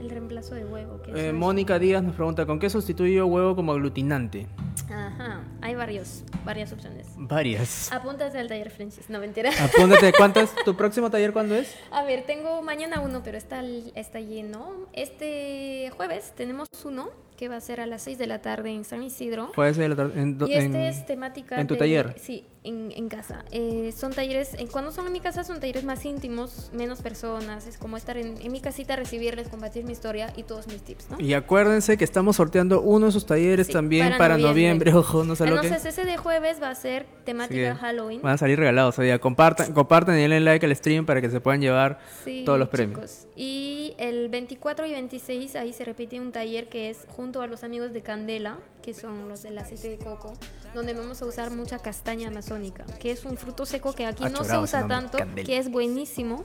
El 0.00 0.08
reemplazo 0.08 0.54
de 0.54 0.64
huevo. 0.64 1.02
Eh, 1.14 1.32
Mónica 1.32 1.78
Díaz 1.78 2.02
nos 2.02 2.14
pregunta, 2.14 2.46
¿con 2.46 2.58
qué 2.58 2.70
sustituyo 2.70 3.26
huevo 3.26 3.54
como 3.54 3.72
aglutinante? 3.72 4.46
Ajá. 4.90 5.42
Hay 5.60 5.74
varios, 5.74 6.22
varias 6.46 6.72
opciones. 6.72 7.08
Varias. 7.16 7.92
Apúntate 7.92 8.38
al 8.38 8.48
taller 8.48 8.70
Frenches. 8.70 9.10
No, 9.10 9.18
mentira. 9.18 9.50
Apúntate, 9.60 10.12
¿cuántas? 10.16 10.54
¿Tu 10.64 10.74
próximo 10.76 11.10
taller 11.10 11.32
cuándo 11.34 11.56
es? 11.56 11.74
A 11.90 12.04
ver, 12.04 12.24
tengo 12.24 12.62
mañana 12.62 13.00
uno, 13.00 13.22
pero 13.22 13.36
está, 13.36 13.62
está 13.96 14.20
lleno. 14.20 14.70
Este 14.94 15.90
jueves 15.96 16.32
tenemos 16.36 16.68
uno 16.86 17.10
que 17.38 17.48
va 17.48 17.54
a 17.56 17.60
ser 17.60 17.80
a 17.80 17.86
las 17.86 18.02
6 18.02 18.18
de 18.18 18.26
la 18.26 18.40
tarde 18.40 18.70
en 18.70 18.84
San 18.84 19.00
Isidro. 19.00 19.52
Puede 19.52 19.72
ser 19.72 19.92
en, 20.16 20.36
y 20.44 20.54
este 20.54 20.88
es 20.88 21.06
temática... 21.06 21.60
¿En 21.60 21.68
tu 21.68 21.76
taller? 21.76 22.16
Sí, 22.18 22.44
en, 22.64 22.92
en 22.96 23.08
casa. 23.08 23.44
Eh, 23.52 23.92
son 23.96 24.12
talleres, 24.12 24.56
cuando 24.72 24.90
son 24.90 25.06
en 25.06 25.12
mi 25.12 25.20
casa 25.20 25.44
son 25.44 25.60
talleres 25.60 25.84
más 25.84 26.04
íntimos, 26.04 26.70
menos 26.74 27.00
personas, 27.00 27.68
es 27.68 27.78
como 27.78 27.96
estar 27.96 28.16
en, 28.18 28.42
en, 28.42 28.50
mi 28.50 28.60
casita, 28.60 28.96
recibirles, 28.96 29.48
compartir 29.48 29.84
mi 29.84 29.92
historia 29.92 30.32
y 30.34 30.42
todos 30.42 30.66
mis 30.66 30.82
tips, 30.82 31.10
¿no? 31.10 31.20
Y 31.20 31.32
acuérdense 31.32 31.96
que 31.96 32.02
estamos 32.02 32.34
sorteando 32.34 32.80
uno 32.80 33.06
de 33.06 33.12
sus 33.12 33.24
talleres 33.24 33.68
también 33.68 34.14
para, 34.18 34.36
noviembre. 34.36 34.92
ojo, 34.94 35.22
no 35.22 35.36
sé 35.36 35.44
Entonces 35.44 35.84
ese 35.84 36.04
de 36.04 36.16
jueves 36.16 36.60
va 36.60 36.70
a 36.70 36.74
ser 36.74 37.06
temática 37.24 37.76
Halloween. 37.76 38.20
Van 38.20 38.34
a 38.34 38.38
salir 38.38 38.58
regalados, 38.58 38.98
o 38.98 39.02
sea, 39.02 39.18
compartan, 39.20 39.72
compartan 39.72 40.18
y 40.18 40.22
denle 40.22 40.40
like 40.40 40.66
al 40.66 40.74
stream 40.74 41.06
para 41.06 41.20
que 41.20 41.30
se 41.30 41.40
puedan 41.40 41.60
llevar 41.60 42.00
todos 42.44 42.58
los 42.58 42.68
premios. 42.68 43.28
Y 43.36 43.94
el 43.98 44.28
24 44.28 44.86
y 44.86 44.90
26 44.90 45.54
ahí 45.54 45.72
se 45.72 45.84
repite 45.84 46.18
un 46.18 46.32
taller 46.32 46.68
que 46.68 46.90
es 46.90 47.06
junto 47.08 47.27
a 47.36 47.46
los 47.46 47.62
amigos 47.64 47.92
de 47.92 48.02
Candela, 48.02 48.58
que 48.82 48.94
son 48.94 49.28
los 49.28 49.42
del 49.42 49.58
aceite 49.58 49.90
de 49.90 49.98
coco, 49.98 50.32
donde 50.74 50.94
vamos 50.94 51.20
a 51.20 51.26
usar 51.26 51.50
mucha 51.50 51.78
castaña 51.78 52.28
amazónica, 52.28 52.84
que 52.98 53.10
es 53.10 53.24
un 53.24 53.36
fruto 53.36 53.66
seco 53.66 53.92
que 53.92 54.06
aquí 54.06 54.24
no 54.24 54.44
se 54.44 54.56
usa 54.58 54.88
tanto, 54.88 55.18
que 55.44 55.58
es 55.58 55.70
buenísimo. 55.70 56.44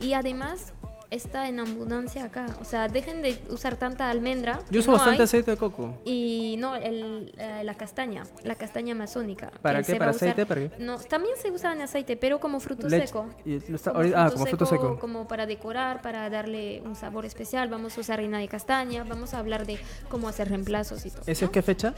Y 0.00 0.14
además 0.14 0.72
está 1.10 1.48
en 1.48 1.60
abundancia 1.60 2.24
acá. 2.24 2.46
O 2.60 2.64
sea, 2.64 2.88
dejen 2.88 3.22
de 3.22 3.40
usar 3.50 3.76
tanta 3.76 4.10
almendra. 4.10 4.60
Yo 4.70 4.80
uso 4.80 4.92
bastante 4.92 5.24
aceite 5.24 5.50
de 5.50 5.56
coco. 5.56 5.98
Y 6.04 6.56
no, 6.58 6.76
el, 6.76 7.32
eh, 7.36 7.62
la 7.64 7.74
castaña, 7.74 8.24
la 8.44 8.54
castaña 8.54 8.92
amazónica. 8.92 9.50
¿Para 9.62 9.82
qué? 9.82 9.96
¿Para 9.96 10.12
aceite? 10.12 10.46
¿Para 10.46 10.60
qué? 10.62 10.70
No, 10.78 10.98
también 10.98 11.34
se 11.40 11.50
usa 11.50 11.72
en 11.72 11.82
aceite, 11.82 12.16
pero 12.16 12.40
como 12.40 12.60
fruto 12.60 12.88
seco. 12.88 13.26
ah, 14.14 14.30
como 14.32 14.46
fruto 14.46 14.66
seco. 14.66 14.98
Como 14.98 15.26
para 15.26 15.46
decorar, 15.46 16.00
para 16.02 16.30
darle 16.30 16.82
un 16.84 16.94
sabor 16.94 17.24
especial. 17.26 17.68
Vamos 17.68 17.96
a 17.96 18.00
usar 18.00 18.20
harina 18.20 18.38
de 18.38 18.48
castaña, 18.48 19.04
vamos 19.04 19.34
a 19.34 19.38
hablar 19.38 19.66
de 19.66 19.78
cómo 20.08 20.28
hacer 20.28 20.48
reemplazos 20.48 21.04
y 21.06 21.10
todo. 21.10 21.22
¿Eso 21.26 21.46
es 21.46 21.50
qué 21.50 21.62
fecha? 21.62 21.94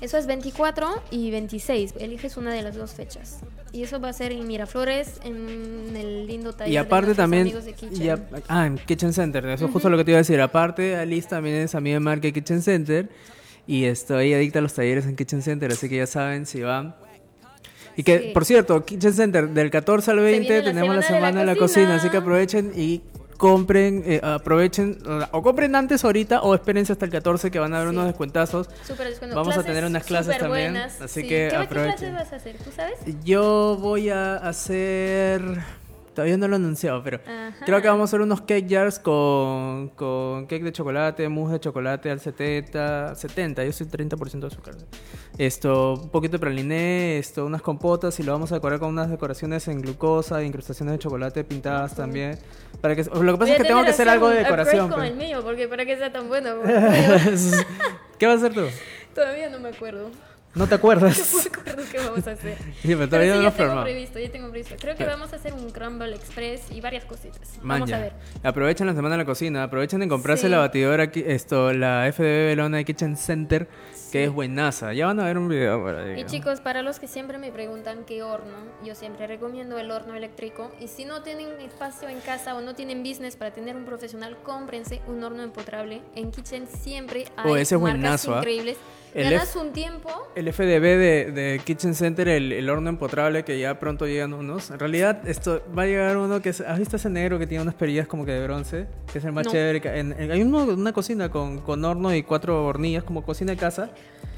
Eso 0.00 0.18
es 0.18 0.26
24 0.26 1.02
y 1.10 1.30
26. 1.30 1.94
Eliges 1.98 2.36
una 2.36 2.52
de 2.52 2.62
las 2.62 2.76
dos 2.76 2.92
fechas. 2.92 3.40
Y 3.72 3.82
eso 3.82 4.00
va 4.00 4.10
a 4.10 4.12
ser 4.12 4.32
en 4.32 4.46
Miraflores, 4.46 5.18
en 5.24 5.96
el 5.96 6.26
lindo 6.26 6.52
taller. 6.52 6.72
Y 6.72 6.76
aparte 6.76 7.14
también. 7.14 7.44
De 7.44 8.12
ah, 8.52 8.66
en 8.66 8.78
Kitchen 8.78 9.12
Center. 9.12 9.44
Eso 9.46 9.66
es 9.66 9.70
justo 9.70 9.88
lo 9.88 9.96
que 9.96 10.04
te 10.04 10.10
iba 10.10 10.18
a 10.18 10.22
decir. 10.22 10.40
Aparte, 10.40 10.96
Alice 10.96 11.28
también 11.28 11.56
es 11.56 11.74
amiga 11.74 11.94
de 11.94 12.00
marca 12.00 12.30
Kitchen 12.30 12.62
Center. 12.62 13.08
Y 13.66 13.84
estoy 13.84 14.34
adicta 14.34 14.58
a 14.58 14.62
los 14.62 14.74
talleres 14.74 15.06
en 15.06 15.16
Kitchen 15.16 15.42
Center. 15.42 15.70
Así 15.72 15.88
que 15.88 15.96
ya 15.96 16.06
saben 16.06 16.46
si 16.46 16.62
van. 16.62 16.94
Y 17.96 18.02
que, 18.02 18.30
por 18.32 18.44
cierto, 18.44 18.84
Kitchen 18.84 19.12
Center, 19.12 19.48
del 19.48 19.70
14 19.70 20.10
al 20.10 20.20
20 20.20 20.62
tenemos 20.62 20.94
la 20.94 21.02
semana 21.02 21.40
de 21.40 21.46
la, 21.46 21.56
cocina. 21.56 21.96
Así 21.96 22.08
que 22.08 22.16
aprovechen 22.16 22.72
y 22.74 23.02
compren, 23.42 24.04
eh, 24.06 24.20
aprovechen, 24.22 24.98
o 25.32 25.42
compren 25.42 25.74
antes 25.74 26.04
ahorita 26.04 26.42
o 26.42 26.54
espérense 26.54 26.92
hasta 26.92 27.06
el 27.06 27.10
14 27.10 27.50
que 27.50 27.58
van 27.58 27.74
a 27.74 27.78
haber 27.78 27.88
unos 27.88 28.06
descuentazos. 28.06 28.68
Vamos 29.34 29.56
a 29.56 29.64
tener 29.64 29.84
unas 29.84 30.04
clases 30.04 30.38
también, 30.38 30.76
así 30.76 31.22
que 31.22 31.48
¿Qué, 31.50 31.56
aprovechen. 31.56 31.96
¿Qué 31.96 32.10
clases 32.10 32.30
vas 32.30 32.32
a 32.32 32.36
hacer? 32.36 32.56
¿Tú 32.58 32.70
sabes? 32.70 32.98
Yo 33.24 33.76
voy 33.80 34.10
a 34.10 34.36
hacer 34.36 35.42
Todavía 36.14 36.36
no 36.36 36.46
lo 36.46 36.56
he 36.56 36.58
anunciado, 36.58 37.02
pero 37.02 37.20
creo 37.64 37.80
que 37.80 37.88
vamos 37.88 38.02
a 38.02 38.04
hacer 38.04 38.20
unos 38.20 38.42
cake 38.42 38.66
jars 38.68 38.98
con, 38.98 39.88
con 39.90 40.46
cake 40.46 40.62
de 40.64 40.72
chocolate, 40.72 41.28
mousse 41.28 41.52
de 41.52 41.60
chocolate 41.60 42.10
al 42.10 42.20
70, 42.20 43.14
70, 43.14 43.64
yo 43.64 43.72
soy 43.72 43.86
30% 43.86 44.40
de 44.40 44.46
azúcar. 44.46 44.74
Esto, 45.38 45.94
un 45.94 46.10
poquito 46.10 46.32
de 46.32 46.38
praliné, 46.38 47.18
esto, 47.18 47.46
unas 47.46 47.62
compotas 47.62 48.18
y 48.20 48.22
lo 48.22 48.32
vamos 48.32 48.52
a 48.52 48.56
decorar 48.56 48.78
con 48.78 48.90
unas 48.90 49.10
decoraciones 49.10 49.66
en 49.68 49.80
glucosa, 49.80 50.42
incrustaciones 50.42 50.92
de 50.92 50.98
chocolate 50.98 51.44
pintadas 51.44 51.94
también. 51.96 52.38
Para 52.82 52.94
que, 52.94 53.04
lo 53.04 53.32
que 53.32 53.38
pasa 53.38 53.52
es 53.52 53.58
que 53.58 53.64
tengo 53.64 53.82
que 53.82 53.90
hacer 53.90 54.08
algo 54.08 54.28
de 54.28 54.38
decoración. 54.38 54.90
con 54.90 55.04
el 55.04 55.16
mío, 55.16 55.40
porque 55.42 55.66
para 55.68 55.86
que 55.86 55.96
sea 55.96 56.12
tan 56.12 56.28
bueno. 56.28 56.56
¿Qué 58.18 58.26
vas 58.26 58.42
a 58.42 58.46
hacer 58.46 58.54
tú? 58.54 58.66
Todavía 59.14 59.48
no 59.48 59.60
me 59.60 59.70
acuerdo. 59.70 60.10
¿No 60.54 60.66
te 60.66 60.74
acuerdas? 60.74 61.32
no 61.34 61.50
me 61.50 61.60
acuerdo 61.60 61.82
qué 61.90 61.98
vamos 61.98 62.26
a 62.26 62.30
hacer. 62.32 62.58
Sí, 62.82 62.88
pero 62.88 63.08
todavía 63.08 63.36
no 63.36 63.42
lo 63.42 63.52
tengo 63.52 63.82
previsto, 63.82 64.18
ya 64.18 64.30
tengo 64.30 64.50
previsto. 64.50 64.74
Creo 64.78 64.96
que 64.96 65.04
vamos 65.04 65.32
a 65.32 65.36
hacer 65.36 65.54
un 65.54 65.70
Crumble 65.70 66.14
Express 66.14 66.70
y 66.70 66.80
varias 66.80 67.04
cositas. 67.04 67.58
Vamos 67.62 67.90
a 67.90 67.98
ver. 67.98 68.12
Aprovechen 68.42 68.86
la 68.86 68.94
semana 68.94 69.16
de 69.16 69.22
la 69.22 69.24
cocina, 69.24 69.62
aprovechen 69.62 70.00
de 70.00 70.08
comprarse 70.08 70.48
la 70.48 70.58
batidora, 70.58 71.04
aquí, 71.04 71.24
esto, 71.26 71.72
la 71.72 72.10
FDB 72.12 72.48
Belona 72.48 72.84
Kitchen 72.84 73.16
Center, 73.16 73.66
que 74.10 74.24
es 74.24 74.32
buenaza. 74.32 74.92
Ya 74.92 75.06
van 75.06 75.20
a 75.20 75.24
ver 75.24 75.38
un 75.38 75.48
video 75.48 75.80
por 75.80 75.94
ahí. 75.94 76.20
Y 76.20 76.26
chicos, 76.26 76.60
para 76.60 76.82
los 76.82 76.98
que 76.98 77.08
siempre 77.08 77.38
me 77.38 77.50
preguntan 77.50 78.04
qué 78.04 78.22
horno, 78.22 78.56
yo 78.84 78.94
siempre 78.94 79.26
recomiendo 79.26 79.78
el 79.78 79.90
horno 79.90 80.14
eléctrico. 80.14 80.70
Y 80.80 80.88
si 80.88 81.06
no 81.06 81.22
tienen 81.22 81.48
espacio 81.60 82.08
en 82.10 82.20
casa 82.20 82.54
o 82.54 82.60
no 82.60 82.74
tienen 82.74 83.02
business 83.02 83.36
para 83.36 83.52
tener 83.52 83.74
un 83.74 83.86
profesional, 83.86 84.36
cómprense 84.42 85.00
un 85.06 85.24
horno 85.24 85.42
empotrable. 85.42 86.02
En 86.14 86.30
Kitchen 86.30 86.66
siempre 86.66 87.24
hay 87.36 87.50
oh, 87.50 87.56
ese 87.56 87.78
marcas 87.78 88.28
¿ah? 88.28 88.38
increíbles. 88.38 88.76
El 89.14 89.30
Ganas 89.30 89.56
un 89.56 89.72
tiempo. 89.72 90.10
El 90.34 90.50
FDB 90.52 90.80
de, 90.80 91.32
de 91.32 91.60
Kitchen 91.64 91.94
Center, 91.94 92.28
el, 92.28 92.52
el, 92.52 92.70
horno 92.70 92.88
empotrable, 92.88 93.44
que 93.44 93.58
ya 93.58 93.78
pronto 93.78 94.06
llegan 94.06 94.32
unos. 94.32 94.70
En 94.70 94.78
realidad, 94.78 95.28
esto 95.28 95.62
va 95.76 95.82
a 95.82 95.86
llegar 95.86 96.16
uno 96.16 96.40
que 96.40 96.48
es. 96.48 96.60
¿Has 96.62 96.78
visto 96.78 96.96
ese 96.96 97.10
negro 97.10 97.38
que 97.38 97.46
tiene 97.46 97.62
unas 97.62 97.74
perillas 97.74 98.06
como 98.06 98.24
que 98.24 98.32
de 98.32 98.42
bronce? 98.42 98.86
Que 99.12 99.18
es 99.18 99.24
el 99.24 99.32
más 99.32 99.46
chévere. 99.46 99.86
hay 100.32 100.42
una 100.42 100.92
cocina 100.92 101.30
con, 101.30 101.58
con 101.58 101.84
horno 101.84 102.14
y 102.14 102.22
cuatro 102.22 102.64
hornillas, 102.64 103.04
como 103.04 103.22
cocina 103.22 103.52
de 103.52 103.58
casa. 103.58 103.90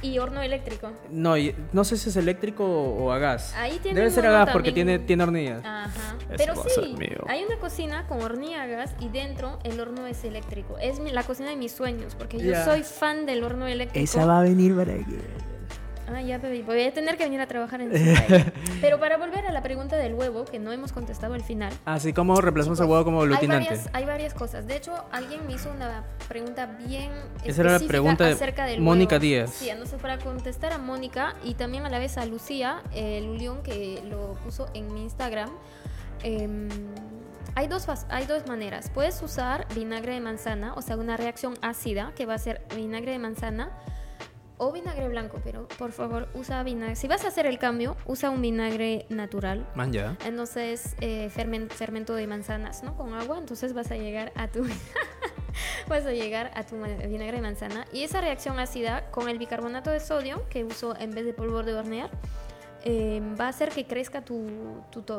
¿Y 0.03 0.19
horno 0.19 0.43
eléctrico? 0.43 0.93
No, 1.11 1.35
no 1.73 1.85
sé 1.85 1.97
si 1.97 2.11
es 2.11 2.17
eléctrico 2.17 2.65
o 2.65 3.11
a 3.11 3.19
gas. 3.19 3.55
Ahí 3.57 3.79
tiene 3.83 4.01
Debe 4.01 4.11
ser 4.11 4.27
a 4.27 4.31
gas 4.31 4.51
porque 4.53 4.71
tiene, 4.71 4.99
tiene 4.99 5.23
hornillas. 5.23 5.65
Ajá. 5.65 6.17
Pero 6.37 6.55
sí, 6.57 6.97
hay 7.27 7.45
una 7.45 7.57
cocina 7.59 8.07
con 8.07 8.21
hornilla 8.21 8.65
a 8.65 8.67
gas 8.67 8.95
y 9.01 9.09
dentro 9.09 9.59
el 9.65 9.81
horno 9.81 10.07
es 10.07 10.25
eléctrico. 10.25 10.77
Es 10.79 10.99
la 10.99 11.23
cocina 11.23 11.49
de 11.49 11.57
mis 11.57 11.73
sueños 11.73 12.15
porque 12.17 12.39
yo 12.39 12.53
soy 12.65 12.83
fan 12.83 13.25
del 13.25 13.45
horno 13.45 13.67
eléctrico. 13.67 14.05
Esa 14.05 14.27
va 14.27 14.41
a 14.41 14.43
venir 14.43 14.64
para 14.73 14.95
aquí. 14.95 15.17
Ah, 16.07 16.21
ya, 16.21 16.39
Voy 16.39 16.83
a 16.83 16.93
tener 16.93 17.17
que 17.17 17.25
venir 17.25 17.41
a 17.41 17.47
trabajar 17.47 17.81
en 17.81 17.91
Pero 18.81 19.01
para 19.01 19.17
volver 19.17 19.47
a 19.47 19.53
la 19.53 19.63
pregunta 19.63 19.97
del 19.97 20.15
huevo, 20.15 20.45
que 20.45 20.59
no 20.59 20.71
hemos 20.71 20.93
contestado 20.93 21.35
al 21.35 21.43
final. 21.43 21.73
Así 21.87 22.13
como 22.13 22.39
reemplazamos 22.41 22.79
el 22.81 22.87
huevo 22.87 23.05
como 23.05 23.23
aglutinante. 23.23 23.69
Hay 23.69 23.77
varias, 23.77 23.91
hay 23.95 24.05
varias 24.05 24.35
cosas. 24.35 24.67
De 24.67 24.77
hecho, 24.77 24.93
alguien 25.13 25.47
me 25.47 25.55
hizo 25.55 25.71
una 25.71 26.05
pregunta 26.29 26.67
bien 26.87 27.11
Esa 27.45 27.63
era 27.63 27.79
la 27.79 27.87
pregunta 27.87 28.29
acerca 28.29 28.67
del 28.67 28.83
Mónica 28.83 29.19
Díaz. 29.19 29.51
Sí, 29.51 29.71
entonces 29.71 30.01
para 30.01 30.19
contestar 30.19 30.73
a 30.73 30.79
Mónica 30.79 31.37
y 31.43 31.55
también 31.55 31.87
a 31.87 31.89
la 31.89 31.99
vez 31.99 32.19
a 32.19 32.27
Lucía, 32.27 32.83
el 32.93 33.27
Lulión 33.27 33.63
que 33.63 34.03
lo 34.09 34.35
puso 34.45 34.69
en 34.75 34.93
mi 34.93 35.03
Instagram. 35.03 35.51
Em, 36.23 36.69
hay 37.55 37.67
dos, 37.67 37.89
hay 38.11 38.27
dos 38.27 38.47
maneras. 38.47 38.91
Puedes 38.93 39.23
usar 39.23 39.67
vinagre 39.75 40.15
de 40.15 40.21
manzana, 40.21 40.75
o 40.75 40.83
sea, 40.83 40.97
una 40.97 41.17
reacción 41.17 41.55
ácida 41.63 42.13
que 42.15 42.27
va 42.27 42.35
a 42.35 42.39
ser 42.39 42.63
vinagre 42.77 43.13
de 43.13 43.19
manzana 43.19 43.71
o 44.59 44.73
vinagre 44.73 45.09
blanco, 45.09 45.41
pero 45.43 45.67
por 45.79 45.93
favor 45.93 46.29
usa 46.35 46.63
vinagre. 46.63 46.97
Si 46.97 47.09
vas 47.09 47.25
a 47.25 47.29
hacer 47.29 47.47
el 47.47 47.59
cambio, 47.59 47.97
usa 48.07 48.31
un 48.31 48.41
vinagre 48.41 49.07
natural. 49.09 49.67
Man, 49.75 49.93
ya. 49.93 50.17
Entonces, 50.25 50.95
eh, 51.01 51.31
fermento 51.31 52.15
de 52.15 52.27
manzanas, 52.27 52.83
¿no? 52.83 52.97
Con 52.97 53.15
agua, 53.15 53.39
entonces 53.39 53.73
vas 53.75 53.91
a 53.91 53.97
llegar 53.97 54.33
a 54.37 54.49
tu... 54.49 54.65
vas 55.89 56.07
a 56.07 56.13
llegar 56.13 56.51
a 56.55 56.65
tu 56.65 56.77
vinagre 56.77 57.37
de 57.37 57.43
manzana. 57.43 57.87
Y 57.93 58.03
esa 58.03 58.21
reacción 58.21 58.59
ácida 58.59 59.11
con 59.11 59.29
el 59.29 59.39
bicarbonato 59.39 59.91
de 59.91 60.01
sodio, 60.01 60.49
que 60.49 60.65
uso 60.65 60.97
en 60.99 61.13
vez 61.13 61.25
de 61.25 61.33
polvo 61.33 61.63
de 61.63 61.75
hornear, 61.75 62.11
eh, 62.87 63.23
va 63.41 63.47
a 63.47 63.49
hacer 63.49 63.71
que 63.71 63.87
crezca 63.87 64.23
tu, 64.23 64.47
tu, 64.91 65.01
tu, 65.01 65.19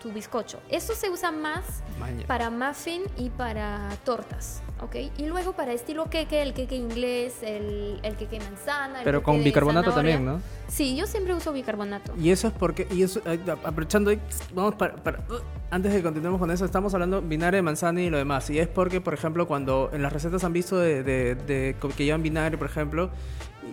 tu 0.00 0.12
bizcocho. 0.12 0.60
Esto 0.70 0.94
se 0.94 1.10
usa 1.10 1.30
más 1.30 1.82
para 2.26 2.50
muffin 2.50 3.02
y 3.16 3.28
para 3.28 3.90
tortas. 4.04 4.63
¿Ok? 4.80 4.96
Y 5.18 5.26
luego 5.26 5.52
para 5.52 5.72
estilo 5.72 6.08
queque, 6.10 6.42
el 6.42 6.54
queque 6.54 6.76
inglés, 6.76 7.36
el, 7.42 7.98
el 8.02 8.16
queque 8.16 8.38
manzana. 8.40 9.00
Pero 9.04 9.22
con 9.22 9.42
bicarbonato 9.42 9.92
también, 9.92 10.24
¿no? 10.24 10.40
Sí, 10.68 10.96
yo 10.96 11.06
siempre 11.06 11.34
uso 11.34 11.52
bicarbonato. 11.52 12.14
Y 12.20 12.30
eso 12.30 12.48
es 12.48 12.54
porque, 12.54 12.86
y 12.90 13.02
eso, 13.02 13.20
eh, 13.26 13.38
aprovechando, 13.64 14.12
vamos 14.54 14.74
para, 14.74 14.94
uh, 14.94 15.34
antes 15.70 15.92
de 15.92 15.98
que 15.98 16.02
continuemos 16.02 16.40
con 16.40 16.50
eso, 16.50 16.64
estamos 16.64 16.94
hablando 16.94 17.22
vinagre 17.22 17.58
de 17.58 17.62
manzana 17.62 18.00
y 18.02 18.10
lo 18.10 18.18
demás. 18.18 18.48
Y 18.50 18.58
es 18.58 18.68
porque, 18.68 19.00
por 19.00 19.14
ejemplo, 19.14 19.46
cuando 19.46 19.90
en 19.92 20.02
las 20.02 20.12
recetas 20.12 20.44
han 20.44 20.52
visto 20.52 20.78
de, 20.78 21.02
de, 21.02 21.34
de 21.34 21.76
que 21.96 22.04
llevan 22.04 22.22
vinagre, 22.22 22.58
por 22.58 22.66
ejemplo, 22.66 23.10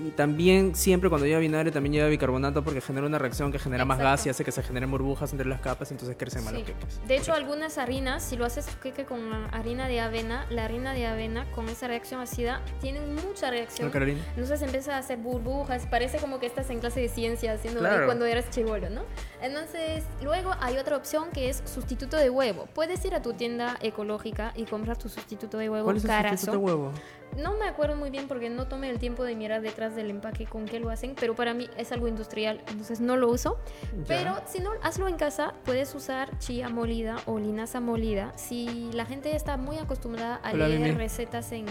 y 0.06 0.12
también 0.12 0.76
siempre 0.76 1.10
cuando 1.10 1.28
lleva 1.28 1.40
vinagre 1.40 1.72
también 1.72 1.94
lleva 1.94 2.08
bicarbonato 2.08 2.64
porque 2.64 2.82
genera 2.82 3.06
una 3.06 3.20
reacción 3.20 3.52
que 3.52 3.60
genera 3.60 3.86
más 3.86 4.00
gas 4.00 4.26
y 4.26 4.30
hace 4.30 4.44
que 4.44 4.52
se 4.52 4.64
generen 4.64 4.90
burbujas 4.90 5.32
entre 5.32 5.48
las 5.48 5.62
capas, 5.62 5.92
entonces 5.92 6.16
crecen 6.18 6.44
más 6.44 6.54
los 6.54 6.64
queques. 6.64 7.02
De 7.08 7.18
hecho, 7.18 7.34
algunas 7.34 7.78
harinas, 7.78 8.24
si 8.24 8.36
lo 8.36 8.46
haces 8.46 8.68
queque 8.82 9.06
con 9.06 9.20
harina 9.54 9.88
de 9.88 10.00
avena, 10.00 10.46
la 10.50 10.66
harina 10.66 10.94
de 10.94 11.06
avena 11.06 11.46
con 11.52 11.70
esa 11.70 11.88
reacción 11.88 12.22
ácida 12.22 12.62
tiene 12.80 13.02
mucha 13.02 13.50
reacción. 13.50 13.92
Entonces 13.94 14.62
empieza 14.62 14.96
a 14.96 15.00
hacer 15.00 15.18
burbujas, 15.18 15.86
parece 15.88 16.18
como 16.18 16.40
que 16.40 16.46
estás 16.46 16.70
en 16.70 16.80
clase 16.80 17.02
de 17.02 17.10
ciencia 17.10 17.54
haciendo 17.54 17.82
cuando 18.06 18.26
eras 18.26 18.50
chivolo, 18.50 18.90
¿no? 18.90 19.04
Entonces, 19.42 20.04
luego 20.24 20.52
hay 20.60 20.78
otra 20.78 20.98
opción 20.98 21.30
que 21.32 21.50
es 21.50 21.62
sustituto 21.66 22.18
de 22.18 22.30
huevo. 22.30 22.68
Puedes 22.74 23.04
ir 23.06 23.16
a 23.16 23.22
tu 23.22 23.34
tienda 23.34 23.78
ecológica 23.82 24.54
y 24.56 24.66
comprar 24.66 24.98
tu 24.98 25.10
sustituto 25.10 25.58
de 25.58 25.70
huevo 25.70 25.86
¿Cuál 25.86 25.98
es 25.98 26.06
el 26.06 26.30
sustituto 26.30 26.52
de 26.52 26.58
huevo? 26.58 26.92
No 27.38 27.54
me 27.58 27.66
acuerdo 27.66 27.96
muy 27.96 28.10
bien 28.10 28.28
porque 28.28 28.50
no 28.50 28.68
tomé 28.68 28.90
el 28.90 29.00
tiempo 29.00 29.24
de 29.24 29.36
mirar 29.36 29.62
detrás 29.62 29.96
del 29.96 30.10
empaque 30.10 30.46
con 30.46 30.66
qué 30.66 30.80
lo 30.80 30.90
hacen, 30.90 31.16
pero 31.20 31.36
para 31.36 31.54
mí 31.54 31.70
es 31.78 31.92
algo 31.92 32.08
industrial, 32.08 32.62
entonces 32.68 33.00
no 33.00 33.18
lo 33.18 33.30
uso. 33.30 33.58
Ya. 34.00 34.04
Pero 34.08 34.36
si 34.46 34.60
no, 34.60 34.72
hazlo 34.84 35.08
en 35.08 35.16
casa, 35.18 35.54
puedes 35.66 35.94
usar 35.96 36.38
chía 36.40 36.70
molida 36.70 37.18
o 37.26 37.40
linaza 37.40 37.80
molida. 37.80 38.32
Si 38.36 38.90
la 38.94 39.06
gente 39.06 39.36
está 39.36 39.58
muy 39.58 39.78
acostumbrada 39.78 40.36
a 40.44 40.52
Hola, 40.52 40.68
leer 40.68 40.82
Mimi. 40.82 40.92
recetas 40.96 41.52
en, 41.52 41.66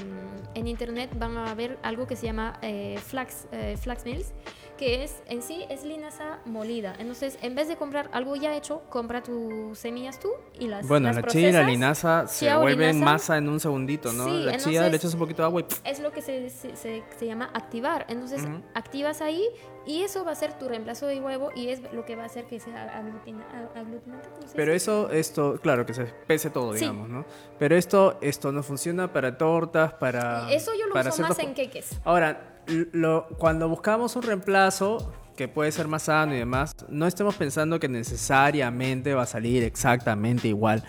en 0.54 0.66
internet, 0.68 1.10
van 1.18 1.36
a 1.36 1.54
ver 1.54 1.78
algo 1.82 2.06
que 2.06 2.16
se 2.16 2.26
llama 2.26 2.58
eh, 2.62 2.98
flax, 3.04 3.46
eh, 3.52 3.76
flax 3.78 4.04
mills, 4.04 4.32
que 4.80 5.04
es 5.04 5.22
en 5.26 5.42
sí 5.42 5.64
es 5.68 5.84
linaza 5.84 6.38
molida. 6.46 6.94
Entonces, 6.98 7.38
en 7.42 7.54
vez 7.54 7.68
de 7.68 7.76
comprar 7.76 8.08
algo 8.12 8.34
ya 8.34 8.56
hecho, 8.56 8.80
compra 8.88 9.22
tus 9.22 9.78
semillas 9.78 10.18
tú 10.18 10.30
y 10.58 10.68
las 10.68 10.88
Bueno, 10.88 11.08
las 11.08 11.16
la 11.16 11.22
chía 11.24 11.40
y 11.40 11.44
la 11.44 11.58
procesas. 11.60 11.70
linaza 11.70 12.26
se 12.26 12.38
Chía 12.46 12.56
vuelven 12.58 12.94
linaza. 12.96 13.12
masa 13.12 13.36
en 13.38 13.48
un 13.50 13.60
segundito, 13.60 14.12
¿no? 14.14 14.24
Sí, 14.24 14.30
la 14.30 14.52
chía 14.56 14.56
entonces- 14.56 14.90
le 14.90 14.96
echas 14.96 15.12
un 15.14 15.20
poquito 15.20 15.42
de 15.42 15.46
agua 15.46 15.60
y 15.60 15.64
¡pff! 15.64 15.80
es 15.84 16.00
lo 16.00 16.10
que 16.12 16.22
se, 16.22 16.48
se, 16.48 16.74
se- 16.76 17.04
se 17.16 17.26
llama 17.26 17.50
activar. 17.52 18.06
Entonces, 18.08 18.42
Ujú. 18.42 18.62
activas 18.74 19.20
ahí 19.20 19.44
y 19.84 20.02
eso 20.02 20.24
va 20.24 20.32
a 20.32 20.34
ser 20.34 20.54
tu 20.58 20.66
reemplazo 20.68 21.06
de 21.06 21.20
huevo 21.20 21.50
y 21.54 21.68
es 21.68 21.80
lo 21.92 22.06
que 22.06 22.16
va 22.16 22.22
a 22.22 22.26
hacer 22.26 22.46
que 22.46 22.58
sea 22.58 22.98
aglutinante. 22.98 24.28
¿cómo 24.34 24.48
se 24.48 24.56
Pero 24.56 24.72
eso, 24.72 25.10
esto, 25.10 25.58
claro, 25.62 25.84
que 25.84 25.92
se 25.94 26.04
pese 26.26 26.48
todo, 26.50 26.72
Sí. 26.72 26.80
digamos, 26.80 27.08
¿no? 27.08 27.24
Pero 27.58 27.76
esto, 27.76 28.16
esto 28.22 28.50
no 28.50 28.62
funciona 28.62 29.12
para 29.12 29.36
tortas, 29.36 29.92
para... 29.94 30.50
Eso 30.50 30.72
yo 30.78 30.86
lo 30.86 30.94
para 30.94 31.10
uso 31.10 31.22
más 31.22 31.38
en 31.38 31.54
queques. 31.54 31.98
Ahora, 32.04 32.49
lo, 32.92 33.26
cuando 33.38 33.68
buscamos 33.68 34.16
un 34.16 34.22
reemplazo 34.22 35.12
que 35.36 35.48
puede 35.48 35.72
ser 35.72 35.88
más 35.88 36.02
sano 36.04 36.34
y 36.34 36.38
demás, 36.38 36.74
no 36.88 37.06
estemos 37.06 37.34
pensando 37.34 37.80
que 37.80 37.88
necesariamente 37.88 39.14
va 39.14 39.22
a 39.22 39.26
salir 39.26 39.62
exactamente 39.64 40.48
igual. 40.48 40.82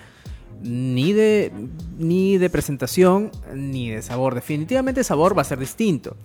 Ni 0.64 1.12
de, 1.14 1.52
ni 1.98 2.38
de 2.38 2.50
presentación 2.50 3.32
ni 3.54 3.90
de 3.90 4.02
sabor. 4.04 4.36
Definitivamente 4.36 5.04
sabor 5.04 5.36
va 5.36 5.42
a 5.42 5.46
ser 5.46 5.58
distinto. 5.58 6.16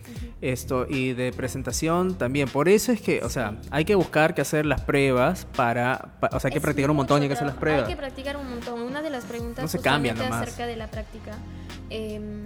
Esto, 0.43 0.87
y 0.87 1.15
de 1.15 1.33
presentación 1.33 2.17
también. 2.19 2.49
Por 2.49 2.69
eso 2.69 2.93
es 2.93 3.01
que, 3.01 3.23
o 3.25 3.31
sea, 3.31 3.57
hay 3.71 3.87
que 3.87 3.95
buscar 3.95 4.35
que 4.35 4.43
hacer 4.43 4.67
las 4.67 4.83
pruebas 4.83 5.47
para. 5.57 6.17
pa- 6.21 6.29
o 6.33 6.39
sea, 6.41 6.49
hay 6.49 6.53
que 6.53 6.59
Es 6.59 6.63
practicar 6.63 6.91
un 6.91 6.97
montón 6.99 7.21
y 7.21 7.23
hay 7.23 7.29
que 7.29 7.35
hacer 7.35 7.47
las 7.47 7.57
pruebas. 7.57 7.85
Hay 7.89 7.95
que 7.95 7.97
practicar 7.97 8.37
un 8.37 8.51
montón. 8.51 8.83
Una 8.83 9.01
de 9.01 9.09
las 9.09 9.25
preguntas 9.25 9.63
No 9.63 9.69
se 9.69 9.79
acerca 9.79 10.67
de 10.67 10.77
la 10.77 10.89
práctica 10.91 11.33
em, 11.89 12.45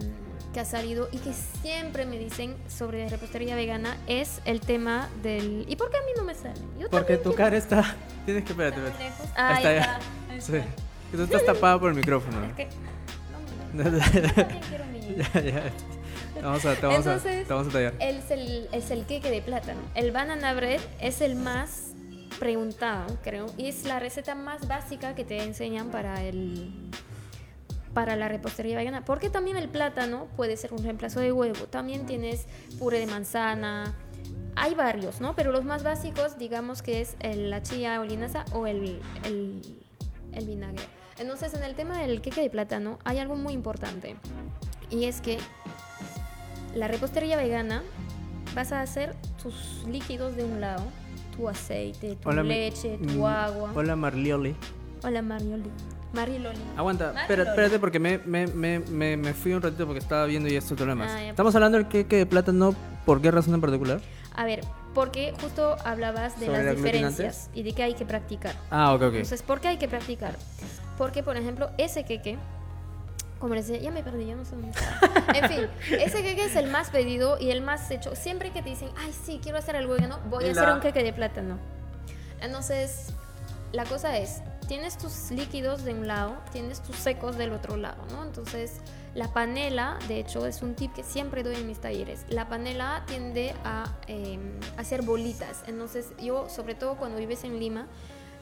que 0.53 0.61
ha 0.61 0.65
salido 0.65 1.09
y 1.13 1.19
que 1.19 1.33
siempre 1.63 2.07
me 2.07 2.19
dicen 2.19 2.57
sobre 2.69 3.09
repostería 3.09 3.55
vegana 3.55 3.97
es 4.07 4.41
el 4.45 4.61
tema 4.61 5.09
del... 5.23 5.65
¿Y 5.69 5.77
por 5.77 5.91
qué 5.91 5.99
a 5.99 6.01
mí 6.03 6.11
no 6.17 6.25
me 6.25 6.35
sale? 6.35 6.61
Yo 6.79 6.89
Porque 6.91 7.17
tu 7.17 7.31
quiero- 7.31 7.37
cara 7.37 7.57
está. 7.57 7.97
Tienes 8.25 8.45
que 8.45 8.53
espérate, 8.53 8.77
espérate. 8.85 9.05
Ahí 9.37 9.57
está, 9.57 9.77
está. 9.77 9.97
ahí 10.31 10.41
Sí. 10.41 10.57
está. 10.57 10.67
Que 11.11 11.17
Tú 11.17 11.23
estás 11.25 11.45
tapado 11.45 11.81
por 11.81 11.91
el 11.91 11.97
micrófono. 11.97 12.45
Es 12.47 12.53
que... 12.55 12.69
No, 13.75 13.85
no, 13.85 13.91
no. 13.91 14.01
Quiero 14.69 14.85
mi- 14.87 15.17
ya, 15.17 15.41
ya. 15.41 15.63
Vamos 16.43 16.65
a, 16.65 16.75
te 16.75 16.87
vamos, 16.87 17.07
a, 17.07 17.15
Entonces, 17.15 17.47
te 17.47 17.53
vamos 17.53 17.69
a 17.69 17.73
tallar. 17.73 17.95
Es 18.01 18.31
el, 18.31 18.69
es 18.73 18.91
el 18.91 19.05
queque 19.07 19.31
de 19.31 19.43
plátano. 19.43 19.81
El 19.95 20.11
banana 20.11 20.55
bread 20.55 20.81
es 21.01 21.21
el 21.21 21.35
más 21.37 21.89
preguntado, 22.39 23.19
creo, 23.23 23.47
y 23.59 23.67
es 23.69 23.85
la 23.85 23.99
receta 23.99 24.35
más 24.35 24.67
básica 24.67 25.15
que 25.15 25.25
te 25.25 25.43
enseñan 25.43 25.91
para 25.91 26.23
el 26.25 26.73
para 27.95 28.17
la 28.17 28.29
repostería 28.29 28.77
vegana, 28.77 29.05
porque 29.05 29.31
también 29.31 29.57
el 29.57 29.69
plátano 29.69 30.27
puede 30.37 30.57
ser 30.57 30.73
un 30.73 30.83
reemplazo 30.83 31.21
de 31.21 31.33
huevo. 31.33 31.65
También 31.67 32.07
tienes 32.07 32.47
puré 32.79 33.01
de 33.01 33.07
manzana. 33.07 33.95
Hay 34.57 34.75
varios, 34.75 35.21
¿no? 35.21 35.35
Pero 35.35 35.53
los 35.53 35.65
más 35.65 35.83
básicos, 35.83 36.39
digamos 36.39 36.83
que 36.83 37.01
es 37.01 37.17
el- 37.21 37.51
la 37.51 37.63
chía 37.63 38.01
o 38.01 38.05
linaza 38.05 38.45
o 38.53 38.67
el, 38.67 39.01
el, 39.25 39.61
el 40.33 40.47
vinagre. 40.47 40.85
Entonces, 41.19 41.53
en 41.55 41.63
el 41.65 41.75
tema 41.75 41.99
del 41.99 42.21
queque 42.21 42.41
de 42.43 42.51
plátano 42.51 42.99
hay 43.05 43.19
algo 43.19 43.37
muy 43.37 43.53
importante. 43.55 44.17
Y 44.91 45.05
es 45.05 45.21
que 45.21 45.39
la 46.75 46.89
repostería 46.89 47.37
vegana 47.37 47.83
vas 48.55 48.73
a 48.73 48.81
hacer 48.83 49.15
tus 49.43 49.85
líquidos 49.89 50.37
de 50.37 50.45
un 50.45 50.61
lado, 50.61 50.83
tu 51.37 51.49
aceite, 51.49 52.17
tu 52.17 52.31
leche, 52.33 52.99
tu 52.99 53.21
mm, 53.21 53.25
agua. 53.25 53.73
Hola, 53.75 53.97
Marlioli. 53.97 54.55
Hola 55.03 55.23
Marioli. 55.23 55.71
Mariloli. 56.13 56.59
Aguanta, 56.77 57.13
espérate, 57.21 57.51
espérate 57.51 57.79
porque 57.79 57.99
me, 57.99 58.19
me, 58.19 58.47
me, 58.47 59.17
me, 59.17 59.35
fui 59.35 59.53
un 59.53 59.63
ratito 59.63 59.87
porque 59.87 60.01
estaba 60.01 60.27
viendo 60.27 60.49
y 60.49 60.57
estos 60.57 60.77
problemas. 60.77 61.11
Ah. 61.11 61.23
Estamos 61.25 61.55
hablando 61.55 61.79
del 61.79 61.87
queque 61.89 62.17
de 62.17 62.27
plátano, 62.27 62.75
¿por 63.07 63.21
qué 63.21 63.31
razón 63.31 63.55
en 63.55 63.61
particular? 63.61 64.01
A 64.35 64.45
ver, 64.45 64.61
porque 64.95 65.35
justo 65.41 65.77
hablabas 65.85 66.39
de 66.41 66.47
¿Sobre 66.47 66.65
las 66.65 66.77
diferencias 66.77 67.51
y 67.55 67.63
de 67.63 67.73
que 67.73 67.83
hay 67.83 67.95
que 67.95 68.05
practicar. 68.05 68.55
Ah, 68.71 68.95
ok, 68.95 69.03
ok. 69.03 69.15
Entonces, 69.15 69.43
¿por 69.43 69.61
qué 69.61 69.69
hay 69.69 69.77
que 69.77 69.89
practicar? 69.89 70.35
Porque, 70.99 71.23
por 71.23 71.37
ejemplo, 71.37 71.71
ese 71.79 72.05
queque, 72.05 72.39
como 73.39 73.55
les 73.55 73.69
decía, 73.69 73.83
ya 73.83 73.91
me 73.91 74.03
perdí, 74.03 74.27
ya 74.27 74.35
no 74.35 74.45
sé 74.45 74.57
dónde 74.57 74.71
está. 74.71 75.01
En 75.35 75.49
fin, 75.49 75.69
ese 75.99 76.23
queque 76.23 76.45
es 76.45 76.57
el 76.57 76.71
más 76.71 76.91
pedido 76.91 77.39
y 77.39 77.51
el 77.51 77.63
más 77.63 77.91
hecho. 77.91 78.17
Siempre 78.17 78.51
que 78.51 78.63
te 78.63 78.71
dicen, 78.71 78.89
ay, 78.99 79.13
sí, 79.25 79.41
quiero 79.43 79.59
hacer 79.59 79.77
algo 79.77 79.95
vegano, 79.95 80.19
voy 80.29 80.47
a 80.47 80.51
hacer 80.51 80.71
un 80.71 80.81
queque 80.81 81.05
de 81.05 81.13
plátano. 81.13 81.59
Entonces, 82.41 83.13
la 83.73 83.85
cosa 83.85 84.19
es, 84.19 84.43
tienes 84.71 84.97
tus 84.97 85.33
líquidos 85.33 85.83
de 85.83 85.93
un 85.95 86.07
lado, 86.07 86.37
tienes 86.53 86.81
tus 86.81 86.95
secos 86.95 87.37
del 87.37 87.53
otro 87.53 87.77
lado, 87.77 88.05
¿no? 88.13 88.23
Entonces, 88.23 88.81
la 89.17 89.33
panela, 89.33 89.99
de 90.07 90.21
hecho, 90.21 90.47
es 90.47 90.63
un 90.63 90.77
tip 90.77 90.93
que 90.93 91.03
siempre 91.03 91.43
doy 91.43 91.57
en 91.57 91.67
mis 91.67 91.81
talleres. 91.81 92.25
La 92.29 92.49
panela 92.49 93.03
tiende 93.09 93.53
a 93.65 93.93
eh, 94.07 94.39
hacer 94.77 95.03
bolitas. 95.03 95.65
Entonces, 95.67 96.13
yo, 96.23 96.49
sobre 96.49 96.77
todo 96.77 96.97
cuando 96.99 97.19
vives 97.19 97.43
en 97.43 97.59
Lima, 97.59 97.89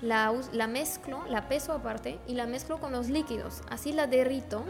la, 0.02 0.30
mezclo, 0.68 1.24
la 1.30 1.48
peso 1.48 1.72
aparte 1.72 2.18
y 2.26 2.34
la 2.34 2.46
mezclo 2.46 2.78
con 2.78 2.92
los 2.92 3.08
líquidos. 3.08 3.62
Así 3.70 3.94
la 3.94 4.06
derrito 4.06 4.66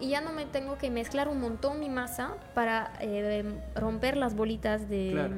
y 0.00 0.08
ya 0.08 0.22
no 0.22 0.32
me 0.32 0.46
tengo 0.46 0.78
que 0.78 0.90
mezclar 0.90 1.28
un 1.28 1.42
montón 1.42 1.78
mi 1.78 1.90
masa 1.90 2.36
para 2.54 2.90
eh, 3.00 3.44
romper 3.74 4.16
las 4.16 4.34
bolitas 4.34 4.88
de, 4.88 5.10
Claro. 5.12 5.36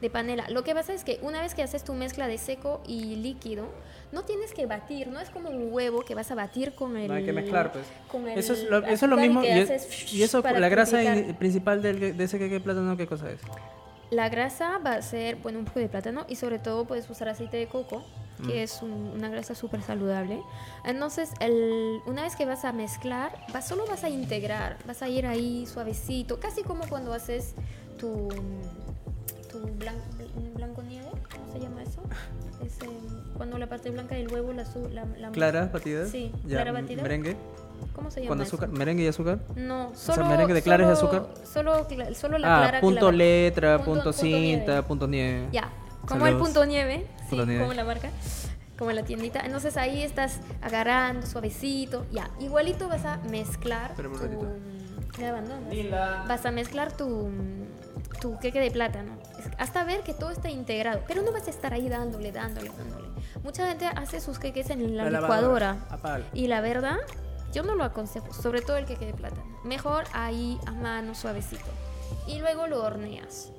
de 0.00 0.10
panela. 0.10 0.48
Lo 0.48 0.64
que 0.64 0.74
pasa 0.74 0.94
es 0.94 1.04
que 1.04 1.18
una 1.20 1.42
vez 1.42 1.54
que 1.54 1.62
haces 1.62 1.84
tu 1.84 1.92
mezcla 1.92 2.26
de 2.26 2.38
seco 2.38 2.80
y 2.86 3.16
líquido, 3.16 3.68
no 4.12 4.22
tienes 4.24 4.54
que 4.54 4.66
batir, 4.66 5.08
no 5.08 5.20
es 5.20 5.28
como 5.30 5.50
un 5.50 5.72
huevo 5.72 6.00
que 6.02 6.14
vas 6.14 6.30
a 6.30 6.34
batir 6.34 6.74
con 6.74 6.96
el... 6.96 7.08
No 7.08 7.14
hay 7.14 7.24
que 7.24 7.32
mezclar, 7.32 7.72
pues. 7.72 7.84
con 8.10 8.26
el 8.28 8.38
Eso 8.38 8.52
es 8.54 8.64
lo, 8.64 8.78
eso 8.78 9.06
es 9.06 9.10
mismo. 9.16 9.44
Y, 9.44 9.48
haces 9.50 10.12
y 10.12 10.22
eso, 10.22 10.42
la 10.42 10.68
grasa 10.68 11.02
in- 11.02 11.34
principal 11.34 11.82
del, 11.82 12.16
de 12.16 12.24
ese 12.24 12.38
queque 12.38 12.54
de 12.54 12.60
plátano, 12.60 12.96
¿qué 12.96 13.06
cosa 13.06 13.30
es? 13.30 13.40
La 14.10 14.30
grasa 14.30 14.78
va 14.78 14.92
a 14.94 15.02
ser, 15.02 15.36
bueno, 15.36 15.58
un 15.58 15.66
poco 15.66 15.80
de 15.80 15.88
plátano 15.88 16.24
y 16.28 16.36
sobre 16.36 16.58
todo 16.58 16.86
puedes 16.86 17.08
usar 17.10 17.28
aceite 17.28 17.58
de 17.58 17.66
coco, 17.66 18.02
que 18.38 18.54
Mm. 18.54 18.58
es 18.64 18.80
un- 18.80 19.12
una 19.14 19.28
grasa 19.28 19.54
súper 19.54 19.82
saludable. 19.82 20.40
Entonces, 20.84 21.30
el- 21.40 21.98
una 22.06 22.22
vez 22.22 22.34
que 22.34 22.46
vas 22.46 22.64
a 22.64 22.72
mezclar, 22.72 23.36
vas, 23.52 23.68
solo 23.68 23.84
vas 23.86 24.04
a 24.04 24.08
integrar, 24.08 24.78
vas 24.86 25.02
a 25.02 25.08
ir 25.10 25.26
ahí 25.26 25.66
suavecito, 25.66 26.40
casi 26.40 26.62
como 26.62 26.88
cuando 26.88 27.12
haces 27.12 27.54
tu, 27.98 28.28
tu 29.50 29.58
blan- 29.76 30.00
blanco 30.16 30.17
cuando 33.38 33.56
la 33.58 33.66
parte 33.68 33.88
blanca 33.90 34.14
del 34.16 34.30
huevo 34.30 34.52
la... 34.52 34.66
su- 34.66 34.88
la, 34.90 35.06
la- 35.16 35.30
¿Claras 35.30 35.72
batidas? 35.72 36.10
Sí, 36.10 36.30
Ya, 36.44 36.56
clara 36.56 36.72
batida. 36.72 37.02
¿Merengue? 37.02 37.36
¿Cómo 37.94 38.10
se 38.10 38.20
llama 38.20 38.28
¿Con 38.30 38.40
eso? 38.42 38.48
azúcar? 38.56 38.68
¿Merengue 38.70 39.04
y 39.04 39.06
azúcar? 39.06 39.38
No, 39.56 39.92
sea, 39.94 40.16
solo... 40.16 40.28
merengue 40.28 40.52
de 40.54 40.62
claras 40.62 40.92
y 40.92 41.00
solo- 41.00 41.12
azúcar. 41.28 41.46
Solo, 41.46 42.14
solo 42.14 42.38
la 42.38 42.56
ah, 42.56 42.60
clara 42.62 42.80
punto 42.80 42.98
clara. 43.00 43.16
letra, 43.16 43.78
Punto- 43.78 43.92
punto, 44.02 44.10
punto 44.12 44.22
nieve. 44.26 44.56
cinta, 44.56 44.82
punto 44.82 45.06
nieve. 45.08 45.48
Ya, 45.52 45.70
como 46.06 46.26
el 46.26 46.36
punto 46.36 46.64
nieve, 46.66 47.06
sí, 47.20 47.30
Punto 47.30 47.46
nieve. 47.46 47.60
como 47.62 47.72
la 47.74 47.84
marca, 47.84 48.10
como 48.78 48.90
la 48.92 49.02
tiendita. 49.04 49.40
Entonces 49.40 49.76
ahí 49.76 50.02
estás 50.02 50.40
agarrando 50.60 51.26
suavecito, 51.26 52.04
ya. 52.10 52.30
Igualito 52.40 52.88
vas 52.88 53.04
a 53.04 53.18
mezclar 53.30 53.90
Espera 53.92 54.08
un 54.08 54.14
tu... 54.16 54.22
ratito. 54.22 54.48
Abandonas. 55.28 56.28
Vas 56.28 56.46
a 56.46 56.50
mezclar 56.52 56.96
tu, 56.96 57.28
tu 58.20 58.38
queque 58.38 58.60
de 58.60 58.70
plátano. 58.70 59.12
Hasta 59.58 59.82
ver 59.84 60.02
que 60.02 60.14
todo 60.14 60.30
está 60.30 60.48
integrado. 60.50 61.00
Pero 61.08 61.22
no 61.22 61.32
vas 61.32 61.46
a 61.48 61.50
estar 61.50 61.72
ahí 61.74 61.88
dándole, 61.88 62.30
dándole, 62.32 62.70
dándole. 62.76 63.07
Mucha 63.42 63.68
gente 63.68 63.86
hace 63.86 64.20
sus 64.20 64.38
queques 64.38 64.70
en 64.70 64.96
la, 64.96 65.08
licuadora. 65.10 65.76
Y 66.34 66.48
la 66.48 66.60
verdad, 66.60 66.98
yo 67.52 67.62
no 67.62 67.74
lo 67.74 67.84
aconsejo, 67.84 68.32
sobre 68.32 68.62
todo 68.62 68.76
el 68.76 68.86
queque 68.86 69.06
de 69.06 69.14
plátano. 69.14 69.44
Mejor 69.64 70.04
ahí 70.12 70.58
a 70.66 70.72
mano, 70.72 71.14
suavecito. 71.14 71.70
Y 72.26 72.38
luego 72.40 72.66
lo 72.66 72.82
horneas. 72.82 73.52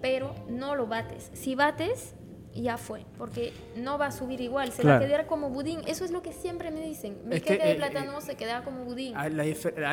Pero 0.00 0.34
no 0.48 0.76
lo 0.76 0.86
bates. 0.86 1.30
Si 1.34 1.54
bates, 1.54 2.14
ya 2.62 2.76
fue. 2.78 3.04
Porque 3.16 3.52
no 3.76 3.98
va 3.98 4.06
a 4.06 4.10
subir 4.12 4.40
igual. 4.40 4.72
Se 4.72 4.78
va 4.82 4.90
Claro. 4.90 5.04
a 5.04 5.08
quedar 5.08 5.26
como 5.26 5.50
budín. 5.50 5.80
Eso 5.86 6.04
es 6.04 6.10
lo 6.10 6.22
que 6.22 6.32
siempre 6.32 6.70
me 6.70 6.80
dicen. 6.80 7.16
Mi 7.26 7.36
Es 7.36 7.42
que, 7.42 7.50
queque 7.54 7.64
de 7.66 7.72
eh, 7.72 7.76
plátano 7.76 8.20
se 8.20 8.34
queda 8.36 8.62
como 8.64 8.84
budín. 8.84 9.14
Hay, 9.16 9.32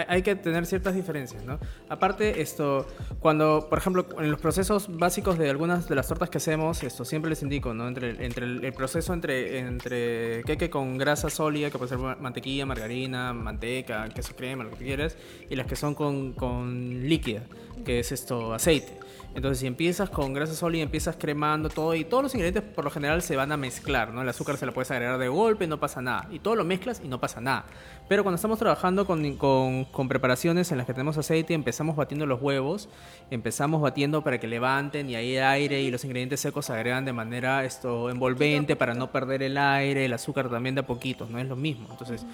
hay- 0.08 0.22
que 0.24 0.36
tener 0.36 0.66
ciertas 0.66 0.96
diferencias, 0.96 1.44
¿no? 1.44 1.60
Aparte, 1.90 2.42
esto, 2.42 2.88
cuando, 3.20 3.68
por 3.70 3.78
ejemplo, 3.78 4.06
en 4.20 4.32
los 4.32 4.40
procesos 4.40 4.88
básicos 4.98 5.38
de 5.38 5.50
algunas 5.50 5.88
de 5.88 5.96
las 5.96 6.08
tortas 6.08 6.30
que 6.30 6.38
hacemos, 6.40 6.82
esto 6.84 7.06
siempre 7.06 7.30
les 7.30 7.42
indico, 7.44 7.74
¿no? 7.74 7.88
Entre, 7.88 8.10
el- 8.12 8.22
entre 8.22 8.46
el, 8.46 8.64
el 8.66 8.74
proceso 8.74 9.14
entre, 9.14 9.60
entre 9.60 10.44
queque 10.44 10.70
con 10.70 10.98
grasa 10.98 11.30
sólida, 11.30 11.70
que 11.70 11.78
puede 11.78 11.90
ser 11.90 11.98
ma- 12.00 12.16
mantequilla, 12.16 12.66
margarina, 12.66 13.34
manteca, 13.34 14.08
queso 14.10 14.36
crema, 14.36 14.64
lo 14.64 14.72
que 14.72 14.78
quieras, 14.86 15.18
y 15.50 15.56
las 15.56 15.68
que 15.68 15.76
son 15.76 15.94
con, 15.96 16.34
con 16.34 17.08
líquida, 17.08 17.44
que 17.86 18.00
es 18.00 18.12
esto, 18.12 18.54
aceite. 18.54 18.98
Entonces, 19.36 19.60
si 19.60 19.68
empiezas 19.68 20.10
con 20.10 20.34
grasa 20.34 20.56
sólida, 20.56 20.82
empiezas 20.82 21.18
cremando 21.20 21.68
todo 21.68 21.94
y 21.94 22.06
todos 22.06 22.24
los 22.24 22.34
ingredientes 22.34 22.64
por 22.74 22.86
lo 22.86 22.90
general 22.90 23.22
se 23.22 23.36
van 23.36 23.52
a 23.52 23.58
mezclar, 23.58 24.14
¿no? 24.14 24.22
El 24.22 24.30
azúcar 24.30 24.56
se 24.56 24.66
la 24.66 24.72
puedes 24.72 24.90
agregar 24.92 25.18
de 25.18 25.28
golpe, 25.28 25.68
no 25.68 25.78
pasa 25.78 26.02
nada. 26.02 26.26
Y 26.32 26.40
todo 26.40 26.56
lo 26.56 26.64
mezclas 26.64 27.02
y 27.04 27.10
no 27.10 27.20
pasa 27.20 27.42
nada. 27.42 27.66
Pero 28.08 28.24
cuando 28.24 28.38
estamos 28.38 28.58
trabajando 28.60 29.06
con, 29.06 29.36
con, 29.36 29.84
con 29.86 30.08
preparaciones 30.08 30.72
en 30.72 30.78
las 30.78 30.88
que 30.88 30.94
tenemos 30.94 31.18
aceite, 31.18 31.54
empezamos 31.54 31.98
batiendo 31.98 32.26
los 32.26 32.42
huevos, 32.42 32.88
empezamos 33.30 33.82
batiendo 33.82 34.24
para 34.24 34.40
que 34.40 34.48
levanten 34.48 35.10
y 35.10 35.16
ahí 35.16 35.38
aire 35.38 35.82
y 35.82 35.92
los 35.92 36.06
ingredientes 36.06 36.40
secos 36.40 36.68
se 36.68 36.74
agregan 36.74 37.04
de 37.04 37.12
manera 37.12 37.66
esto 37.66 38.10
envolvente 38.10 38.78
para 38.78 38.94
no 38.94 39.12
perder 39.12 39.44
el 39.44 39.58
aire, 39.58 40.06
el 40.06 40.14
azúcar 40.14 40.50
también 40.50 40.76
de 40.76 40.82
a 40.82 40.88
poquito, 40.88 41.28
no 41.30 41.40
es 41.40 41.48
lo 41.48 41.58
mismo. 41.58 41.88
Entonces, 41.92 42.26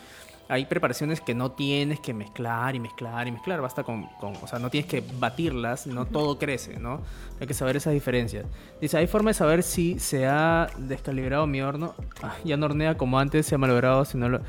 hay 0.49 0.65
preparaciones 0.65 1.21
que 1.21 1.33
no 1.33 1.51
tienes 1.51 1.99
que 1.99 2.13
mezclar 2.13 2.75
y 2.75 2.79
mezclar 2.79 3.27
y 3.27 3.31
mezclar, 3.31 3.61
basta 3.61 3.83
con, 3.83 4.07
con, 4.19 4.35
o 4.35 4.47
sea, 4.47 4.59
no 4.59 4.69
tienes 4.69 4.89
que 4.89 5.03
batirlas, 5.19 5.87
no 5.87 6.05
todo 6.05 6.37
crece, 6.37 6.77
¿no? 6.77 7.01
Hay 7.39 7.47
que 7.47 7.53
saber 7.53 7.77
esas 7.77 7.93
diferencias. 7.93 8.45
Dice, 8.79 8.97
hay 8.97 9.07
forma 9.07 9.29
de 9.29 9.33
saber 9.35 9.63
si 9.63 9.99
se 9.99 10.27
ha 10.27 10.67
descalibrado 10.77 11.47
mi 11.47 11.61
horno, 11.61 11.95
ah, 12.21 12.35
ya 12.43 12.57
no 12.57 12.65
hornea 12.65 12.97
como 12.97 13.19
antes, 13.19 13.45
se 13.45 13.55
ha 13.55 13.57
malogrado, 13.57 14.05
si 14.05 14.17
no 14.17 14.29
lo... 14.29 14.41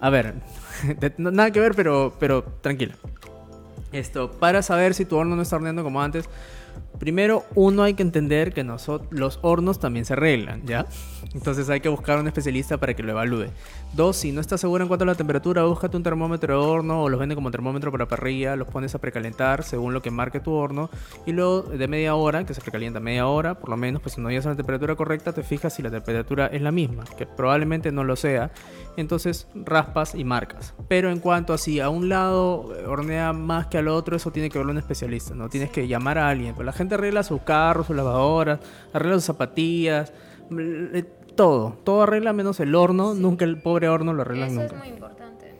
A 0.00 0.08
ver, 0.08 0.34
nada 1.18 1.50
que 1.50 1.60
ver, 1.60 1.74
pero, 1.74 2.14
pero 2.18 2.42
tranquila. 2.42 2.94
Esto, 3.92 4.30
para 4.30 4.62
saber 4.62 4.94
si 4.94 5.04
tu 5.04 5.16
horno 5.16 5.36
no 5.36 5.42
está 5.42 5.56
horneando 5.56 5.82
como 5.82 6.00
antes, 6.00 6.28
primero 6.98 7.44
uno 7.54 7.82
hay 7.82 7.94
que 7.94 8.02
entender 8.02 8.52
que 8.52 8.62
los 8.62 9.38
hornos 9.42 9.80
también 9.80 10.04
se 10.04 10.12
arreglan, 10.12 10.66
¿ya? 10.66 10.86
Entonces 11.34 11.70
hay 11.70 11.80
que 11.80 11.88
buscar 11.88 12.18
un 12.18 12.26
especialista 12.26 12.78
para 12.78 12.94
que 12.94 13.02
lo 13.02 13.12
evalúe. 13.12 13.46
Dos, 13.92 14.16
si 14.16 14.32
no 14.32 14.40
estás 14.40 14.60
seguro 14.60 14.84
en 14.84 14.88
cuanto 14.88 15.04
a 15.04 15.06
la 15.06 15.14
temperatura, 15.14 15.64
búscate 15.64 15.96
un 15.96 16.02
termómetro 16.02 16.60
de 16.60 16.66
horno 16.66 17.02
o 17.02 17.08
los 17.08 17.18
venden 17.18 17.36
como 17.36 17.50
termómetro 17.50 17.90
para 17.90 18.06
parrilla, 18.06 18.56
los 18.56 18.68
pones 18.68 18.94
a 18.94 18.98
precalentar 18.98 19.62
según 19.62 19.94
lo 19.94 20.02
que 20.02 20.10
marque 20.10 20.40
tu 20.40 20.52
horno 20.52 20.90
y 21.26 21.32
luego 21.32 21.62
de 21.62 21.88
media 21.88 22.14
hora, 22.14 22.44
que 22.44 22.54
se 22.54 22.60
precalienta 22.60 23.00
media 23.00 23.26
hora, 23.26 23.54
por 23.54 23.70
lo 23.70 23.76
menos, 23.76 24.02
pues 24.02 24.14
si 24.14 24.20
no 24.20 24.28
llegas 24.28 24.46
a 24.46 24.50
la 24.50 24.56
temperatura 24.56 24.94
correcta, 24.96 25.32
te 25.32 25.42
fijas 25.42 25.74
si 25.74 25.82
la 25.82 25.90
temperatura 25.90 26.46
es 26.46 26.62
la 26.62 26.72
misma, 26.72 27.04
que 27.16 27.26
probablemente 27.26 27.92
no 27.92 28.04
lo 28.04 28.16
sea. 28.16 28.50
Entonces 28.96 29.46
raspas 29.54 30.14
y 30.14 30.24
marcas. 30.24 30.74
Pero 30.88 31.10
en 31.10 31.20
cuanto 31.20 31.52
a 31.52 31.58
si 31.58 31.80
a 31.80 31.88
un 31.88 32.08
lado 32.08 32.72
hornea 32.86 33.32
más 33.32 33.66
que 33.68 33.78
al 33.78 33.88
otro, 33.88 34.16
eso 34.16 34.30
tiene 34.30 34.50
que 34.50 34.58
verlo 34.58 34.72
un 34.72 34.78
especialista, 34.78 35.34
¿no? 35.34 35.48
Tienes 35.48 35.70
que 35.70 35.86
llamar 35.86 36.18
a 36.18 36.28
alguien. 36.28 36.54
Pues 36.54 36.66
la 36.66 36.72
gente 36.72 36.94
arregla 36.94 37.22
sus 37.22 37.42
carros, 37.42 37.86
sus 37.86 37.96
lavadoras, 37.96 38.60
arregla 38.92 39.16
sus 39.16 39.24
zapatillas, 39.24 40.12
mm, 40.50 40.58
eh, 40.94 41.04
todo. 41.36 41.78
Todo 41.84 42.02
arregla 42.02 42.32
menos 42.32 42.60
el 42.60 42.74
horno. 42.74 43.14
Nunca 43.14 43.44
el 43.44 43.60
pobre 43.60 43.88
horno 43.88 44.12
lo 44.12 44.22
arreglan 44.22 44.50
Eso 44.50 44.60
nunca. 44.60 44.74
es 44.74 44.80
muy 44.80 44.88
importante. 44.88 45.54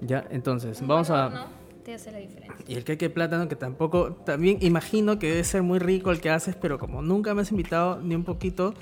Ya, 0.00 0.24
entonces, 0.30 0.80
Un 0.80 0.88
vamos 0.88 1.10
a... 1.10 1.26
horno 1.26 1.64
te 1.84 1.94
hace 1.94 2.10
la 2.10 2.18
diferencia. 2.18 2.64
Y 2.66 2.74
el 2.76 2.84
queque 2.84 3.08
de 3.08 3.14
plátano, 3.14 3.46
que 3.46 3.56
tampoco, 3.56 4.12
también 4.24 4.56
imagino 4.62 5.18
que 5.18 5.28
debe 5.30 5.44
ser 5.44 5.62
muy 5.62 5.78
rico 5.78 6.10
el 6.10 6.20
que 6.20 6.30
haces, 6.30 6.56
pero 6.56 6.78
como 6.78 7.02
nunca 7.02 7.34
me 7.34 7.42
has 7.42 7.50
invitado 7.50 8.00
ni 8.00 8.14
un 8.14 8.24
poquito, 8.24 8.74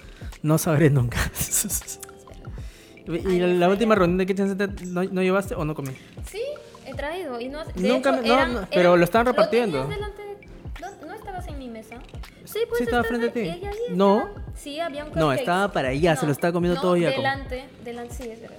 no 0.43 0.57
sabré 0.57 0.89
nunca. 0.89 1.19
y 3.21 3.39
la, 3.39 3.47
la 3.47 3.69
última 3.69 3.95
reunión 3.95 4.19
de 4.19 4.27
Kitchen 4.27 4.49
Center, 4.49 4.71
¿no, 4.87 5.05
no 5.05 5.23
llevaste 5.23 5.55
o 5.55 5.65
no 5.65 5.75
comí? 5.75 5.91
Sí, 6.31 6.43
he 6.87 6.95
traído. 6.95 7.41
Y 7.41 7.49
no, 7.49 7.65
de 7.65 7.89
Nunca 7.89 8.11
hecho, 8.11 8.23
no, 8.27 8.35
eran- 8.35 8.55
no, 8.55 8.69
pero 8.71 8.81
eran- 8.91 8.99
lo 8.99 9.05
estaban 9.05 9.27
repartiendo. 9.27 9.83
tenías 9.83 9.99
delante 10.01 10.23
de- 10.23 10.49
no, 10.81 11.07
no 11.09 11.15
estabas 11.15 11.47
en 11.49 11.59
mi 11.59 11.69
mesa. 11.69 11.97
Sí, 12.45 12.59
pues 12.69 12.79
Sí, 12.79 12.85
estaba 12.85 13.05
frente 13.05 13.29
a 13.29 13.33
ti. 13.33 13.41
y 13.41 13.49
ahí 13.49 13.71
No. 13.91 14.29
Sí, 14.57 14.81
había 14.81 15.05
un 15.05 15.11
No, 15.11 15.15
cupcakes. 15.27 15.41
estaba 15.41 15.73
para 15.73 15.89
allá, 15.89 16.17
se 16.17 16.27
lo 16.27 16.33
estaba 16.33 16.53
comiendo 16.53 16.77
no, 16.77 16.83
todo 16.83 16.95
Jacob. 16.97 17.17
delante, 17.17 17.65
delante, 17.85 18.15
sí, 18.15 18.31
es 18.31 18.41
verdad. 18.41 18.59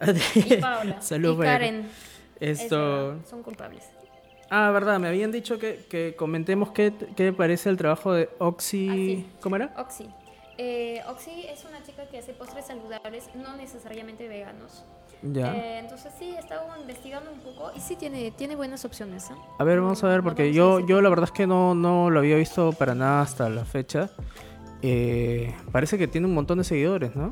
Y 0.34 0.56
Paula. 0.60 1.00
Saludos, 1.00 1.38
y. 1.38 1.42
Karen. 1.42 1.88
es 2.40 2.60
Esto... 2.60 2.76
verdad, 2.78 3.26
son 3.28 3.42
culpables. 3.42 3.84
Ah, 4.50 4.70
verdad, 4.70 5.00
me 5.00 5.08
habían 5.08 5.32
dicho 5.32 5.58
que, 5.58 5.84
que 5.88 6.14
comentemos 6.16 6.70
qué, 6.72 6.92
qué 7.16 7.32
parece 7.32 7.70
el 7.70 7.76
trabajo 7.76 8.12
de 8.12 8.28
Oxy... 8.38 8.88
Ah, 8.88 8.94
sí. 8.94 9.26
¿Cómo 9.40 9.56
era? 9.56 9.72
Oxy. 9.78 10.08
Eh, 10.58 11.02
Oxy 11.08 11.46
es 11.48 11.64
una 11.64 11.82
chica 11.82 12.06
que 12.06 12.18
hace 12.18 12.32
postres 12.32 12.66
saludables, 12.66 13.28
no 13.34 13.56
necesariamente 13.56 14.28
veganos. 14.28 14.84
Ya. 15.22 15.54
Eh, 15.54 15.78
entonces 15.78 16.12
sí, 16.18 16.34
he 16.36 16.38
estado 16.38 16.64
investigando 16.78 17.30
un 17.30 17.40
poco 17.40 17.72
y 17.74 17.80
sí 17.80 17.96
tiene, 17.96 18.30
tiene 18.30 18.56
buenas 18.56 18.84
opciones. 18.84 19.30
¿eh? 19.30 19.34
A 19.58 19.64
ver, 19.64 19.80
vamos 19.80 20.04
a 20.04 20.08
ver, 20.08 20.22
porque 20.22 20.52
yo, 20.52 20.80
yo 20.80 21.00
la 21.00 21.08
verdad 21.08 21.24
es 21.24 21.32
que 21.32 21.46
no, 21.46 21.74
no 21.74 22.10
lo 22.10 22.18
había 22.18 22.36
visto 22.36 22.72
para 22.72 22.94
nada 22.94 23.22
hasta 23.22 23.48
la 23.48 23.64
fecha. 23.64 24.10
Eh, 24.82 25.54
parece 25.72 25.96
que 25.96 26.06
tiene 26.06 26.26
un 26.26 26.34
montón 26.34 26.58
de 26.58 26.64
seguidores, 26.64 27.16
¿no? 27.16 27.30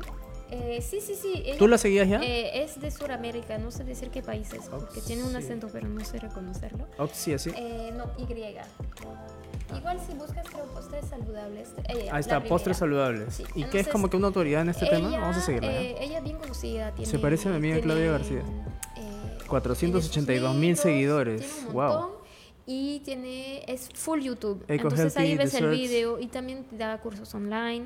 Eh, 0.55 0.81
sí, 0.81 0.99
sí, 1.01 1.15
sí. 1.15 1.33
ella- 1.45 1.57
¿Tú 1.57 1.67
la 1.67 1.77
seguías 1.77 2.07
ya? 2.07 2.21
Eh, 2.21 2.63
es 2.63 2.79
de 2.79 2.91
Sudamérica, 2.91 3.57
no 3.57 3.71
sé 3.71 3.83
decir 3.83 4.09
qué 4.09 4.21
países, 4.21 4.61
porque 4.69 5.01
tiene 5.01 5.23
un 5.23 5.35
acento, 5.35 5.67
pero 5.73 5.87
no 5.87 6.03
sé 6.05 6.19
reconocerlo. 6.19 6.87
Oxy, 6.99 7.33
así. 7.33 7.49
Eh, 7.55 7.91
no, 7.95 8.05
Y. 8.17 8.65
Igual 9.75 9.99
si 10.05 10.13
buscas 10.13 10.47
creo 10.47 10.65
postres 10.65 11.05
saludables. 11.09 11.69
eh, 11.89 12.07
Ahí 12.11 12.19
está, 12.19 12.43
postres 12.43 12.77
saludables. 12.77 13.33
Sí, 13.33 13.43
¿Y 13.43 13.47
qué 13.53 13.59
es 13.61 13.65
entonces, 13.65 13.87
como 13.87 14.09
que 14.09 14.17
una 14.17 14.27
autoridad 14.27 14.61
en 14.61 14.69
este 14.69 14.85
tema? 14.85 15.09
ella, 15.09 15.19
Vamos 15.19 15.37
a 15.37 15.41
seguirla. 15.41 15.71
eh, 15.71 15.95
ella 15.99 16.17
es 16.19 16.23
bien 16.23 16.37
conocida. 16.37 16.91
Tiene, 16.93 17.09
Se 17.11 17.17
parece 17.17 17.47
a 17.47 17.51
mi 17.51 17.57
amiga 17.57 17.79
Claudia 17.81 18.11
García. 18.11 18.39
eh, 18.97 19.37
482 19.47 20.55
tiene 20.55 20.59
mil 20.59 20.77
seguidores. 20.77 21.65
Wow. 21.71 22.11
Y 22.67 22.99
tiene, 22.99 23.63
es 23.67 23.89
full 23.93 24.21
YouTube. 24.21 24.63
Eco 24.67 24.89
Entonces 24.89 25.17
ahí 25.17 25.35
ves 25.35 25.53
el 25.55 25.69
Desserts. 25.69 25.77
video 25.77 26.19
y 26.19 26.27
también 26.27 26.65
da 26.71 26.97
cursos 27.01 27.33
online. 27.33 27.85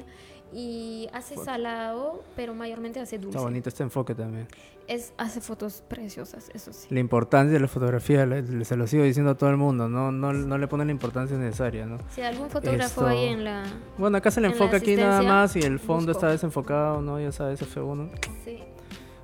Y 0.53 1.09
hace 1.13 1.35
salado, 1.35 2.23
pero 2.35 2.53
mayormente 2.55 2.99
hace 2.99 3.17
dulce. 3.17 3.37
Está 3.37 3.41
bonito 3.41 3.69
este 3.69 3.83
enfoque 3.83 4.15
también. 4.15 4.47
Es, 4.87 5.11
hace 5.17 5.41
fotos 5.41 5.83
preciosas, 5.85 6.49
eso 6.53 6.71
sí. 6.71 6.87
La 6.89 7.01
importancia 7.01 7.53
de 7.53 7.59
la 7.59 7.67
fotografía, 7.67 8.25
se 8.63 8.77
lo 8.77 8.87
sigo 8.87 9.03
diciendo 9.03 9.31
a 9.31 9.35
todo 9.35 9.49
el 9.49 9.57
mundo, 9.57 9.89
no, 9.89 10.13
no, 10.13 10.31
no 10.31 10.57
le 10.57 10.67
ponen 10.69 10.87
la 10.87 10.93
importancia 10.93 11.37
necesaria, 11.37 11.85
¿no? 11.85 11.97
Si 12.09 12.21
algún 12.21 12.49
fotógrafo 12.49 13.01
Esto- 13.01 13.07
ahí 13.07 13.25
en 13.25 13.43
la... 13.43 13.65
Bueno, 13.97 14.17
acá 14.17 14.31
se 14.31 14.39
le 14.39 14.47
enfoca 14.47 14.77
aquí 14.77 14.95
nada 14.95 15.21
más 15.23 15.57
y 15.57 15.59
el 15.59 15.79
fondo 15.79 16.13
busco. 16.13 16.19
está 16.19 16.29
desenfocado, 16.29 17.01
¿no? 17.01 17.19
Ya 17.19 17.33
sabes, 17.33 17.61
F1. 17.61 18.09
Sí. 18.45 18.59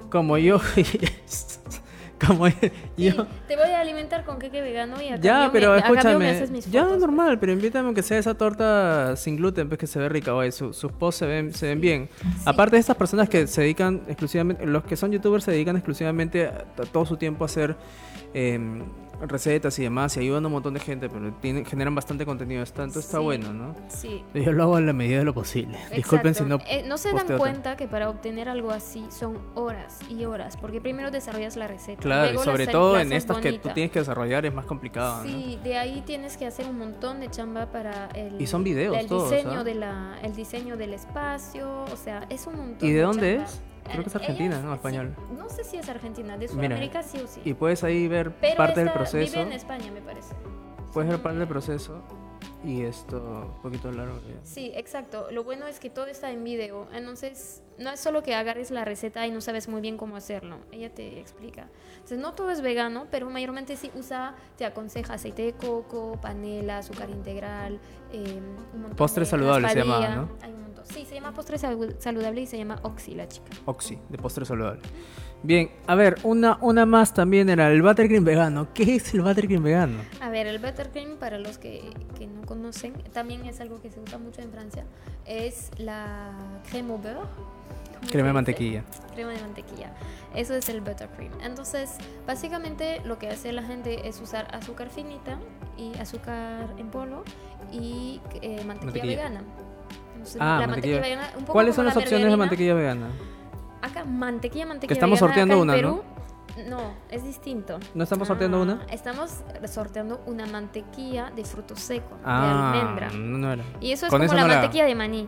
Como 0.10 0.38
yo. 0.38 0.60
Como 2.28 2.48
yo. 2.50 2.54
Sí, 2.98 3.12
te 3.48 3.56
voy 3.56 3.70
a 3.70 3.80
alimentar 3.82 4.24
con 4.26 4.40
queque 4.40 4.62
vegano 4.62 5.02
y 5.02 5.10
a 5.10 5.18
Ya, 5.18 5.50
pero 5.52 5.74
me, 5.74 5.82
cambio 5.82 5.94
me 5.96 6.00
escúchame. 6.02 6.30
haces 6.30 6.52
mis 6.52 6.72
Ya, 6.72 6.84
fotos, 6.86 7.00
normal, 7.00 7.40
pero 7.40 7.52
invítame 7.52 7.86
aunque 7.88 8.04
sea 8.04 8.18
esa 8.18 8.34
torta 8.36 9.16
sin 9.16 9.36
gluten, 9.38 9.68
pues 9.68 9.80
que 9.80 9.88
se 9.88 10.00
ve 10.00 10.10
rica, 10.10 10.32
su- 10.52 10.74
sus 10.74 10.92
posts 10.92 11.20
se 11.20 11.26
ven, 11.26 11.54
se 11.54 11.68
ven 11.68 11.82
bien. 11.82 12.10
Aparte 12.46 12.76
de 12.76 12.80
estas 12.82 12.96
personas 12.96 13.30
que 13.30 13.48
se 13.48 13.62
dedican 13.62 14.02
exclusivamente, 14.08 14.66
los 14.66 14.84
que 14.84 14.96
son 14.96 15.12
youtubers 15.12 15.44
se 15.44 15.52
dedican 15.52 15.76
exclusivamente 15.76 16.46
a, 16.48 16.66
a 16.82 16.86
todo 16.86 17.06
su 17.06 17.18
tiempo 17.18 17.44
a 17.44 17.48
hacer 17.48 17.76
em, 18.34 18.84
recetas 19.22 19.78
y 19.80 19.84
demás 19.84 20.18
y 20.18 20.22
ayudan 20.22 20.43
a 20.43 20.47
un 20.47 20.53
montón 20.53 20.74
de 20.74 20.80
gente, 20.80 21.09
pero 21.09 21.34
tienen, 21.36 21.66
generan 21.66 21.95
bastante 21.95 22.26
contenido, 22.26 22.61
está, 22.64 22.84
entonces 22.84 23.05
está 23.05 23.20
Sí. 23.20 23.24
bueno, 23.24 23.53
¿no? 23.53 23.76
Sí. 23.88 24.24
Yo 24.34 24.51
lo 24.51 24.64
hago 24.64 24.78
en 24.78 24.86
la 24.86 24.93
medida 24.93 25.20
de 25.20 25.24
lo 25.26 25.34
posible. 25.34 25.78
Disculpen 25.95 26.36
si 26.36 26.43
no. 26.43 26.55
Exacto. 26.55 26.76
Eh, 26.76 26.88
no 26.88 26.97
se 26.97 27.09
dan 27.09 27.20
tanto. 27.20 27.38
cuenta 27.38 27.78
que 27.78 27.88
para 27.88 28.09
obtener 28.09 28.49
algo 28.49 28.72
así 28.72 29.05
son 29.09 29.38
horas 29.55 29.99
y 30.09 30.26
horas, 30.26 30.57
porque 30.57 30.82
primero 30.82 31.11
desarrollas 31.11 31.55
la 31.55 31.68
receta. 31.68 32.01
Claro, 32.01 32.30
y 32.30 32.34
luego 32.34 32.45
la 32.45 32.51
sobre 32.51 32.68
todo 32.68 32.99
en 32.99 33.14
estas 33.14 33.38
que 33.38 33.53
tú 33.53 33.70
tienes 33.70 33.91
que 33.91 33.99
desarrollar 33.99 34.45
es 34.45 34.53
más 34.53 34.66
complicado, 34.66 35.24
¿no? 35.24 35.30
Sí, 35.30 35.59
de 35.64 35.78
ahí 35.78 36.03
tienes 36.05 36.36
que 36.38 36.45
hacer 36.45 36.66
un 36.68 36.78
montón 36.78 37.20
de 37.20 37.30
chamba 37.30 37.72
para 37.72 38.07
el, 38.16 38.41
Y 38.41 38.47
son 38.47 38.64
videos 38.64 38.97
el 38.97 39.07
todos, 39.07 39.30
diseño 39.32 39.59
¿ah? 39.59 39.64
de 39.64 39.76
la, 39.76 40.18
el 40.22 40.36
diseño 40.36 40.76
del 40.78 40.93
espacio, 40.93 41.84
o 41.84 41.95
sea, 41.95 42.26
es 42.30 42.45
un 42.47 42.57
montón. 42.57 42.88
¿Y 42.88 42.91
de 42.91 43.01
dónde 43.01 43.36
chamba. 43.38 43.49
es? 43.49 43.61
Creo 43.84 44.04
que 44.04 44.10
es 44.10 44.16
argentina, 44.16 44.60
¿no? 44.62 44.70
sí, 44.70 44.76
Español. 44.76 45.16
no 45.38 45.50
sé 45.50 45.64
si 45.64 45.78
es 45.78 45.90
argentina, 45.90 46.38
de 46.38 46.48
Mira, 46.48 46.54
Sudamérica 46.54 47.04
sí 47.04 47.20
o 47.24 47.28
sí. 47.28 47.42
Y 47.44 47.54
puedes 47.54 47.84
ahí 47.84 48.08
ver 48.08 48.32
Pero 48.40 48.56
parte 48.58 48.80
del 48.84 48.92
proceso. 48.94 49.32
Vive 49.32 49.42
en 49.48 49.54
España, 49.54 49.92
me 49.92 50.02
parece. 50.02 50.34
Puedes 50.94 51.10
ver 51.10 51.22
parte 51.22 51.40
del 51.40 51.48
proceso. 51.48 52.02
Y 52.64 52.84
esto, 52.84 53.52
un 53.56 53.62
poquito 53.62 53.92
largo. 53.92 54.20
ya. 54.22 54.40
Sí, 54.44 54.72
exacto. 54.76 55.28
Lo 55.32 55.44
bueno 55.44 55.68
es 55.68 55.80
que 55.80 55.90
todo 55.90 56.06
está 56.06 56.32
en 56.32 56.44
video. 56.44 56.88
Entonces, 56.94 57.62
no 57.80 57.90
es 57.92 58.00
solo 58.00 58.24
que 58.24 58.36
agarres 58.36 58.72
la 58.72 58.86
receta 58.86 59.26
y 59.28 59.32
no 59.32 59.42
sabes 59.42 59.68
muy 59.68 59.82
bien 59.82 59.98
cómo 59.98 60.16
hacerlo. 60.16 60.58
Ella 60.72 60.94
te 60.94 61.20
explica. 61.20 61.68
Entonces, 61.96 62.20
no 62.20 62.34
todo 62.34 62.52
es 62.52 62.62
vegano, 62.62 63.08
pero 63.12 63.30
mayormente 63.30 63.76
sí 63.78 63.90
usa, 63.96 64.36
te 64.58 64.66
aconseja 64.66 65.14
aceite 65.16 65.42
de 65.44 65.54
coco, 65.54 66.20
panela, 66.22 66.80
azúcar 66.80 67.10
integral, 67.10 67.80
eh, 68.12 68.40
un 68.74 68.96
Postre 68.96 69.22
de 69.22 69.26
saludable 69.30 69.70
se 69.70 69.76
llamaba, 69.80 70.10
¿no? 70.16 70.30
Hay 70.42 70.52
un 70.52 70.62
montón. 70.62 70.86
Sí, 70.86 71.06
se 71.06 71.16
llama 71.16 71.34
postre 71.34 71.58
salu- 71.58 71.96
saludable 71.98 72.42
y 72.42 72.46
se 72.46 72.58
llama 72.58 72.78
Oxy, 72.84 73.16
la 73.16 73.28
chica. 73.28 73.48
Oxy, 73.66 73.98
de 74.10 74.18
postre 74.18 74.44
saludable. 74.46 74.82
Bien, 75.42 75.70
a 75.88 75.96
ver, 75.96 76.16
una, 76.24 76.58
una 76.62 76.86
más 76.86 77.14
también 77.14 77.50
era 77.50 77.70
el 77.72 77.82
buttercream 77.82 78.24
vegano. 78.24 78.68
¿Qué 78.74 78.96
es 78.96 79.14
el 79.14 79.22
buttercream 79.22 79.64
vegano? 79.64 79.98
A 80.22 80.30
ver, 80.30 80.46
el 80.48 80.60
buttercream, 80.60 81.18
para 81.18 81.38
los 81.38 81.58
que, 81.58 81.90
que 82.18 82.28
no 82.28 82.46
conocen, 82.46 82.94
también 83.14 83.46
es 83.46 83.60
algo 83.62 83.82
que 83.82 83.90
se 83.92 84.00
usa 84.00 84.18
mucho 84.18 84.42
en 84.42 84.52
Francia. 84.52 84.86
Es 85.26 85.72
la 85.78 86.32
crème 86.70 86.92
au 86.92 86.98
beurre. 86.98 87.22
¿Cómo 87.95 88.05
se 88.05 88.11
Crema 88.11 88.28
de 88.28 88.34
mantequilla. 88.34 88.84
crema 89.14 89.32
de 89.32 89.41
mantequilla. 89.41 89.91
Eso 90.36 90.55
es 90.55 90.68
el 90.70 90.82
buttercream. 90.82 91.32
Entonces, 91.41 91.95
básicamente 92.28 93.01
lo 93.05 93.18
que 93.20 93.30
hace 93.30 93.51
la 93.53 93.64
gente 93.64 94.07
es 94.07 94.20
usar 94.20 94.47
azúcar 94.53 94.89
finita 94.89 95.38
y 95.77 95.98
azúcar 95.99 96.73
en 96.77 96.88
polvo 96.90 97.23
y 97.72 98.19
eh, 98.41 98.64
mantequilla, 98.65 98.65
Mantequilla. 98.65 99.06
vegana. 99.15 99.41
Entonces, 100.14 100.38
Ah, 100.41 100.57
la 100.60 100.68
mantequilla. 100.68 101.02
vegana, 101.02 101.30
un 101.35 101.41
poco 101.41 101.53
¿Cuáles 101.53 101.76
son 101.76 101.85
las 101.85 101.95
la 101.95 102.02
opciones 102.02 102.30
de 102.30 102.38
mantequilla 102.38 102.73
vegana? 102.73 103.07
Acá, 103.81 104.06
mantequilla, 104.06 104.65
mantequilla 104.65 104.88
Que 104.88 104.94
estamos 104.94 105.19
vegana, 105.19 105.27
sorteando 105.34 105.53
acá 105.56 105.61
en 105.61 105.64
una, 105.64 105.73
Perú, 105.76 106.03
¿no? 106.69 106.94
es 107.10 107.23
distinto. 107.23 107.80
¿No 107.94 108.03
estamos 108.03 108.27
sorteando 108.27 108.61
una? 108.61 108.80
Ah, 108.81 108.94
Estamos 108.94 109.44
sorteando 109.65 110.22
una 110.26 110.45
mantequilla 110.45 111.31
de 111.35 111.44
fruto 111.45 111.76
seco, 111.76 112.18
Ah, 112.23 112.72
de 112.73 112.80
almendra. 112.80 113.10
no, 113.11 113.38
no 113.38 113.52
era. 113.53 113.64
Y 113.81 113.91
eso 113.91 114.06
es 114.06 114.10
Con 114.10 114.19
como 114.19 114.26
eso 114.26 114.35
la 114.35 114.41
no 114.41 114.48
la- 114.48 114.53
mantequilla 114.56 114.85
de 114.85 114.95
maní. 114.95 115.27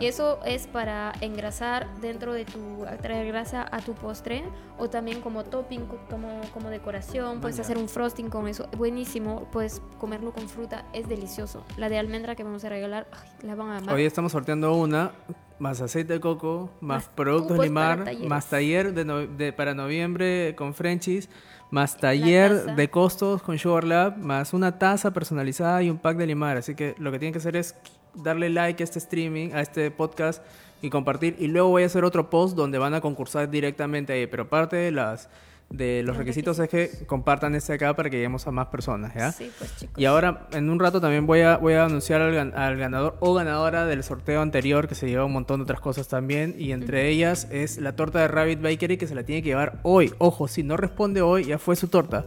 Y 0.00 0.06
eso 0.06 0.38
es 0.44 0.66
para 0.66 1.12
engrasar 1.20 1.86
dentro 2.00 2.32
de 2.32 2.44
tu, 2.44 2.84
traer 3.02 3.26
grasa 3.26 3.66
a 3.70 3.80
tu 3.80 3.94
postre 3.94 4.44
o 4.78 4.88
también 4.90 5.20
como 5.20 5.44
topping, 5.44 5.86
co- 5.86 5.98
como, 6.08 6.40
como 6.52 6.68
decoración. 6.70 7.40
Puedes 7.40 7.58
hacer 7.60 7.78
un 7.78 7.88
frosting 7.88 8.28
con 8.30 8.46
eso. 8.48 8.68
Buenísimo. 8.76 9.48
Puedes 9.52 9.80
comerlo 9.98 10.32
con 10.32 10.48
fruta. 10.48 10.84
Es 10.92 11.08
delicioso. 11.08 11.64
La 11.76 11.88
de 11.88 11.98
almendra 11.98 12.34
que 12.34 12.44
vamos 12.44 12.64
a 12.64 12.68
regalar, 12.68 13.06
ay, 13.12 13.28
la 13.46 13.54
van 13.54 13.68
a 13.68 13.76
amar. 13.78 13.94
Hoy 13.94 14.04
estamos 14.04 14.32
sorteando 14.32 14.74
una, 14.74 15.12
más 15.58 15.80
aceite 15.80 16.14
de 16.14 16.20
coco, 16.20 16.70
más 16.80 17.04
Más 17.04 17.08
productos 17.14 17.58
Limar, 17.58 18.04
más 18.26 18.46
taller 18.50 18.92
de 18.94 19.04
no- 19.04 19.26
de- 19.26 19.52
para 19.52 19.74
noviembre 19.74 20.54
con 20.56 20.74
Frenchies, 20.74 21.28
más 21.70 21.96
taller 21.96 22.76
de 22.76 22.90
costos 22.90 23.42
con 23.42 23.58
Sugar 23.58 23.84
Lab, 23.84 24.16
más 24.18 24.52
una 24.52 24.78
taza 24.78 25.12
personalizada 25.12 25.82
y 25.82 25.90
un 25.90 25.98
pack 25.98 26.16
de 26.16 26.26
Limar. 26.26 26.56
Así 26.56 26.74
que 26.74 26.94
lo 26.98 27.10
que 27.10 27.18
tienen 27.18 27.32
que 27.32 27.38
hacer 27.38 27.56
es 27.56 27.74
darle 28.14 28.50
like 28.50 28.82
a 28.82 28.84
este 28.84 28.98
streaming, 28.98 29.52
a 29.52 29.60
este 29.60 29.90
podcast 29.90 30.42
y 30.82 30.90
compartir. 30.90 31.36
Y 31.38 31.48
luego 31.48 31.68
voy 31.68 31.82
a 31.82 31.86
hacer 31.86 32.04
otro 32.04 32.30
post 32.30 32.56
donde 32.56 32.78
van 32.78 32.94
a 32.94 33.00
concursar 33.00 33.50
directamente 33.50 34.12
ahí. 34.12 34.26
Pero 34.26 34.48
parte 34.48 34.76
de 34.76 34.90
las 34.90 35.28
de 35.70 36.02
los 36.02 36.14
Los 36.14 36.18
requisitos 36.18 36.58
es 36.58 36.68
que 36.68 36.90
compartan 37.06 37.54
este 37.54 37.72
acá 37.72 37.94
para 37.96 38.08
que 38.08 38.16
lleguemos 38.16 38.46
a 38.46 38.52
más 38.52 38.68
personas, 38.68 39.14
¿ya? 39.14 39.32
Sí, 39.32 39.50
pues 39.58 39.76
chicos. 39.76 39.98
Y 39.98 40.04
ahora, 40.04 40.46
en 40.52 40.70
un 40.70 40.78
rato 40.78 41.00
también 41.00 41.26
voy 41.26 41.40
a, 41.40 41.56
voy 41.56 41.74
a 41.74 41.86
anunciar 41.86 42.20
al 42.20 42.76
ganador 42.76 43.16
o 43.18 43.34
ganadora 43.34 43.84
del 43.86 44.04
sorteo 44.04 44.40
anterior, 44.40 44.86
que 44.86 44.94
se 44.94 45.08
lleva 45.08 45.24
un 45.24 45.32
montón 45.32 45.58
de 45.58 45.64
otras 45.64 45.80
cosas 45.80 46.06
también. 46.06 46.54
Y 46.58 46.72
entre 46.72 47.08
ellas 47.08 47.48
es 47.50 47.78
la 47.78 47.96
torta 47.96 48.20
de 48.20 48.28
Rabbit 48.28 48.62
Bakery, 48.62 48.96
que 48.96 49.08
se 49.08 49.14
la 49.14 49.24
tiene 49.24 49.42
que 49.42 49.48
llevar 49.48 49.80
hoy. 49.82 50.12
Ojo, 50.18 50.46
si 50.46 50.62
no 50.62 50.76
responde 50.76 51.22
hoy, 51.22 51.44
ya 51.44 51.58
fue 51.58 51.74
su 51.74 51.88
torta. 51.88 52.24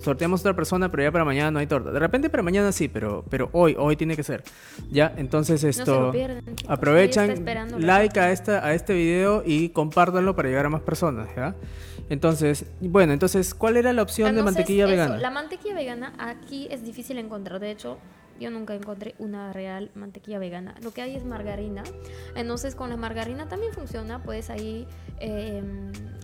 Sorteamos 0.00 0.40
a 0.40 0.42
otra 0.42 0.56
persona, 0.56 0.90
pero 0.90 1.02
ya 1.02 1.12
para 1.12 1.24
mañana 1.24 1.50
no 1.50 1.58
hay 1.58 1.66
torta. 1.66 1.90
De 1.90 1.98
repente 1.98 2.30
para 2.30 2.42
mañana 2.42 2.72
sí, 2.72 2.88
pero, 2.88 3.24
pero 3.28 3.48
hoy, 3.52 3.74
hoy 3.78 3.96
tiene 3.96 4.16
que 4.16 4.22
ser. 4.22 4.44
Ya, 4.90 5.12
entonces 5.16 5.62
No 5.64 5.70
esto... 5.70 6.10
Ahí 6.12 6.20
está 6.20 6.72
Aprovechan, 6.72 7.44
like 7.78 8.18
a, 8.18 8.30
esta, 8.30 8.64
a 8.64 8.74
este 8.74 8.94
video 8.94 9.42
y 9.44 9.70
compártanlo 9.70 10.36
para 10.36 10.48
llegar 10.48 10.66
a 10.66 10.68
más 10.68 10.82
personas, 10.82 11.28
¿ya? 11.36 11.54
Entonces, 12.10 12.64
bueno, 12.80 13.12
entonces, 13.12 13.54
¿cuál 13.54 13.76
era 13.76 13.92
la 13.92 14.02
opción 14.02 14.34
de 14.34 14.40
Entonces, 14.40 14.54
mantequilla 14.56 14.84
eso, 14.84 14.90
vegana? 14.90 15.16
La 15.18 15.30
mantequilla 15.30 15.74
vegana 15.74 16.12
aquí 16.18 16.68
es 16.70 16.82
difícil 16.84 17.18
encontrar. 17.18 17.60
De 17.60 17.70
hecho, 17.70 17.98
yo 18.38 18.50
nunca 18.50 18.74
encontré 18.74 19.14
una 19.18 19.52
real 19.52 19.90
mantequilla 19.94 20.38
vegana. 20.38 20.74
Lo 20.82 20.92
que 20.92 21.02
hay 21.02 21.16
es 21.16 21.24
margarina. 21.24 21.82
Entonces, 22.34 22.74
con 22.74 22.90
la 22.90 22.96
margarina 22.96 23.48
también 23.48 23.72
funciona. 23.72 24.22
Pues 24.22 24.50
ahí, 24.50 24.86
eh, 25.20 25.62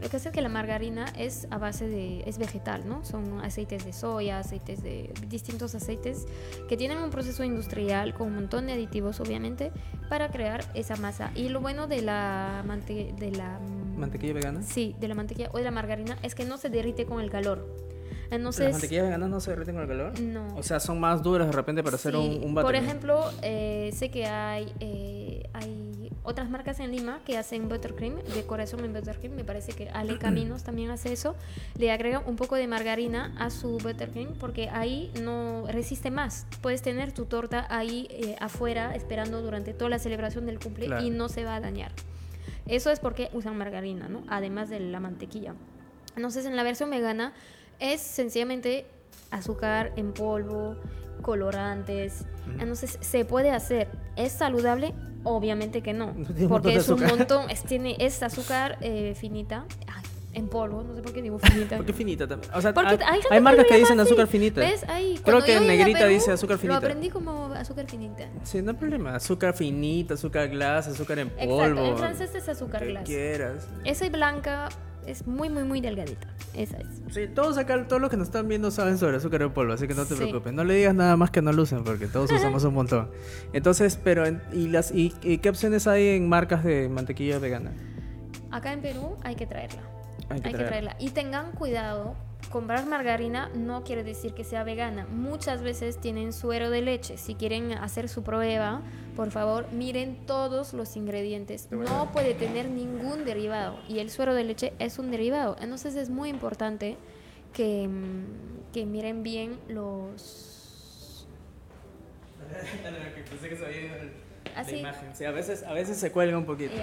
lo 0.03 0.09
que 0.09 0.17
hace 0.17 0.29
es 0.29 0.35
que 0.35 0.43
la 0.43 0.49
margarina 0.49 1.07
es 1.19 1.47
a 1.51 1.59
base 1.59 1.89
de, 1.89 2.23
es 2.27 2.39
vegetal, 2.39 2.89
¿no? 2.89 3.05
Son 3.05 3.41
aceites 3.41 3.85
de 3.85 3.93
soya, 3.93 4.39
aceites 4.39 4.83
de 4.83 5.13
distintos 5.29 5.75
aceites 5.75 6.27
que 6.69 6.77
tienen 6.77 6.99
un 6.99 7.11
proceso 7.11 7.45
industrial 7.45 8.15
con 8.15 8.29
un 8.29 8.35
montón 8.37 8.67
de 8.67 8.75
aditivos, 8.75 9.21
obviamente, 9.21 9.73
para 10.09 10.31
crear 10.31 10.65
esa 10.75 10.97
masa. 10.97 11.31
Y 11.35 11.49
lo 11.49 11.61
bueno 11.61 11.87
de 11.87 12.03
la, 12.03 12.63
mante 12.67 13.15
de 13.19 13.31
la 13.33 13.61
¿Mantequilla 13.97 14.35
vegana? 14.35 14.63
Sí, 14.63 14.95
de 14.99 15.09
la 15.09 15.15
mantequilla 15.15 15.51
o 15.53 15.59
de 15.59 15.65
la 15.65 15.71
margarina 15.71 16.19
es 16.23 16.35
que 16.35 16.45
no 16.45 16.59
se 16.59 16.69
derrite 16.69 17.07
con 17.07 17.21
el 17.21 17.31
calor. 17.31 17.94
Entonces, 18.35 18.65
¿Las 18.65 18.73
mantequillas 18.73 19.05
veganas 19.05 19.31
no 19.31 19.41
se 19.41 19.51
derriten 19.51 19.75
con 19.75 19.83
el 19.83 19.89
calor? 19.89 20.21
no. 20.21 20.47
O 20.57 20.63
sea, 20.63 20.81
son 20.81 21.01
más 21.01 21.23
duras 21.23 21.47
de 21.49 21.53
repente 21.53 21.83
para 21.83 21.97
hacer 21.97 22.13
Sí, 22.13 22.19
un, 22.43 22.49
un 22.51 22.55
Por 22.55 22.75
ejemplo, 22.75 23.31
eh, 23.43 23.91
sé 23.95 24.11
que 24.11 24.27
hay, 24.27 24.73
eh, 24.81 25.49
hay 25.53 26.11
otras 26.23 26.49
marcas 26.51 26.81
en 26.81 26.91
Lima 26.91 27.21
que 27.27 27.37
hacen 27.39 27.69
buttercream, 27.69 28.17
decoración 28.35 28.85
en 28.85 28.93
buttercream. 28.93 29.35
Me 29.35 29.45
parece 29.45 29.73
que 29.73 29.89
Ale 29.91 30.19
Caminos 30.19 30.63
también 30.65 30.91
hace 30.91 31.13
eso. 31.13 31.35
Le 31.79 31.91
agrega 31.93 32.21
un 32.21 32.37
poco 32.37 32.57
de 32.57 32.67
margarina 32.67 33.35
a 33.39 33.51
su 33.51 33.79
buttercream 33.79 34.35
porque 34.41 34.69
ahí 34.71 35.13
no 35.23 35.67
resiste 35.69 36.11
más. 36.11 36.47
Puedes 36.63 36.83
tener 36.83 37.13
tu 37.13 37.27
torta 37.27 37.67
ahí 37.71 38.07
eh, 38.11 38.37
afuera 38.41 38.95
esperando 38.95 39.43
durante 39.43 39.75
toda 39.75 39.91
la 39.91 39.99
celebración 39.99 40.47
del 40.47 40.59
cumple 40.59 40.87
Claro. 40.87 41.05
y 41.05 41.11
no 41.11 41.29
se 41.29 41.45
va 41.45 41.57
a 41.57 41.61
dañar. 41.61 41.93
Eso 42.67 42.91
es 42.91 42.99
porque 43.01 43.29
usan 43.35 43.59
margarina, 43.59 44.09
¿no? 44.09 44.23
Además 44.29 44.71
de 44.71 44.81
la 44.81 44.99
mantequilla. 45.01 45.55
Entonces, 46.17 46.47
en 46.47 46.57
la 46.57 46.63
versión 46.63 46.89
vegana 46.91 47.35
es 47.79 48.01
sencillamente 48.01 48.87
azúcar 49.31 49.93
en 49.97 50.13
polvo, 50.13 50.77
colorantes. 51.23 52.25
Entonces, 52.59 52.99
se 53.01 53.25
puede 53.25 53.51
hacer. 53.51 53.89
¿Es 54.17 54.33
saludable? 54.33 54.95
Obviamente 55.25 55.83
que 55.83 55.93
no. 55.93 56.15
Porque 56.49 56.75
es 56.75 56.89
un 56.89 57.05
montón, 57.05 57.51
es, 57.51 57.63
tiene, 57.65 57.97
es 57.99 58.23
azúcar 58.23 58.79
eh, 58.81 59.15
finita. 59.17 59.65
Ay, 59.87 60.03
en 60.35 60.49
polvo, 60.49 60.83
no 60.83 60.95
sé 60.95 61.01
por 61.01 61.13
qué 61.13 61.23
digo 61.23 61.39
finita. 61.39 61.77
¿Por 61.77 61.87
qué 61.87 61.93
finita 61.93 62.27
también? 62.27 62.53
O 62.55 62.61
sea, 62.61 62.75
Porque 62.75 62.95
hay, 62.95 62.99
hay, 63.07 63.21
que 63.21 63.41
marcas 63.41 63.65
que 63.65 63.71
llama 63.71 63.81
dicen 63.81 64.01
así. 64.01 64.09
azúcar 64.09 64.27
finita. 64.27 64.61
¿Ves? 64.61 64.85
Ahí, 64.89 65.19
Creo 65.25 65.43
que 65.43 65.61
negrita 65.61 66.01
Perú, 66.01 66.11
dice 66.11 66.33
azúcar 66.33 66.59
finita. 66.59 66.81
Lo 66.81 66.87
aprendí 66.87 67.09
como 67.09 67.47
azúcar 67.55 67.87
finita. 67.89 68.29
Sí, 68.43 68.61
no 68.61 68.73
hay 68.73 68.77
problema. 68.77 69.15
Azúcar 69.15 69.55
finita, 69.55 70.15
azúcar 70.15 70.49
glass, 70.49 70.89
azúcar 70.89 71.21
en 71.21 71.29
Exacto, 71.29 71.55
polvo. 71.57 71.85
en 71.87 71.99
francés 71.99 72.35
es 72.35 72.49
azúcar 72.49 72.81
que 72.83 72.89
glass. 72.89 73.05
quieras. 73.05 73.69
Esa 73.85 74.09
blanca 74.09 74.69
es 75.07 75.27
muy, 75.27 75.49
muy, 75.51 75.65
muy 75.65 75.81
delgadita. 75.81 76.29
Esa 76.55 76.79
es. 76.79 76.87
Sí, 77.11 77.27
todos 77.35 77.59
acá, 77.59 77.87
todos 77.87 78.01
los 78.01 78.11
que 78.11 78.17
nos 78.17 78.29
están 78.29 78.49
viendo 78.49 78.71
saben 78.71 78.99
sobre 78.99 79.17
azúcar 79.17 79.43
en 79.43 79.53
polvo, 79.53 79.73
así 79.73 79.87
que 79.89 79.95
no 79.95 80.05
te 80.05 80.15
Sí. 80.15 80.21
preocupes. 80.23 80.53
No 80.53 80.65
le 80.65 80.75
digas 80.75 80.95
nada 80.95 81.17
más 81.17 81.31
que 81.31 81.43
no 81.43 81.53
lo 81.53 81.63
usen, 81.63 81.85
porque 81.85 82.07
todos 82.07 82.31
usamos 82.33 82.65
un 82.65 82.75
montón. 82.75 83.11
Entonces, 83.53 83.99
pero, 84.03 84.25
¿y, 84.53 84.69
las, 84.69 84.93
y, 84.93 85.15
y 85.23 85.39
qué 85.39 85.49
opciones 85.49 85.87
hay 85.87 86.09
en 86.09 86.29
marcas 86.29 86.65
de 86.65 86.89
mantequilla 86.89 87.39
vegana? 87.39 87.73
Acá 88.51 88.73
en 88.73 88.81
Perú 88.83 89.17
hay 89.23 89.35
que 89.35 89.47
traerla. 89.47 89.83
Hay 90.29 90.41
que 90.41 90.51
traerla. 90.51 90.67
traerla. 90.69 90.97
Y 91.01 91.11
tengan 91.11 91.53
cuidado. 91.53 92.15
Comprar 92.51 92.87
margarina 92.87 93.51
no 93.55 93.83
quiere 93.83 94.05
decir 94.05 94.33
que 94.33 94.45
sea 94.45 94.63
vegana. 94.65 95.07
Muchas 95.07 95.63
veces 95.63 95.99
tienen 96.01 96.33
suero 96.33 96.71
de 96.71 96.83
leche. 96.83 97.17
Si 97.17 97.35
quieren 97.35 97.73
hacer 97.73 98.09
su 98.09 98.23
prueba, 98.23 98.83
por 99.17 99.31
favor, 99.31 99.71
miren 99.73 100.25
todos 100.27 100.73
los 100.73 100.97
ingredientes. 100.97 101.69
No 101.71 102.11
puede 102.13 102.35
tener 102.35 102.69
ningún 102.69 103.25
derivado. 103.25 103.79
Y 103.89 103.99
el 103.99 104.11
suero 104.11 104.35
de 104.35 104.45
leche 104.45 104.73
es 104.79 104.99
un 104.99 105.11
derivado. 105.11 105.57
Entonces 105.61 105.97
es 105.97 106.11
muy 106.11 106.29
importante 106.29 106.97
que, 107.53 107.89
mm, 107.89 108.73
que 108.73 108.87
miren 108.87 109.23
bien 109.23 109.59
los... 109.69 111.27
Así. 114.55 114.85
Sí, 115.15 115.25
a 115.25 115.33
veces, 115.33 115.65
a 115.65 115.73
veces 115.73 115.97
se 115.97 116.13
cuelga 116.13 116.39
un 116.39 116.47
poquito. 116.47 116.75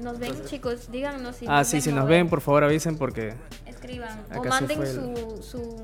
Nos 0.00 0.18
ven, 0.18 0.34
chicos. 0.44 0.90
Díganos 0.90 1.36
si 1.36 1.46
Ah, 1.48 1.64
sí, 1.64 1.80
si 1.80 1.90
o 1.90 1.94
nos 1.94 2.04
no 2.04 2.10
ven, 2.10 2.28
por 2.28 2.40
favor 2.40 2.64
avisen 2.64 2.96
porque... 2.96 3.34
Escriban. 3.66 4.24
O 4.36 4.44
manden 4.44 4.80
el- 4.82 4.86
su, 4.86 5.42
su, 5.42 5.76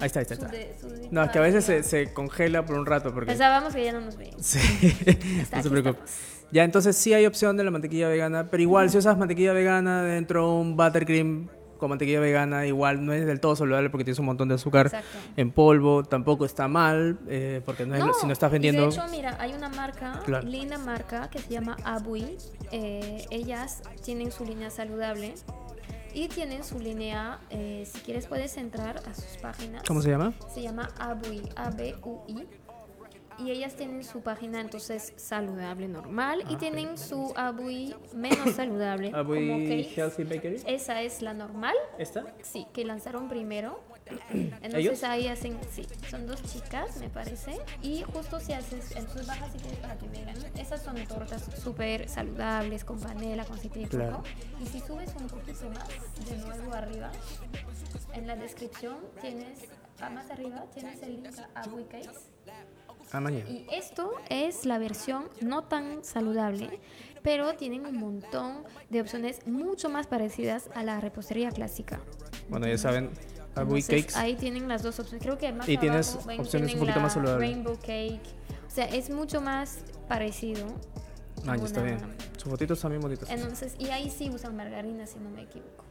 Ahí 0.00 0.06
está, 0.06 0.20
ahí 0.20 0.26
está. 0.30 0.34
ahí 0.34 0.40
su 0.40 0.44
está. 0.46 0.48
de- 0.48 0.74
su 1.06 1.08
No, 1.12 1.24
es 1.24 1.30
que 1.30 1.38
a 1.38 1.42
veces 1.42 1.86
se, 1.86 2.12
congela 2.12 2.64
por 2.64 2.76
un 2.78 2.86
rato 2.86 3.12
porque... 3.12 3.26
Pensábamos 3.26 3.74
que 3.74 3.84
ya 3.84 3.92
no 3.92 4.00
nos 4.00 4.16
veían. 4.16 4.34
Sí, 4.42 4.58
Está, 5.06 5.56
no 5.56 5.62
se 5.62 5.68
aquí 5.68 5.68
preocupe. 5.68 5.90
estamos. 6.04 6.10
Ya, 6.50 6.64
entonces 6.64 6.96
sí 6.96 7.12
hay 7.12 7.26
opción 7.26 7.56
de 7.56 7.64
la 7.64 7.70
mantequilla 7.70 8.08
vegana, 8.08 8.48
pero 8.50 8.62
igual 8.62 8.88
si 8.88 8.96
usas 8.98 9.18
mantequilla 9.18 9.52
vegana 9.52 10.02
dentro 10.02 10.46
de 10.46 10.52
un 10.60 10.76
buttercream 10.76 11.48
con 11.78 11.88
mantequilla 11.90 12.20
vegana, 12.20 12.66
igual 12.66 13.04
no 13.04 13.12
es 13.12 13.24
del 13.26 13.40
todo 13.40 13.56
saludable 13.56 13.88
porque 13.90 14.04
tienes 14.04 14.18
un 14.18 14.26
montón 14.26 14.48
de 14.48 14.56
azúcar 14.56 14.86
Exacto. 14.86 15.18
en 15.36 15.50
polvo, 15.52 16.02
tampoco 16.04 16.44
está 16.44 16.68
mal, 16.68 17.18
eh, 17.28 17.62
porque 17.64 17.86
no 17.86 17.94
es 17.94 18.16
si 18.20 18.26
no 18.26 18.32
estás 18.32 18.50
vendiendo... 18.50 18.82
de 18.82 18.88
hecho, 18.88 19.02
mira, 19.10 19.36
hay 19.40 19.52
una 19.54 19.68
marca, 19.68 20.20
Claro. 20.24 20.46
linda 20.46 20.78
marca, 20.78 21.30
que 21.30 21.38
se 21.38 21.48
llama 21.50 21.76
Abui. 21.84 22.36
Eh, 22.72 23.24
ellas 23.30 23.82
tienen 24.04 24.30
su 24.32 24.44
línea 24.44 24.70
saludable 24.70 25.34
y 26.14 26.28
tienen 26.28 26.64
su 26.64 26.78
línea, 26.80 27.38
eh, 27.50 27.86
si 27.90 28.00
quieres 28.00 28.26
puedes 28.26 28.56
entrar 28.56 29.00
a 29.08 29.14
sus 29.14 29.36
páginas. 29.40 29.82
¿Cómo 29.86 30.02
se 30.02 30.10
llama? 30.10 30.32
Se 30.52 30.62
llama 30.62 30.88
Abui, 30.98 31.42
A-B-U-I. 31.56 32.46
Y 33.38 33.50
ellas 33.50 33.76
tienen 33.76 34.02
su 34.04 34.20
página 34.20 34.60
entonces 34.60 35.12
saludable 35.16 35.86
normal 35.88 36.44
y 36.50 36.56
tienen 36.56 36.98
su 36.98 37.32
Abui 37.36 37.94
menos 38.14 38.54
saludable 38.56 39.10
como 39.10 39.20
Abui 39.20 39.68
cake. 39.68 39.96
Healthy 39.96 40.24
Bakery. 40.24 40.62
Esa 40.66 41.02
es 41.02 41.22
la 41.22 41.34
normal, 41.34 41.74
¿Esta? 41.98 42.24
sí, 42.42 42.66
que 42.72 42.84
lanzaron 42.84 43.28
primero. 43.28 43.80
Entonces 44.30 44.74
¿Ellos? 44.74 45.04
ahí 45.04 45.28
hacen, 45.28 45.58
sí, 45.70 45.86
son 46.10 46.26
dos 46.26 46.42
chicas, 46.42 46.96
me 46.98 47.10
parece. 47.10 47.58
Y 47.82 48.02
justo 48.02 48.40
si 48.40 48.54
haces, 48.54 48.96
entonces 48.96 49.26
bajas 49.26 49.52
si 49.52 49.58
quieres 49.58 49.78
para 49.80 49.98
que 49.98 50.08
vean. 50.08 50.34
Esas 50.56 50.82
son 50.82 50.96
tortas 51.06 51.44
súper 51.62 52.08
saludables, 52.08 52.84
con 52.84 52.98
panela, 52.98 53.44
con 53.44 53.58
aceite 53.58 53.80
de. 53.80 53.88
Claro. 53.88 54.22
Y 54.62 54.66
si 54.66 54.80
subes 54.80 55.14
un 55.14 55.26
poquito 55.26 55.68
más, 55.70 55.88
de 56.26 56.36
nuevo 56.38 56.72
arriba, 56.72 57.10
en 58.14 58.26
la 58.26 58.34
descripción 58.36 58.96
tienes, 59.20 59.60
ah, 60.00 60.08
más 60.08 60.30
arriba, 60.30 60.64
tienes 60.72 61.02
el 61.02 61.22
link 61.22 61.26
a 61.54 61.60
Abui 61.60 61.84
Cakes. 61.84 62.30
Ah, 63.12 63.20
mañana. 63.20 63.48
Y 63.48 63.66
esto 63.72 64.12
es 64.28 64.66
la 64.66 64.78
versión 64.78 65.28
no 65.40 65.64
tan 65.64 66.04
saludable, 66.04 66.80
pero 67.22 67.54
tienen 67.54 67.86
un 67.86 67.96
montón 67.96 68.64
de 68.90 69.00
opciones 69.00 69.46
mucho 69.46 69.88
más 69.88 70.06
parecidas 70.06 70.68
a 70.74 70.82
la 70.82 71.00
repostería 71.00 71.50
clásica. 71.50 72.00
Bueno, 72.48 72.66
ya 72.66 72.78
saben, 72.78 73.10
Entonces, 73.56 74.04
Cakes. 74.04 74.16
Ahí 74.18 74.36
tienen 74.36 74.68
las 74.68 74.82
dos 74.82 74.98
opciones. 75.00 75.22
Creo 75.22 75.38
que 75.38 75.52
más 75.52 75.68
Y 75.68 75.76
tienes 75.78 76.24
ven, 76.26 76.40
opciones 76.40 76.74
un 76.74 76.80
poquito 76.80 77.00
más 77.00 77.12
saludables. 77.14 77.48
Rainbow 77.50 77.76
Cake. 77.78 78.20
O 78.66 78.70
sea, 78.70 78.84
es 78.86 79.10
mucho 79.10 79.40
más 79.40 79.78
parecido. 80.08 80.66
Ah, 81.46 81.56
ya 81.56 81.64
está 81.64 81.82
bien. 81.82 81.98
Sus 82.36 82.50
fotitos 82.50 82.86
bien 82.88 83.00
bonitas. 83.00 83.28
Entonces, 83.30 83.74
y 83.78 83.86
ahí 83.88 84.10
sí 84.10 84.30
usan 84.30 84.56
margarina, 84.56 85.06
si 85.06 85.18
no 85.18 85.30
me 85.30 85.42
equivoco. 85.42 85.84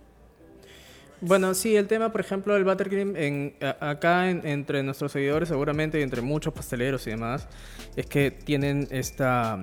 Bueno, 1.19 1.53
sí, 1.55 1.75
el 1.75 1.87
tema, 1.87 2.11
por 2.11 2.21
ejemplo, 2.21 2.53
del 2.53 2.63
buttercream, 2.63 3.15
en, 3.15 3.55
acá 3.79 4.29
en- 4.29 4.45
entre 4.45 4.83
nuestros 4.83 5.11
seguidores 5.11 5.49
seguramente 5.49 5.99
y 5.99 6.03
entre 6.03 6.21
muchos 6.21 6.53
pasteleros 6.53 7.07
y 7.07 7.11
demás, 7.11 7.47
es 7.95 8.05
que 8.05 8.29
tienen 8.31 8.87
esta... 8.91 9.59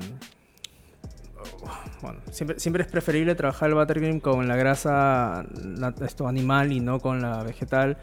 bueno, 2.05 2.20
siempre, 2.31 2.60
siempre 2.60 2.82
es 2.82 2.89
preferible 2.89 3.35
trabajar 3.35 3.70
el 3.70 3.76
buttercream 3.76 4.20
con 4.20 4.47
la 4.47 4.56
grasa 4.56 5.47
esto, 6.05 6.28
animal 6.28 6.70
y 6.70 6.81
no 6.81 7.01
con 7.01 7.22
la 7.22 7.43
vegetal. 7.43 7.97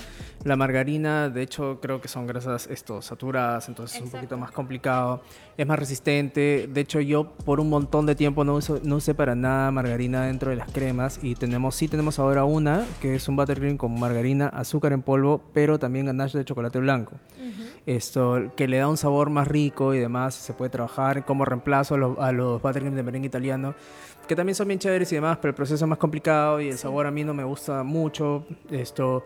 La 0.44 0.56
margarina, 0.56 1.30
de 1.30 1.44
hecho, 1.44 1.80
creo 1.80 2.02
que 2.02 2.08
son 2.08 2.26
grasas 2.26 2.66
esto, 2.66 3.04
saturadas, 3.04 3.70
entonces 3.70 3.98
es 3.98 4.02
un 4.02 4.10
poquito 4.10 4.34
Exacto. 4.34 4.38
más 4.40 4.52
complicado. 4.52 5.22
Es 5.56 5.68
más 5.68 5.78
resistente. 5.78 6.68
De 6.68 6.82
hecho, 6.82 7.00
yo 7.00 7.30
por 7.46 7.60
un 7.60 7.70
montón 7.70 8.08
de 8.08 8.16
tiempo 8.16 8.44
no, 8.44 8.56
uso, 8.56 8.80
no 8.84 8.96
usé 8.96 9.14
para 9.14 9.36
nada 9.36 9.70
margarina 9.70 10.26
dentro 10.26 10.50
de 10.50 10.56
las 10.56 10.72
cremas. 10.72 11.20
Y 11.22 11.36
tenemos, 11.36 11.76
sí 11.76 11.88
tenemos 11.88 12.18
ahora 12.18 12.44
una, 12.44 12.84
que 13.02 13.14
es 13.14 13.28
un 13.28 13.36
buttercream 13.36 13.78
con 13.78 14.00
margarina, 14.00 14.48
azúcar 14.48 14.94
en 14.94 15.04
polvo, 15.04 15.44
pero 15.54 15.78
también 15.78 16.08
ganache 16.08 16.40
de 16.40 16.46
chocolate 16.46 16.80
blanco 16.80 17.18
esto 17.86 18.52
que 18.56 18.68
le 18.68 18.78
da 18.78 18.88
un 18.88 18.98
sabor 18.98 19.30
más 19.30 19.48
rico 19.48 19.94
y 19.94 20.00
demás 20.00 20.36
se 20.36 20.54
puede 20.54 20.70
trabajar 20.70 21.26
como 21.26 21.46
reemplazo 21.46 21.96
a 21.96 21.98
los, 21.98 22.20
a 22.20 22.32
los 22.32 22.62
buttercream 22.62 22.96
de 22.96 23.04
merengue 23.04 23.28
italiano 23.28 23.74
que 24.32 24.36
también 24.38 24.56
son 24.56 24.66
bien 24.70 24.80
chéveres 24.80 25.12
y 25.12 25.16
demás 25.16 25.40
pero 25.42 25.50
el 25.50 25.56
proceso 25.56 25.84
es 25.84 25.90
más 25.90 25.98
complicado 25.98 26.62
y 26.62 26.70
el 26.70 26.78
sabor 26.78 27.06
a 27.06 27.12
mí 27.12 27.22
no 27.26 27.34
me 27.34 27.44
gusta 27.44 27.84
mucho 27.84 28.46
esto 28.70 29.26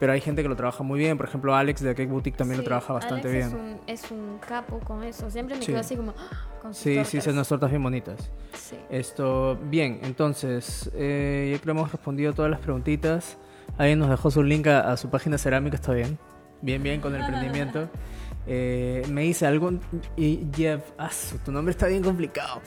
pero 0.00 0.12
hay 0.12 0.20
gente 0.22 0.42
que 0.42 0.48
lo 0.48 0.56
trabaja 0.56 0.82
muy 0.82 0.98
bien 0.98 1.18
por 1.18 1.26
ejemplo 1.28 1.54
Alex 1.54 1.82
de 1.82 1.94
Cake 1.94 2.08
Boutique 2.08 2.38
también 2.38 2.56
lo 2.56 2.62
Sí, 2.62 2.68
trabaja 2.68 2.94
bastante 2.94 3.28
Alex 3.28 3.52
bien 3.52 3.78
Es 3.86 4.00
un, 4.04 4.06
es 4.06 4.10
un 4.12 4.38
capo 4.38 4.78
con 4.80 5.02
eso. 5.04 5.30
Siempre 5.30 5.56
me 5.56 5.60
Sí. 5.60 5.72
quedo 5.72 5.80
así 5.80 5.94
como 5.94 6.14
¡ah! 6.16 6.48
con 6.62 6.72
sus 6.72 6.82
sí 6.84 6.94
sí 6.94 6.96
tortas. 7.18 7.24
son 7.24 7.32
unas 7.34 7.48
tortas 7.48 7.68
bien 7.70 7.82
bonitas 7.82 8.30
Sí. 8.54 8.76
esto 8.88 9.58
bien 9.64 10.00
entonces 10.04 10.90
eh, 10.94 11.50
yo 11.52 11.60
creo 11.60 11.74
que 11.74 11.78
hemos 11.78 11.92
respondido 11.92 12.32
todas 12.32 12.50
las 12.50 12.60
preguntitas 12.60 13.36
alguien 13.76 13.98
nos 13.98 14.08
dejó 14.08 14.30
su 14.30 14.42
link 14.42 14.68
a, 14.68 14.90
a 14.90 14.96
su 14.96 15.10
página 15.10 15.36
cerámica 15.36 15.76
está 15.76 15.92
bien 15.92 16.16
bien 16.62 16.82
bien 16.82 17.02
con 17.02 17.14
el 17.14 17.20
emprendimiento 17.20 17.90
Eh, 18.46 19.04
me 19.10 19.22
dice 19.22 19.46
algún 19.46 19.80
Jeff 20.54 20.82
ah, 20.98 21.10
tu 21.44 21.52
nombre 21.52 21.72
está 21.72 21.86
bien 21.88 22.02
complicado. 22.02 22.60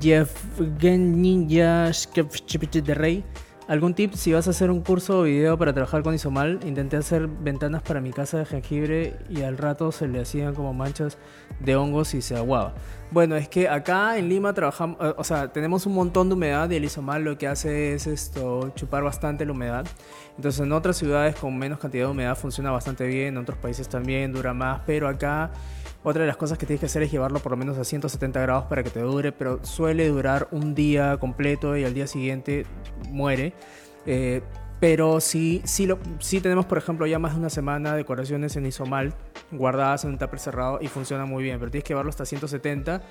Jeff 0.00 0.30
Gen 0.78 1.20
Ninja 1.20 1.90
de 1.90 2.94
Rey 2.94 3.24
algún 3.68 3.92
tip 3.92 4.14
si 4.14 4.32
vas 4.32 4.46
a 4.46 4.50
hacer 4.50 4.70
un 4.70 4.80
curso 4.80 5.20
o 5.20 5.22
video 5.24 5.58
para 5.58 5.74
trabajar 5.74 6.02
con 6.02 6.14
isomal 6.14 6.58
intenté 6.64 6.96
hacer 6.96 7.26
ventanas 7.26 7.82
para 7.82 8.00
mi 8.00 8.12
casa 8.12 8.38
de 8.38 8.46
jengibre 8.46 9.16
y 9.28 9.42
al 9.42 9.58
rato 9.58 9.92
se 9.92 10.08
le 10.08 10.20
hacían 10.20 10.54
como 10.54 10.72
manchas 10.72 11.18
de 11.60 11.76
hongos 11.76 12.14
y 12.14 12.22
se 12.22 12.34
aguaba. 12.34 12.74
Bueno 13.10 13.36
es 13.36 13.46
que 13.48 13.68
acá 13.68 14.16
en 14.16 14.30
Lima 14.30 14.54
trabajamos 14.54 14.96
eh, 15.02 15.12
o 15.16 15.22
sea 15.22 15.52
tenemos 15.52 15.84
un 15.84 15.94
montón 15.94 16.30
de 16.30 16.34
humedad 16.34 16.70
y 16.70 16.76
el 16.76 16.84
isomal 16.84 17.22
lo 17.22 17.36
que 17.36 17.46
hace 17.46 17.92
es 17.92 18.06
esto 18.06 18.72
chupar 18.74 19.02
bastante 19.02 19.44
la 19.44 19.52
humedad 19.52 19.86
entonces 20.38 20.60
en 20.60 20.70
otras 20.70 20.96
ciudades 20.96 21.34
con 21.34 21.58
menos 21.58 21.80
cantidad 21.80 22.04
de 22.04 22.12
humedad 22.12 22.36
funciona 22.36 22.70
bastante 22.70 23.04
bien, 23.08 23.28
en 23.28 23.38
otros 23.38 23.58
países 23.58 23.88
también 23.88 24.32
dura 24.32 24.54
más, 24.54 24.82
pero 24.86 25.08
acá 25.08 25.50
otra 26.04 26.22
de 26.22 26.28
las 26.28 26.36
cosas 26.36 26.58
que 26.58 26.64
tienes 26.64 26.78
que 26.78 26.86
hacer 26.86 27.02
es 27.02 27.10
llevarlo 27.10 27.40
por 27.40 27.50
lo 27.50 27.56
menos 27.56 27.76
a 27.76 27.82
170 27.82 28.40
grados 28.40 28.64
para 28.66 28.84
que 28.84 28.90
te 28.90 29.00
dure, 29.00 29.32
pero 29.32 29.58
suele 29.64 30.06
durar 30.08 30.46
un 30.52 30.76
día 30.76 31.16
completo 31.18 31.76
y 31.76 31.84
al 31.84 31.92
día 31.92 32.06
siguiente 32.06 32.66
muere. 33.10 33.52
Eh, 34.06 34.40
pero 34.80 35.20
sí, 35.20 35.60
sí, 35.64 35.86
lo, 35.86 35.98
sí 36.20 36.40
tenemos, 36.40 36.66
por 36.66 36.78
ejemplo, 36.78 37.06
ya 37.06 37.18
más 37.18 37.32
de 37.32 37.40
una 37.40 37.50
semana 37.50 37.92
de 37.92 37.98
decoraciones 37.98 38.56
en 38.56 38.66
isomal 38.66 39.14
guardadas 39.50 40.04
en 40.04 40.10
un 40.10 40.18
tupper 40.18 40.38
cerrado 40.38 40.78
y 40.80 40.88
funcionan 40.88 41.28
muy 41.28 41.42
bien, 41.42 41.58
pero 41.58 41.70
tienes 41.70 41.84
que 41.84 41.92
llevarlo 41.92 42.10
hasta 42.10 42.24
170 42.24 43.02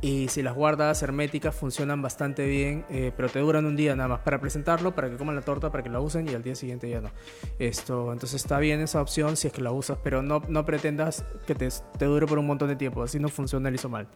y 0.00 0.28
si 0.28 0.42
las 0.42 0.54
guardas 0.54 1.02
herméticas 1.02 1.54
funcionan 1.54 2.00
bastante 2.00 2.46
bien, 2.46 2.84
eh, 2.90 3.12
pero 3.14 3.28
te 3.28 3.40
duran 3.40 3.66
un 3.66 3.76
día 3.76 3.94
nada 3.96 4.08
más 4.08 4.20
para 4.20 4.40
presentarlo, 4.40 4.94
para 4.94 5.10
que 5.10 5.16
coman 5.16 5.34
la 5.34 5.42
torta, 5.42 5.70
para 5.70 5.82
que 5.82 5.90
la 5.90 6.00
usen 6.00 6.28
y 6.28 6.34
al 6.34 6.42
día 6.42 6.54
siguiente 6.54 6.88
ya 6.88 7.00
no. 7.00 7.10
Esto, 7.58 8.12
entonces 8.12 8.40
está 8.40 8.58
bien 8.58 8.80
esa 8.80 9.02
opción 9.02 9.36
si 9.36 9.48
es 9.48 9.52
que 9.52 9.60
la 9.60 9.72
usas, 9.72 9.98
pero 10.02 10.22
no, 10.22 10.42
no 10.48 10.64
pretendas 10.64 11.24
que 11.46 11.54
te, 11.54 11.68
te 11.98 12.04
dure 12.06 12.26
por 12.26 12.38
un 12.38 12.46
montón 12.46 12.68
de 12.68 12.76
tiempo, 12.76 13.02
así 13.02 13.18
no 13.18 13.28
funciona 13.28 13.68
el 13.68 13.74
isomal. 13.74 14.08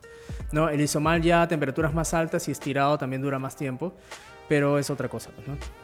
No, 0.52 0.68
el 0.68 0.80
isomal 0.80 1.20
ya 1.20 1.42
a 1.42 1.48
temperaturas 1.48 1.92
más 1.92 2.14
altas 2.14 2.48
y 2.48 2.52
estirado 2.52 2.96
también 2.96 3.20
dura 3.20 3.38
más 3.38 3.56
tiempo, 3.56 3.94
pero 4.48 4.78
es 4.78 4.88
otra 4.90 5.08
cosa, 5.08 5.30
¿no? 5.46 5.83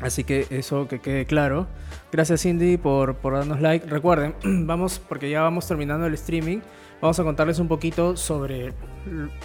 Así 0.00 0.24
que 0.24 0.46
eso 0.50 0.88
que 0.88 1.00
quede 1.00 1.24
claro. 1.24 1.66
Gracias 2.12 2.42
Cindy 2.42 2.76
por, 2.76 3.14
por 3.16 3.34
darnos 3.34 3.60
like. 3.60 3.86
Recuerden, 3.86 4.34
vamos, 4.66 4.98
porque 4.98 5.30
ya 5.30 5.42
vamos 5.42 5.66
terminando 5.68 6.06
el 6.06 6.14
streaming, 6.14 6.58
vamos 7.00 7.18
a 7.20 7.24
contarles 7.24 7.58
un 7.58 7.68
poquito 7.68 8.16
sobre 8.16 8.72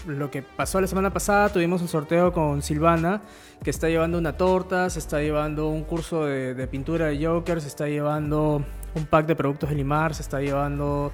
lo 0.08 0.32
que 0.32 0.42
pasó 0.42 0.82
la 0.82 0.88
semana 0.88 1.12
pasada. 1.14 1.50
Tuvimos 1.50 1.82
un 1.82 1.88
sorteo 1.88 2.34
con 2.34 2.62
Silvana, 2.62 3.22
que 3.64 3.70
está 3.70 3.88
llevando 3.90 4.18
una 4.18 4.38
torta, 4.38 4.90
se 4.90 5.00
está 5.00 5.22
llevando 5.22 5.70
un 5.70 5.84
curso 5.84 6.26
de, 6.26 6.68
pintura 6.68 7.08
de 7.08 7.26
Joker, 7.26 7.62
se 7.62 7.68
está 7.68 7.88
llevando 7.88 8.64
un 8.96 9.06
pack 9.06 9.28
de 9.28 9.36
productos 9.36 9.70
de 9.70 9.76
Limar, 9.76 10.16
se 10.16 10.24
está 10.24 10.42
llevando 10.42 11.12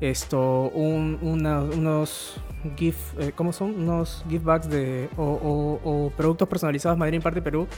esto, 0.00 0.70
un- 0.74 1.18
una- 1.22 1.60
unos 1.62 2.40
gift, 2.76 3.18
eh, 3.20 3.32
¿cómo 3.34 3.52
son? 3.52 3.74
Unos 3.74 4.24
gift 4.28 4.44
bags 4.44 4.68
de, 4.68 5.08
o 5.16 6.12
productos 6.16 6.48
personalizados 6.48 6.98
Madrid 6.98 7.22
Parte 7.22 7.40
Perú. 7.40 7.68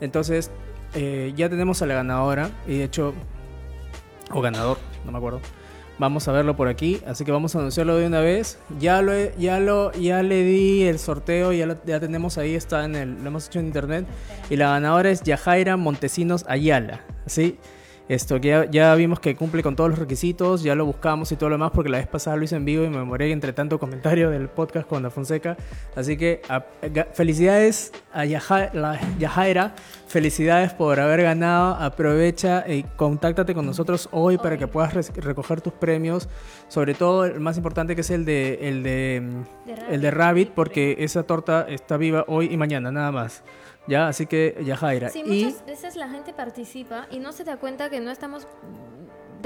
Entonces, 0.00 0.50
eh, 0.94 1.32
ya 1.36 1.48
tenemos 1.48 1.82
a 1.82 1.86
la 1.86 1.94
ganadora 1.94 2.50
y 2.66 2.78
de 2.78 2.84
hecho, 2.84 3.14
o 4.32 4.40
ganador, 4.40 4.78
no 5.04 5.12
me 5.12 5.18
acuerdo. 5.18 5.40
Vamos 5.98 6.28
a 6.28 6.32
verlo 6.32 6.54
por 6.56 6.68
aquí, 6.68 7.00
así 7.06 7.24
que 7.24 7.32
vamos 7.32 7.54
a 7.56 7.58
anunciarlo 7.58 7.96
de 7.96 8.06
una 8.06 8.20
vez. 8.20 8.58
Ya 8.78 9.00
lo, 9.00 9.14
he- 9.14 9.32
ya 9.38 9.60
lo, 9.60 9.92
ya 9.92 10.22
le 10.22 10.44
di 10.44 10.82
el 10.82 10.98
sorteo, 10.98 11.52
ya 11.52 11.64
lo 11.64 11.76
ya 11.86 11.98
tenemos 12.00 12.36
ahí, 12.36 12.54
está 12.54 12.84
en 12.84 12.94
el, 12.96 13.22
lo 13.22 13.28
hemos 13.28 13.46
hecho 13.48 13.60
en 13.60 13.66
internet. 13.66 14.06
Y 14.50 14.56
la 14.56 14.68
ganadora 14.72 15.10
es 15.10 15.22
Yajaira 15.22 15.78
Montesinos 15.78 16.44
Ayala, 16.48 17.00
¿sí? 17.24 17.58
Esto 18.08 18.40
que 18.40 18.48
ya, 18.48 18.64
ya 18.70 18.94
vimos 18.94 19.18
que 19.18 19.34
cumple 19.34 19.64
con 19.64 19.74
todos 19.74 19.90
los 19.90 19.98
requisitos, 19.98 20.62
ya 20.62 20.76
lo 20.76 20.86
buscamos 20.86 21.32
y 21.32 21.36
todo 21.36 21.48
lo 21.50 21.54
demás, 21.56 21.72
porque 21.74 21.90
la 21.90 21.98
vez 21.98 22.06
pasada 22.06 22.36
lo 22.36 22.44
hice 22.44 22.54
en 22.54 22.64
vivo 22.64 22.84
y 22.84 22.88
me 22.88 22.98
demoré 22.98 23.32
entre 23.32 23.52
tanto 23.52 23.80
comentario 23.80 24.30
del 24.30 24.48
podcast 24.48 24.86
con 24.86 25.02
la 25.02 25.10
Fonseca. 25.10 25.56
Así 25.96 26.16
que 26.16 26.40
a- 26.48 26.64
felicidades 27.12 27.92
a 28.12 28.24
Yaja- 28.24 28.70
la- 28.74 29.00
Yajaira, 29.18 29.74
felicidades 30.06 30.72
por 30.72 31.00
haber 31.00 31.22
ganado. 31.22 31.74
Aprovecha 31.74 32.64
y 32.68 32.84
contáctate 32.96 33.54
con 33.54 33.66
nosotros 33.66 34.08
hoy 34.12 34.38
para 34.38 34.56
que 34.56 34.68
puedas 34.68 34.94
recoger 35.16 35.60
tus 35.60 35.72
premios. 35.72 36.28
Sobre 36.68 36.94
todo 36.94 37.24
el 37.24 37.40
más 37.40 37.56
importante 37.56 37.94
que 37.96 38.02
es 38.02 38.10
el 38.10 38.24
de, 38.24 38.58
el 38.68 38.82
de, 38.84 39.22
De 39.66 39.94
el 39.94 40.00
de 40.00 40.10
Rabbit, 40.12 40.50
porque 40.50 40.96
esa 41.00 41.24
torta 41.24 41.66
está 41.68 41.96
viva 41.96 42.24
hoy 42.28 42.48
y 42.52 42.56
mañana, 42.56 42.92
nada 42.92 43.10
más. 43.10 43.42
Ya, 43.86 44.08
así 44.08 44.26
que 44.26 44.56
Yajaira. 44.64 45.08
Sí, 45.10 45.22
y 45.24 45.44
muchas 45.44 45.64
veces 45.64 45.96
la 45.96 46.08
gente 46.08 46.32
participa 46.32 47.06
y 47.10 47.18
no 47.18 47.32
se 47.32 47.44
da 47.44 47.56
cuenta 47.56 47.88
que 47.90 48.00
no 48.00 48.10
estamos 48.10 48.46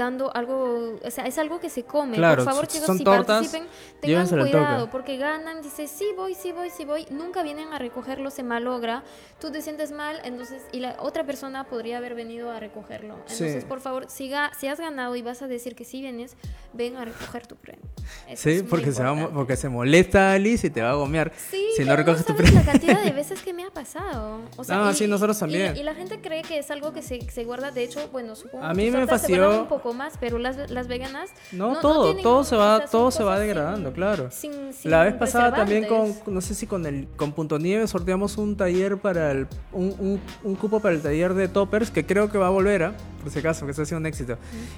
dando 0.01 0.35
algo, 0.35 0.97
o 1.03 1.11
sea, 1.11 1.25
es 1.25 1.37
algo 1.37 1.59
que 1.59 1.69
se 1.69 1.83
come. 1.83 2.17
Claro, 2.17 2.43
Por 2.43 2.51
favor, 2.53 2.67
chicos, 2.67 2.87
son 2.87 2.97
si 2.97 3.03
tortas, 3.03 3.25
participen, 3.47 3.67
tengan 4.01 4.27
cuidado, 4.27 4.89
porque 4.89 5.17
ganan, 5.17 5.61
dices, 5.61 5.89
sí 5.91 6.05
voy, 6.17 6.35
sí 6.35 6.51
voy, 6.51 6.69
sí 6.69 6.85
voy, 6.85 7.05
nunca 7.09 7.43
vienen 7.43 7.71
a 7.73 7.79
recogerlo, 7.79 8.31
se 8.31 8.43
malogra, 8.43 9.03
tú 9.39 9.51
te 9.51 9.61
sientes 9.61 9.91
mal, 9.91 10.19
entonces, 10.23 10.63
y 10.71 10.79
la 10.79 10.95
otra 10.99 11.23
persona 11.25 11.63
podría 11.65 11.97
haber 11.97 12.15
venido 12.15 12.51
a 12.51 12.59
recogerlo. 12.59 13.15
Entonces, 13.15 13.61
Sí. 13.63 13.67
por 13.67 13.79
favor, 13.81 14.05
si, 14.09 14.29
ga- 14.29 14.51
si 14.59 14.67
has 14.67 14.79
ganado 14.79 15.15
y 15.15 15.21
vas 15.21 15.41
a 15.41 15.47
decir 15.47 15.75
que 15.75 15.85
sí 15.85 16.01
vienes, 16.01 16.35
ven 16.73 16.97
a 16.97 17.05
recoger 17.05 17.47
tu 17.47 17.55
premio. 17.55 17.85
Eso 18.27 18.49
Sí, 18.49 18.63
porque 18.67 18.91
se, 18.91 19.03
va, 19.03 19.29
porque 19.29 19.55
se 19.55 19.69
molesta 19.69 20.33
Alice 20.33 20.67
y 20.67 20.69
te 20.69 20.81
va 20.81 20.91
a 20.91 20.95
gomear. 20.95 21.31
Sí, 21.49 21.63
si 21.77 21.85
no 21.85 21.95
recoges 21.95 22.25
tu 22.25 22.33
sabes 22.33 22.49
premio. 22.51 22.65
la 22.65 22.71
cantidad 22.71 23.03
de 23.03 23.11
veces 23.21 23.41
que 23.41 23.53
me 23.53 23.63
ha 23.65 23.69
pasado. 23.69 24.39
O 24.57 24.63
sea, 24.63 24.87
Ah, 24.87 24.91
y- 24.91 24.95
sí, 24.95 25.07
nosotros 25.07 25.37
y- 25.37 25.39
también. 25.39 25.77
Y, 25.77 25.83
la 25.83 25.93
gente 25.93 26.19
cree 26.21 26.41
que 26.41 26.57
es 26.57 26.71
algo 26.71 26.91
que 26.93 27.01
se, 27.01 27.21
se 27.29 27.43
guarda. 27.43 27.71
De 27.71 27.83
hecho, 27.83 28.07
bueno, 28.11 28.35
supongo 28.35 28.63
A 28.65 28.73
mí 28.73 28.85
que 28.85 28.91
me 28.91 29.05
guardan 29.05 29.59
un 29.61 29.67
poco 29.67 29.90
más, 29.93 30.13
pero 30.19 30.37
las, 30.37 30.69
las 30.71 30.87
veganas. 30.87 31.29
No, 31.51 31.79
todo, 31.79 32.15
todo 32.17 32.43
se 32.43 32.55
va, 32.55 32.85
todo 32.85 33.11
se 33.11 33.23
va 33.23 33.39
degradando, 33.39 33.89
sin- 33.89 33.95
claro. 33.95 34.29
sin- 34.31 34.73
sin 34.73 34.91
La 34.91 35.03
vez 35.03 35.13
pasada 35.15 35.53
también 35.53 35.85
con, 35.87 36.13
no 36.27 36.41
sé 36.41 36.55
si 36.55 36.67
con 36.67 36.85
el 36.85 37.07
con 37.15 37.31
Punto 37.33 37.59
Nieve 37.59 37.87
sorteamos 37.87 38.37
un 38.37 38.55
taller 38.55 38.97
para 38.97 39.31
el, 39.31 39.47
un, 39.71 39.95
un, 39.99 40.21
un 40.43 40.55
cupo 40.55 40.79
para 40.79 40.95
el 40.95 41.01
taller 41.01 41.33
de 41.33 41.47
toppers 41.47 41.91
que 41.91 42.05
creo 42.05 42.29
que 42.31 42.37
va 42.37 42.47
a 42.47 42.51
volver, 42.51 42.83
¿ah? 42.83 42.93
por 43.21 43.31
si 43.31 43.39
acaso, 43.39 43.65
que 43.65 43.71
está 43.71 43.85
siendo 43.85 43.99
un 43.99 44.05
éxito. 44.07 44.37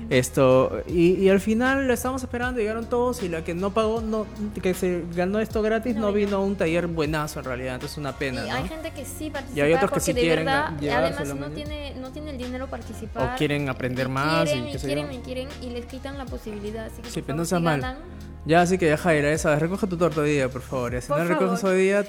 Esto, 0.09 0.81
y, 0.87 1.13
y 1.13 1.29
al 1.29 1.39
final 1.39 1.87
lo 1.87 1.93
estábamos 1.93 2.23
esperando, 2.23 2.59
llegaron 2.59 2.85
todos 2.89 3.23
y 3.23 3.29
la 3.29 3.43
que 3.43 3.53
no 3.53 3.73
pagó, 3.73 4.01
no, 4.01 4.25
que 4.61 4.73
se 4.73 5.03
ganó 5.15 5.39
esto 5.39 5.61
gratis, 5.61 5.95
no, 5.95 6.01
No 6.07 6.11
vino 6.13 6.37
a 6.37 6.39
un 6.39 6.55
taller 6.55 6.87
buenazo 6.87 7.39
en 7.39 7.45
realidad, 7.45 7.75
entonces 7.75 7.93
es 7.93 7.97
una 7.99 8.13
pena, 8.17 8.45
Y 8.45 8.49
¿no? 8.49 8.55
hay 8.55 8.67
gente 8.67 8.91
que 8.91 9.05
sí 9.05 9.29
participa 9.29 9.57
Y 9.57 9.61
hay 9.61 9.73
otros 9.73 9.89
que 9.91 9.93
porque 9.95 10.01
sí 10.01 10.13
de 10.13 10.21
quieren 10.21 10.45
verdad, 10.45 10.73
además 10.77 11.35
no 11.35 11.49
tiene, 11.51 11.95
no 11.95 12.11
tiene 12.11 12.31
el 12.31 12.37
dinero 12.37 12.67
participar. 12.67 13.33
O 13.33 13.37
quieren 13.37 13.69
aprender 13.69 14.09
más 14.09 14.43
Quieren 14.45 14.67
y 14.67 14.71
y, 14.71 14.73
quieren 14.95 15.13
y 15.13 15.17
quieren 15.23 15.47
y 15.61 15.69
les 15.69 15.85
quitan 15.85 16.17
la 16.17 16.25
posibilidad. 16.25 16.85
Así 16.85 17.01
que 17.01 17.09
Sí, 17.09 17.21
pero 17.21 17.37
no 17.37 17.45
sea 17.45 17.57
si 17.59 17.63
mal. 17.63 17.81
ganan, 17.81 17.97
Ya, 18.45 18.61
así 18.61 18.77
que 18.77 18.87
ya 18.87 18.97
Jaira, 18.97 19.31
esa, 19.31 19.57
recoge 19.57 19.87
tu 19.87 19.97
torta 19.97 20.21
hoy 20.21 20.31
día, 20.31 20.49
por 20.49 20.61
favor. 20.61 20.99
Si 21.01 21.07
Por 21.07 21.19
no 21.19 21.23
recoges 21.25 21.63
hoy 21.63 21.81
día, 21.81 22.03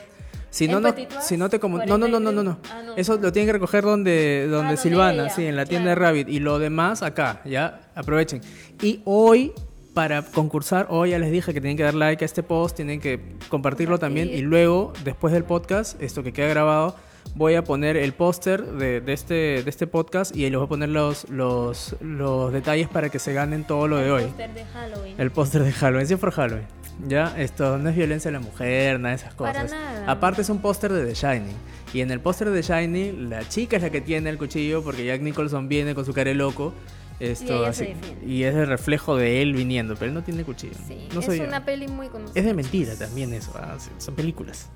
si 0.51 0.69
no, 0.69 0.78
¿En 0.78 0.82
no, 0.85 0.94
si 1.20 1.36
no 1.36 1.48
te 1.48 1.61
comu- 1.61 1.85
no, 1.86 1.98
no, 1.98 2.06
no, 2.09 2.20
no, 2.20 2.32
no, 2.32 2.43
no. 2.43 2.59
43. 2.59 2.73
Ah, 2.73 2.82
no. 2.85 2.97
Eso 2.97 3.16
lo 3.19 3.32
tienen 3.32 3.48
que 3.48 3.52
recoger 3.55 3.82
donde, 3.85 4.43
donde 4.43 4.56
donde 4.56 4.77
Silvana, 4.77 5.24
ella, 5.24 5.31
sí, 5.35 5.44
en 5.47 5.56
la 5.56 5.65
tienda 5.66 5.90
de 5.90 5.97
claro. 5.97 6.11
Rabbit 6.11 6.28
y 6.28 6.39
lo 6.40 6.59
demás 6.59 7.02
acá, 7.02 7.40
ya, 7.44 7.81
aprovechen. 7.94 8.40
Y 8.82 9.01
hoy 9.05 9.52
para 9.94 10.23
concursar, 10.23 10.86
hoy 10.90 11.11
ya 11.11 11.19
les 11.20 11.31
dije 11.31 11.55
que 11.55 11.61
tienen 11.61 11.77
que 11.77 11.85
dar 11.85 11.94
like 11.94 12.24
a 12.24 12.27
este 12.27 12.43
post, 12.43 12.74
tienen 12.77 13.01
que 13.01 13.20
compartirlo 13.48 13.98
también 13.98 14.28
y 14.28 14.40
luego, 14.43 14.93
después 15.05 15.32
del 15.32 15.44
podcast, 15.44 16.01
esto 16.02 16.24
que 16.24 16.32
queda 16.32 16.48
grabado, 16.48 16.97
voy 17.35 17.55
a 17.55 17.65
poner 17.65 17.97
el 17.97 18.13
póster 18.13 18.65
de, 18.65 19.01
de 19.01 19.13
este, 19.13 19.35
de 19.63 19.71
este 19.71 19.87
podcast 19.87 20.35
y 20.37 20.45
ahí 20.45 20.51
les 20.51 20.59
voy 20.59 20.67
a 20.67 20.69
poner 20.69 20.89
los, 20.91 21.29
los, 21.31 21.97
los 22.01 22.53
detalles 22.53 22.89
para 22.89 23.09
que 23.09 23.19
se 23.19 23.33
ganen 23.33 23.65
todo 23.65 23.89
lo 23.89 23.97
de 23.97 24.11
hoy. 24.11 24.25
póster 24.25 24.55
de 24.55 24.65
Halloween. 24.67 25.15
El 25.19 25.31
póster 25.31 25.63
de 25.65 25.73
Halloween, 25.73 26.07
sí, 26.07 26.17
por 26.17 26.31
Halloween. 26.33 26.67
Ya, 27.09 27.35
esto 27.41 27.77
no 27.79 27.89
es 27.91 27.97
violencia 27.97 28.29
a 28.29 28.33
la 28.33 28.39
mujer, 28.41 29.01
nada 29.01 29.17
de 29.17 29.21
esas 29.23 29.35
Para 29.35 29.63
cosas. 29.63 29.73
nada. 29.77 30.11
Aparte 30.11 30.43
es 30.43 30.49
un 30.49 30.61
póster 30.61 30.93
de 30.93 31.05
The 31.05 31.15
Shining. 31.15 31.57
Y 31.93 32.01
en 32.03 32.11
el 32.13 32.21
póster 32.21 32.51
de 32.51 32.61
The 32.63 32.73
Shining, 32.73 33.31
la 33.31 33.49
chica 33.49 33.77
es 33.77 33.83
la 33.83 33.91
que 33.91 34.01
tiene 34.01 34.31
el 34.31 34.39
cuchillo 34.39 34.83
porque 34.85 35.05
Jack 35.05 35.21
Nicholson 35.21 35.69
viene 35.69 35.95
con 35.97 36.05
su 36.05 36.13
cara 36.13 36.29
de 36.31 36.35
loco. 36.37 36.73
Esto, 37.21 37.59
ella 37.61 37.69
así- 37.69 37.95
y 38.27 38.43
es 38.45 38.55
el 38.55 38.67
reflejo 38.67 39.17
de 39.17 39.41
él 39.43 39.55
viniendo, 39.55 39.95
pero 39.95 40.07
él 40.09 40.15
no 40.15 40.23
tiene 40.23 40.45
cuchillo. 40.45 40.75
Sí, 40.87 41.09
no 41.13 41.21
es 41.21 41.27
soy 41.27 41.39
yo. 41.39 41.45
una 41.45 41.65
peli 41.65 41.87
muy 41.89 42.09
conocida. 42.09 42.39
Es 42.41 42.45
de 42.47 42.55
mentira 42.55 42.95
también 42.97 43.33
eso, 43.33 43.53
ah, 43.57 43.77
son 43.99 44.15
películas. 44.15 44.69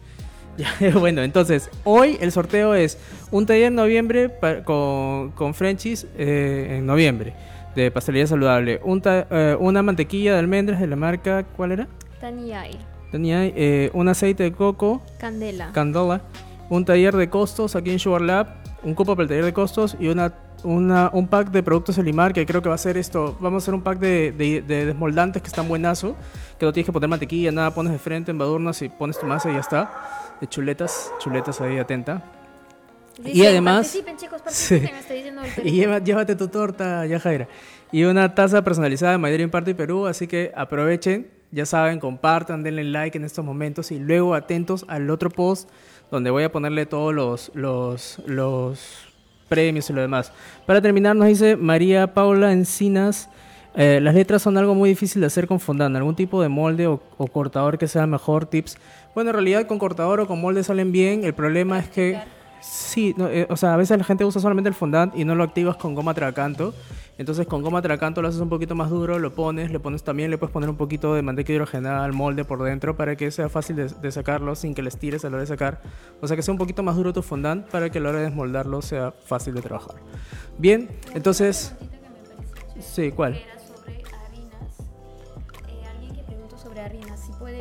Bueno, 0.98 1.22
entonces, 1.22 1.70
hoy 1.85 2.16
el 2.20 2.32
sorteo 2.32 2.74
es 2.74 2.98
un 3.30 3.47
taller 3.47 3.64
en 3.66 3.74
noviembre 3.74 4.28
pa- 4.28 4.62
con, 4.64 5.30
con 5.32 5.55
Frenchies 5.55 6.06
eh, 6.16 6.76
en 6.78 6.86
noviembre 6.86 7.35
de 7.74 7.90
pastelería 7.90 8.26
saludable. 8.26 8.80
Un 8.82 9.01
ta- 9.01 9.26
eh, 9.30 9.56
una 9.59 9.82
mantequilla 9.82 10.32
de 10.32 10.39
almendras 10.40 10.80
de 10.80 10.86
la 10.86 10.97
marca, 10.97 11.44
¿cuál 11.56 11.72
era? 11.72 11.89
Tanyai, 12.20 12.76
Tenía 13.12 13.44
eh, 13.47 13.90
un 13.94 14.09
aceite 14.09 14.43
de 14.43 14.52
coco, 14.52 15.01
Candela. 15.18 15.70
Candela, 15.72 16.22
un 16.68 16.85
taller 16.85 17.16
de 17.16 17.30
costos 17.30 17.76
aquí 17.76 17.90
en 17.90 17.98
Sugar 17.98 18.20
Lab, 18.22 18.48
un 18.82 18.94
cupo 18.94 19.14
para 19.14 19.22
el 19.24 19.28
taller 19.28 19.44
de 19.44 19.52
costos 19.52 19.97
y 20.01 20.09
una, 20.09 20.35
una, 20.64 21.09
un 21.12 21.28
pack 21.28 21.51
de 21.51 21.62
productos 21.62 21.97
Elimar 21.98 22.32
que 22.32 22.44
creo 22.44 22.60
que 22.60 22.68
va 22.68 22.74
a 22.74 22.78
ser 22.78 22.97
esto. 22.98 23.36
Vamos 23.40 23.62
a 23.62 23.64
hacer 23.64 23.74
un 23.74 23.82
pack 23.82 23.98
de, 24.01 24.32
de- 24.32 24.62
de 24.62 24.86
desmoldantes 24.86 25.40
que 25.40 25.48
están 25.48 25.68
buenazo, 25.68 26.16
que 26.59 26.66
no 26.66 26.72
tienes 26.72 26.86
que 26.86 26.93
poner 26.93 27.09
mantequilla, 27.09 27.52
nada, 27.52 27.70
pones 27.72 27.93
de 27.93 27.98
frente, 27.98 28.32
embadurnas 28.32 28.82
y 28.82 28.89
pones 28.89 29.18
tu 29.20 29.26
masa 29.26 29.51
y 29.51 29.55
ya 29.55 29.60
está. 29.60 29.90
De 30.40 30.47
chuletas, 30.47 31.12
chuletas 31.19 31.60
ahí 31.60 31.78
atenta. 31.78 32.23
Dicen, 33.19 33.47
además- 33.48 33.86
Participen, 33.86 34.16
chicos, 34.16 34.43
participen. 34.43 34.90
Sí. 35.55 35.62
Y 35.65 35.70
lleva- 35.73 35.98
llévate 35.98 36.36
tu 36.36 36.48
torta, 36.48 37.05
ya 37.06 37.19
Jaira. 37.19 37.48
Y 37.90 38.05
una 38.05 38.35
taza 38.35 38.62
personalizada 38.62 39.12
de 39.12 39.19
Madrid 39.19 39.48
Party 39.48 39.74
Perú, 39.74 40.06
así 40.06 40.27
que 40.28 40.52
aprovechen, 40.55 41.28
ya 41.51 41.66
saben, 41.66 41.98
compartan, 41.98 42.62
denle 42.62 42.85
like 42.85 43.16
en 43.19 43.24
estos 43.24 43.44
momentos 43.44 43.90
y 43.90 43.98
luego 43.98 44.35
atentos 44.35 44.85
al 44.89 45.09
otro 45.10 45.31
post 45.31 45.69
donde 46.10 46.31
voy 46.31 46.44
a 46.44 46.52
ponerle 46.52 46.86
todos 46.86 47.12
los, 47.15 47.51
los, 47.55 48.20
los 48.27 49.09
premios 49.48 49.89
y 49.90 49.93
lo 49.94 50.01
demás. 50.02 50.32
Para 50.66 50.81
terminar 50.82 51.16
nos 51.16 51.27
dice 51.28 51.56
María 51.56 52.12
Paula 52.15 52.52
Encinas, 52.52 53.31
eh, 53.78 54.00
las 54.02 54.14
letras 54.14 54.42
son 54.42 54.59
algo 54.59 54.74
muy 54.74 54.90
difícil 54.90 55.20
de 55.22 55.28
hacer 55.28 55.46
con 55.46 55.59
fondant, 55.59 55.96
algún 55.96 56.14
tipo 56.14 56.42
de 56.42 56.50
molde 56.50 56.86
o, 56.86 57.00
o 57.16 57.26
cortador 57.28 57.78
que 57.78 57.88
sea 57.88 58.06
mejor, 58.06 58.44
tips. 58.44 58.76
Bueno, 59.14 59.30
en 59.30 59.34
realidad 59.34 59.66
con 59.66 59.78
cortador 59.78 60.20
o 60.20 60.26
con 60.26 60.38
molde 60.38 60.62
salen 60.62 60.92
bien, 60.92 61.24
el 61.24 61.32
problema 61.32 61.78
es 61.78 61.88
que... 61.88 62.20
Sí, 62.60 63.14
no, 63.16 63.28
eh, 63.28 63.46
o 63.48 63.56
sea, 63.56 63.74
a 63.74 63.76
veces 63.76 63.96
la 63.96 64.05
gente 64.05 64.24
usa 64.24 64.42
solamente 64.42 64.68
el 64.68 64.74
fondant 64.74 65.16
y 65.16 65.24
no 65.24 65.36
lo 65.36 65.44
activas 65.44 65.76
con 65.76 65.94
goma 65.94 66.12
tracanto. 66.12 66.74
Entonces 67.16 67.46
con 67.46 67.62
goma 67.62 67.82
tracanto 67.82 68.20
lo 68.20 68.28
haces 68.28 68.40
un 68.40 68.48
poquito 68.48 68.74
más 68.74 68.90
duro, 68.90 69.20
lo 69.20 69.32
pones, 69.32 69.70
le 69.70 69.78
pones 69.78 70.02
también, 70.02 70.30
le 70.30 70.38
puedes 70.38 70.52
poner 70.52 70.68
un 70.68 70.76
poquito 70.76 71.14
de 71.14 71.22
mantequilla 71.22 71.56
hidrogenada 71.56 72.05
al 72.05 72.12
molde 72.12 72.44
por 72.44 72.62
dentro 72.62 72.96
para 72.96 73.14
que 73.14 73.30
sea 73.30 73.48
fácil 73.48 73.76
de, 73.76 73.88
de 73.88 74.10
sacarlo 74.10 74.56
sin 74.56 74.74
que 74.74 74.82
le 74.82 74.88
estires 74.88 75.24
a 75.24 75.28
la 75.30 75.34
hora 75.34 75.42
de 75.42 75.46
sacar. 75.46 75.80
O 76.20 76.26
sea, 76.26 76.36
que 76.36 76.42
sea 76.42 76.52
un 76.52 76.59
poquito 76.59 76.82
más 76.82 76.96
duro 76.96 77.12
tu 77.12 77.22
fondant 77.22 77.64
para 77.68 77.90
que 77.90 77.98
a 77.98 78.00
la 78.02 78.09
hora 78.10 78.18
de 78.18 78.24
desmoldarlo 78.24 78.82
sea 78.82 79.12
fácil 79.12 79.55
de 79.55 79.62
trabajar. 79.62 79.94
Bien, 80.59 80.88
entonces... 81.14 81.74
Sí, 82.80 83.12
¿cuál? 83.12 83.40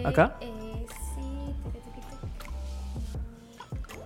¿Acá? 0.08 0.38
Eh, 0.40 0.86
sí. 1.16 1.54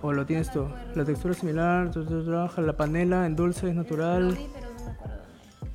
¿O 0.02 0.11
lo 0.11 0.26
tienes 0.26 0.52
tú? 0.52 0.68
La 0.95 1.06
textura 1.06 1.34
es 1.34 1.40
similar, 1.40 1.91
trabajas 1.91 2.65
la 2.65 2.73
panela 2.76 3.28
en 3.28 3.36
dulce, 3.36 3.69
es 3.69 3.76
natural. 3.76 4.36
pero 4.53 4.70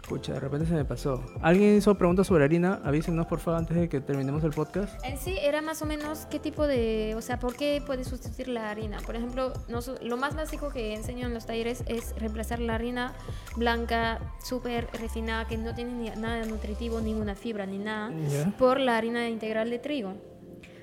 no. 0.06 0.16
Pucha, 0.16 0.34
de 0.34 0.40
repente 0.40 0.66
se 0.66 0.74
me 0.74 0.84
pasó. 0.84 1.22
¿Alguien 1.42 1.76
hizo 1.76 1.94
preguntas 1.96 2.26
sobre 2.26 2.44
harina? 2.44 2.80
Avísenos 2.84 3.26
por 3.26 3.38
favor 3.40 3.58
antes 3.60 3.76
de 3.76 3.88
que 3.88 4.00
terminemos 4.00 4.42
el 4.44 4.50
podcast. 4.52 4.94
En 5.04 5.18
sí 5.18 5.36
era 5.40 5.62
más 5.62 5.82
o 5.82 5.86
menos 5.86 6.26
qué 6.30 6.38
tipo 6.38 6.66
de, 6.66 7.14
o 7.16 7.20
sea, 7.22 7.38
por 7.38 7.54
qué 7.56 7.82
puedes 7.84 8.06
sustituir 8.08 8.48
la 8.48 8.70
harina. 8.70 8.98
Por 9.04 9.16
ejemplo, 9.16 9.52
nos- 9.68 9.92
lo 10.02 10.16
más 10.16 10.34
básico 10.36 10.70
que 10.70 10.94
enseño 10.94 11.26
en 11.26 11.34
los 11.34 11.46
talleres 11.46 11.82
es 11.86 12.14
reemplazar 12.18 12.60
la 12.60 12.74
harina 12.76 13.14
blanca, 13.56 14.20
súper 14.42 14.88
refinada, 14.92 15.46
que 15.46 15.56
no 15.56 15.74
tiene 15.74 15.92
ni- 15.92 16.10
nada 16.20 16.44
nutritivo, 16.46 17.00
ninguna 17.00 17.34
fibra 17.34 17.66
ni 17.66 17.78
nada, 17.78 18.12
por 18.58 18.80
la 18.80 18.96
harina 18.96 19.28
integral 19.28 19.70
de 19.70 19.78
trigo. 19.78 20.14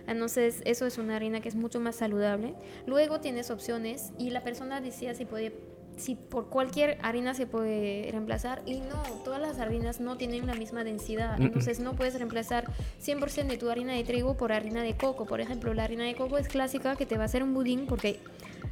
Entonces, 0.05 0.61
eso 0.65 0.85
es 0.85 0.97
una 0.97 1.15
harina 1.15 1.39
que 1.39 1.47
es 1.47 1.55
mucho 1.55 1.79
más 1.79 1.95
saludable. 1.95 2.55
Luego 2.85 3.21
tienes 3.21 3.49
opciones 3.51 4.11
y 4.17 4.31
la 4.31 4.41
persona 4.41 4.81
decía 4.81 5.13
si 5.15 5.23
puede 5.23 5.53
si 5.97 6.15
por 6.15 6.49
cualquier 6.49 6.97
harina 7.01 7.33
se 7.33 7.45
puede 7.45 8.09
reemplazar 8.11 8.61
y 8.65 8.79
no, 8.79 9.01
todas 9.23 9.41
las 9.41 9.59
harinas 9.59 9.99
no 9.99 10.17
tienen 10.17 10.47
la 10.47 10.55
misma 10.55 10.83
densidad, 10.83 11.39
entonces 11.41 11.79
no 11.79 11.95
puedes 11.95 12.15
reemplazar 12.15 12.65
100% 13.01 13.47
de 13.47 13.57
tu 13.57 13.69
harina 13.69 13.93
de 13.93 14.03
trigo 14.03 14.35
por 14.35 14.51
harina 14.51 14.81
de 14.81 14.95
coco, 14.95 15.25
por 15.25 15.41
ejemplo, 15.41 15.73
la 15.73 15.83
harina 15.83 16.03
de 16.03 16.15
coco 16.15 16.37
es 16.37 16.47
clásica 16.47 16.95
que 16.95 17.05
te 17.05 17.17
va 17.17 17.23
a 17.23 17.25
hacer 17.25 17.43
un 17.43 17.53
budín 17.53 17.85
porque 17.87 18.19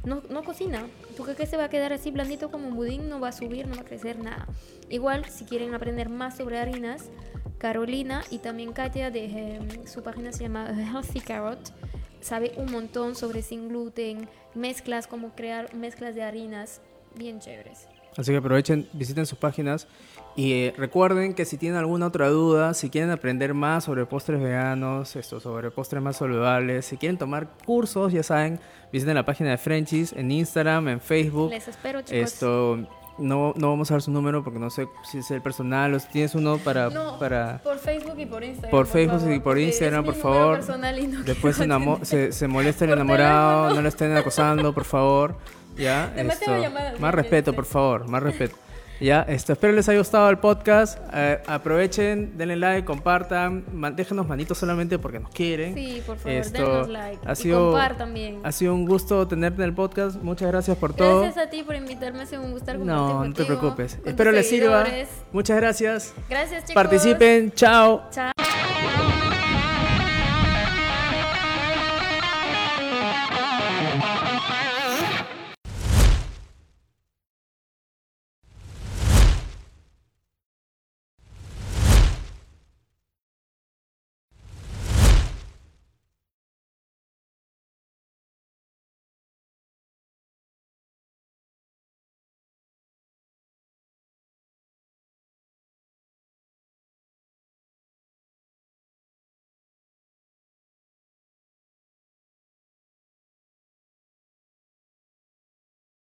no, 0.04 0.22
no 0.30 0.42
cocina, 0.42 0.86
porque 1.16 1.34
que 1.34 1.46
se 1.46 1.56
va 1.56 1.64
a 1.64 1.68
quedar 1.68 1.92
así 1.92 2.10
blandito 2.10 2.50
como 2.50 2.68
un 2.68 2.76
budín, 2.76 3.08
no 3.08 3.20
va 3.20 3.28
a 3.28 3.32
subir, 3.32 3.66
no 3.66 3.76
va 3.76 3.82
a 3.82 3.84
crecer 3.84 4.18
nada. 4.18 4.48
Igual, 4.88 5.24
si 5.26 5.44
quieren 5.44 5.74
aprender 5.74 6.08
más 6.08 6.36
sobre 6.36 6.58
harinas, 6.58 7.10
Carolina 7.58 8.24
y 8.30 8.38
también 8.38 8.72
Katia 8.72 9.10
de 9.12 9.24
em, 9.26 9.86
su 9.86 10.02
página 10.02 10.32
se 10.32 10.44
llama 10.44 10.68
Healthy 10.92 11.20
Carrot 11.20 11.72
sabe 12.22 12.52
un 12.56 12.70
montón 12.70 13.14
sobre 13.14 13.42
sin 13.42 13.68
gluten, 13.68 14.28
mezclas, 14.54 15.06
cómo 15.06 15.34
crear 15.34 15.74
mezclas 15.74 16.14
de 16.14 16.22
harinas 16.22 16.80
bien 17.16 17.40
chéveres. 17.40 17.88
Así 18.16 18.30
que 18.30 18.36
aprovechen, 18.38 18.86
visiten 18.92 19.24
sus 19.24 19.38
páginas 19.38 19.86
y 20.36 20.52
eh, 20.52 20.74
recuerden 20.76 21.32
que 21.32 21.46
si 21.46 21.56
tienen 21.56 21.78
alguna 21.78 22.08
otra 22.08 22.28
duda, 22.28 22.74
si 22.74 22.90
quieren 22.90 23.10
aprender 23.10 23.54
más 23.54 23.84
sobre 23.84 24.04
postres 24.04 24.38
veganos, 24.40 25.16
esto, 25.16 25.40
sobre 25.40 25.70
postres 25.70 26.02
más 26.02 26.16
saludables, 26.16 26.84
si 26.84 26.98
quieren 26.98 27.16
tomar 27.16 27.48
cursos, 27.64 28.12
ya 28.12 28.22
saben, 28.22 28.60
visiten 28.92 29.14
la 29.14 29.24
página 29.24 29.50
de 29.50 29.58
Frenchies 29.58 30.12
en 30.12 30.30
Instagram, 30.30 30.88
en 30.88 31.00
Facebook. 31.00 31.50
Les 31.50 31.66
espero, 31.68 32.00
chicos. 32.02 32.12
Esto 32.12 32.78
no, 33.18 33.54
no 33.56 33.70
vamos 33.70 33.90
a 33.90 33.94
dar 33.94 34.02
su 34.02 34.10
número 34.10 34.42
porque 34.44 34.58
no 34.58 34.68
sé 34.68 34.86
si 35.10 35.18
es 35.18 35.30
el 35.30 35.40
personal 35.40 35.94
o 35.94 35.98
si 36.00 36.08
tienes 36.08 36.34
uno 36.34 36.58
para 36.58 36.90
No, 36.90 37.18
para 37.18 37.62
por 37.62 37.78
Facebook 37.78 38.18
y 38.18 38.26
por 38.26 38.44
Instagram. 38.44 38.70
Por 38.70 38.86
Facebook 38.86 39.20
favor, 39.20 39.34
y 39.34 39.40
por 39.40 39.58
Instagram, 39.58 40.04
por 40.04 40.14
favor. 40.14 40.56
personal 40.56 40.98
y 40.98 41.06
no 41.06 41.22
después 41.22 41.56
se, 41.56 41.66
se, 42.04 42.32
se 42.32 42.48
molesta 42.48 42.84
el 42.84 42.90
Por 42.92 42.98
enamorado, 42.98 43.52
teléfono. 43.62 43.74
no 43.76 43.82
lo 43.82 43.88
estén 43.88 44.16
acosando, 44.16 44.74
por 44.74 44.84
favor. 44.84 45.36
Ya, 45.76 46.12
esto, 46.16 46.58
llamadas, 46.60 47.00
más 47.00 47.14
respeto, 47.14 47.52
por 47.52 47.64
favor, 47.64 48.08
más 48.08 48.22
respeto. 48.22 48.56
Ya, 49.00 49.22
esto, 49.22 49.52
espero 49.54 49.72
les 49.72 49.88
haya 49.88 49.98
gustado 49.98 50.30
el 50.30 50.38
podcast. 50.38 50.96
Eh, 51.12 51.42
aprovechen, 51.48 52.38
denle 52.38 52.54
like, 52.54 52.84
compartan, 52.84 53.64
man- 53.72 53.96
déjenos 53.96 54.28
manitos 54.28 54.58
solamente 54.58 54.96
porque 54.96 55.18
nos 55.18 55.30
quieren. 55.32 55.74
Sí, 55.74 56.00
por 56.06 56.18
favor, 56.18 56.30
Esto 56.38 56.58
denos 56.62 56.88
like. 56.88 57.18
ha 57.26 57.32
y 57.32 57.36
sido- 57.36 57.70
compartan 57.72 58.14
bien. 58.14 58.38
Ha 58.44 58.52
sido 58.52 58.74
un 58.74 58.86
gusto 58.86 59.26
tenerte 59.26 59.60
en 59.62 59.68
el 59.70 59.74
podcast. 59.74 60.22
Muchas 60.22 60.46
gracias 60.52 60.76
por 60.76 60.94
todo. 60.94 61.22
Gracias 61.22 61.46
a 61.46 61.50
ti 61.50 61.64
por 61.64 61.74
invitarme, 61.74 62.22
ha 62.22 62.26
sido 62.26 62.42
un 62.42 62.52
gusto 62.52 62.66
compartir 62.66 62.86
no, 62.86 63.08
no 63.08 63.34
te 63.34 63.42
contigo, 63.42 63.46
preocupes. 63.58 63.98
Espero 64.04 64.30
les 64.30 64.48
sirva. 64.48 64.84
Muchas 65.32 65.56
gracias. 65.56 66.14
Gracias, 66.30 66.60
chicos. 66.60 66.74
Participen. 66.74 67.50
Chao. 67.52 68.04
Chao. 68.12 68.30